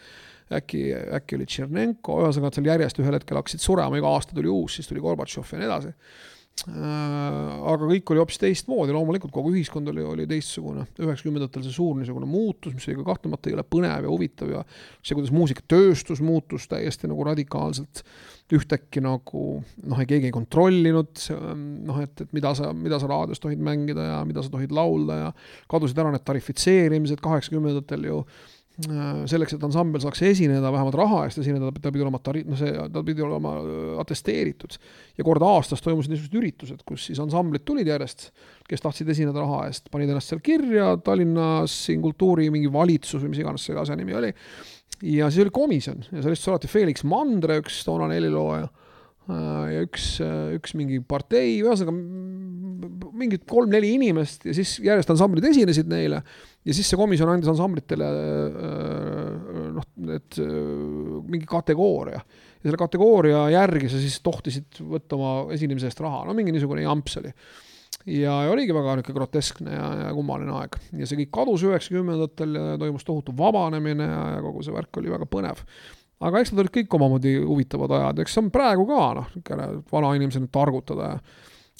äkki, 0.52 0.84
äkki 1.16 1.38
oli 1.38 1.48
Tšernenko, 1.48 2.20
ühesõnaga, 2.26 2.52
et 2.52 2.60
seal 2.60 2.70
järjest 2.74 3.00
ühel 3.00 3.18
hetkel 3.18 3.40
hakkasid 3.40 3.64
surema, 3.64 4.00
iga 4.00 4.12
aasta 4.12 4.36
tuli 4.38 4.52
uus, 4.52 4.78
siis 4.78 4.90
tuli 4.90 5.04
Gorbatšov 5.04 5.48
ja 5.54 5.62
nii 5.62 5.70
edasi. 5.70 5.94
Äh, 6.68 6.76
aga 7.72 7.88
kõik 7.90 8.12
oli 8.12 8.20
hoopis 8.22 8.38
teistmoodi, 8.38 8.94
loomulikult 8.94 9.32
kogu 9.34 9.54
ühiskond 9.54 9.88
oli, 9.90 10.04
oli 10.06 10.28
teistsugune. 10.30 10.84
üheksakümnendatel 11.00 11.64
see 11.66 11.74
suur 11.74 11.96
niisugune 11.98 12.28
muutus, 12.30 12.76
mis 12.76 12.86
oli 12.90 13.00
ka 13.00 13.08
kahtlemata 13.08 13.50
jõle 13.50 13.64
põnev 13.66 14.06
ja 14.06 14.12
huvitav 14.12 14.52
ja 14.52 14.62
see, 15.00 15.16
kuidas 15.16 15.32
muusikatööstus 15.34 16.22
muutus 16.22 16.68
täiesti 16.70 17.10
nagu 17.10 17.26
radikaalselt. 17.26 18.04
Ühtäkki 18.58 19.04
nagu 19.04 19.44
noh, 19.62 20.02
keegi 20.08 20.30
ei 20.30 20.36
kontrollinud 20.36 21.26
noh, 21.88 22.00
et, 22.04 22.26
et 22.26 22.34
mida 22.36 22.54
sa, 22.58 22.72
mida 22.76 23.00
sa 23.02 23.10
raadios 23.12 23.42
tohid 23.44 23.62
mängida 23.64 24.08
ja 24.08 24.18
mida 24.28 24.44
sa 24.44 24.54
tohid 24.54 24.74
laulda 24.76 25.20
ja 25.20 25.30
kadusid 25.72 26.02
ära 26.02 26.12
need 26.14 26.26
tarifitseerimised 26.28 27.24
kaheksakümnendatel 27.24 28.10
ju 28.10 28.24
Äh, 28.80 29.26
selleks, 29.30 29.52
et 29.54 29.64
ansambel 29.66 30.02
saaks 30.02 30.22
esineda, 30.26 30.70
vähemalt 30.72 30.96
raha 30.96 31.26
eest 31.28 31.42
esineda, 31.42 31.74
ta 31.76 31.92
pidi 31.92 32.06
olema 32.06 32.22
tari-, 32.24 32.46
noh, 32.48 32.58
see, 32.58 32.72
ta 32.72 33.02
pidi 33.06 33.22
olema 33.26 33.58
äh, 33.60 33.98
atesteeritud. 34.02 34.78
ja 35.20 35.26
kord 35.28 35.44
aastas 35.46 35.84
toimusid 35.84 36.14
niisugused 36.14 36.38
üritused, 36.40 36.86
kus 36.88 37.10
siis 37.10 37.20
ansamblid 37.22 37.66
tulid 37.68 37.90
järjest, 37.92 38.30
kes 38.70 38.82
tahtsid 38.82 39.12
esineda 39.12 39.44
raha 39.44 39.66
eest, 39.68 39.92
panid 39.92 40.10
ennast 40.10 40.32
seal 40.32 40.42
kirja, 40.42 40.96
Tallinnas 41.04 41.76
siin 41.86 42.02
kultuuri 42.02 42.48
mingi 42.54 42.72
valitsus 42.74 43.22
või 43.22 43.34
mis 43.36 43.44
iganes 43.44 43.68
selle 43.68 43.84
asja 43.84 44.00
nimi 44.00 44.16
oli. 44.18 44.32
Ja 45.02 45.30
siis 45.32 45.46
oli 45.46 45.54
komisjon 45.56 46.04
ja 46.12 46.22
seal 46.22 46.36
istus 46.36 46.52
alati 46.52 46.70
Felix 46.72 47.06
Mandre, 47.08 47.62
üks 47.64 47.82
toonane 47.88 48.18
helilooja 48.20 48.70
Äh, 49.30 49.66
ja 49.76 49.82
üks, 49.86 50.06
äh, 50.24 50.56
üks 50.58 50.74
mingi 50.78 50.98
partei, 51.06 51.60
ühesõnaga 51.62 51.94
mingid 53.22 53.44
kolm-neli 53.50 53.92
inimest 53.94 54.48
ja 54.48 54.56
siis 54.58 54.80
järjest 54.82 55.12
ansamblid 55.14 55.46
esinesid 55.46 55.90
neile 55.92 56.24
ja 56.66 56.74
siis 56.74 56.90
see 56.90 56.98
komisjon 56.98 57.30
andis 57.30 57.52
ansamblitele 57.52 58.08
äh, 58.08 59.68
noh, 59.78 59.86
et 60.18 60.40
mingi 60.42 61.46
kategooria 61.50 62.18
ja 62.18 62.64
selle 62.66 62.82
kategooria 62.82 63.44
järgi 63.54 63.92
sa 63.94 64.02
siis 64.02 64.18
tohtisid 64.26 64.82
võtta 64.90 65.20
oma 65.20 65.34
esinemise 65.54 65.92
eest 65.92 66.02
raha, 66.02 66.26
no 66.26 66.36
mingi 66.38 66.56
niisugune 66.56 66.84
jamps 66.88 67.22
oli. 67.22 67.36
Ja, 68.06 68.36
ja 68.46 68.52
oligi 68.52 68.76
väga 68.76 68.98
niisugune 69.00 69.20
groteskne 69.20 69.76
ja, 69.76 69.88
ja 70.06 70.12
kummaline 70.18 70.54
aeg. 70.60 70.78
Ja 71.00 71.08
see 71.10 71.24
kõik 71.24 71.34
kadus 71.40 71.66
üheksakümnendatel 71.68 72.60
ja 72.60 72.78
toimus 72.82 73.08
tohutu 73.08 73.36
vabanemine 73.38 74.08
ja, 74.08 74.22
ja 74.38 74.44
kogu 74.46 74.66
see 74.66 74.76
värk 74.76 75.02
oli 75.02 75.14
väga 75.14 75.30
põnev. 75.30 75.64
Aga 76.22 76.42
eks 76.42 76.52
nad 76.54 76.62
olid 76.62 76.74
kõik 76.76 76.94
omamoodi 76.94 77.38
huvitavad 77.40 77.96
ajad, 77.98 78.20
eks 78.22 78.36
see 78.36 78.44
on 78.44 78.52
praegu 78.54 78.86
ka 78.90 79.06
noh, 79.18 79.32
niisugune 79.34 79.70
vana 79.90 80.12
inimesena 80.20 80.52
targutada 80.54 81.16
ja 81.16 81.22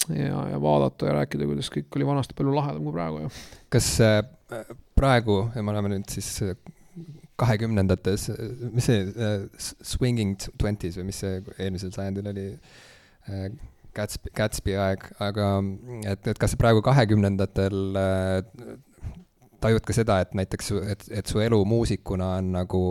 ja, 0.08 0.48
ja 0.50 0.60
vaadata 0.62 1.06
ja 1.06 1.16
rääkida, 1.20 1.46
kuidas 1.46 1.70
kõik 1.72 1.96
oli 1.96 2.06
vanasti 2.06 2.36
palju 2.38 2.54
lahedam 2.56 2.86
kui 2.86 2.94
praegu 2.94 3.24
ju. 3.24 3.32
kas 3.72 3.88
äh, 4.02 4.22
praegu, 4.98 5.44
ja 5.54 5.62
me 5.62 5.74
oleme 5.74 5.94
nüüd 5.94 6.08
siis 6.12 6.30
äh, 6.46 6.56
kahekümnendates, 7.40 8.28
mis 8.70 8.86
see 8.86 9.04
uh, 9.10 9.46
swinging 9.82 10.36
twenties 10.60 10.98
või 11.00 11.08
mis 11.10 11.22
see 11.22 11.40
eelmisel 11.58 11.94
sajandil 11.94 12.28
oli 12.32 12.48
uh,, 12.52 13.46
Gatsby, 13.96 14.32
Gatsby 14.36 14.76
aeg, 14.78 15.04
aga 15.20 15.48
et, 16.08 16.32
et 16.32 16.40
kas 16.40 16.56
praegu 16.60 16.82
kahekümnendatel 16.84 17.98
uh, 17.98 18.78
tajud 19.62 19.84
ka 19.86 19.96
seda, 19.96 20.22
et 20.24 20.32
näiteks, 20.38 20.72
et, 20.94 21.06
et 21.20 21.30
su 21.30 21.42
elu 21.42 21.60
muusikuna 21.68 22.36
on 22.40 22.50
nagu 22.56 22.82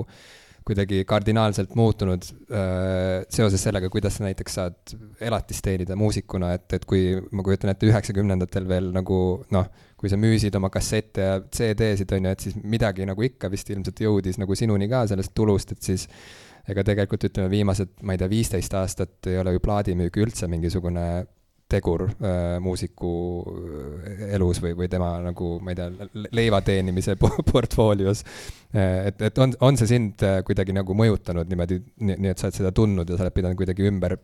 kuidagi 0.67 1.01
kardinaalselt 1.09 1.73
muutunud 1.75 2.25
äh, 2.53 3.23
seoses 3.33 3.63
sellega, 3.65 3.89
kuidas 3.89 4.19
sa 4.19 4.27
näiteks 4.27 4.57
saad 4.59 4.93
elatist 5.23 5.65
teenida 5.65 5.97
muusikuna, 5.97 6.51
et, 6.57 6.67
et 6.77 6.85
kui 6.87 7.15
ma 7.33 7.45
kujutan 7.45 7.73
ette, 7.73 7.89
üheksakümnendatel 7.89 8.67
veel 8.69 8.91
nagu 8.93 9.17
noh, 9.55 9.71
kui 9.97 10.11
sa 10.11 10.19
müüsid 10.21 10.55
oma 10.57 10.69
kassette 10.73 11.25
ja 11.25 11.39
CD-sid, 11.41 12.13
on 12.13 12.29
ju, 12.29 12.35
et 12.35 12.45
siis 12.45 12.61
midagi 12.61 13.09
nagu 13.09 13.25
ikka 13.25 13.49
vist 13.53 13.73
ilmselt 13.73 14.05
jõudis 14.05 14.37
nagu 14.41 14.57
sinuni 14.57 14.89
ka 14.91 15.03
sellest 15.09 15.33
tulust, 15.37 15.73
et 15.73 15.91
siis 15.91 16.07
ega 16.69 16.83
tegelikult 16.85 17.29
ütleme, 17.29 17.49
viimased, 17.51 17.93
ma 18.05 18.15
ei 18.15 18.21
tea, 18.21 18.29
viisteist 18.31 18.73
aastat 18.77 19.29
ei 19.31 19.39
ole 19.41 19.55
ju 19.55 19.63
plaadimüük 19.63 20.19
üldse 20.21 20.49
mingisugune 20.51 21.05
tegur 21.71 22.03
äh, 22.09 22.59
muusiku 22.59 23.11
äh, 23.47 24.25
elus 24.35 24.59
või, 24.63 24.73
või 24.77 24.89
tema 24.91 25.13
nagu, 25.23 25.53
ma 25.63 25.73
ei 25.73 25.79
tea, 25.79 26.09
leiva 26.35 26.61
teenimise 26.65 27.15
portfoolios 27.51 28.25
äh,. 28.75 29.07
et, 29.11 29.23
et 29.29 29.41
on, 29.41 29.55
on 29.63 29.79
see 29.79 29.93
sind 29.93 30.25
äh, 30.27 30.41
kuidagi 30.47 30.75
nagu 30.75 30.95
mõjutanud 30.97 31.49
niimoodi, 31.51 31.79
nii 32.03 32.33
et 32.33 32.41
sa 32.41 32.49
oled 32.49 32.59
seda 32.59 32.73
tundnud 32.75 33.09
ja 33.09 33.17
sa 33.17 33.27
oled 33.27 33.37
pidanud 33.37 33.59
kuidagi 33.59 33.87
ümber 33.87 34.17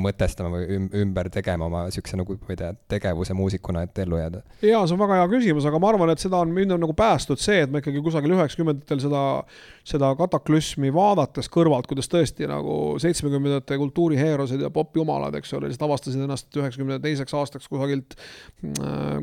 mõtestama 0.00 0.50
või 0.52 0.80
ümber 1.00 1.30
tegema 1.32 1.66
oma 1.70 1.84
niisuguse 1.86 2.18
nagu, 2.20 2.36
ma 2.42 2.52
ei 2.52 2.58
tea, 2.60 2.72
tegevuse 2.96 3.36
muusikuna, 3.36 3.86
et 3.86 3.98
ellu 4.04 4.18
jääda? 4.20 4.42
jaa, 4.64 4.82
see 4.84 4.96
on 4.96 5.00
väga 5.00 5.20
hea 5.20 5.28
küsimus, 5.32 5.66
aga 5.68 5.80
ma 5.82 5.90
arvan, 5.92 6.12
et 6.12 6.22
seda 6.22 6.40
on 6.44 6.52
mind 6.54 6.74
on 6.76 6.82
nagu 6.84 6.96
päästnud 6.96 7.40
see, 7.40 7.62
et 7.64 7.72
ma 7.72 7.80
ikkagi 7.82 8.02
kusagil 8.04 8.34
üheksakümnendatel 8.36 9.00
seda, 9.02 9.22
seda 9.88 10.12
kataklüsmi 10.18 10.92
vaadates 10.94 11.48
kõrvalt, 11.52 11.88
kuidas 11.90 12.10
tõesti 12.12 12.48
nagu 12.50 12.96
seitsmekümnendate 13.02 13.78
kultuuriheerosed 13.80 14.66
ja 14.66 14.70
popjumalad, 14.74 15.36
eks 15.40 15.54
ole, 15.56 15.70
lihtsalt 15.70 15.88
avastasid 15.88 16.26
ennast 16.26 16.60
üheksakümne 16.60 17.00
teiseks 17.04 17.36
aastaks 17.36 17.70
kusagilt, 17.72 18.18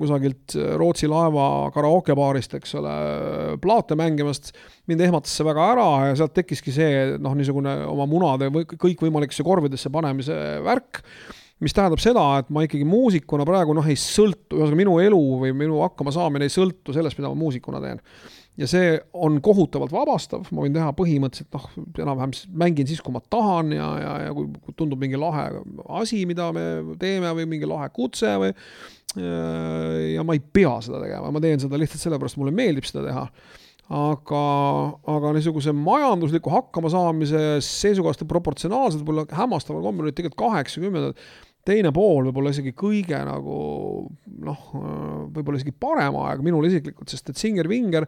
kusagilt 0.02 0.58
Rootsi 0.80 1.10
laeva 1.12 1.70
karaokebaarist, 1.76 2.58
eks 2.60 2.78
ole, 2.82 2.96
plaate 3.62 3.98
mängimast 4.00 4.54
mind 4.90 5.06
ehmatas 5.06 5.36
see 5.38 5.46
väga 5.48 5.70
ära 5.76 5.88
ja 6.10 6.18
sealt 6.20 6.34
tekkiski 6.36 6.74
see 6.76 7.06
noh, 7.22 7.38
niisugune 7.38 7.78
oma 7.88 8.08
munade 8.10 8.50
või 8.54 8.68
kõikvõimalikesse 8.68 9.46
korvidesse 9.48 9.92
panemise 9.94 10.36
värk 10.66 11.04
mis 11.64 11.76
tähendab 11.76 12.02
seda, 12.02 12.24
et 12.42 12.52
ma 12.54 12.64
ikkagi 12.66 12.86
muusikuna 12.88 13.46
praegu 13.48 13.76
noh, 13.78 13.86
ei 13.88 13.98
sõltu, 14.00 14.58
ühesõnaga 14.58 14.80
minu 14.80 14.96
elu 15.04 15.20
või 15.44 15.54
minu 15.56 15.82
hakkamasaamine 15.84 16.48
ei 16.48 16.54
sõltu 16.54 16.96
sellest, 16.96 17.20
mida 17.20 17.32
ma 17.32 17.40
muusikuna 17.40 17.82
teen. 17.84 18.02
ja 18.60 18.68
see 18.70 18.98
on 19.14 19.40
kohutavalt 19.42 19.94
vabastav, 19.94 20.44
ma 20.52 20.66
võin 20.66 20.76
teha 20.76 20.92
põhimõtteliselt 20.98 21.56
noh, 21.56 21.70
enam-vähem 22.04 22.36
mängin 22.66 22.90
siis, 22.90 23.02
kui 23.02 23.16
ma 23.16 23.22
tahan 23.24 23.72
ja, 23.74 23.88
ja, 24.02 24.12
ja 24.28 24.36
kui 24.36 24.76
tundub 24.78 25.02
mingi 25.02 25.20
lahe 25.20 25.48
asi, 26.02 26.24
mida 26.30 26.52
me 26.54 26.98
teeme 27.02 27.32
või 27.40 27.48
mingi 27.56 27.70
lahe 27.70 27.90
kutse 27.96 28.36
või 28.44 28.54
ja 30.14 30.26
ma 30.26 30.36
ei 30.36 30.42
pea 30.42 30.76
seda 30.84 31.02
tegema, 31.02 31.32
ma 31.32 31.42
teen 31.42 31.62
seda 31.62 31.80
lihtsalt 31.80 32.02
sellepärast, 32.02 32.40
mulle 32.42 32.54
meeldib 32.56 32.86
seda 32.90 33.08
teha 33.08 33.28
aga, 33.92 34.44
aga 35.16 35.32
niisuguse 35.36 35.74
majandusliku 35.76 36.52
hakkamasaamise 36.54 37.42
seisukohast 37.66 38.24
proportsionaalselt 38.30 39.04
võib-olla 39.04 39.26
hämmastaval 39.36 39.84
kombel 39.84 40.08
olid 40.08 40.18
tegelikult 40.18 40.40
kaheksakümnendad. 40.46 41.20
Teine 41.64 41.94
pool 41.96 42.26
võib-olla 42.28 42.52
isegi 42.52 42.74
kõige 42.76 43.20
nagu 43.24 43.58
noh, 44.44 44.64
võib-olla 45.32 45.60
isegi 45.60 45.76
parem 45.80 46.18
aeg 46.26 46.44
minul 46.44 46.68
isiklikult, 46.68 47.12
sest 47.12 47.32
et 47.32 47.40
Singer 47.40 47.70
Vinger 47.72 48.08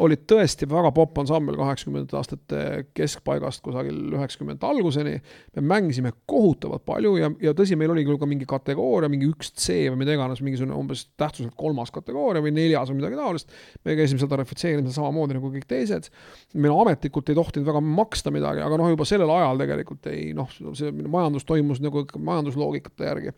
olid 0.00 0.22
tõesti 0.28 0.68
väga 0.70 0.90
popp 0.96 1.18
ansambel 1.22 1.56
kaheksakümnendate 1.58 2.16
aastate 2.18 2.60
keskpaigast 2.96 3.62
kusagil 3.64 3.98
üheksakümnendate 4.16 4.68
alguseni. 4.68 5.14
me 5.56 5.64
mängisime 5.74 6.12
kohutavalt 6.30 6.84
palju 6.86 7.16
ja, 7.20 7.30
ja 7.42 7.54
tõsi, 7.56 7.76
meil 7.78 7.92
oli 7.94 8.04
küll 8.08 8.18
ka 8.20 8.28
mingi 8.28 8.48
kategooria, 8.48 9.10
mingi 9.12 9.28
üks 9.30 9.52
C 9.52 9.90
või 9.92 10.02
mida 10.02 10.14
iganes, 10.16 10.42
mingisugune 10.44 10.76
umbes 10.78 11.06
tähtsuselt 11.20 11.54
kolmas 11.58 11.92
kategooria 11.94 12.42
või 12.44 12.54
neljas 12.56 12.92
või 12.92 13.00
midagi 13.00 13.20
taolist. 13.20 13.52
me 13.84 13.96
käisime 13.98 14.22
seal 14.22 14.32
tarifitseerimisel 14.32 14.96
samamoodi 14.96 15.36
nagu 15.36 15.52
kõik 15.52 15.68
teised. 15.70 16.10
meil 16.54 16.76
ametlikult 16.76 17.28
ei 17.28 17.38
tohtinud 17.38 17.68
väga 17.68 17.82
maksta 17.84 18.32
midagi, 18.34 18.64
aga 18.64 18.80
noh, 18.80 18.92
juba 18.94 19.08
sellel 19.08 19.30
ajal 19.36 19.64
tegelikult 19.64 20.06
ei 20.12 20.32
noh, 20.36 20.48
see 20.74 20.92
majandus 20.92 21.44
toimus 21.48 21.82
nagu 21.84 22.06
majandusloogikate 22.16 23.10
järgi 23.10 23.36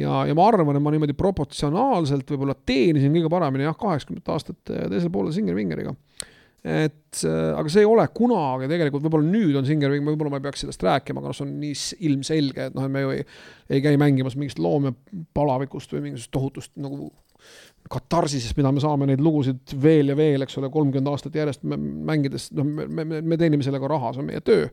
ja, 0.00 0.22
ja 0.28 0.36
ma 0.36 0.46
arvan, 0.48 0.76
et 0.76 0.84
ma 0.84 0.92
niimoodi 0.94 1.16
proportsionaalselt 1.18 2.28
võib-olla 2.32 2.56
teenisin 2.66 3.14
kõige 3.16 3.30
paremini 3.32 3.66
jah, 3.66 3.78
kaheksakümnendate 3.78 4.34
aastate 4.34 4.84
teisel 4.92 5.12
poolel 5.14 5.34
Singer 5.34 5.58
Vingeriga. 5.58 5.94
et 6.62 7.24
äh, 7.26 7.48
aga 7.58 7.72
see 7.72 7.82
ei 7.82 7.88
ole 7.88 8.04
kunagi 8.14 8.70
tegelikult, 8.70 9.02
võib-olla 9.06 9.28
nüüd 9.28 9.58
on 9.58 9.66
Singer 9.66 9.90
Vinger, 9.90 10.12
võib-olla 10.12 10.34
ma 10.36 10.40
ei 10.40 10.46
peaks 10.46 10.62
sellest 10.64 10.86
rääkima, 10.86 11.22
aga 11.22 11.32
noh, 11.32 11.36
see 11.38 11.46
on 11.48 11.56
nii 11.62 12.06
ilmselge, 12.10 12.70
et 12.70 12.78
noh, 12.78 12.86
et 12.86 12.94
me 12.94 13.02
ju 13.02 13.12
ei, 13.16 13.26
ei 13.72 13.82
käi 13.84 13.98
mängimas 14.00 14.38
mingist 14.38 14.62
loomepalavikust 14.62 15.96
või 15.96 16.08
mingisugust 16.08 16.34
tohutust 16.38 16.74
nagu 16.80 17.10
katarsisest, 17.90 18.54
mida 18.54 18.70
me 18.70 18.80
saame 18.80 19.08
neid 19.10 19.20
lugusid 19.20 19.74
veel 19.82 20.12
ja 20.12 20.16
veel, 20.16 20.44
eks 20.44 20.54
ole, 20.60 20.70
kolmkümmend 20.70 21.10
aastat 21.10 21.34
järjest 21.34 21.64
mängides, 21.66 22.52
noh, 22.54 22.68
me, 22.68 22.86
me, 22.86 23.18
me 23.18 23.38
teenime 23.40 23.66
sellega 23.66 23.90
raha, 23.90 24.12
see 24.14 24.22
on 24.22 24.30
meie 24.30 24.44
töö 24.46 24.68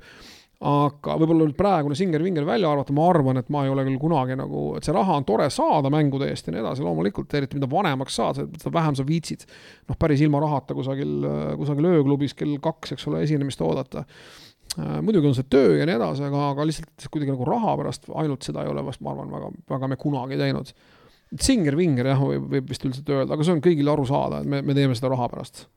aga 0.59 1.13
võib-olla 1.15 1.45
nüüd 1.47 1.55
praegune 1.55 1.95
Singer 1.95 2.23
Vinger 2.23 2.43
välja 2.47 2.67
arvata, 2.67 2.91
ma 2.95 3.05
arvan, 3.07 3.39
et 3.39 3.47
ma 3.53 3.61
ei 3.63 3.71
ole 3.71 3.85
küll 3.87 3.99
kunagi 4.01 4.35
nagu, 4.35 4.63
et 4.75 4.83
see 4.83 4.95
raha 4.95 5.15
on 5.21 5.25
tore 5.27 5.47
saada 5.55 5.91
mängude 5.93 6.27
eest 6.27 6.49
ja 6.49 6.53
nii 6.53 6.59
edasi, 6.65 6.83
loomulikult, 6.83 7.31
eriti 7.39 7.55
mida 7.55 7.69
vanemaks 7.71 8.19
saad, 8.19 8.41
seda 8.59 8.73
vähem 8.75 8.97
sa 8.99 9.05
viitsid 9.07 9.45
noh, 9.47 9.95
päris 9.99 10.19
ilma 10.25 10.43
rahata 10.43 10.75
kusagil, 10.75 11.23
kusagil 11.61 11.89
ööklubis 11.93 12.35
kell 12.35 12.59
kaks, 12.63 12.97
eks 12.97 13.07
ole, 13.07 13.23
esinemist 13.23 13.63
oodata. 13.63 14.03
muidugi 14.99 15.31
on 15.31 15.39
see 15.39 15.47
töö 15.47 15.79
ja 15.79 15.87
nii 15.87 15.95
edasi, 15.95 16.27
aga, 16.27 16.43
aga 16.51 16.67
lihtsalt 16.67 17.07
kuidagi 17.07 17.31
nagu 17.31 17.47
raha 17.47 17.79
pärast 17.79 18.11
ainult 18.11 18.43
seda 18.43 18.67
ei 18.67 18.75
ole 18.75 18.83
vast, 18.83 18.99
ma 18.99 19.15
arvan, 19.15 19.31
väga, 19.31 19.55
väga 19.77 19.93
me 19.93 20.01
kunagi 20.01 20.43
teinud. 20.43 20.75
Singer 21.39 21.75
Vinger 21.77 22.11
jah, 22.11 22.19
võib, 22.19 22.51
võib 22.51 22.71
vist 22.73 22.83
üldiselt 22.83 23.09
öelda, 23.15 23.31
aga 23.31 23.47
see 23.47 23.55
on 23.55 23.63
kõigile 23.63 23.95
aru 23.95 24.03
saada, 24.09 24.43
et 24.43 24.49
me, 24.49 24.59
me 24.65 24.75
teeme 24.75 24.97
seda 24.97 25.13
raha 25.15 25.31
pärast 25.31 25.69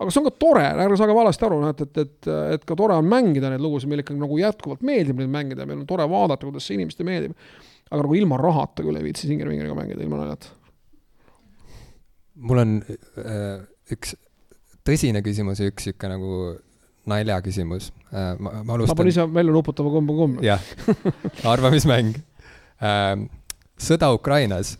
aga 0.00 0.12
see 0.12 0.20
on 0.22 0.28
ka 0.28 0.32
tore, 0.40 0.62
ärge 0.84 0.96
saage 1.00 1.16
valesti 1.16 1.46
aru, 1.48 1.58
noh, 1.62 1.74
et, 1.74 1.82
et, 1.84 1.98
et, 2.04 2.30
et 2.56 2.64
ka 2.68 2.76
tore 2.78 2.96
on 2.96 3.08
mängida 3.08 3.50
neid 3.52 3.60
lugusid, 3.64 3.90
meile 3.90 4.04
ikkagi 4.04 4.22
nagu 4.22 4.38
jätkuvalt 4.40 4.86
meeldib 4.86 5.20
neid 5.20 5.32
mängida, 5.32 5.66
meil 5.68 5.82
on 5.82 5.88
tore 5.88 6.06
vaadata, 6.08 6.48
kuidas 6.48 6.68
see 6.68 6.78
inimestele 6.78 7.08
meeldib. 7.08 7.36
aga 7.90 8.00
nagu 8.04 8.16
ilma 8.16 8.38
rahata 8.40 8.86
küll 8.86 8.96
ei 8.96 9.04
viitsi 9.04 9.28
Singer-Vingeriga 9.28 9.76
mängida, 9.76 10.02
ilma 10.06 10.22
naljata. 10.22 10.54
mul 12.40 12.62
on 12.62 12.74
äh, 12.88 13.60
üks 13.92 14.16
tõsine 14.86 15.20
küsimus 15.26 15.60
ja 15.60 15.68
üks 15.68 15.88
sihuke 15.88 16.08
nagu 16.08 16.40
naljaküsimus 17.10 17.90
äh,. 18.12 18.36
ma, 18.38 18.60
ma 18.64 18.76
alustan. 18.76 18.94
ma 18.94 19.00
panen 19.02 19.12
ise 19.12 19.26
välja 19.34 19.52
nuputama 19.52 19.92
kumb 19.92 20.14
on 20.14 20.20
kumb. 20.22 20.44
jah, 20.44 20.64
arvamismäng 21.52 22.14
äh,. 22.80 23.26
sõda 23.80 24.14
Ukrainas 24.16 24.78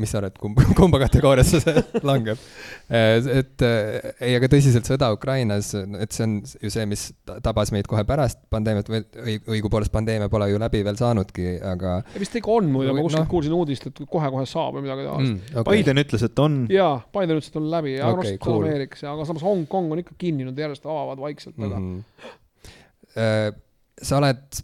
mis 0.00 0.10
sa 0.12 0.20
arvad, 0.20 0.36
kumb, 0.40 0.58
kumba 0.78 1.00
kategooriasse 1.04 1.60
see 1.62 1.84
langeb? 2.06 2.40
et 2.88 3.64
ei, 3.66 4.34
aga 4.36 4.48
tõsiselt 4.50 4.88
sõda 4.88 5.08
Ukrainas, 5.14 5.72
et 5.74 6.14
see 6.14 6.26
on 6.26 6.36
ju 6.44 6.70
see, 6.72 6.86
mis 6.90 7.08
tabas 7.44 7.72
meid 7.74 7.88
kohe 7.90 8.04
pärast 8.08 8.42
pandeemiat 8.52 8.90
või 8.90 9.38
õigupoolest 9.56 9.94
pandeemia 9.94 10.30
pole 10.32 10.50
ju 10.52 10.60
läbi 10.62 10.82
veel 10.86 10.98
saanudki, 11.00 11.56
aga. 11.66 11.98
vist 12.18 12.38
ikka 12.38 12.54
on 12.58 12.70
muide, 12.72 12.94
ma 12.94 13.04
kuskilt 13.04 13.24
no. 13.24 13.30
kuulsin 13.32 13.56
uudist, 13.56 13.88
et 13.90 14.02
kohe-kohe 14.04 14.46
saab 14.50 14.78
või 14.78 14.86
midagi 14.86 15.08
taolist 15.08 15.32
mm,. 15.32 15.60
Okay. 15.62 15.80
Biden 15.80 16.02
ütles, 16.02 16.26
et 16.26 16.42
on. 16.42 16.60
jaa, 16.72 16.94
Biden 17.14 17.40
ütles, 17.40 17.50
et 17.52 17.60
on 17.60 17.68
läbi 17.72 17.96
ja 17.96 18.12
okay, 18.12 18.36
cool. 18.42 18.64
Ameerikas 18.66 19.04
ja, 19.06 19.14
aga 19.14 19.26
samas 19.28 19.44
Hongkong 19.46 19.94
on 19.94 20.02
ikka 20.02 20.16
kinninud, 20.20 20.58
järjest 20.58 20.86
avavad 20.86 21.20
vaikselt, 21.22 21.58
aga 21.58 21.80
mm. 21.80 21.98
-hmm. 22.26 23.60
sa 24.02 24.20
oled 24.20 24.62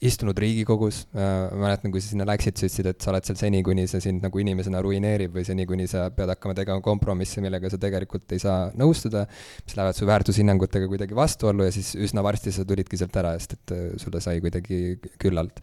istunud 0.00 0.38
Riigikogus 0.40 1.02
äh,, 1.12 1.50
mäletan, 1.60 1.92
kui 1.92 2.00
sa 2.00 2.12
sinna 2.12 2.24
läksid, 2.28 2.56
sa 2.56 2.66
ütlesid, 2.66 2.88
et 2.88 3.04
sa 3.04 3.12
oled 3.12 3.28
seal 3.28 3.38
seni, 3.40 3.60
kuni 3.66 3.84
see 3.90 4.00
sind 4.04 4.24
nagu 4.24 4.40
inimesena 4.40 4.80
ruineerib 4.84 5.34
või 5.36 5.44
seni, 5.44 5.66
kuni 5.68 5.88
sa 5.90 6.06
pead 6.14 6.32
hakkama 6.32 6.56
tegema 6.56 6.80
kompromisse, 6.84 7.44
millega 7.44 7.70
sa 7.72 7.80
tegelikult 7.80 8.32
ei 8.36 8.40
saa 8.42 8.70
nõustuda, 8.80 9.26
mis 9.66 9.76
lähevad 9.76 9.98
su 9.98 10.08
väärtushinnangutega 10.08 10.88
kuidagi 10.90 11.18
vastuollu 11.18 11.68
ja 11.68 11.74
siis 11.74 11.92
üsna 12.00 12.24
varsti 12.24 12.54
sa 12.56 12.64
tulidki 12.68 13.00
sealt 13.00 13.20
ära, 13.20 13.34
sest 13.36 13.58
et 13.58 13.76
äh, 13.76 13.86
sulle 14.00 14.24
sai 14.24 14.40
kuidagi 14.44 15.00
küllalt 15.20 15.60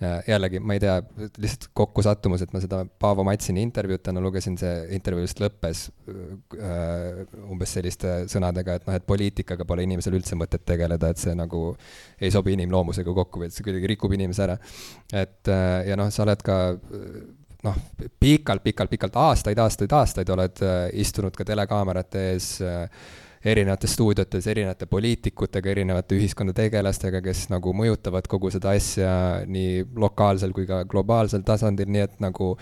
jällegi, 0.00 0.60
ma 0.62 0.76
ei 0.76 0.82
tea, 0.82 0.94
lihtsalt 1.42 1.68
kokkusattumus, 1.76 2.42
et 2.44 2.52
ma 2.54 2.60
seda 2.62 2.84
Paavo 3.02 3.24
Matsini 3.26 3.64
intervjuud 3.66 4.02
täna 4.06 4.22
lugesin, 4.22 4.58
see 4.60 4.74
intervjuu 4.94 5.24
just 5.24 5.42
lõppes 5.42 5.86
äh, 6.08 7.24
umbes 7.48 7.74
selliste 7.78 8.14
sõnadega, 8.30 8.78
et 8.78 8.86
noh, 8.86 8.98
et 8.98 9.08
poliitikaga 9.08 9.66
pole 9.68 9.86
inimesel 9.88 10.18
üldse 10.18 10.38
mõtet 10.38 10.62
tegeleda, 10.68 11.10
et 11.10 11.22
see 11.22 11.34
nagu 11.38 11.72
ei 12.20 12.30
sobi 12.34 12.54
inimloomusega 12.54 13.16
kokku 13.16 13.42
või 13.42 13.50
et 13.50 13.56
see 13.56 13.66
kuidagi 13.66 13.90
rikub 13.94 14.14
inimese 14.14 14.46
ära. 14.46 14.58
et 15.12 15.50
äh, 15.50 15.88
ja 15.90 15.98
noh, 15.98 16.12
sa 16.14 16.22
oled 16.26 16.46
ka 16.46 16.58
noh, 17.66 17.78
pikalt, 18.20 18.62
pikalt, 18.62 18.90
pikalt, 18.90 19.16
aastaid, 19.16 19.58
aastaid, 19.58 19.92
aastaid 19.92 20.30
oled 20.34 20.62
äh, 20.62 20.76
istunud 21.02 21.34
ka 21.36 21.46
telekaamerate 21.48 22.28
ees 22.32 22.52
äh, 22.62 22.86
erinevates 23.44 23.94
stuudiotes 23.94 24.46
erinevate 24.50 24.86
poliitikutega, 24.90 25.70
erinevate 25.70 26.18
ühiskonnategelastega, 26.18 27.22
kes 27.24 27.46
nagu 27.52 27.72
mõjutavad 27.76 28.26
kogu 28.30 28.50
seda 28.54 28.74
asja 28.76 29.12
nii 29.46 29.84
lokaalsel 29.98 30.54
kui 30.56 30.66
ka 30.68 30.82
globaalsel 30.88 31.44
tasandil, 31.46 31.90
nii 31.94 32.04
et 32.06 32.16
nagu 32.24 32.54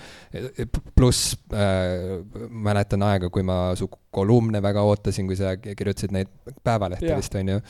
pluss 0.97 1.37
äh, 1.55 2.19
mäletan 2.51 3.07
aega, 3.07 3.31
kui 3.33 3.47
ma 3.47 3.71
su 3.79 3.89
kolumne 4.17 4.63
väga 4.65 4.85
ootasin, 4.87 5.29
kui 5.29 5.39
sa 5.39 5.57
kirjutasid 5.61 6.15
neid 6.15 6.33
Päevalehte 6.65 7.17
vist, 7.17 7.35
on 7.37 7.57
ju 7.57 7.61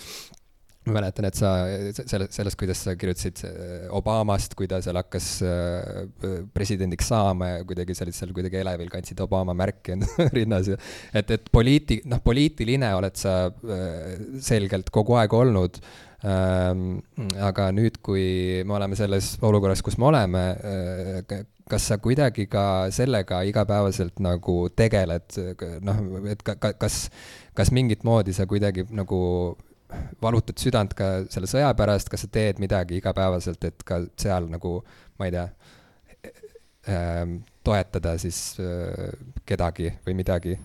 ma 0.87 1.01
mäletan, 1.01 1.27
et 1.27 1.39
sa 1.39 1.51
selle, 1.97 2.29
sellest, 2.33 2.59
kuidas 2.59 2.85
sa 2.87 2.95
kirjutasid 2.99 3.43
äh, 3.49 3.87
Obamast, 3.97 4.55
kui 4.59 4.69
ta 4.71 4.79
seal 4.85 4.99
hakkas 5.01 5.29
äh, 5.43 6.47
presidendiks 6.55 7.11
saama 7.11 7.51
ja 7.57 7.65
kuidagi 7.67 7.97
sa 7.97 8.07
olid 8.07 8.17
seal 8.17 8.35
kuidagi 8.37 8.61
elevil, 8.63 8.91
kandsid 8.93 9.21
Obama 9.25 9.55
märki 9.57 9.99
rinnas 10.37 10.71
ja 10.71 10.79
et, 11.11 11.33
et 11.35 11.51
poliiti-, 11.53 12.03
noh, 12.07 12.23
poliitiline 12.23 12.93
oled 12.99 13.19
sa 13.19 13.37
äh, 13.51 14.15
selgelt 14.47 14.93
kogu 14.95 15.19
aeg 15.19 15.35
olnud 15.35 15.81
ähm,. 16.27 17.03
aga 17.43 17.69
nüüd, 17.75 17.99
kui 18.05 18.63
me 18.67 18.79
oleme 18.79 18.97
selles 18.99 19.35
olukorras, 19.45 19.83
kus 19.85 19.99
me 20.01 20.09
oleme, 20.09 20.43
kas 21.67 21.91
sa 21.91 21.99
kuidagi 22.03 22.47
ka 22.51 22.89
sellega 22.95 23.43
igapäevaselt 23.51 24.23
nagu 24.23 24.57
tegeled, 24.75 25.39
noh, 25.87 26.03
et 26.31 26.43
ka, 26.47 26.57
ka, 26.63 26.73
kas, 26.79 27.09
kas 27.59 27.73
mingit 27.75 28.07
moodi 28.07 28.35
sa 28.37 28.47
kuidagi 28.49 28.87
nagu 28.95 29.21
valutad 30.23 30.59
südant 30.61 30.95
ka 30.99 31.11
selle 31.33 31.51
sõja 31.51 31.73
pärast, 31.79 32.11
kas 32.13 32.27
sa 32.27 32.31
teed 32.33 32.63
midagi 32.63 33.01
igapäevaselt, 33.01 33.65
et 33.69 33.85
ka 33.87 34.03
seal 34.19 34.49
nagu, 34.53 34.79
ma 35.21 35.29
ei 35.29 35.35
tea 35.35 35.49
äh,, 36.91 37.37
toetada 37.67 38.15
siis 38.23 38.41
kedagi 39.47 39.91
või 40.07 40.19
midagi? 40.23 40.59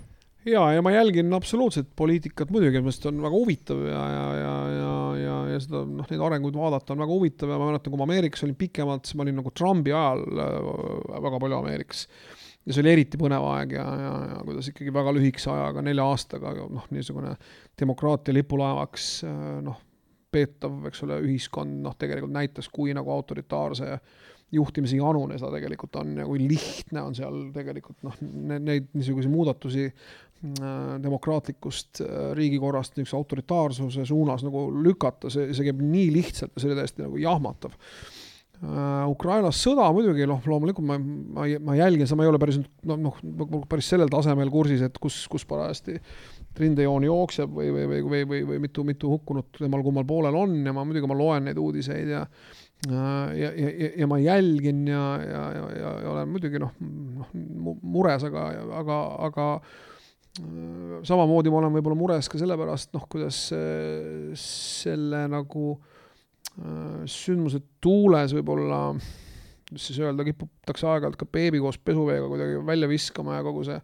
ja, 0.45 0.63
ja 0.73 0.81
ma 0.81 0.91
jälgin 0.91 1.33
absoluutselt 1.33 1.91
poliitikat 1.95 2.51
muidugi, 2.53 2.81
meelest 2.81 3.05
on 3.09 3.21
väga 3.21 3.35
huvitav 3.35 3.81
ja, 3.85 4.01
ja, 4.13 4.25
ja, 4.37 4.53
ja, 4.75 4.93
ja, 5.21 5.37
ja 5.53 5.61
seda 5.61 5.83
noh, 5.85 6.07
neid 6.09 6.23
arenguid 6.27 6.57
vaadata 6.57 6.95
on 6.95 7.03
väga 7.03 7.17
huvitav 7.17 7.53
ja 7.53 7.59
ma 7.61 7.69
mäletan, 7.69 7.93
kui 7.93 8.01
ma 8.01 8.07
Ameerikas 8.09 8.45
olin 8.47 8.57
pikemalt, 8.57 9.05
siis 9.05 9.19
ma 9.19 9.25
olin 9.25 9.37
nagu 9.41 9.53
Trumpi 9.53 9.93
ajal 9.93 10.23
äh, 10.31 10.55
väga 11.27 11.41
palju 11.43 11.59
Ameerikas 11.59 12.05
ja 12.65 12.73
see 12.73 12.83
oli 12.83 12.91
eriti 12.93 13.19
põnev 13.19 13.45
aeg 13.55 13.75
ja, 13.77 13.85
ja, 13.97 14.15
ja 14.35 14.41
kuidas 14.45 14.69
ikkagi 14.71 14.93
väga 14.93 15.13
lühikese 15.17 15.51
ajaga, 15.53 15.83
nelja 15.85 16.07
aastaga, 16.11 16.53
noh, 16.69 16.89
niisugune 16.93 17.33
demokraatia 17.79 18.35
lipulaevaks 18.37 19.07
noh, 19.65 19.79
peetav, 20.31 20.83
eks 20.89 21.05
ole, 21.07 21.19
ühiskond 21.25 21.81
noh, 21.83 21.95
tegelikult 21.99 22.35
näitas, 22.35 22.69
kui 22.71 22.93
nagu 22.95 23.11
autoritaarse 23.11 23.95
juhtimise 24.51 24.99
janune 24.99 25.37
seda 25.39 25.53
tegelikult 25.55 25.95
on 26.01 26.17
ja 26.19 26.25
kui 26.27 26.41
lihtne 26.43 27.05
on 27.07 27.15
seal 27.15 27.47
tegelikult 27.55 28.03
noh, 28.07 28.19
neid 28.21 28.91
niisuguseid 28.93 29.31
muudatusi 29.31 29.87
demokraatlikust 31.01 32.01
riigikorrast 32.33 32.95
niisuguse 32.97 33.17
autoritaarsuse 33.17 34.05
suunas 34.09 34.41
nagu 34.45 34.65
lükata, 34.83 35.29
see, 35.29 35.51
see 35.53 35.67
käib 35.67 35.83
nii 35.85 36.09
lihtsalt 36.15 36.55
ja 36.55 36.63
see 36.63 36.71
oli 36.71 36.79
täiesti 36.79 37.05
nagu 37.05 37.21
jahmatav 37.21 37.75
Äh, 38.61 39.05
Ukrainas 39.09 39.57
sõda 39.57 39.87
muidugi, 39.89 40.27
noh, 40.29 40.37
loomulikult 40.45 40.85
ma, 40.85 40.99
ma, 41.01 41.47
ma 41.65 41.75
jälgin 41.79 42.05
seda, 42.05 42.19
ma 42.19 42.27
ei 42.27 42.29
ole 42.29 42.39
päris 42.41 42.59
noh, 42.61 42.99
noh, 43.07 43.15
päris 43.69 43.87
sellel 43.89 44.11
tasemel 44.11 44.51
kursis, 44.53 44.83
et 44.85 44.99
kus, 45.01 45.23
kus 45.33 45.47
parajasti 45.49 45.95
rindejoon 46.61 47.07
jookseb 47.07 47.55
või, 47.57 47.71
või, 47.73 47.87
või, 47.89 48.01
või, 48.05 48.27
või, 48.29 48.41
või 48.51 48.59
mitu, 48.67 48.85
mitu 48.85 49.09
hukkunut 49.15 49.57
temal 49.57 49.81
kummal 49.81 50.05
poolel 50.05 50.37
on 50.37 50.53
ja 50.61 50.75
ma 50.77 50.85
muidugi, 50.85 51.09
ma 51.09 51.17
loen 51.17 51.49
neid 51.49 51.57
uudiseid 51.57 52.11
ja 52.13 52.21
äh, 52.21 52.93
ja, 53.39 53.49
ja, 53.49 53.71
ja, 53.71 53.89
ja 54.03 54.09
ma 54.11 54.21
jälgin 54.21 54.83
ja, 54.91 55.05
ja, 55.25 55.41
ja, 55.57 55.63
ja, 55.79 55.93
ja 56.03 56.11
olen 56.13 56.29
muidugi 56.29 56.61
noh, 56.61 56.75
noh 56.77 57.79
mures, 57.81 58.27
aga, 58.29 58.43
aga, 58.83 58.99
aga 59.25 59.47
äh, 59.57 60.99
samamoodi 61.09 61.49
ma 61.49 61.63
olen 61.63 61.79
võib-olla 61.79 61.97
mures 61.97 62.29
ka 62.29 62.37
sellepärast, 62.37 62.93
noh, 62.93 63.09
kuidas 63.09 63.47
selle 64.37 65.25
nagu 65.33 65.71
äh, 65.79 65.90
Äh, 66.59 67.03
sündmuse 67.07 67.61
tuules 67.81 68.33
võib-olla, 68.35 68.91
kuidas 69.69 69.85
siis 69.87 70.01
öelda, 70.03 70.25
kiputakse 70.27 70.87
aeg-ajalt 70.89 71.15
ka 71.21 71.27
beebi 71.31 71.61
koos 71.63 71.77
pesuveega 71.79 72.27
kuidagi 72.27 72.57
välja 72.67 72.89
viskama 72.91 73.37
ja 73.37 73.45
kogu 73.45 73.63
see 73.69 73.77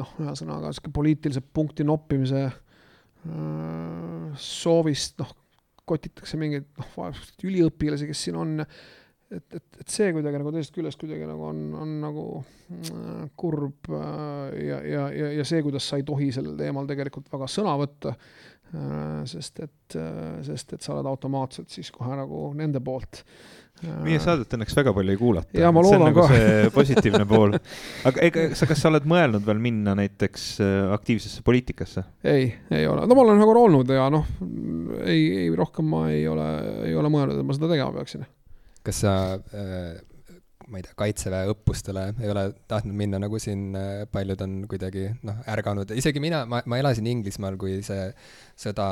noh, 0.00 0.14
ühesõnaga 0.22 0.70
sihuke 0.72 0.92
poliitilise 0.96 1.42
punkti 1.44 1.84
noppimise 1.84 2.46
äh, 2.48 2.54
soovist, 4.40 5.18
noh, 5.20 5.36
kotitakse 5.84 6.40
mingeid 6.40 6.70
noh, 6.80 7.20
üliõpilasi, 7.44 8.08
kes 8.08 8.24
siin 8.24 8.40
on, 8.40 8.56
et, 8.64 9.44
et, 9.52 9.80
et 9.84 9.92
see 9.92 10.08
kuidagi 10.16 10.40
nagu 10.40 10.54
teisest 10.56 10.78
küljest 10.78 11.02
kuidagi 11.02 11.28
nagu 11.28 11.44
on, 11.50 11.60
on 11.76 11.96
nagu 12.06 12.24
äh, 12.40 13.26
kurb 13.36 13.92
ja, 13.92 14.80
ja, 14.80 15.04
ja, 15.12 15.34
ja 15.42 15.44
see, 15.44 15.60
kuidas 15.66 15.92
sa 15.92 16.00
ei 16.00 16.08
tohi 16.08 16.32
sellel 16.32 16.56
teemal 16.56 16.88
tegelikult 16.88 17.28
väga 17.36 17.52
sõna 17.52 17.76
võtta 17.84 18.16
sest 19.26 19.64
et, 19.64 19.96
äh, 19.98 20.36
sest 20.46 20.76
et 20.76 20.84
sa 20.84 20.94
oled 20.94 21.08
automaatselt 21.10 21.72
siis 21.72 21.90
kohe 21.94 22.14
nagu 22.18 22.50
nende 22.58 22.82
poolt. 22.84 23.24
meie 24.04 24.18
saadet 24.20 24.52
õnneks 24.52 24.76
väga 24.76 24.92
palju 24.92 25.14
ei 25.14 25.18
kuulata. 25.18 25.50
see 25.56 25.68
on 25.96 26.04
nagu 26.04 26.20
ka. 26.20 26.26
see 26.30 26.72
positiivne 26.74 27.24
pool. 27.32 27.56
aga 28.10 28.26
ega 28.28 28.44
sa, 28.54 28.68
kas 28.70 28.82
sa 28.82 28.90
oled 28.92 29.08
mõelnud 29.10 29.46
veel 29.46 29.62
minna 29.62 29.96
näiteks 29.98 30.44
äh, 30.64 30.92
aktiivsesse 30.94 31.42
poliitikasse? 31.46 32.04
ei, 32.24 32.52
ei 32.70 32.86
ole, 32.86 33.06
no 33.08 33.16
ma 33.16 33.24
olen 33.24 33.40
nagu 33.42 33.56
olnud 33.64 33.90
ja 33.96 34.10
noh, 34.12 34.28
ei, 35.02 35.46
ei 35.46 35.48
rohkem 35.56 35.90
ma 35.90 36.06
ei 36.12 36.28
ole, 36.30 36.50
ei 36.90 36.94
ole 36.94 37.10
mõelnud, 37.12 37.40
et 37.40 37.48
ma 37.48 37.56
seda 37.56 37.72
tegema 37.72 37.96
peaksin. 37.96 38.28
kas 38.86 39.02
sa 39.06 39.16
äh 39.50 39.98
ma 40.70 40.80
ei 40.80 40.86
tea, 40.86 40.94
kaitseväe 40.98 41.50
õppustele 41.52 42.04
ei 42.22 42.30
ole 42.32 42.44
tahtnud 42.70 42.96
minna, 42.96 43.20
nagu 43.22 43.38
siin 43.42 43.76
äh, 43.78 44.04
paljud 44.12 44.42
on 44.44 44.56
kuidagi 44.70 45.08
noh, 45.26 45.40
ärganud, 45.50 45.90
isegi 45.98 46.22
mina, 46.22 46.44
ma, 46.50 46.62
ma 46.70 46.80
elasin 46.80 47.08
Inglismaal, 47.10 47.58
kui 47.60 47.80
see 47.86 48.08
sõda, 48.60 48.86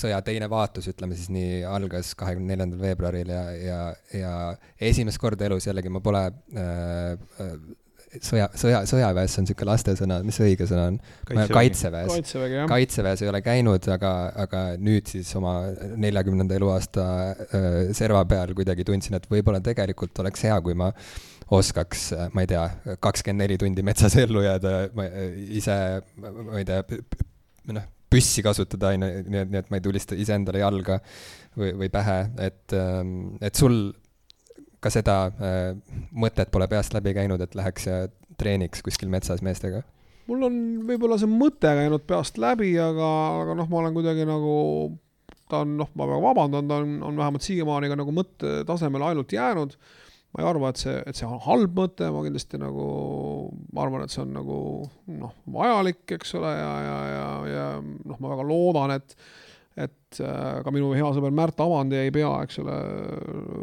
sõja 0.00 0.20
teine 0.26 0.48
vaatus, 0.50 0.88
ütleme 0.92 1.18
siis 1.18 1.32
nii, 1.34 1.62
algas 1.68 2.14
kahekümne 2.18 2.54
neljandal 2.54 2.82
veebruaril 2.86 3.34
ja, 3.34 3.42
ja, 3.58 3.82
ja 4.14 4.32
esimest 4.90 5.20
korda 5.22 5.48
elus 5.48 5.68
jällegi 5.68 5.92
ma 5.92 6.02
pole 6.04 6.24
äh, 6.28 7.12
äh, 7.44 7.54
sõja, 8.16 8.48
sõja, 8.58 8.82
sõjaväes 8.88 9.36
on 9.38 9.46
niisugune 9.46 9.70
lastesõna, 9.70 10.18
mis 10.26 10.38
see 10.38 10.52
õige 10.52 10.68
sõna 10.68 10.86
on? 10.92 10.98
kaitseväes. 11.52 12.10
kaitsevägi, 12.12 12.58
jah. 12.60 12.68
kaitseväes 12.70 13.24
ei 13.24 13.30
ole 13.32 13.42
käinud, 13.44 13.88
aga, 13.94 14.12
aga 14.44 14.62
nüüd 14.80 15.10
siis 15.10 15.30
oma 15.38 15.56
neljakümnenda 16.00 16.56
eluaasta 16.58 17.08
äh, 17.32 17.66
serva 17.96 18.24
peal 18.28 18.54
kuidagi 18.58 18.86
tundsin, 18.88 19.18
et 19.18 19.28
võib-olla 19.30 19.60
tegelikult 19.64 20.22
oleks 20.24 20.46
hea, 20.48 20.56
kui 20.64 20.76
ma 20.78 20.90
oskaks, 21.54 22.10
ma 22.34 22.44
ei 22.44 22.50
tea, 22.50 22.64
kakskümmend 23.00 23.46
neli 23.46 23.56
tundi 23.60 23.84
metsas 23.86 24.18
ellu 24.20 24.42
jääda, 24.44 24.74
ma 24.96 25.06
ise, 25.60 25.76
ma 26.20 26.58
ei 26.60 26.66
tea, 26.68 26.82
noh, 27.72 27.86
püssi 28.12 28.44
kasutada, 28.44 28.92
on 28.96 29.04
ju, 29.04 29.22
nii 29.28 29.40
et, 29.44 29.52
nii 29.52 29.62
et 29.62 29.70
ma 29.72 29.80
ei 29.80 29.84
tulista 29.84 30.16
iseendale 30.18 30.62
jalga 30.62 30.98
või, 31.58 31.72
või 31.82 31.88
pähe, 31.92 32.18
et, 32.44 32.76
ähm, 32.76 33.16
et 33.44 33.56
sul 33.58 33.80
ka 34.80 34.92
seda 34.94 35.18
äh, 35.28 35.76
mõtet 36.14 36.50
pole 36.54 36.68
peast 36.70 36.94
läbi 36.96 37.14
käinud, 37.16 37.42
et 37.42 37.56
läheks 37.58 37.88
ja 37.88 38.00
treeniks 38.38 38.84
kuskil 38.86 39.10
metsas 39.12 39.42
meestega? 39.44 39.82
mul 40.28 40.44
on 40.44 40.56
võib-olla 40.88 41.16
see 41.20 41.30
mõte 41.30 41.70
käinud 41.78 42.04
peast 42.08 42.36
läbi, 42.40 42.74
aga, 42.82 43.12
aga 43.42 43.54
noh, 43.58 43.68
ma 43.70 43.80
olen 43.80 43.94
kuidagi 43.96 44.26
nagu, 44.28 44.52
ta 45.48 45.62
on 45.64 45.78
noh, 45.80 45.88
ma 45.96 46.08
väga 46.10 46.20
vabandan, 46.26 46.68
ta 46.68 46.82
on, 46.82 46.98
on 47.08 47.16
vähemalt 47.16 47.46
siiamaani 47.46 47.88
ka 47.88 47.96
nagu 47.96 48.12
mõttetasemele 48.16 49.08
ainult 49.08 49.32
jäänud. 49.32 49.72
ma 50.28 50.42
ei 50.42 50.48
arva, 50.50 50.68
et 50.68 50.80
see, 50.82 50.94
et 51.08 51.16
see 51.16 51.24
on 51.24 51.40
halb 51.40 51.72
mõte, 51.80 52.10
ma 52.12 52.20
kindlasti 52.26 52.60
nagu, 52.60 52.86
ma 53.72 53.86
arvan, 53.86 54.04
et 54.04 54.12
see 54.12 54.20
on 54.26 54.34
nagu 54.36 54.58
noh, 55.16 55.32
vajalik, 55.54 56.04
eks 56.18 56.36
ole, 56.36 56.50
ja, 56.52 56.72
ja, 56.84 56.98
ja, 57.14 57.28
ja 57.48 57.68
noh, 57.80 58.18
ma 58.20 58.34
väga 58.34 58.44
loodan, 58.44 58.92
et 58.98 59.16
et 59.78 60.20
äh, 60.24 60.58
ka 60.64 60.72
minu 60.74 60.90
hea 60.96 61.08
sõber 61.14 61.32
Märt 61.34 61.60
Avandi 61.62 61.98
ei 62.00 62.12
pea, 62.14 62.30
eks 62.46 62.60
ole, 62.62 62.76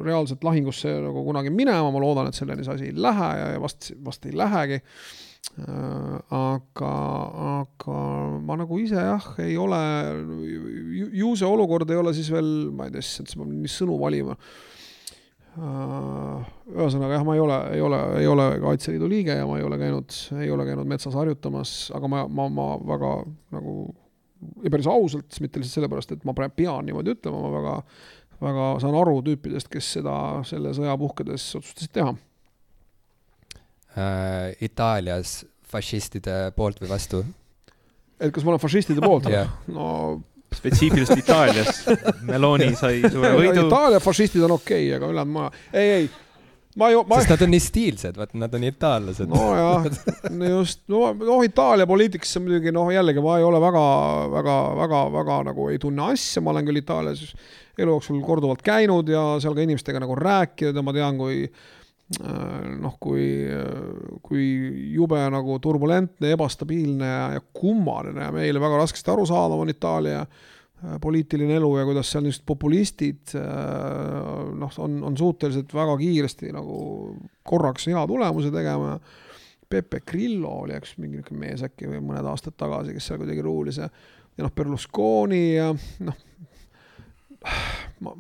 reaalselt 0.05 0.45
lahingusse 0.45 0.91
nagu 1.03 1.25
kunagi 1.27 1.51
minema, 1.53 1.91
ma 1.91 2.01
loodan, 2.01 2.29
et 2.29 2.37
selleni 2.37 2.65
see 2.65 2.75
asi 2.77 2.89
ei 2.89 2.95
lähe 2.95 3.29
ja, 3.41 3.47
vast, 3.63 3.91
vast 4.05 4.25
ei 4.29 4.35
lähegi. 4.37 4.79
Äh, 5.61 6.15
aga, 6.35 6.93
aga 7.61 7.97
ma 8.43 8.53
nagu 8.59 8.79
ise 8.81 8.97
jah, 8.97 9.27
ei 9.43 9.53
ole, 9.61 9.81
ju 11.13 11.35
see 11.37 11.47
olukord 11.47 11.91
ei 11.93 11.99
ole 12.01 12.15
siis 12.17 12.31
veel, 12.33 12.71
ma 12.75 12.87
ei 12.87 12.95
tea, 12.95 13.03
siis 13.05 13.37
ma 13.37 13.45
pean 13.45 13.59
nii 13.61 13.73
sõnu 13.75 13.95
valima 14.01 14.33
äh, 14.33 16.39
ühesõnaga 16.73 17.19
jah, 17.19 17.27
ma 17.27 17.33
ei 17.37 17.43
ole, 17.43 17.59
ei 17.75 17.81
ole, 17.85 17.99
ei 18.19 18.27
ole 18.31 18.47
Kaitseliidu 18.63 19.07
liige 19.11 19.33
ja 19.37 19.45
ma 19.47 19.59
ei 19.59 19.67
ole 19.67 19.77
käinud, 19.79 20.09
ei 20.41 20.49
ole 20.51 20.65
käinud 20.67 20.87
metsas 20.89 21.15
harjutamas, 21.15 21.75
aga 21.95 22.09
ma, 22.11 22.25
ma, 22.27 22.49
ma 22.51 22.67
väga 22.95 23.13
nagu 23.55 23.75
ja 24.63 24.71
päris 24.73 24.89
ausalt, 24.89 25.39
mitte 25.43 25.61
lihtsalt 25.61 25.79
sellepärast, 25.79 26.13
et 26.15 26.27
ma 26.27 26.35
pean 26.35 26.85
niimoodi 26.85 27.15
ütlema, 27.15 27.41
ma 27.45 27.51
väga, 27.55 27.75
väga 28.43 28.67
saan 28.83 28.99
aru 28.99 29.17
tüüpidest, 29.25 29.71
kes 29.71 29.95
seda 29.97 30.15
selle 30.47 30.73
sõja 30.77 30.95
puhkedes 30.99 31.47
otsustasid 31.59 31.95
teha 31.95 32.13
äh,. 33.95 34.53
Itaalias 34.65 35.43
fašistide 35.65 36.51
poolt 36.55 36.81
või 36.83 36.91
vastu? 36.91 37.23
et 38.19 38.31
kas 38.33 38.45
ma 38.45 38.55
olen 38.55 38.63
fašistide 38.63 39.03
poolt 39.03 39.29
yeah.? 39.31 39.51
no 39.67 40.21
spetsiifiliselt 40.55 41.19
Itaalias. 41.19 41.81
Meloni 42.29 42.69
sai 42.79 43.01
suure 43.03 43.33
võidu. 43.35 43.65
Itaalia 43.65 43.99
fašistid 43.99 44.45
on 44.45 44.55
okei 44.55 44.85
okay,, 44.85 44.93
aga 44.95 45.09
ülejäänud 45.11 45.35
ma, 45.35 45.49
ei, 45.73 45.89
ei 45.97 46.05
ma 46.79 46.89
ju 46.91 47.03
ma.... 47.07 47.19
sest 47.19 47.33
nad 47.33 47.43
on 47.45 47.53
nii 47.53 47.63
stiilsed, 47.63 48.17
vaata, 48.19 48.39
nad 48.39 48.55
on 48.57 48.65
itaallased. 48.67 49.29
nojah, 49.31 49.85
just, 50.49 50.83
no 50.91 51.07
noh, 51.19 51.43
Itaalia 51.45 51.87
poliitikasse 51.89 52.41
muidugi 52.43 52.73
noh, 52.75 52.89
jällegi 52.93 53.23
ma 53.23 53.37
ei 53.39 53.47
ole 53.47 53.61
väga, 53.63 53.85
väga, 54.33 54.57
väga, 54.81 55.03
väga 55.19 55.37
nagu 55.51 55.69
ei 55.71 55.79
tunne 55.81 56.09
asja, 56.13 56.43
ma 56.43 56.53
olen 56.53 56.67
küll 56.67 56.81
Itaalias 56.81 57.23
elu 57.75 57.95
jooksul 57.95 58.19
korduvalt 58.23 58.63
käinud 58.65 59.09
ja 59.11 59.23
seal 59.43 59.55
ka 59.55 59.63
inimestega 59.65 60.03
nagu 60.03 60.15
rääkinud 60.19 60.75
ja 60.75 60.83
ma 60.85 60.95
tean, 60.95 61.19
kui 61.19 61.43
äh, 61.45 62.65
noh, 62.81 62.97
kui, 63.03 63.27
kui 64.25 64.49
jube 64.95 65.21
nagu 65.31 65.59
turbulentne, 65.63 66.35
ebastabiilne 66.35 67.13
ja, 67.13 67.23
ja 67.37 67.45
kummaline 67.55 68.29
ja 68.29 68.35
meile 68.35 68.63
väga 68.63 68.83
raskesti 68.83 69.15
arusaadav 69.15 69.63
on 69.63 69.73
Itaalia 69.75 70.23
Äh, 70.23 70.54
poliitiline 71.01 71.57
elu 71.59 71.69
ja 71.79 71.85
kuidas 71.87 72.09
seal 72.11 72.25
niisugused 72.25 72.45
populistid 72.47 73.35
äh, 73.39 73.45
noh, 74.59 74.73
on, 74.83 74.97
on 75.09 75.17
suutelised 75.17 75.73
väga 75.73 75.95
kiiresti 76.01 76.51
nagu 76.55 76.79
korraks 77.47 77.87
hea 77.91 78.05
tulemuse 78.09 78.51
tegema. 78.53 78.97
Pepe 79.69 80.03
Grillo 80.05 80.51
oli 80.63 80.75
üks 80.77 80.93
mingi 81.01 81.17
niisugune 81.19 81.41
mees 81.41 81.63
äkki 81.65 81.89
või 81.89 82.03
mõned 82.05 82.27
aastad 82.29 82.57
tagasi, 82.59 82.93
kes 82.95 83.09
seal 83.09 83.21
kuidagi 83.21 83.43
ruulis 83.45 83.79
ja, 83.81 83.89
ja 84.37 84.45
noh, 84.45 84.53
Berlusconi 84.55 85.43
ja 85.55 85.71
noh, 86.05 86.19
ma, 88.05 88.13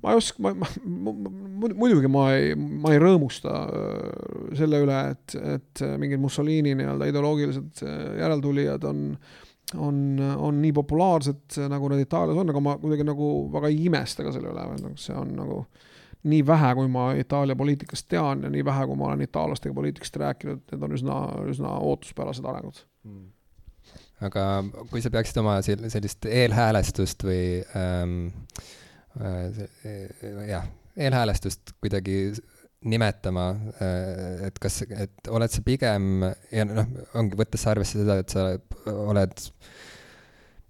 ma 0.00 0.14
ei 0.14 0.22
oska, 0.22 0.40
ma, 0.46 0.54
ma, 0.56 1.12
ma, 1.12 1.34
muidugi 1.68 2.08
ma 2.08 2.30
ei, 2.38 2.56
ma 2.56 2.94
ei 2.94 3.02
rõõmusta 3.02 3.58
äh, 3.66 4.56
selle 4.62 4.80
üle, 4.86 5.02
et, 5.12 5.36
et 5.58 5.84
mingid 6.00 6.22
Mussolini 6.22 6.72
nii-öelda 6.78 7.12
ideoloogilised 7.12 7.84
järeltulijad 7.84 8.88
on 8.88 9.06
äh, 9.12 9.38
on, 9.78 10.18
on 10.36 10.58
nii 10.62 10.72
populaarsed, 10.74 11.60
nagu 11.70 11.90
nad 11.92 12.02
Itaalias 12.02 12.40
on, 12.40 12.50
aga 12.52 12.62
ma 12.64 12.76
kuidagi 12.80 13.06
nagu 13.06 13.30
väga 13.52 13.70
ei 13.70 13.84
imesta 13.86 14.26
ka 14.26 14.34
selle 14.34 14.52
üle, 14.52 14.66
nagu 14.80 14.92
see 15.00 15.16
on 15.16 15.34
nagu 15.38 15.60
nii 16.30 16.40
vähe, 16.46 16.72
kui 16.76 16.88
ma 16.92 17.10
Itaalia 17.16 17.56
poliitikast 17.56 18.08
tean 18.12 18.44
ja 18.44 18.50
nii 18.52 18.64
vähe, 18.64 18.86
kui 18.86 18.98
ma 19.00 19.08
olen 19.08 19.24
itaallastega 19.24 19.74
poliitikast 19.74 20.18
rääkinud, 20.20 20.64
need 20.72 20.82
on 20.86 20.96
üsna, 20.96 21.20
üsna 21.48 21.76
ootuspärased 21.88 22.44
arengud 22.44 22.82
mm. 23.08 23.22
aga 24.28 24.46
kui 24.90 25.00
sa 25.00 25.12
peaksid 25.14 25.40
oma 25.40 25.56
sellist 25.64 26.28
eelhäälestust 26.28 27.24
või 27.24 27.42
ähm, 27.78 28.18
äh, 29.20 29.62
jah, 30.50 30.68
eelhäälestust 30.96 31.72
kuidagi 31.80 32.18
nimetama, 32.88 33.50
äh, 33.82 34.48
et 34.48 34.58
kas, 34.62 34.80
et 34.88 35.28
oled 35.28 35.52
sa 35.52 35.62
pigem 35.64 36.24
ja 36.52 36.64
noh, 36.64 36.88
ongi 37.20 37.36
võttes 37.36 37.66
arvesse 37.68 38.00
seda, 38.00 38.20
et 38.22 38.32
sa 38.32 38.46
oled 38.88 39.42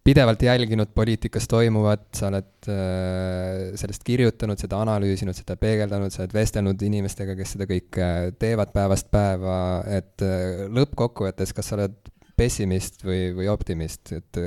pidevalt 0.02 0.42
jälginud 0.42 0.90
poliitikas 0.96 1.46
toimuvat, 1.50 2.08
sa 2.16 2.30
oled 2.32 2.70
äh, 2.72 3.70
sellest 3.78 4.02
kirjutanud, 4.06 4.58
seda 4.58 4.80
analüüsinud, 4.82 5.36
seda 5.36 5.54
peegeldanud, 5.60 6.10
sa 6.10 6.24
oled 6.24 6.34
vestelnud 6.34 6.82
inimestega, 6.88 7.36
kes 7.38 7.54
seda 7.54 7.68
kõike 7.70 8.08
teevad 8.42 8.74
päevast 8.74 9.10
päeva, 9.12 9.58
et 9.86 10.26
äh, 10.26 10.66
lõppkokkuvõttes, 10.72 11.54
kas 11.54 11.70
sa 11.70 11.78
oled 11.78 11.98
pessimist 12.40 13.04
või, 13.04 13.28
või 13.36 13.50
optimist, 13.52 14.14
et 14.16 14.42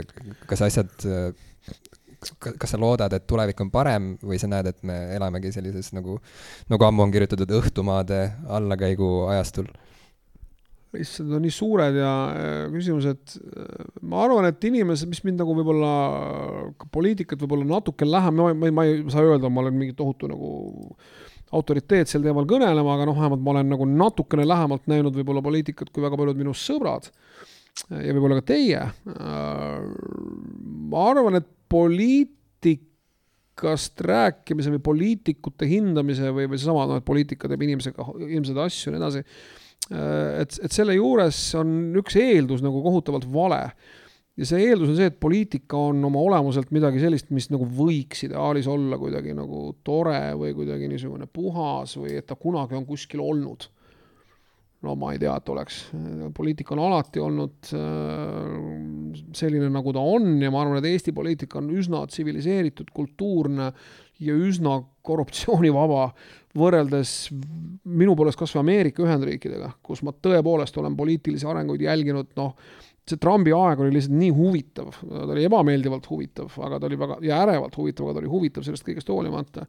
kas 0.49 0.65
asjad 0.65 1.06
kas 2.41 2.74
sa 2.74 2.80
loodad, 2.80 3.14
et 3.14 3.26
tulevik 3.30 3.62
on 3.64 3.72
parem 3.74 4.14
või 4.24 4.40
sa 4.41 4.50
näed, 4.52 4.70
et 4.72 4.84
me 4.88 5.00
elamegi 5.16 5.54
sellises 5.56 5.91
nagu, 5.95 6.20
nagu 6.72 6.88
ammu 6.88 7.08
on 7.08 7.14
kirjutatud 7.14 7.52
õhtumaade 7.60 8.22
allakäigu 8.60 9.16
ajastul? 9.34 9.72
issand, 11.00 11.32
on 11.34 11.41
nii 11.41 11.54
suured 11.54 11.95
ja 11.98 12.10
küsimused, 12.70 13.38
ma 14.06 14.20
arvan, 14.28 14.45
et 14.52 14.66
inimesed, 14.70 15.10
mis 15.10 15.24
mind 15.26 15.41
nagu 15.41 15.56
võib-olla 15.58 15.94
poliitikat 16.94 17.41
võib-olla 17.41 17.66
natuke 17.66 18.06
lähem, 18.06 18.38
ma, 18.38 18.52
ma, 18.54 18.70
ma 18.78 18.86
ei 18.86 19.00
saa 19.10 19.26
öelda, 19.26 19.50
ma 19.50 19.64
olen 19.64 19.80
mingi 19.80 19.95
tohutu 19.98 20.30
nagu 20.30 20.52
autoriteet 21.54 22.10
sel 22.10 22.22
teemal 22.26 22.45
kõnelema, 22.50 22.95
aga 22.95 23.08
noh, 23.10 23.18
vähemalt 23.18 23.41
ma 23.41 23.56
olen 23.56 23.74
nagu 23.74 23.88
natukene 23.90 24.45
lähemalt 24.48 24.86
näinud 24.90 25.18
võib-olla 25.18 25.41
poliitikat 25.45 25.90
kui 25.94 26.06
väga 26.06 26.20
paljud 26.20 26.40
minu 26.40 26.54
sõbrad 26.58 27.10
ja 27.90 28.14
võib-olla 28.14 28.40
ka 28.40 28.48
teie. 28.54 28.82
ma 30.94 31.06
arvan, 31.10 31.41
et 31.41 31.50
poliitikast 31.74 32.76
rääkimise 34.06 34.70
või 34.76 34.82
poliitikute 34.86 35.66
hindamise 35.70 36.30
või, 36.36 36.45
või 36.52 36.58
seesama, 36.62 36.86
noh, 36.90 36.98
et 37.02 37.08
poliitika 37.08 37.50
teeb 37.50 37.62
inimesega 37.66 38.02
ilmseid 38.28 38.60
asju 38.68 38.86
ja 38.90 38.94
nii 38.95 39.02
edasi. 39.02 39.22
et, 40.44 40.52
et 40.68 40.74
selle 40.74 40.94
juures 40.98 41.38
on 41.60 41.70
üks 42.02 42.14
eeldus 42.22 42.62
nagu 42.66 42.78
kohutavalt 42.86 43.28
vale. 43.34 43.64
ja 44.38 44.44
see 44.50 44.60
eeldus 44.68 44.90
on 44.94 44.98
see, 45.00 45.10
et 45.12 45.20
poliitika 45.22 45.76
on 45.90 45.98
oma 46.10 46.20
olemuselt 46.22 46.70
midagi 46.76 47.00
sellist, 47.02 47.28
mis 47.34 47.48
nagu 47.54 47.66
võiks 47.66 48.20
ideaalis 48.30 48.68
olla 48.70 48.95
kuidagi 49.02 49.32
nagu 49.38 49.58
tore 49.86 50.34
või 50.40 50.52
kuidagi 50.58 50.86
niisugune 50.91 51.28
puhas 51.30 51.98
või 51.98 52.12
et 52.22 52.28
ta 52.30 52.36
kunagi 52.40 52.74
on 52.78 52.86
kuskil 52.90 53.22
olnud 53.26 53.62
no 54.84 54.95
ma 54.99 55.14
ei 55.14 55.19
tea, 55.22 55.34
et 55.39 55.49
oleks, 55.53 55.80
poliitika 56.35 56.76
on 56.76 56.84
alati 56.88 57.22
olnud 57.23 57.73
äh, 57.77 59.19
selline, 59.38 59.69
nagu 59.72 59.93
ta 59.95 60.03
on 60.03 60.35
ja 60.43 60.51
ma 60.53 60.64
arvan, 60.64 60.81
et 60.81 60.89
Eesti 60.91 61.14
poliitika 61.15 61.61
on 61.61 61.72
üsna 61.73 62.03
tsiviliseeritud, 62.10 62.91
kultuurne 62.95 63.72
ja 64.23 64.35
üsna 64.35 64.77
korruptsioonivaba 65.03 66.07
võrreldes 66.60 67.15
minu 67.89 68.15
poolest 68.18 68.39
kas 68.39 68.53
või 68.55 68.64
Ameerika 68.64 69.03
Ühendriikidega, 69.05 69.73
kus 69.84 70.03
ma 70.05 70.14
tõepoolest 70.14 70.77
olen 70.80 70.97
poliitilisi 70.99 71.47
arenguid 71.49 71.81
jälginud, 71.84 72.34
noh, 72.38 72.53
see 73.03 73.19
Trumpi 73.19 73.51
aeg 73.55 73.81
oli 73.84 73.95
lihtsalt 73.97 74.15
nii 74.15 74.31
huvitav, 74.35 74.93
ta 75.01 75.26
oli 75.34 75.43
ebameeldivalt 75.47 76.07
huvitav, 76.11 76.53
aga 76.64 76.80
ta 76.80 76.88
oli 76.88 76.99
väga, 76.99 77.18
ja 77.26 77.41
ärevalt 77.43 77.76
huvitav, 77.80 78.07
aga 78.07 78.15
ta 78.15 78.23
oli 78.23 78.31
huvitav 78.31 78.68
sellest 78.68 78.85
kõigest 78.88 79.11
hoolimata 79.11 79.65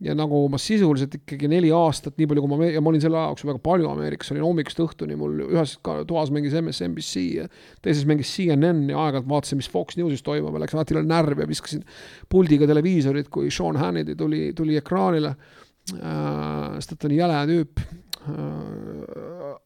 ja 0.00 0.14
nagu 0.16 0.40
ma 0.48 0.58
sisuliselt 0.60 1.12
ikkagi 1.18 1.48
neli 1.50 1.70
aastat, 1.76 2.14
nii 2.16 2.28
palju 2.30 2.44
kui 2.44 2.50
ma, 2.50 2.68
ja 2.72 2.80
ma 2.80 2.88
olin 2.92 3.02
selle 3.04 3.18
aja 3.20 3.32
jooksul 3.34 3.50
väga 3.50 3.60
palju 3.66 3.88
Ameerikas, 3.90 4.30
olin 4.32 4.46
hommikust 4.46 4.80
õhtuni, 4.80 5.16
mul 5.20 5.42
ühes 5.44 5.74
toas 6.08 6.32
mängis 6.32 6.56
MSNBC 6.56 7.24
ja 7.36 7.48
teises 7.84 8.06
mängis 8.08 8.32
CNN 8.32 8.88
ja 8.88 8.96
aeg-ajalt 9.04 9.28
vaatasin, 9.28 9.60
mis 9.60 9.68
Fox 9.70 9.98
Newsis 10.00 10.24
toimub 10.24 10.56
ja 10.56 10.64
läksin 10.64 10.80
Attilale 10.80 11.08
närvi 11.08 11.44
ja 11.44 11.50
viskasin 11.50 11.84
puldiga 12.32 12.68
televiisorit, 12.70 13.28
kui 13.32 13.52
Sean 13.52 13.76
Hannity 13.80 14.16
tuli, 14.16 14.50
tuli 14.56 14.78
ekraanile 14.80 15.34
äh,. 15.34 16.78
sest 16.78 16.96
et 16.96 17.02
ta 17.02 17.10
on 17.10 17.16
jäle 17.18 17.44
tüüp 17.52 17.84
äh,. 17.84 18.34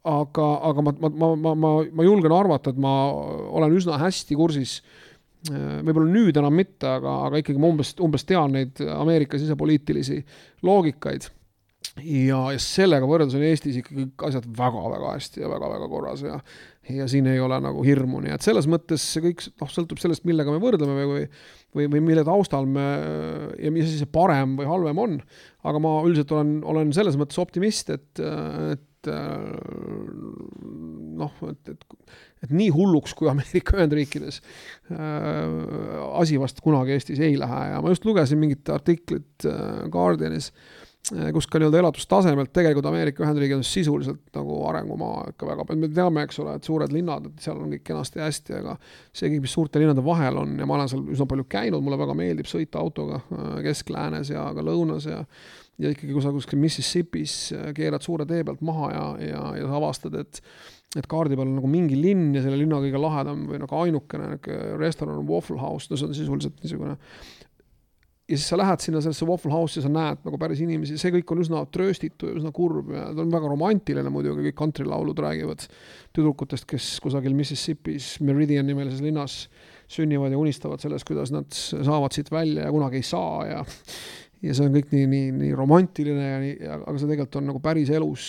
aga, 0.02 0.50
aga 0.72 0.86
ma, 0.88 0.96
ma, 0.98 1.14
ma, 1.14 1.32
ma, 1.36 1.54
ma, 1.54 1.74
ma 1.94 2.10
julgen 2.10 2.34
arvata, 2.34 2.74
et 2.74 2.82
ma 2.82 2.96
olen 3.54 3.78
üsna 3.78 4.02
hästi 4.02 4.34
kursis 4.38 4.80
võib-olla 5.50 6.08
nüüd 6.08 6.36
enam 6.40 6.54
mitte, 6.56 6.88
aga, 6.88 7.14
aga 7.28 7.40
ikkagi 7.42 7.60
ma 7.60 7.70
umbes, 7.72 7.94
umbes 8.02 8.24
tean 8.28 8.54
neid 8.56 8.80
Ameerika 8.94 9.40
sisepoliitilisi 9.40 10.22
loogikaid 10.64 11.28
ja, 12.00 12.38
ja 12.54 12.60
sellega 12.62 13.06
võrreldes 13.08 13.36
on 13.38 13.44
Eestis 13.46 13.78
ikkagi 13.80 14.06
asjad 14.28 14.46
väga-väga 14.56 15.12
hästi 15.16 15.44
ja 15.44 15.50
väga-väga 15.52 15.90
korras 15.92 16.24
ja 16.24 16.38
ja 16.92 17.06
siin 17.08 17.26
ei 17.30 17.40
ole 17.40 17.56
nagu 17.64 17.80
hirmu, 17.84 18.18
nii 18.20 18.34
et 18.34 18.44
selles 18.44 18.66
mõttes 18.68 19.04
see 19.14 19.22
kõik 19.24 19.44
noh, 19.60 19.70
sõltub 19.72 20.00
sellest, 20.02 20.26
millega 20.28 20.52
me 20.52 20.60
võrdleme 20.60 21.06
või, 21.08 21.22
või, 21.76 21.86
või 21.92 22.02
mille 22.04 22.24
taustal 22.26 22.68
me 22.68 22.84
ja 23.56 23.72
mis 23.72 23.86
asi 23.88 24.02
see 24.02 24.10
parem 24.12 24.52
või 24.58 24.68
halvem 24.68 25.00
on. 25.00 25.14
aga 25.64 25.80
ma 25.80 25.94
üldiselt 26.04 26.34
olen, 26.36 26.58
olen 26.74 26.92
selles 26.96 27.16
mõttes 27.20 27.40
optimist, 27.40 27.92
et, 27.94 28.20
et 28.20 28.84
noh, 31.18 31.34
et, 31.50 31.72
et, 31.74 31.84
et 32.46 32.54
nii 32.54 32.70
hulluks 32.74 33.14
kui 33.18 33.28
Ameerika 33.30 33.74
Ühendriikides 33.78 34.40
äh, 34.92 34.98
asi 36.20 36.40
vast 36.40 36.60
kunagi 36.64 36.96
Eestis 36.96 37.20
ei 37.22 37.38
lähe. 37.40 37.62
Ja 37.74 37.82
ma 37.82 37.92
just 37.92 38.06
lugesin 38.08 38.40
mingit 38.42 38.68
artiklit 38.72 39.48
äh, 39.48 39.84
Guardianis 39.92 40.50
äh, 40.50 40.84
Äh, 41.12 41.32
kus 41.36 41.44
ka 41.52 41.60
nii-öelda 41.60 41.82
elatustasemelt 41.82 42.48
tegelikult 42.56 42.86
Ameerika 42.88 43.26
Ühendriigid 43.26 43.58
on 43.58 43.64
sisuliselt 43.68 44.22
nagu 44.32 44.54
arengumaa 44.70 45.26
ikka 45.34 45.50
väga 45.50 45.66
me 45.76 45.90
teame, 45.92 46.22
eks 46.24 46.38
ole, 46.40 46.54
et 46.56 46.64
suured 46.64 46.94
linnad, 46.96 47.26
et 47.28 47.44
seal 47.44 47.60
on 47.60 47.74
kõik 47.74 47.82
kenasti 47.84 48.22
hästi, 48.24 48.54
aga 48.62 48.78
seegi, 49.12 49.42
mis 49.44 49.52
suurte 49.52 49.82
linnade 49.82 50.00
vahel 50.04 50.40
on 50.40 50.54
ja 50.56 50.64
ma 50.64 50.78
olen 50.78 50.88
seal 50.88 51.02
üsna 51.12 51.26
palju 51.28 51.44
käinud, 51.52 51.84
mulle 51.84 51.98
väga 52.00 52.16
meeldib 52.16 52.48
sõita 52.48 52.80
autoga 52.80 53.20
äh, 53.20 53.58
kesk-läänes 53.66 54.32
ja 54.32 54.46
ka 54.56 54.64
lõunas 54.64 55.10
ja 55.10 55.20
ja 55.82 55.90
ikkagi, 55.94 56.12
kui 56.12 56.22
sa 56.22 56.32
kuskil 56.34 56.60
Mississippis 56.62 57.36
äh, 57.56 57.68
keerad 57.76 58.04
suure 58.04 58.26
tee 58.28 58.44
pealt 58.46 58.62
maha 58.64 58.90
ja, 58.92 59.04
ja, 59.32 59.44
ja 59.60 59.68
sa 59.68 59.78
avastad, 59.80 60.18
et 60.22 60.42
et 60.94 61.08
kaardi 61.10 61.34
peal 61.34 61.48
on 61.48 61.56
nagu 61.58 61.66
mingi 61.66 61.96
linn 61.98 62.36
ja 62.36 62.42
selle 62.44 62.60
linna 62.60 62.78
kõige 62.78 63.00
lahedam 63.02 63.48
või 63.48 63.58
nagu 63.58 63.78
ainukene 63.80 64.36
restoran 64.78 65.16
on 65.18 65.26
Waffle 65.26 65.58
House, 65.58 65.88
no 65.90 65.98
see 65.98 66.06
on 66.06 66.14
sisuliselt 66.14 66.60
niisugune 66.62 66.94
ja 68.28 68.38
siis 68.38 68.46
sa 68.48 68.56
lähed 68.56 68.80
sinna 68.80 69.00
sellesse 69.04 69.26
Waffle 69.28 69.52
House'i 69.52 69.82
sa 69.84 69.90
näed 69.92 70.22
nagu 70.24 70.38
päris 70.40 70.62
inimesi, 70.64 70.96
see 71.00 71.12
kõik 71.12 71.32
on 71.34 71.42
üsna 71.44 71.60
trööstitu 71.72 72.30
ja 72.30 72.38
üsna 72.38 72.52
kurb 72.56 72.88
ja 72.94 73.10
ta 73.12 73.20
on 73.20 73.32
väga 73.32 73.50
romantiline 73.52 74.12
muidugi, 74.12 74.46
kõik 74.48 74.58
kantrilaulud 74.62 75.20
räägivad 75.26 75.66
tüdrukutest, 76.16 76.64
kes 76.70 76.88
kusagil 77.04 77.36
Mississippis 77.36 78.14
Meridian 78.24 78.66
nimelises 78.68 79.04
linnas 79.04 79.36
sünnivad 79.92 80.32
ja 80.32 80.40
unistavad 80.40 80.80
sellest, 80.80 81.04
kuidas 81.08 81.34
nad 81.34 81.52
saavad 81.52 82.16
siit 82.16 82.32
välja 82.32 82.64
ja 82.64 82.72
kunagi 82.72 83.02
ei 83.02 83.06
saa 83.06 83.44
ja 83.50 83.64
ja 84.42 84.54
see 84.56 84.66
on 84.66 84.74
kõik 84.74 84.92
nii, 84.94 85.06
nii, 85.10 85.32
nii 85.38 85.54
romantiline 85.56 86.28
ja 86.28 86.38
nii, 86.42 86.54
aga 86.80 86.96
see 86.98 87.10
tegelikult 87.10 87.40
on 87.40 87.50
nagu 87.52 87.62
päris 87.64 87.92
elus, 87.94 88.28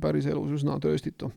päris 0.00 0.28
elus 0.30 0.58
üsna 0.60 0.78
tööstitu 0.82 1.32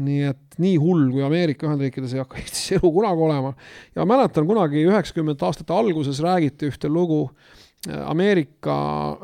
nii 0.00 0.20
et 0.30 0.60
nii 0.62 0.76
hull 0.80 1.08
kui 1.12 1.24
Ameerika 1.26 1.66
Ühendriikides 1.66 2.14
ei 2.14 2.22
hakka 2.22 2.38
Eestis 2.42 2.76
elu 2.78 2.92
kunagi 2.94 3.24
olema. 3.26 3.54
ja 3.96 4.06
mäletan 4.08 4.46
kunagi 4.48 4.84
üheksakümnendate 4.86 5.48
aastate 5.48 5.74
alguses 5.76 6.22
räägiti 6.24 6.70
ühte 6.70 6.88
lugu 6.88 7.24
äh, 7.26 7.58
Ameerika, 7.88 8.74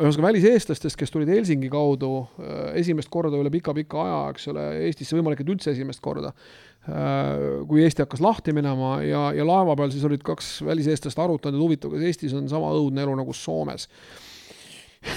ühesõnaga 0.01 0.31
väliseestlastest, 0.31 0.97
kes 0.97 1.11
tulid 1.12 1.28
Helsingi 1.28 1.69
kaudu 1.69 2.23
äh, 2.41 2.70
esimest 2.81 3.11
korda 3.12 3.37
üle 3.37 3.51
pika-pika 3.53 3.99
aja, 4.01 4.20
eks 4.33 4.49
ole, 4.49 4.62
Eestisse, 4.87 5.12
võimalik, 5.19 5.43
et 5.45 5.51
üldse 5.53 5.74
esimest 5.74 6.01
korda. 6.01 6.31
Äh, 6.89 7.61
kui 7.69 7.85
Eesti 7.85 8.01
hakkas 8.07 8.23
lahti 8.24 8.55
minema 8.57 8.95
ja, 9.05 9.27
ja 9.37 9.45
laeva 9.45 9.74
peal 9.77 9.93
siis 9.93 10.07
olid 10.09 10.24
kaks 10.24 10.62
väliseestlast 10.65 11.20
arutanud, 11.20 11.59
et 11.59 11.65
huvitav, 11.66 11.93
kas 11.93 12.07
Eestis 12.09 12.33
on 12.39 12.49
sama 12.49 12.70
õudne 12.78 13.05
elu 13.05 13.19
nagu 13.20 13.37
Soomes 13.37 13.85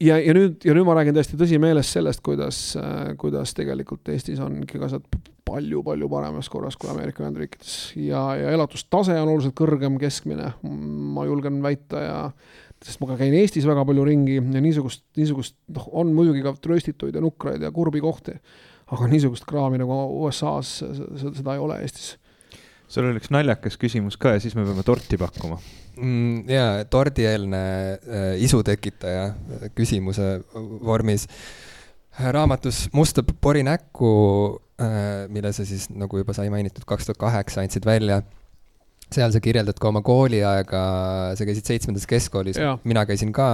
ja, 0.00 0.16
ja 0.18 0.34
nüüd, 0.36 0.60
ja 0.64 0.74
nüüd 0.76 0.86
ma 0.88 0.96
räägin 0.98 1.16
täiesti 1.16 1.38
tõsimeeles 1.40 1.90
sellest, 1.96 2.22
kuidas, 2.24 2.60
kuidas 3.20 3.54
tegelikult 3.56 4.08
Eestis 4.12 4.40
on 4.42 4.62
ikkagi 4.64 4.88
asjad 4.88 5.20
palju-palju 5.50 6.08
paremas 6.10 6.48
korras 6.52 6.78
kui 6.78 6.90
Ameerika 6.92 7.24
Ühendriikides. 7.24 7.74
Ja, 7.98 8.22
ja 8.38 8.54
elatustase 8.54 9.16
on 9.18 9.32
oluliselt 9.32 9.56
kõrgem 9.58 9.98
keskmine, 10.00 10.52
ma 10.62 11.26
julgen 11.28 11.60
väita 11.64 12.04
ja 12.04 12.18
sest 12.80 13.02
ma 13.02 13.10
ka 13.10 13.18
käin 13.20 13.34
Eestis 13.36 13.66
väga 13.68 13.84
palju 13.88 14.06
ringi 14.06 14.38
ja 14.38 14.62
niisugust, 14.62 15.04
niisugust, 15.20 15.58
noh, 15.74 15.90
on 16.00 16.14
muidugi 16.16 16.44
ka 16.46 16.54
trööstituid 16.62 17.16
ja 17.16 17.24
nukraid 17.24 17.62
ja 17.66 17.72
kurbi 17.74 18.00
kohti, 18.04 18.38
aga 18.94 19.10
niisugust 19.10 19.46
kraami 19.48 19.82
nagu 19.82 19.98
USA-s, 20.24 20.80
seda 21.20 21.56
ei 21.56 21.62
ole 21.62 21.82
Eestis. 21.84 22.14
Sul 22.90 23.06
oli 23.06 23.20
üks 23.20 23.30
naljakas 23.30 23.76
küsimus 23.78 24.16
ka 24.18 24.34
ja 24.34 24.42
siis 24.42 24.56
me 24.58 24.64
peame 24.66 24.82
torti 24.86 25.18
pakkuma 25.20 25.60
mm,. 25.96 26.48
jaa, 26.50 26.84
tordieelne 26.90 27.62
äh, 27.62 28.32
isu 28.44 28.62
tekitaja 28.66 29.30
äh, 29.30 29.68
küsimuse 29.74 30.40
vormis. 30.84 31.26
raamatus 32.20 32.88
Musta 32.92 33.22
pori 33.22 33.62
näkku 33.62 34.10
äh,, 34.80 35.28
mille 35.28 35.52
sa 35.52 35.64
siis, 35.64 35.88
nagu 35.90 36.18
juba 36.18 36.34
sai 36.36 36.50
mainitud, 36.50 36.84
kaks 36.86 37.08
tuhat 37.08 37.20
kaheksa 37.20 37.64
andsid 37.64 37.86
välja 37.86 38.22
seal 39.10 39.32
sa 39.34 39.42
kirjeldad 39.42 39.78
ka 39.80 39.90
oma 39.90 40.02
kooliaega, 40.06 40.82
sa 41.38 41.46
käisid 41.46 41.66
seitsmendas 41.66 42.06
keskkoolis, 42.10 42.60
mina 42.84 43.04
käisin 43.08 43.32
ka 43.34 43.52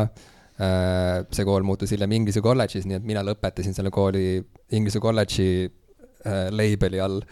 äh,. 0.60 1.24
see 1.32 1.44
kool 1.48 1.64
muutus 1.64 1.92
hiljem 1.92 2.12
Inglise 2.20 2.42
kolledžis, 2.44 2.86
nii 2.88 3.00
et 3.00 3.06
mina 3.08 3.24
lõpetasin 3.26 3.76
selle 3.76 3.92
kooli 3.94 4.40
Inglise 4.76 5.00
kolledži 5.00 5.50
äh, 5.66 6.48
label'i 6.52 7.00
all 7.02 7.22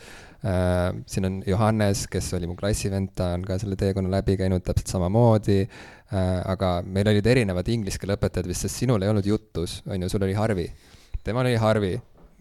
siin 1.07 1.25
on 1.25 1.37
Johannes, 1.47 2.05
kes 2.13 2.33
oli 2.37 2.49
mu 2.51 2.57
klassivend, 2.59 3.15
ta 3.17 3.31
on 3.37 3.45
ka 3.49 3.57
selle 3.61 3.79
teekonna 3.81 4.11
läbi 4.13 4.37
käinud 4.37 4.65
täpselt 4.67 4.93
samamoodi, 4.93 5.63
äh, 5.65 6.33
aga 6.53 6.77
meil 6.85 7.09
olid 7.15 7.27
erinevad 7.33 7.69
inglise 7.73 8.01
keele 8.01 8.19
õpetajad 8.19 8.51
vist, 8.51 8.67
sest 8.67 8.83
sinul 8.83 9.03
ei 9.03 9.13
olnud 9.13 9.25
jutus, 9.29 9.79
on 9.89 10.05
ju, 10.05 10.11
sul 10.13 10.27
oli 10.27 10.37
Harvi. 10.37 10.67
temal 11.25 11.49
oli 11.49 11.57
Harvi, 11.57 11.95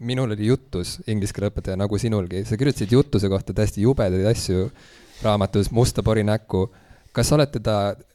minul 0.04 0.36
oli 0.36 0.50
jutus 0.50 0.98
inglise 1.06 1.32
keele 1.32 1.52
õpetaja 1.52 1.80
nagu 1.80 1.98
sinulgi, 1.98 2.44
sa 2.44 2.60
kirjutasid 2.60 2.92
jutuse 2.92 3.30
kohta 3.32 3.56
täiesti 3.56 3.86
jubedaid 3.86 4.26
asju 4.34 4.68
raamatus 5.22 5.70
Musta 5.70 6.02
pori 6.02 6.24
näkku. 6.24 6.68
kas 7.14 7.32
oled 7.32 7.52
teda 7.54 7.94
Äh, 7.94 8.13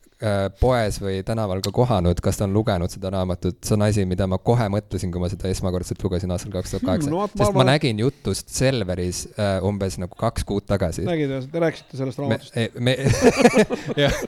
poes 0.59 0.97
või 0.99 1.21
tänaval 1.23 1.61
ka 1.63 1.71
kohanud, 1.71 2.19
kas 2.23 2.39
ta 2.39 2.43
on 2.43 2.55
lugenud 2.55 2.91
seda 2.91 3.11
raamatut, 3.13 3.55
see 3.63 3.75
on 3.77 3.85
asi, 3.85 4.03
mida 4.09 4.27
ma 4.27 4.39
kohe 4.43 4.65
mõtlesin, 4.71 5.13
kui 5.13 5.21
ma 5.23 5.29
seda 5.31 5.47
esmakordselt 5.47 6.03
lugesin 6.03 6.33
aastal 6.35 6.51
kaks 6.57 6.75
tuhat 6.75 6.87
kaheksa. 6.89 7.13
Sest 7.31 7.45
ma, 7.55 7.61
ma 7.61 7.67
nägin 7.71 8.01
jutust 8.03 8.51
Selveris 8.51 9.25
äh, 9.37 9.63
umbes 9.63 9.95
nagu 10.01 10.19
kaks 10.19 10.43
kuud 10.49 10.67
tagasi. 10.67 11.05
nägid, 11.07 11.31
te 11.53 11.63
rääkisite 11.63 12.01
sellest 12.01 12.19
raamatust? 12.19 12.59
me, 12.75 12.97
me 13.95 14.03
jah, 14.03 14.19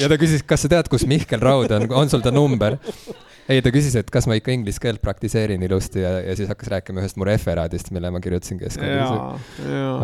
ja 0.00 0.08
ta 0.08 0.20
küsis, 0.20 0.46
kas 0.48 0.64
sa 0.64 0.72
tead, 0.72 0.88
kus 0.92 1.04
Mihkel 1.10 1.44
Raud 1.44 1.76
on, 1.76 1.90
on 1.92 2.12
sul 2.12 2.24
ta 2.24 2.32
number? 2.32 2.78
Ei, 3.48 3.60
ta 3.64 3.72
küsis, 3.74 3.94
et 3.98 4.10
kas 4.12 4.28
ma 4.30 4.38
ikka 4.38 4.54
inglise 4.54 4.80
keelt 4.82 5.02
praktiseerin 5.04 5.62
ilusti 5.66 6.02
ja, 6.02 6.16
ja 6.24 6.36
siis 6.38 6.48
hakkas 6.50 6.70
rääkima 6.72 7.02
ühest 7.02 7.18
mu 7.20 7.26
referaadist, 7.28 7.90
mille 7.94 8.10
ma 8.14 8.22
kirjutasin 8.24 8.60
keskkoolis. 8.62 9.44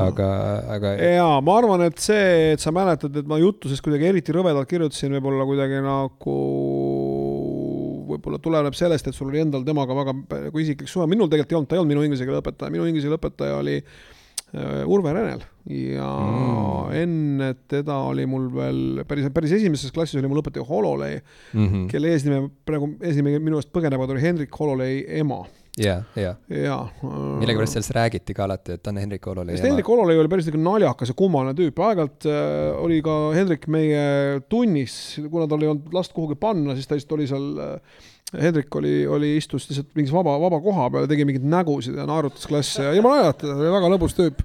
aga, 0.04 0.28
aga. 0.76 0.94
jaa, 1.16 1.40
ma 1.46 1.56
arvan, 1.62 1.86
et 1.88 2.02
see, 2.02 2.52
et 2.54 2.62
sa 2.62 2.74
mäletad, 2.74 3.16
et 3.22 3.30
ma 3.30 3.40
jutuses 3.40 3.80
kuidagi 3.84 4.10
eriti 4.10 4.36
rõvedalt 4.36 4.68
kirjutasin, 4.70 5.16
võib-olla 5.18 5.48
kuidagi 5.48 5.82
nagu 5.86 6.36
võib-olla 8.10 8.40
tuleneb 8.42 8.74
sellest, 8.76 9.06
et 9.06 9.16
sul 9.16 9.30
oli 9.30 9.44
endal 9.44 9.64
temaga 9.66 9.94
väga 9.96 10.16
nagu 10.50 10.62
isiklik 10.62 10.90
suhe, 10.90 11.06
minul 11.10 11.30
tegelikult 11.30 11.52
ei 11.52 11.60
olnud, 11.60 11.70
ta 11.70 11.76
ei 11.76 11.82
olnud 11.82 11.94
minu 11.94 12.08
inglise 12.08 12.26
keele 12.26 12.42
õpetaja, 12.42 12.74
minu 12.74 12.88
inglise 12.90 13.06
keele 13.06 13.20
õpetaja 13.20 13.60
oli 13.60 13.76
äh, 13.78 14.00
Urve 14.90 15.12
Renel 15.14 15.42
ja 15.70 16.08
mm. 16.08 16.92
enne 16.96 17.50
teda 17.70 18.00
oli 18.08 18.24
mul 18.26 18.48
veel 18.54 19.02
päris, 19.08 19.28
päris 19.34 19.52
esimeses 19.60 19.92
klassis 19.94 20.18
oli 20.18 20.30
mul 20.30 20.40
õpetaja 20.42 20.64
Hololei 20.66 21.20
mm, 21.20 21.66
-hmm. 21.66 21.86
kelle 21.92 22.10
eesnime 22.14 22.48
praegu, 22.66 22.94
eesnimi 23.02 23.38
minu 23.38 23.60
eest 23.60 23.70
põgenevad 23.74 24.10
oli 24.10 24.24
Hendrik 24.24 24.56
Hololei 24.58 25.04
ema 25.20 25.44
ja, 25.78 26.02
ja, 26.16 26.34
ja. 26.48 26.78
millegipärast 27.38 27.76
sellest 27.76 27.94
räägiti 27.94 28.34
ka 28.34 28.44
alati, 28.44 28.78
et 28.78 28.86
on 28.90 28.98
Hendrik 28.98 29.26
Hololei 29.26 29.54
ema. 29.54 29.66
Hendrik 29.68 29.88
Hololei 29.88 30.18
oli 30.18 30.30
päris 30.32 30.48
niisugune 30.48 30.66
naljakas 30.66 31.12
ja 31.12 31.16
kummaline 31.18 31.54
tüüp, 31.58 31.78
aeg-ajalt 31.86 32.26
äh, 32.26 32.82
oli 32.82 33.00
ka 33.06 33.16
Hendrik 33.36 33.68
meie 33.70 34.40
tunnis, 34.50 35.20
kuna 35.30 35.46
tal 35.50 35.62
ei 35.62 35.70
olnud 35.70 35.94
last 35.94 36.16
kuhugi 36.16 36.38
panna, 36.40 36.74
siis 36.74 36.90
ta 36.90 36.98
lihtsalt 36.98 37.18
oli 37.18 37.28
seal 37.30 37.46
äh, 37.62 38.02
Hendrik 38.30 38.76
oli, 38.78 39.06
oli, 39.10 39.32
istus 39.40 39.64
lihtsalt 39.66 39.88
mingis 39.98 40.12
vaba, 40.14 40.36
vaba 40.38 40.60
koha 40.62 40.90
peal 40.90 41.06
ja 41.06 41.10
tegi 41.10 41.24
mingeid 41.26 41.48
nägusid 41.50 41.96
ja 41.98 42.04
naerutas 42.06 42.46
klasse 42.46 42.84
ja 42.84 42.92
jumala 42.94 43.24
naljata, 43.24 43.48
ta 43.48 43.56
oli 43.56 43.72
väga 43.74 43.90
lõbus 43.90 44.14
tüüp 44.18 44.44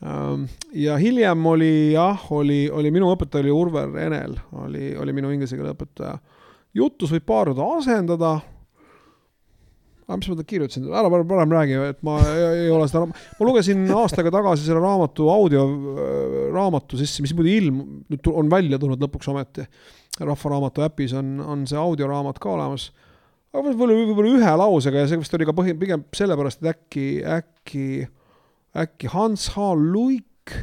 Ähm, 0.00 0.46
ja 0.72 0.94
hiljem 0.96 1.42
oli 1.46 1.92
jah, 1.92 2.22
oli, 2.32 2.70
oli 2.72 2.88
minu 2.94 3.10
õpetaja 3.12 3.44
oli 3.44 3.52
Urve 3.52 3.82
Enel, 4.00 4.38
oli, 4.62 4.94
oli 4.96 5.12
minu 5.12 5.32
inglise 5.34 5.58
keele 5.58 5.74
õpetaja. 5.74 6.14
jutus 6.72 7.12
võib 7.12 7.26
paar 7.28 7.50
korda 7.50 7.66
asendada. 7.76 8.30
aga 10.06 10.16
mis 10.16 10.30
ma 10.30 10.36
ta 10.38 10.46
kirjutasin, 10.48 10.86
ära 10.88 11.10
parem 11.12 11.52
räägi, 11.52 11.76
et 11.90 12.00
ma 12.02 12.16
ei, 12.32 12.64
ei 12.64 12.70
ole 12.72 12.88
seda, 12.88 13.04
ma 13.12 13.46
lugesin 13.46 13.84
aastaga 13.92 14.32
tagasi 14.32 14.64
selle 14.64 14.80
raamatu 14.80 15.28
audioraamatu 15.30 16.96
äh, 16.96 17.04
sisse, 17.04 17.20
mis 17.22 17.36
muidu 17.36 17.52
ilm, 17.52 17.84
nüüd 18.08 18.32
on 18.32 18.48
välja 18.50 18.80
tulnud 18.80 19.04
lõpuks 19.04 19.28
ometi. 19.30 19.68
Rahva 20.26 20.54
Raamatu 20.54 20.84
äpis 20.86 21.14
on, 21.16 21.38
on 21.40 21.66
see 21.70 21.78
audioraamat 21.80 22.38
ka 22.42 22.52
olemas 22.54 22.90
aga 23.50 23.64
võib-olla, 23.66 23.98
võib-olla 23.98 24.38
ühe 24.38 24.54
lausega 24.62 25.02
ja 25.02 25.10
see 25.10 25.18
vist 25.20 25.34
oli 25.34 25.48
ka 25.48 25.54
põhi, 25.56 25.74
pigem 25.78 26.04
sellepärast, 26.14 26.62
et 26.62 26.74
äkki, 26.74 27.06
äkki 27.26 27.86
äkki 28.76 29.10
Hans 29.10 29.48
H. 29.54 29.72
Luik, 29.76 30.54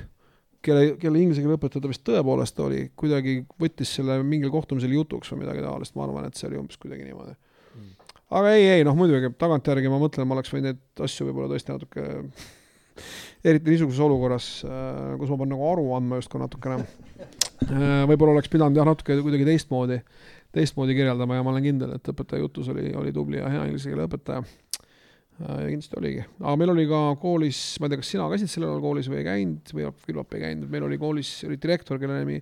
kelle, 0.64 0.96
kelle 1.02 1.20
inglise 1.22 1.44
keele 1.44 1.58
õpetaja 1.58 1.84
ta 1.84 1.92
vist 1.92 2.04
tõepoolest 2.08 2.60
oli, 2.64 2.86
kuidagi 3.00 3.42
võttis 3.62 3.92
selle 4.00 4.20
mingil 4.24 4.52
kohtumisel 4.54 4.94
jutuks 4.96 5.32
või 5.34 5.44
midagi 5.44 5.64
taolist, 5.66 5.96
ma 5.98 6.06
arvan, 6.08 6.28
et 6.28 6.40
see 6.40 6.50
oli 6.50 6.60
umbes 6.62 6.80
kuidagi 6.82 7.08
niimoodi 7.08 7.34
mm.. 7.34 8.14
aga 8.40 8.54
ei, 8.56 8.70
ei 8.78 8.88
noh, 8.88 8.96
muidugi 8.98 9.34
tagantjärgi 9.40 9.92
ma 9.92 10.00
mõtlen, 10.02 10.30
ma 10.30 10.38
oleks 10.38 10.54
võinud 10.54 10.72
neid 10.72 11.04
asju 11.08 11.30
võib-olla 11.30 11.52
tõesti 11.54 11.76
natuke 11.76 12.08
eriti 13.48 13.74
niisuguses 13.74 14.04
olukorras, 14.08 14.50
äh, 14.68 15.14
kus 15.20 15.32
ma 15.32 15.42
pean 15.42 15.54
nagu 15.56 15.68
aru 15.72 15.92
andma 15.98 16.22
justkui 16.22 16.42
natukene. 16.42 16.82
Äh, 17.66 18.04
võib-olla 18.10 18.36
oleks 18.38 18.52
pidanud 18.54 18.78
jah, 18.78 18.86
natuke 18.88 19.18
kuidagi 19.26 19.48
teistmoodi, 19.48 20.00
teistmoodi 20.54 20.96
kirjeldama 20.98 21.40
ja 21.40 21.46
ma 21.46 21.54
olen 21.56 21.66
kindel, 21.66 21.96
et 21.98 22.14
õpetaja 22.14 22.44
jutus 22.44 22.70
oli, 22.74 22.92
oli 22.98 23.14
tubli 23.16 23.42
ja 23.42 23.50
hea 23.50 23.66
inglise 23.66 23.90
keele 23.90 24.06
õpetaja. 24.06 24.44
Äh, 24.44 25.60
ja 25.64 25.68
kindlasti 25.72 26.00
oligi, 26.00 26.24
aga 26.44 26.56
meil 26.62 26.74
oli 26.76 26.88
ka 26.90 27.02
koolis, 27.22 27.62
ma 27.82 27.88
ei 27.88 27.94
tea, 27.94 28.02
kas 28.04 28.14
sina 28.16 28.30
käisid 28.32 28.54
sellel 28.54 28.76
ajal 28.76 28.86
koolis 28.86 29.12
või 29.12 29.22
ei 29.22 29.28
käinud 29.28 29.76
või 29.78 29.92
küllap 30.06 30.34
ei 30.38 30.48
käinud, 30.48 30.72
meil 30.74 30.88
oli 30.88 31.02
koolis, 31.02 31.34
oli 31.50 31.60
direktor, 31.62 32.02
kelle 32.02 32.24
nimi 32.24 32.42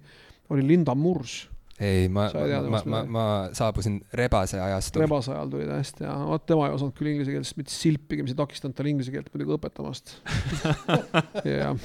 oli 0.53 0.67
Linda 0.67 0.95
Murs 0.95 1.45
ei, 1.79 2.07
ma, 2.07 2.29
ma, 2.31 2.81
ma, 2.85 2.99
ma 3.03 3.23
saabusin 3.51 3.97
rebase 4.15 4.59
ajastul. 4.63 5.03
rebase 5.03 5.33
ajal 5.33 5.49
tuli 5.51 5.65
ta 5.67 5.79
hästi 5.81 6.05
ja 6.05 6.13
vot 6.29 6.45
tema 6.47 6.69
ei 6.69 6.75
osanud 6.77 6.95
küll 6.95 7.11
inglise 7.11 7.33
keelest 7.35 7.57
mitte 7.59 7.73
silpigi, 7.75 8.23
mis 8.23 8.31
ei 8.31 8.39
takistanud 8.39 8.77
tal 8.77 8.87
inglise 8.87 9.11
keelt 9.11 9.27
muidugi 9.33 9.57
õpetamast 9.57 10.13
jah. 11.49 11.75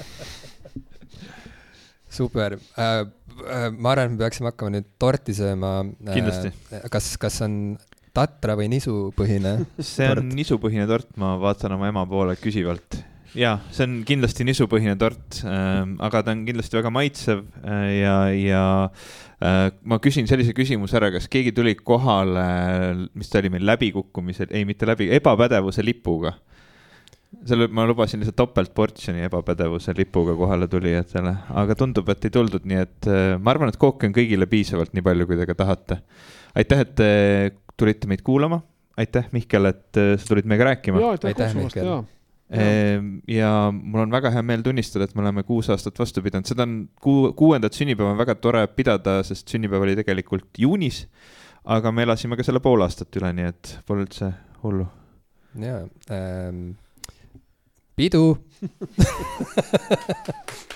super 2.07 2.55
äh, 2.79 3.03
ma 3.77 3.93
arvan, 3.95 4.11
et 4.11 4.17
me 4.17 4.21
peaksime 4.25 4.51
hakkama 4.53 4.75
nüüd 4.79 4.91
torti 5.01 5.37
sööma. 5.37 5.75
kindlasti 6.11 6.53
äh,. 6.75 6.89
kas, 6.93 7.13
kas 7.21 7.41
on 7.47 7.55
tatra 8.17 8.57
või 8.59 8.71
nisupõhine 8.73 9.61
see 9.79 10.11
on 10.11 10.23
tort? 10.23 10.35
nisupõhine 10.41 10.89
tort, 10.91 11.15
ma 11.21 11.37
vaatan 11.41 11.79
oma 11.79 11.91
ema 11.93 12.05
poole 12.11 12.37
küsivalt 12.41 13.01
ja 13.39 13.59
see 13.71 13.87
on 13.87 14.01
kindlasti 14.07 14.47
nisupõhine 14.49 14.97
tort 15.01 15.43
äh,, 15.47 15.83
aga 16.03 16.25
ta 16.27 16.35
on 16.37 16.47
kindlasti 16.49 16.81
väga 16.81 16.95
maitsev 16.95 17.45
äh, 17.63 17.89
ja, 18.03 18.17
ja 18.35 18.65
Äh, 19.41 19.71
ma 19.89 19.97
küsin 20.05 20.27
sellise 20.29 20.53
küsimuse 20.53 20.99
ära, 20.99 21.09
kas 21.15 21.25
keegi 21.33 21.55
tuli 21.57 21.73
kohale, 21.81 22.43
mis 23.17 23.31
ta 23.33 23.41
oli 23.41 23.49
meil 23.55 23.65
läbikukkumisel, 23.65 24.51
ei, 24.53 24.67
mitte 24.69 24.85
läbi, 24.89 25.07
ebapädevuse 25.17 25.85
lipuga 25.85 26.35
selle 27.47 27.69
ma 27.71 27.87
lubasin 27.89 28.21
lihtsalt 28.21 28.39
topeltportsjoni 28.41 29.25
ebapädevuse 29.29 29.95
lipuga 29.99 30.35
kohale 30.39 30.69
tulijatele, 30.71 31.35
aga 31.63 31.77
tundub, 31.79 32.09
et 32.13 32.27
ei 32.27 32.35
tuldud, 32.35 32.67
nii 32.69 32.81
et 32.83 33.11
äh, 33.11 33.35
ma 33.39 33.55
arvan, 33.55 33.73
et 33.73 33.81
kooki 33.81 34.11
on 34.11 34.17
kõigile 34.17 34.49
piisavalt, 34.51 34.95
nii 34.97 35.07
palju, 35.07 35.29
kui 35.31 35.39
te 35.41 35.49
ka 35.51 35.59
tahate. 35.63 36.01
aitäh, 36.59 36.87
et 36.87 36.95
te 36.99 37.11
tulite 37.79 38.11
meid 38.11 38.25
kuulama, 38.27 38.63
aitäh, 39.01 39.31
Mihkel, 39.37 39.71
et 39.71 40.01
äh, 40.01 40.17
sa 40.19 40.33
tulid 40.33 40.51
meiega 40.51 40.73
rääkima. 40.73 41.05
aitäh 41.17 41.55
kutsumast 41.55 41.79
ja 41.79 42.01
Ehm, 42.51 43.21
ja 43.31 43.71
mul 43.71 44.03
on 44.03 44.11
väga 44.11 44.33
hea 44.35 44.43
meel 44.43 44.65
tunnistada, 44.67 45.07
et 45.07 45.15
me 45.15 45.23
oleme 45.23 45.45
kuus 45.47 45.69
aastat 45.71 45.99
vastu 46.01 46.23
pidanud, 46.25 46.49
seda 46.51 46.67
on 46.67 46.81
kuu, 47.03 47.31
kuuendat 47.39 47.77
sünnipäeva 47.79 48.11
on 48.11 48.19
väga 48.19 48.35
tore 48.43 48.65
pidada, 48.75 49.21
sest 49.27 49.53
sünnipäev 49.55 49.87
oli 49.87 49.95
tegelikult 50.01 50.59
juunis. 50.59 51.05
aga 51.71 51.91
me 51.93 52.03
elasime 52.03 52.39
ka 52.41 52.43
selle 52.43 52.59
pool 52.65 52.83
aastat 52.83 53.15
üle, 53.21 53.31
nii 53.37 53.47
et 53.47 53.73
pole 53.87 54.03
üldse 54.07 54.33
hullu. 54.65 54.87
ja 55.61 55.85
ähm,, 56.11 56.73
pidu 58.01 58.25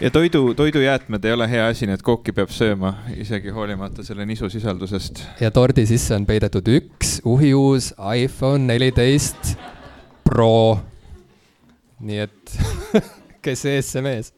ja 0.00 0.10
toidu, 0.10 0.54
toidujäätmed 0.54 1.24
ei 1.24 1.32
ole 1.32 1.50
hea 1.50 1.66
asi, 1.68 1.86
nii 1.86 1.98
et 1.98 2.02
kooki 2.02 2.32
peab 2.32 2.52
sööma, 2.54 2.94
isegi 3.20 3.52
hoolimata 3.52 4.04
selle 4.04 4.24
nisusisaldusest. 4.26 5.22
ja 5.40 5.50
tordi 5.52 5.84
sisse 5.88 6.16
on 6.16 6.26
peidetud 6.26 6.68
üks 6.72 7.18
uhiuus 7.28 7.92
iPhone 8.16 8.64
neliteist 8.72 9.54
Pro. 10.24 10.80
nii 12.00 12.24
et 12.24 12.56
kes 13.44 13.64
ees, 13.68 13.92
see 13.92 14.04
mees 14.04 14.32